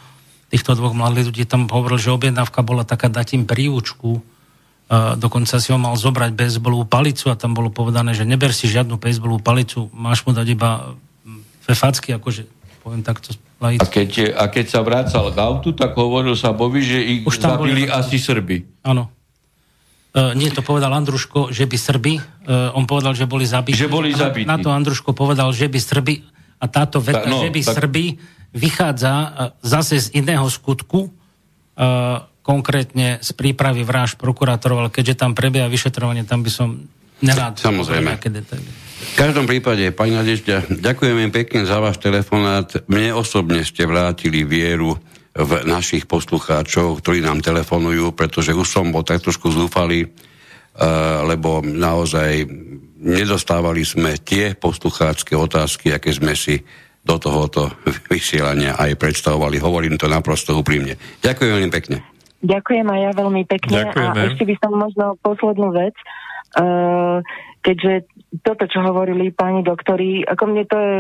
týchto 0.53 0.77
dvoch 0.77 0.93
mladých 0.93 1.33
ľudí. 1.33 1.43
Tam 1.49 1.65
hovoril, 1.65 1.97
že 1.97 2.13
objednávka 2.13 2.61
bola 2.61 2.85
taká 2.85 3.09
dať 3.09 3.41
im 3.41 3.49
príučku, 3.49 4.21
dokonca 4.93 5.57
si 5.57 5.73
ho 5.73 5.79
mal 5.81 5.97
zobrať 5.97 6.37
bezbolovú 6.37 6.85
palicu 6.85 7.33
a 7.33 7.39
tam 7.39 7.57
bolo 7.57 7.73
povedané, 7.73 8.13
že 8.13 8.29
neber 8.29 8.53
si 8.53 8.69
žiadnu 8.69 9.01
bezbolovú 9.01 9.41
palicu, 9.41 9.89
máš 9.89 10.21
mu 10.27 10.37
dať 10.37 10.47
iba 10.53 10.93
fefacky, 11.65 12.13
akože 12.13 12.45
poviem 12.83 13.01
takto 13.01 13.33
A 13.63 13.87
keď, 13.87 14.35
a 14.35 14.45
keď 14.51 14.65
sa 14.67 14.79
vracal 14.83 15.31
k 15.31 15.37
autu, 15.39 15.71
tak 15.71 15.95
hovoril 15.95 16.35
sa 16.35 16.51
Bovi, 16.51 16.83
že 16.83 16.99
ich 16.99 17.21
Už 17.23 17.39
zabili 17.39 17.87
boli... 17.87 17.93
asi 17.95 18.19
Srby. 18.19 18.83
Áno. 18.83 19.07
Uh, 20.13 20.35
nie, 20.37 20.53
to 20.53 20.61
povedal 20.61 20.93
Andruško, 20.93 21.49
že 21.49 21.65
by 21.65 21.77
Srby, 21.79 22.13
uh, 22.21 22.77
on 22.77 22.85
povedal, 22.85 23.17
že 23.17 23.25
boli 23.25 23.49
zabití. 23.49 23.73
Že 23.73 23.89
boli 23.89 24.13
zabití. 24.13 24.45
Na, 24.45 24.59
na 24.59 24.61
to 24.61 24.69
Andruško 24.69 25.15
povedal, 25.17 25.49
že 25.55 25.65
by 25.65 25.79
Srby, 25.81 26.21
a 26.61 26.65
táto 26.69 27.01
veta, 27.01 27.25
Ta, 27.25 27.31
no, 27.33 27.41
že 27.41 27.49
by 27.49 27.61
tak... 27.65 27.73
Srby, 27.81 28.05
vychádza 28.53 29.13
uh, 29.15 29.29
zase 29.65 29.97
z 29.97 30.07
iného 30.13 30.45
skutku, 30.45 31.09
uh, 31.09 32.29
konkrétne 32.45 33.23
z 33.23 33.29
prípravy 33.33 33.81
vražd 33.81 34.21
prokurátorov, 34.21 34.85
ale 34.85 34.89
keďže 34.93 35.25
tam 35.25 35.31
prebieha 35.33 35.65
vyšetrovanie, 35.71 36.27
tam 36.27 36.45
by 36.45 36.51
som 36.51 36.85
nerád... 37.23 37.57
Samozrejme. 37.57 38.19
V 39.03 39.19
každom 39.19 39.43
prípade, 39.43 39.83
pani 39.91 40.15
Nadežďa, 40.15 40.79
ďakujem 40.79 41.27
pekne 41.35 41.67
za 41.67 41.83
váš 41.83 41.99
telefonát. 41.99 42.71
Mne 42.87 43.11
osobne 43.11 43.67
ste 43.67 43.83
vrátili 43.83 44.47
vieru 44.47 44.95
v 45.35 45.51
našich 45.67 46.07
poslucháčov, 46.07 47.03
ktorí 47.03 47.19
nám 47.19 47.43
telefonujú, 47.43 48.15
pretože 48.15 48.55
už 48.55 48.63
som 48.63 48.95
bol 48.95 49.03
tak 49.03 49.19
trošku 49.19 49.51
zúfalý, 49.51 50.07
uh, 50.07 51.27
lebo 51.27 51.59
naozaj 51.59 52.47
nedostávali 53.03 53.83
sme 53.83 54.15
tie 54.23 54.55
poslucháčske 54.55 55.35
otázky, 55.35 55.91
aké 55.91 56.15
sme 56.15 56.31
si 56.39 56.63
do 57.03 57.19
tohoto 57.19 57.75
vysielania 58.07 58.79
aj 58.79 58.95
predstavovali. 58.95 59.59
Hovorím 59.59 59.99
to 59.99 60.07
naprosto 60.07 60.55
úprimne. 60.55 60.95
Ďakujem 61.19 61.51
veľmi 61.51 61.71
pekne. 61.75 61.97
Ďakujem 62.39 62.87
aj 62.87 62.99
ja 63.03 63.11
veľmi 63.11 63.43
pekne. 63.43 63.75
Ďakujeme. 63.83 64.19
A 64.19 64.27
ešte 64.31 64.43
by 64.47 64.55
som 64.63 64.71
možno 64.79 65.05
poslednú 65.19 65.75
vec. 65.75 65.95
Uh, 66.53 67.19
keďže 67.63 68.05
toto, 68.41 68.65
čo 68.65 68.81
hovorili 68.81 69.29
páni 69.29 69.61
doktori, 69.61 70.25
ako 70.25 70.43
mne 70.49 70.63
to 70.65 70.77
je 70.79 70.95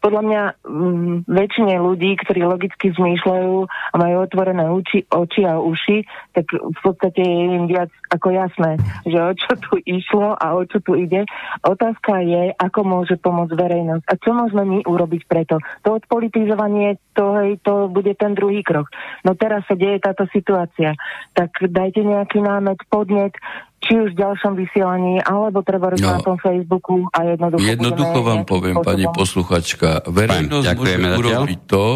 podľa 0.00 0.22
mňa 0.24 0.42
m, 0.64 1.22
väčšine 1.28 1.76
ľudí, 1.76 2.16
ktorí 2.24 2.40
logicky 2.48 2.88
zmýšľajú 2.96 3.54
a 3.68 3.94
majú 4.00 4.16
otvorené 4.24 4.64
uči, 4.72 5.04
oči 5.12 5.44
a 5.44 5.60
uši, 5.60 6.04
tak 6.32 6.48
v 6.56 6.80
podstate 6.80 7.20
je 7.20 7.44
im 7.60 7.68
viac 7.68 7.92
ako 8.08 8.32
jasné, 8.32 8.80
že 9.04 9.18
o 9.20 9.32
čo 9.36 9.52
tu 9.60 9.76
išlo 9.84 10.34
a 10.34 10.56
o 10.56 10.64
čo 10.64 10.80
tu 10.80 10.96
ide. 10.96 11.28
Otázka 11.62 12.24
je, 12.24 12.56
ako 12.56 12.80
môže 12.82 13.20
pomôcť 13.20 13.52
verejnosť 13.52 14.04
a 14.08 14.14
čo 14.16 14.30
môžeme 14.32 14.64
my 14.64 14.78
urobiť 14.88 15.22
preto. 15.28 15.60
To 15.84 16.00
odpolitizovanie, 16.00 16.96
to, 17.12 17.36
hej, 17.36 17.60
to 17.60 17.92
bude 17.92 18.10
ten 18.16 18.32
druhý 18.32 18.64
krok. 18.64 18.88
No 19.22 19.36
teraz 19.36 19.68
sa 19.68 19.76
deje 19.76 20.00
táto 20.00 20.24
situácia. 20.32 20.96
Tak 21.36 21.60
dajte 21.60 22.00
nejaký 22.00 22.40
námet, 22.40 22.80
podnet, 22.88 23.36
či 23.80 23.96
už 23.96 24.12
v 24.12 24.20
ďalšom 24.20 24.52
vysielaní, 24.60 25.24
alebo 25.24 25.64
treba 25.64 25.88
no, 25.96 25.96
na 25.96 26.20
tom 26.20 26.36
Facebooku 26.36 27.08
a 27.16 27.32
jednoducho... 27.32 27.64
Jednoducho 27.64 28.18
vám 28.20 28.44
poviem, 28.44 28.76
spôsobom. 28.76 28.88
pani 28.92 29.06
posluchačka, 29.08 29.88
verejnosť 30.04 30.66
môže 30.76 30.96
urobiť 31.16 31.60
to, 31.64 31.86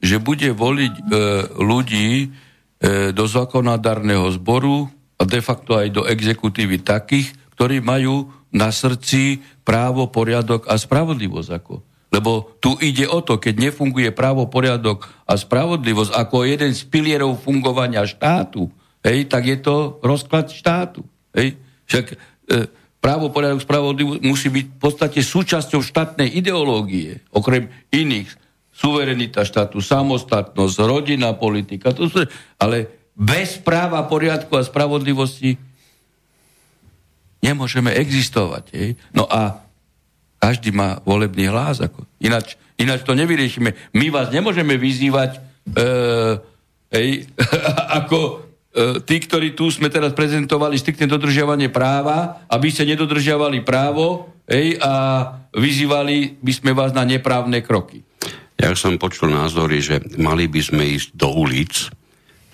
že 0.00 0.16
bude 0.20 0.48
voliť 0.56 0.94
e, 0.96 1.02
ľudí 1.60 2.08
e, 2.16 2.26
do 3.12 3.24
zákonodárneho 3.28 4.28
zboru 4.40 4.88
a 5.20 5.22
de 5.28 5.40
facto 5.44 5.76
aj 5.76 5.88
do 5.92 6.02
exekutívy 6.08 6.80
takých, 6.80 7.32
ktorí 7.56 7.84
majú 7.84 8.32
na 8.54 8.72
srdci 8.72 9.44
právo, 9.64 10.08
poriadok 10.08 10.64
a 10.68 10.80
spravodlivosť. 10.80 11.50
Ako. 11.60 11.74
Lebo 12.14 12.56
tu 12.62 12.78
ide 12.78 13.04
o 13.10 13.20
to, 13.20 13.42
keď 13.42 13.70
nefunguje 13.70 14.14
právo, 14.14 14.46
poriadok 14.46 15.10
a 15.26 15.34
spravodlivosť 15.34 16.14
ako 16.14 16.46
jeden 16.46 16.72
z 16.72 16.82
pilierov 16.86 17.42
fungovania 17.42 18.06
štátu, 18.06 18.70
hej, 19.02 19.26
tak 19.26 19.50
je 19.50 19.58
to 19.58 19.98
rozklad 20.00 20.48
štátu. 20.48 21.02
Hej? 21.34 21.58
Však 21.84 22.04
e, 22.10 22.16
právo, 23.02 23.28
poriadok, 23.28 23.60
spravodlivosť 23.60 24.22
musí 24.24 24.48
byť 24.48 24.66
v 24.72 24.78
podstate 24.80 25.20
súčasťou 25.20 25.84
štátnej 25.84 26.32
ideológie, 26.32 27.20
okrem 27.34 27.68
iných. 27.92 28.30
Suverenita 28.74 29.46
štátu, 29.46 29.78
samostatnosť, 29.78 30.76
rodina, 30.82 31.30
politika, 31.38 31.94
to 31.94 32.10
sú, 32.10 32.26
ale 32.58 32.90
bez 33.14 33.62
práva, 33.62 34.02
poriadku 34.10 34.58
a 34.58 34.66
spravodlivosti 34.66 35.54
nemôžeme 37.38 37.94
existovať. 37.94 38.64
Hej. 38.74 38.88
No 39.14 39.30
a 39.30 39.62
každý 40.42 40.72
má 40.74 40.98
volebný 41.04 41.46
hlas. 41.52 41.84
Ako. 41.84 42.08
Ináč, 42.18 42.56
ináč 42.80 43.06
to 43.06 43.14
nevyriešime. 43.14 43.94
My 43.94 44.10
vás 44.10 44.32
nemôžeme 44.34 44.74
vyzývať 44.74 45.38
e, 45.38 45.40
hej, 46.90 47.08
ako 48.00 48.42
tí, 49.06 49.16
ktorí 49.22 49.54
tu 49.54 49.70
sme 49.70 49.86
teraz 49.86 50.10
prezentovali 50.18 50.74
striktne 50.74 51.06
dodržiavanie 51.06 51.70
práva, 51.70 52.42
aby 52.50 52.74
ste 52.74 52.90
nedodržiavali 52.90 53.62
právo 53.62 54.34
hej, 54.50 54.82
a 54.82 54.92
vyzývali 55.54 56.42
by 56.42 56.52
sme 56.52 56.70
vás 56.74 56.90
na 56.90 57.06
neprávne 57.06 57.62
kroky. 57.62 58.02
Ja 58.58 58.74
som 58.74 58.98
počul 58.98 59.30
názory, 59.30 59.78
že 59.78 60.02
mali 60.18 60.50
by 60.50 60.60
sme 60.62 60.82
ísť 60.98 61.14
do 61.14 61.30
ulic. 61.30 61.90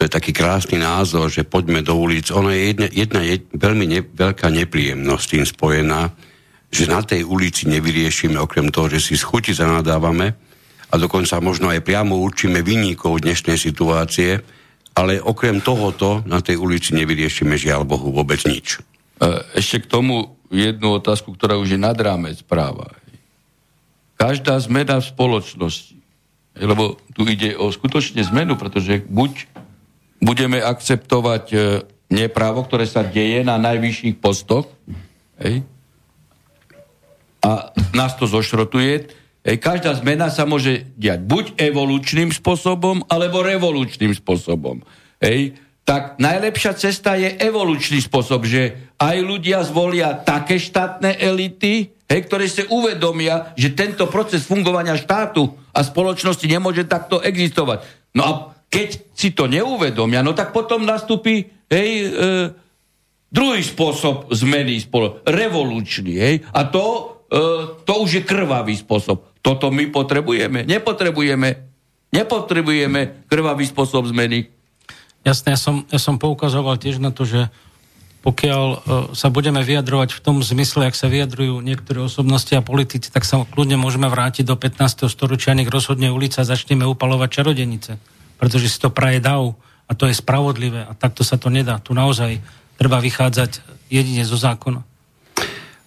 To 0.01 0.09
je 0.09 0.11
taký 0.13 0.33
krásny 0.33 0.81
názor, 0.81 1.29
že 1.29 1.45
poďme 1.45 1.85
do 1.85 1.97
ulic. 1.97 2.33
Ono 2.33 2.49
je 2.49 2.73
jedna, 2.73 2.89
jedna 2.89 3.21
je 3.25 3.45
veľmi 3.53 3.85
ne, 3.89 4.01
veľká 4.01 4.49
nepríjemnosť 4.49 5.27
tým 5.29 5.45
spojená, 5.45 6.09
že 6.73 6.89
na 6.89 7.05
tej 7.05 7.25
ulici 7.29 7.69
nevyriešime 7.69 8.37
okrem 8.41 8.73
toho, 8.73 8.89
že 8.89 9.01
si 9.01 9.15
schuti 9.17 9.53
zanadávame 9.53 10.37
a 10.91 10.95
dokonca 10.97 11.37
možno 11.45 11.69
aj 11.69 11.85
priamo 11.85 12.17
určíme 12.17 12.65
vyníkov 12.65 13.25
dnešnej 13.25 13.61
situácie, 13.61 14.41
ale 15.01 15.17
okrem 15.17 15.65
tohoto 15.65 16.21
na 16.29 16.45
tej 16.45 16.61
ulici 16.61 16.93
nevyriešime 16.93 17.57
žiaľ 17.57 17.89
Bohu 17.89 18.13
vôbec 18.13 18.45
nič. 18.45 18.77
E, 18.77 19.25
ešte 19.57 19.89
k 19.89 19.91
tomu 19.97 20.37
jednu 20.53 21.01
otázku, 21.01 21.33
ktorá 21.33 21.57
už 21.57 21.73
je 21.73 21.81
nad 21.81 21.97
rámec 21.97 22.45
práva 22.45 23.01
každá 24.21 24.61
zmena 24.61 25.01
v 25.01 25.09
spoločnosti. 25.09 25.97
Lebo 26.61 27.01
tu 27.17 27.25
ide 27.25 27.57
o 27.57 27.73
skutočne 27.73 28.21
zmenu, 28.29 28.61
pretože 28.61 29.01
buď 29.09 29.49
budeme 30.21 30.61
akceptovať 30.61 31.45
e, 31.49 31.59
neprávo, 32.13 32.61
ktoré 32.69 32.85
sa 32.85 33.01
deje 33.01 33.41
na 33.41 33.57
najvyšších 33.57 34.21
postoch, 34.21 34.69
hej, 35.41 35.65
a 37.41 37.73
nás 37.97 38.13
to 38.21 38.29
zošrotuje, 38.29 39.09
každá 39.41 39.97
zmena 39.97 40.29
sa 40.29 40.45
môže 40.45 40.85
diať 41.01 41.25
buď 41.25 41.45
evolučným 41.57 42.29
spôsobom, 42.29 43.05
alebo 43.09 43.41
revolučným 43.41 44.13
spôsobom. 44.13 44.85
Hej, 45.21 45.57
tak 45.89 46.21
najlepšia 46.21 46.77
cesta 46.77 47.17
je 47.17 47.35
evolučný 47.41 47.99
spôsob, 48.05 48.45
že 48.47 48.93
aj 49.01 49.17
ľudia 49.25 49.65
zvolia 49.65 50.13
také 50.13 50.61
štátne 50.61 51.17
elity, 51.17 51.91
hej, 52.07 52.21
ktoré 52.29 52.47
si 52.47 52.63
uvedomia, 52.69 53.57
že 53.57 53.73
tento 53.73 54.07
proces 54.07 54.45
fungovania 54.45 54.95
štátu 54.95 55.51
a 55.73 55.81
spoločnosti 55.81 56.47
nemôže 56.47 56.85
takto 56.85 57.19
existovať. 57.25 57.83
No 58.15 58.23
a 58.23 58.31
keď 58.71 59.03
si 59.17 59.35
to 59.35 59.51
neuvedomia, 59.51 60.23
no 60.23 60.37
tak 60.37 60.55
potom 60.55 60.87
nastúpi 60.87 61.49
hej, 61.67 61.91
e, 62.07 62.09
druhý 63.33 63.63
spôsob 63.65 64.31
zmeny, 64.31 64.79
spolo- 64.79 65.23
revolučný. 65.27 66.13
Hej, 66.19 66.37
a 66.55 66.67
to, 66.71 66.85
e, 67.27 67.43
to 67.83 67.93
už 68.05 68.11
je 68.21 68.23
krvavý 68.23 68.79
spôsob. 68.79 69.30
Toto 69.41 69.73
my 69.73 69.89
potrebujeme. 69.89 70.69
Nepotrebujeme. 70.69 71.49
Nepotrebujeme 72.13 73.27
krvavý 73.31 73.65
spôsob 73.65 74.09
zmeny. 74.11 74.51
Jasné, 75.25 75.57
ja 75.57 75.61
som, 75.61 75.85
ja 75.89 76.01
som 76.01 76.17
poukazoval 76.17 76.81
tiež 76.81 77.01
na 77.01 77.13
to, 77.13 77.29
že 77.29 77.53
pokiaľ 78.21 78.67
uh, 78.69 78.79
sa 79.17 79.33
budeme 79.33 79.65
vyjadrovať 79.65 80.13
v 80.13 80.21
tom 80.21 80.45
zmysle, 80.45 80.85
ak 80.85 80.97
sa 80.97 81.09
vyjadrujú 81.09 81.65
niektoré 81.65 82.05
osobnosti 82.05 82.53
a 82.53 82.61
politici, 82.61 83.09
tak 83.09 83.25
sa 83.25 83.49
kľudne 83.49 83.81
môžeme 83.81 84.13
vrátiť 84.13 84.45
do 84.45 84.57
15. 84.61 85.09
storočia, 85.09 85.57
nech 85.57 85.73
rozhodne 85.73 86.13
ulica 86.13 86.45
a 86.45 86.49
začneme 86.49 86.85
upalovať 86.85 87.29
čarodenice. 87.33 87.97
Pretože 88.37 88.69
si 88.69 88.77
to 88.77 88.93
praje 88.93 89.25
dav 89.25 89.57
a 89.89 89.93
to 89.97 90.05
je 90.05 90.17
spravodlivé 90.17 90.85
a 90.85 90.93
takto 90.93 91.25
sa 91.25 91.41
to 91.41 91.49
nedá. 91.49 91.81
Tu 91.81 91.97
naozaj 91.97 92.45
treba 92.77 93.01
vychádzať 93.01 93.65
jedine 93.89 94.25
zo 94.29 94.37
zákona. 94.37 94.85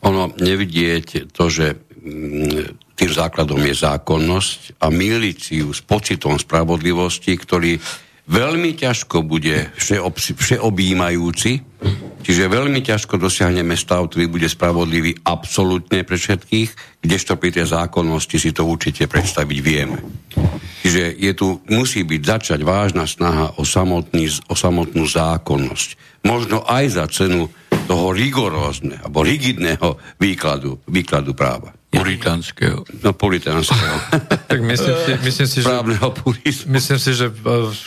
Ono 0.04 0.34
nevidieť 0.36 1.32
to, 1.32 1.44
že 1.54 1.78
mm, 2.02 2.83
tým 2.94 3.10
základom 3.10 3.58
je 3.66 3.74
zákonnosť 3.74 4.78
a 4.78 4.94
ju 4.94 5.68
s 5.74 5.82
pocitom 5.82 6.38
spravodlivosti, 6.38 7.34
ktorý 7.34 7.82
veľmi 8.30 8.78
ťažko 8.78 9.26
bude 9.26 9.74
všeob, 9.76 10.16
všeobjímajúci, 10.16 11.52
čiže 12.24 12.54
veľmi 12.54 12.80
ťažko 12.86 13.20
dosiahneme 13.20 13.76
stav, 13.76 14.08
ktorý 14.08 14.30
bude 14.30 14.48
spravodlivý 14.48 15.26
absolútne 15.26 16.06
pre 16.06 16.16
všetkých, 16.16 17.02
kdežto 17.04 17.36
pri 17.36 17.50
tej 17.52 17.74
zákonnosti 17.74 18.38
si 18.40 18.54
to 18.56 18.64
určite 18.64 19.10
predstaviť 19.10 19.60
vieme. 19.60 20.00
Čiže 20.84 21.16
je 21.16 21.32
tu, 21.36 21.64
musí 21.72 22.04
byť 22.04 22.22
začať 22.24 22.60
vážna 22.62 23.08
snaha 23.08 23.56
o, 23.56 23.64
samotný, 23.64 24.28
o 24.52 24.56
samotnú 24.56 25.08
zákonnosť. 25.08 26.22
Možno 26.28 26.64
aj 26.64 26.86
za 26.92 27.06
cenu 27.12 27.52
toho 27.88 28.16
rigorózneho, 28.16 29.04
alebo 29.04 29.24
rigidného 29.24 30.00
výkladu, 30.20 30.80
výkladu 30.88 31.36
práva. 31.36 31.83
Puritánskeho. 31.94 32.82
No, 33.06 33.14
puritánskeho. 33.14 33.98
tak 34.52 34.60
myslím 34.60 34.96
si, 34.98 35.12
myslím 35.22 35.48
si, 35.48 35.60
že, 35.62 35.74
myslím 36.68 37.00
si, 37.00 37.12
že 37.14 37.28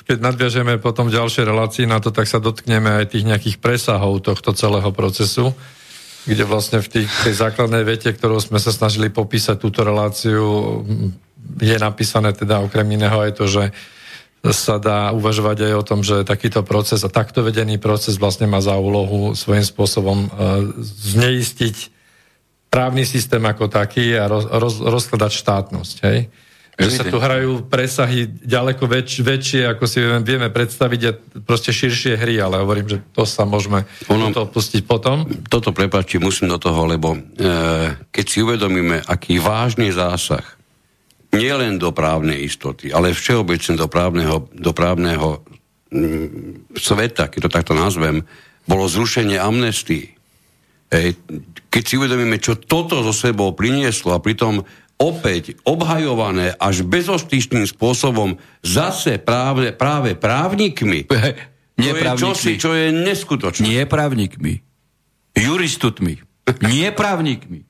keď 0.07 0.19
nadviažeme 0.23 0.79
potom 0.79 1.11
ďalšie 1.11 1.43
relácii 1.43 1.91
na 1.91 1.99
to, 1.99 2.15
tak 2.15 2.31
sa 2.31 2.39
dotkneme 2.39 3.03
aj 3.03 3.13
tých 3.13 3.27
nejakých 3.27 3.57
presahov 3.59 4.23
tohto 4.23 4.55
celého 4.55 4.89
procesu, 4.95 5.51
kde 6.27 6.47
vlastne 6.47 6.79
v 6.79 6.89
tých, 6.89 7.11
tej 7.27 7.35
základnej 7.35 7.83
vete, 7.83 8.11
ktorou 8.15 8.39
sme 8.39 8.63
sa 8.63 8.71
snažili 8.71 9.11
popísať 9.11 9.59
túto 9.59 9.83
reláciu, 9.83 10.83
je 11.59 11.77
napísané 11.79 12.31
teda 12.35 12.63
okrem 12.63 12.87
iného 12.87 13.19
aj 13.23 13.33
to, 13.35 13.47
že 13.51 13.65
sa 14.47 14.79
dá 14.79 15.11
uvažovať 15.11 15.71
aj 15.71 15.75
o 15.75 15.87
tom, 15.87 16.01
že 16.07 16.23
takýto 16.23 16.63
proces 16.63 17.03
a 17.03 17.11
takto 17.11 17.43
vedený 17.43 17.83
proces 17.83 18.21
vlastne 18.21 18.47
má 18.47 18.63
za 18.63 18.79
úlohu 18.79 19.35
svojím 19.35 19.67
spôsobom 19.67 20.19
e, 20.23 20.29
zneistiť 20.79 21.96
právny 22.77 23.09
systém 23.09 23.41
ako 23.41 23.73
taký 23.73 24.21
a 24.21 24.29
roz, 24.29 24.45
roz, 24.45 24.85
rozkladať 24.85 25.33
štátnosť. 25.33 25.97
Hej? 26.05 26.29
Že 26.77 26.93
sa 26.93 27.05
tu 27.09 27.17
hrajú 27.17 27.65
presahy 27.73 28.29
ďaleko 28.29 28.85
väč, 28.85 29.25
väčšie, 29.25 29.65
ako 29.65 29.89
si 29.89 30.05
vieme, 30.05 30.21
vieme 30.21 30.49
predstaviť 30.53 31.01
a 31.09 31.11
proste 31.41 31.73
širšie 31.73 32.21
hry, 32.21 32.37
ale 32.37 32.61
hovorím, 32.61 32.85
že 32.85 32.99
to 33.17 33.25
sa 33.25 33.49
môžeme 33.49 33.89
ono, 34.13 34.29
to 34.29 34.45
pustiť 34.45 34.85
potom. 34.85 35.25
Toto 35.49 35.73
prepáči, 35.73 36.21
musím 36.21 36.53
do 36.53 36.61
toho, 36.61 36.85
lebo 36.85 37.17
e, 37.17 37.21
keď 38.13 38.25
si 38.29 38.45
uvedomíme, 38.45 39.09
aký 39.09 39.41
vážny 39.41 39.89
zásah 39.89 40.45
nielen 41.33 41.81
do 41.81 41.97
právnej 41.97 42.45
istoty, 42.45 42.93
ale 42.93 43.17
všeobecne 43.17 43.81
do 43.81 43.89
právneho, 43.89 44.45
do 44.53 44.73
právneho 44.77 45.41
mm, 45.89 46.77
sveta, 46.77 47.33
keď 47.33 47.49
to 47.49 47.51
takto 47.57 47.73
nazvem, 47.73 48.21
bolo 48.69 48.85
zrušenie 48.85 49.41
amnestii. 49.41 50.13
Hej, 50.93 51.17
keď 51.77 51.85
si 51.85 52.01
uvedomíme, 52.01 52.41
čo 52.41 52.57
toto 52.57 53.05
zo 53.05 53.13
sebou 53.13 53.53
prinieslo 53.53 54.17
a 54.17 54.25
pritom 54.25 54.65
opäť 54.97 55.61
obhajované 55.69 56.57
až 56.57 56.89
bezostyšným 56.89 57.69
spôsobom 57.69 58.41
zase 58.65 59.21
práve, 59.21 59.77
práve 59.77 60.17
právnikmi, 60.17 61.05
nie 61.77 61.93
to 61.93 62.01
je 62.01 62.05
čosi, 62.17 62.53
čo 62.57 62.73
je 62.73 62.89
neskutočné. 62.97 63.69
Nie 63.69 63.85
právnikmi. 63.85 64.65
Juristutmi. 65.37 66.17
Nie 66.65 66.97
právnikmi. 66.97 67.69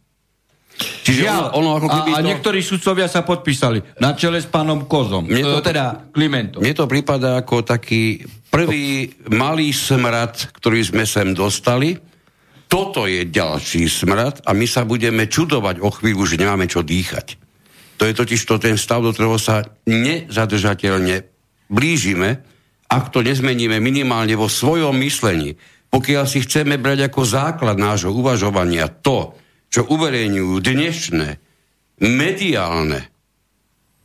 Čiže 1.02 1.26
Žiaľ, 1.26 1.44
ono, 1.58 1.58
ono 1.58 1.70
ako 1.82 1.88
keby 1.90 2.10
a, 2.12 2.14
to... 2.14 2.18
a 2.22 2.28
niektorí 2.30 2.60
sudcovia 2.62 3.10
sa 3.10 3.26
podpísali 3.26 3.82
na 3.98 4.14
čele 4.14 4.38
s 4.38 4.46
pánom 4.46 4.86
Kozom. 4.86 5.26
Mne 5.26 5.42
to, 5.42 5.66
teda 5.66 6.14
Klimentom. 6.14 6.62
Mne 6.62 6.78
to 6.78 6.86
prípada 6.86 7.42
ako 7.42 7.66
taký 7.66 8.22
prvý 8.54 9.10
malý 9.34 9.74
smrad, 9.74 10.54
ktorý 10.54 10.94
sme 10.94 11.02
sem 11.02 11.34
dostali, 11.34 11.98
toto 12.66 13.06
je 13.06 13.22
ďalší 13.26 13.86
smrad 13.86 14.43
a 14.43 14.51
my 14.51 14.66
sa 14.66 14.82
budeme 14.82 15.30
čudovať 15.30 15.78
o 15.78 15.90
chvíľu, 15.94 16.26
že 16.26 16.40
nemáme 16.40 16.66
čo 16.66 16.82
dýchať. 16.82 17.38
To 17.97 18.05
je 18.05 18.12
totiž 18.12 18.43
to 18.44 18.60
ten 18.60 18.76
stav, 18.76 19.01
do 19.01 19.14
ktorého 19.14 19.40
sa 19.40 19.64
nezadržateľne 19.88 21.24
blížime, 21.70 22.43
ak 22.86 23.10
to 23.10 23.24
nezmeníme 23.24 23.78
minimálne 23.82 24.34
vo 24.38 24.47
svojom 24.47 24.94
myslení. 25.02 25.56
Pokiaľ 25.90 26.24
si 26.28 26.43
chceme 26.44 26.76
brať 26.76 27.09
ako 27.09 27.22
základ 27.24 27.78
nášho 27.78 28.12
uvažovania 28.12 28.90
to, 28.90 29.34
čo 29.70 29.86
uverejňujú 29.86 30.55
dnešné 30.60 31.28
mediálne, 32.02 33.01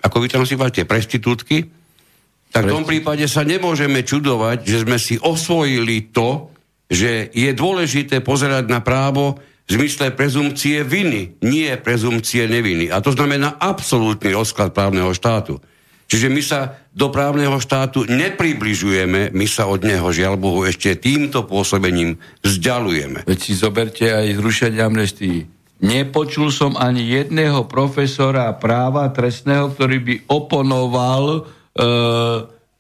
ako 0.02 0.18
vy 0.24 0.28
tam 0.32 0.42
nazývate, 0.46 0.88
prestitútky, 0.88 1.68
tak 2.52 2.68
v 2.68 2.74
tom 2.74 2.88
prípade 2.88 3.24
sa 3.32 3.48
nemôžeme 3.48 4.04
čudovať, 4.04 4.68
že 4.68 4.78
sme 4.84 4.98
si 5.00 5.16
osvojili 5.16 6.12
to, 6.12 6.52
že 6.92 7.32
je 7.32 7.56
dôležité 7.56 8.20
pozerať 8.20 8.68
na 8.68 8.84
právo 8.84 9.40
v 9.72 9.80
zmysle 9.80 10.12
prezumcie 10.12 10.84
viny, 10.84 11.40
nie 11.48 11.72
prezumcie 11.80 12.44
neviny. 12.52 12.92
A 12.92 13.00
to 13.00 13.16
znamená 13.16 13.56
absolútny 13.56 14.36
rozklad 14.36 14.76
právneho 14.76 15.16
štátu. 15.16 15.64
Čiže 16.12 16.28
my 16.28 16.42
sa 16.44 16.76
do 16.92 17.08
právneho 17.08 17.56
štátu 17.56 18.04
nepribližujeme, 18.04 19.32
my 19.32 19.46
sa 19.48 19.72
od 19.72 19.88
neho, 19.88 20.12
žiaľ 20.12 20.36
Bohu, 20.36 20.68
ešte 20.68 21.00
týmto 21.00 21.48
pôsobením 21.48 22.20
vzdialujeme. 22.44 23.24
Veď 23.24 23.40
si 23.40 23.56
zoberte 23.56 24.12
aj 24.12 24.36
zrušenie 24.36 24.84
amnestii. 24.84 25.48
Nepočul 25.82 26.52
som 26.52 26.76
ani 26.76 27.08
jedného 27.08 27.64
profesora 27.72 28.52
práva 28.60 29.08
trestného, 29.16 29.72
ktorý 29.72 29.98
by 30.04 30.16
oponoval 30.28 31.24
e, 31.32 31.42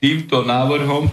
týmto 0.03 0.43
návrhom 0.43 1.07
e, 1.07 1.11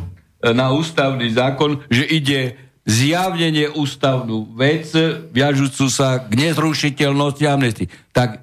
na 0.50 0.74
ústavný 0.74 1.30
zákon, 1.30 1.86
že 1.86 2.02
ide 2.02 2.67
zjavne 2.88 3.52
neústavnú 3.52 4.56
vec, 4.56 4.88
viažúcu 5.28 5.84
sa 5.92 6.24
k 6.24 6.32
nezrušiteľnosti 6.40 7.44
amnestii. 7.44 7.92
Tak 8.16 8.40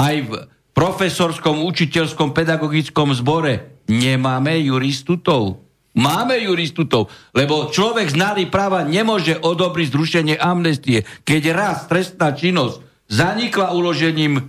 aj 0.00 0.16
v 0.24 0.30
profesorskom, 0.72 1.60
učiteľskom, 1.68 2.32
pedagogickom 2.32 3.12
zbore 3.12 3.84
nemáme 3.92 4.56
juristutov. 4.64 5.60
Máme 5.92 6.40
juristutov, 6.40 7.12
lebo 7.36 7.68
človek 7.68 8.08
znalý 8.08 8.48
práva 8.48 8.80
nemôže 8.80 9.36
odobriť 9.36 9.92
zrušenie 9.92 10.36
amnestie. 10.40 11.04
Keď 11.28 11.42
raz 11.52 11.84
trestná 11.84 12.32
činnosť 12.32 12.80
zanikla 13.12 13.76
uložením 13.76 14.40
e, 14.40 14.42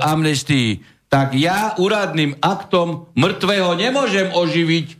amnestii, 0.00 0.80
tak 1.12 1.36
ja 1.36 1.76
úradným 1.76 2.40
aktom 2.40 3.12
mŕtvého 3.12 3.76
nemôžem 3.76 4.32
oživiť, 4.32 4.96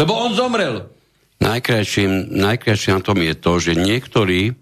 lebo 0.00 0.16
on 0.16 0.32
zomrel. 0.32 0.95
Najkrajším, 1.40 2.32
najkrajším 2.32 2.92
na 2.96 3.02
tom 3.04 3.18
je 3.20 3.34
to, 3.36 3.52
že 3.60 3.72
niektorí 3.76 4.56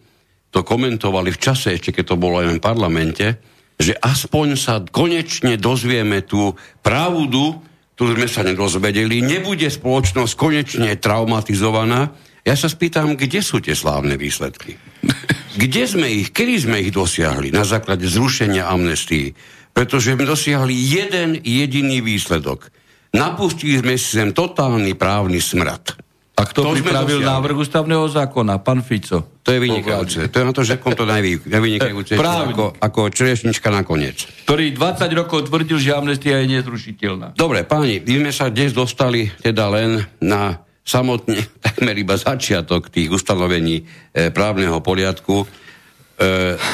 to 0.55 0.63
komentovali 0.63 1.35
v 1.35 1.43
čase, 1.43 1.75
ešte 1.75 1.91
keď 1.91 2.15
to 2.15 2.17
bolo 2.19 2.39
aj 2.43 2.55
v 2.55 2.63
parlamente, 2.63 3.27
že 3.75 3.99
aspoň 3.99 4.47
sa 4.55 4.79
konečne 4.83 5.59
dozvieme 5.59 6.23
tú 6.23 6.55
pravdu, 6.83 7.59
ktorú 7.95 8.19
sme 8.19 8.29
sa 8.31 8.43
nedozvedeli, 8.47 9.23
nebude 9.23 9.67
spoločnosť 9.67 10.33
konečne 10.35 10.95
traumatizovaná. 10.99 12.15
Ja 12.47 12.55
sa 12.55 12.71
spýtam, 12.71 13.19
kde 13.19 13.43
sú 13.43 13.63
tie 13.63 13.75
slávne 13.75 14.19
výsledky? 14.19 14.77
Kde 15.55 15.87
sme 15.87 16.11
ich, 16.11 16.35
kedy 16.35 16.67
sme 16.67 16.83
ich 16.83 16.91
dosiahli 16.91 17.55
na 17.55 17.63
základe 17.63 18.11
zrušenia 18.11 18.67
amnestii? 18.67 19.31
Pretože 19.71 20.19
sme 20.19 20.27
dosiahli 20.27 20.75
jeden 20.75 21.39
jediný 21.39 22.03
výsledok. 22.03 22.75
Napustili 23.15 23.79
sme 23.79 23.95
si 23.95 24.19
sem 24.19 24.35
totálny 24.35 24.99
právny 24.99 25.39
smrad. 25.39 25.95
A 26.35 26.43
kto 26.51 26.67
to 26.67 26.75
pripravil 26.75 27.23
návrh 27.23 27.55
ústavného 27.63 28.11
zákona? 28.11 28.59
Pán 28.59 28.83
Fico. 28.83 29.39
To 29.47 29.55
je 29.55 29.63
vynikajúce. 29.63 30.27
To 30.35 30.37
je 30.43 30.47
na 30.51 30.51
to, 30.51 30.67
že 30.67 30.83
to 30.83 31.07
najvynikajúce. 31.07 32.19
Ako, 32.19 32.75
ako 32.75 33.01
čerešnička 33.15 33.71
nakoniec. 33.71 34.27
Ktorý 34.43 34.75
20 34.75 35.15
rokov 35.15 35.47
tvrdil, 35.47 35.79
že 35.79 35.95
amnestia 35.95 36.43
je 36.43 36.59
nezrušiteľná. 36.59 37.39
Dobre, 37.39 37.63
páni, 37.63 38.03
my 38.03 38.27
sme 38.27 38.33
sa 38.35 38.51
dnes 38.51 38.75
dostali 38.75 39.31
teda 39.31 39.71
len 39.71 40.03
na 40.19 40.59
samotne 40.83 41.39
takmer 41.63 41.95
iba 42.03 42.19
začiatok 42.19 42.91
tých 42.91 43.15
ustanovení 43.15 43.87
e, 44.11 44.35
právneho 44.35 44.83
poriadku. 44.83 45.43
E, 45.43 45.47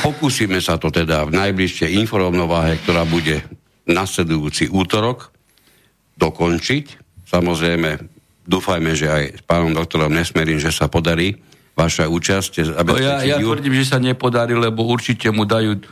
pokúsime 0.00 0.56
sa 0.64 0.80
to 0.80 0.88
teda 0.88 1.28
v 1.28 1.36
najbližšej 1.36 2.00
informovnováhe, 2.00 2.80
ktorá 2.80 3.04
bude 3.04 3.44
nasledujúci 3.84 4.72
útorok, 4.72 5.36
dokončiť. 6.16 6.84
Samozrejme, 7.28 8.19
dúfajme, 8.50 8.90
že 8.98 9.06
aj 9.06 9.24
s 9.38 9.42
pánom 9.46 9.70
doktorom 9.70 10.10
Nesmerin, 10.10 10.58
že 10.58 10.74
sa 10.74 10.90
podarí 10.90 11.38
vaša 11.78 12.10
účasť. 12.10 12.74
Aby 12.74 12.90
no 12.90 12.98
ja, 12.98 13.22
ja 13.22 13.36
tvrdím, 13.38 13.78
že 13.78 13.86
sa 13.86 14.02
nepodarí, 14.02 14.58
lebo 14.58 14.82
určite 14.82 15.30
mu 15.30 15.46
dajú, 15.46 15.78
e, 15.78 15.82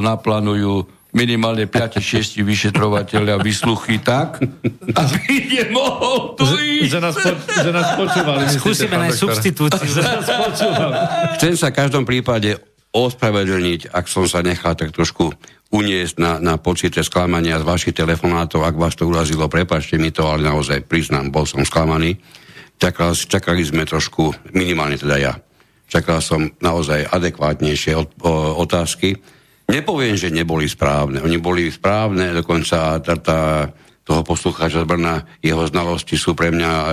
naplánujú 0.00 0.88
minimálne 1.10 1.66
5-6 1.66 2.38
vyšetrovateľia 2.38 3.42
vysluchy 3.42 3.98
tak, 3.98 4.40
aby 5.02 5.18
nemohol 5.58 6.38
tu 6.38 6.46
ísť. 6.46 6.86
Že, 6.86 6.88
že, 6.88 6.98
nás, 7.02 7.14
po, 7.18 7.30
že 7.50 7.70
nás 7.74 7.88
počúvali. 7.98 8.42
Skúsime 8.54 8.94
nájsť 8.96 9.18
substitúciu. 9.18 9.90
Že 9.90 10.02
nás 10.06 10.26
Chcem 11.38 11.54
sa 11.58 11.68
v 11.70 11.74
každom 11.74 12.06
prípade 12.06 12.56
ospravedlniť, 12.90 13.90
ak 13.90 14.06
som 14.06 14.26
sa 14.26 14.42
nechal 14.42 14.74
tak 14.74 14.90
trošku 14.94 15.30
uniesť 15.70 16.14
na, 16.18 16.32
na 16.42 16.54
pocite 16.58 16.98
sklamania 17.06 17.62
z 17.62 17.64
vašich 17.66 17.94
telefonátov, 17.94 18.66
ak 18.66 18.74
vás 18.74 18.98
to 18.98 19.06
urazilo, 19.06 19.46
prepačte 19.46 19.96
mi 20.02 20.10
to, 20.10 20.26
ale 20.26 20.42
naozaj 20.42 20.82
priznám, 20.86 21.30
bol 21.30 21.46
som 21.46 21.62
sklamaný. 21.62 22.18
Čakali, 22.80 23.14
čakali 23.14 23.62
sme 23.62 23.86
trošku, 23.86 24.50
minimálne 24.50 24.98
teda 24.98 25.16
ja, 25.20 25.34
čakal 25.86 26.18
som 26.18 26.50
naozaj 26.58 27.06
adekvátnejšie 27.06 27.92
od, 27.94 28.08
o, 28.24 28.58
otázky. 28.58 29.14
Nepoviem, 29.70 30.18
že 30.18 30.34
neboli 30.34 30.66
správne. 30.66 31.22
Oni 31.22 31.38
boli 31.38 31.70
správne, 31.70 32.34
dokonca 32.34 32.98
tá, 32.98 33.14
tá 33.22 33.40
toho 34.00 34.24
poslucháča 34.24 34.82
z 34.82 34.86
Brna, 34.88 35.28
jeho 35.38 35.62
znalosti 35.68 36.16
sú 36.16 36.34
pre 36.34 36.50
mňa 36.50 36.70
e, 36.72 36.86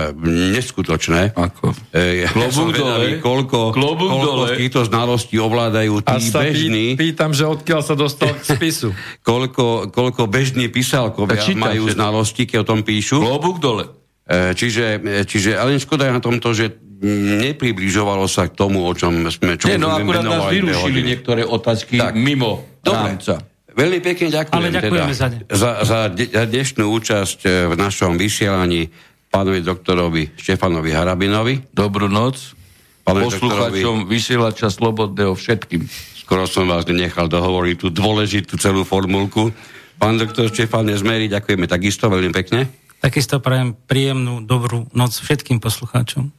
neskutočné. 0.54 1.34
Ako? 1.34 1.72
E, 1.90 2.28
ja 2.28 2.30
som 2.52 2.70
vedavý, 2.70 3.18
koľko, 3.18 3.72
Klobúk 3.74 4.10
koľko 4.12 4.28
dole. 4.46 4.54
týchto 4.54 4.86
znalostí 4.86 5.40
ovládajú 5.40 6.04
tí 6.04 6.14
A 6.14 6.20
bežní. 6.20 6.94
pý, 6.94 7.10
pýtam, 7.10 7.34
že 7.34 7.48
odkiaľ 7.48 7.80
sa 7.82 7.98
dostal 7.98 8.36
k 8.36 8.44
spisu. 8.44 8.92
koľko, 9.28 9.90
koľko 9.90 10.28
bežní 10.30 10.68
písalkovia 10.70 11.42
majú 11.56 11.88
všetko. 11.88 11.96
znalosti, 11.96 12.42
keď 12.46 12.58
o 12.62 12.66
tom 12.68 12.80
píšu. 12.86 13.18
Klobúk 13.18 13.58
dole. 13.58 13.88
E, 14.28 14.52
čiže, 14.52 15.00
čiže, 15.24 15.56
ale 15.56 15.80
škoda 15.80 16.06
je 16.06 16.12
na 16.12 16.22
tomto, 16.22 16.52
že 16.52 16.76
nepribližovalo 17.02 18.26
sa 18.26 18.50
k 18.50 18.54
tomu, 18.58 18.82
o 18.82 18.92
čom 18.92 19.30
sme 19.30 19.54
čo 19.54 19.70
Nie, 19.70 19.78
no 19.78 19.94
akurát 19.94 20.26
nás 20.26 20.50
vyrušili 20.50 21.00
niektoré 21.06 21.46
otázky 21.46 21.98
Tak. 21.98 22.18
mimo 22.18 22.66
Dobre. 22.82 23.14
rámca. 23.14 23.34
Veľmi 23.78 24.02
pekne 24.02 24.26
ďakujem, 24.34 24.58
Ale 24.58 24.74
ďakujeme 24.74 25.14
teda, 25.14 25.22
za 25.22 25.26
ne. 25.30 25.38
za, 25.46 25.70
za, 25.86 25.98
de, 26.10 26.26
za 26.26 26.44
dnešnú 26.50 26.84
účasť 26.98 27.38
e, 27.46 27.48
v 27.70 27.74
našom 27.78 28.18
vysielaní 28.18 28.90
pánovi 29.30 29.62
doktorovi 29.62 30.34
Štefanovi 30.34 30.90
Harabinovi. 30.90 31.62
Dobrú 31.70 32.10
noc. 32.10 32.58
Pánovi 33.06 33.30
Poslucháčom 33.30 34.10
vysielača 34.10 34.74
Slobodného 34.74 35.30
všetkým. 35.38 35.86
Skoro 36.18 36.50
som 36.50 36.66
vás 36.66 36.90
nechal 36.90 37.30
dohovoriť 37.30 37.76
tú 37.78 37.88
dôležitú 37.94 38.58
celú 38.58 38.82
formulku. 38.82 39.54
Pán 39.96 40.18
doktor 40.18 40.50
Štefan 40.50 40.90
Nezmeri, 40.90 41.30
ďakujeme 41.30 41.70
takisto 41.70 42.10
veľmi 42.10 42.34
pekne. 42.34 42.66
Takisto 42.98 43.38
prajem 43.38 43.78
príjemnú, 43.78 44.42
dobrú 44.42 44.90
noc 44.90 45.14
všetkým 45.14 45.62
poslucháčom. 45.62 46.34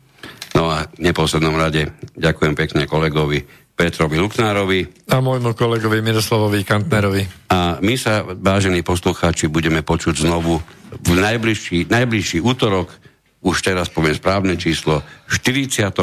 No 0.60 0.68
a 0.68 0.92
v 0.92 1.08
neposlednom 1.08 1.56
rade 1.56 1.88
ďakujem 2.20 2.52
pekne 2.52 2.84
kolegovi 2.84 3.48
Petrovi 3.80 4.20
Luknárovi. 4.20 5.08
A 5.08 5.24
môjmu 5.24 5.56
kolegovi 5.56 6.04
Miroslavovi 6.04 6.68
Kantnerovi. 6.68 7.24
A 7.48 7.80
my 7.80 7.96
sa, 7.96 8.28
vážení 8.28 8.84
poslucháči, 8.84 9.48
budeme 9.48 9.80
počuť 9.80 10.28
znovu 10.28 10.60
v 10.92 11.12
najbližší, 11.16 11.88
najbližší 11.88 12.44
útorok, 12.44 12.92
už 13.40 13.64
teraz 13.64 13.88
poviem 13.88 14.20
správne 14.20 14.60
číslo, 14.60 15.00
v 15.00 15.32
42. 15.32 15.96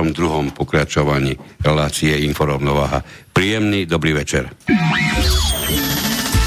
pokračovaní 0.57 1.37
relácie 1.61 2.17
Inforovnováha. 2.25 3.05
Príjemný 3.37 3.85
dobrý 3.85 4.17
večer. 4.17 4.49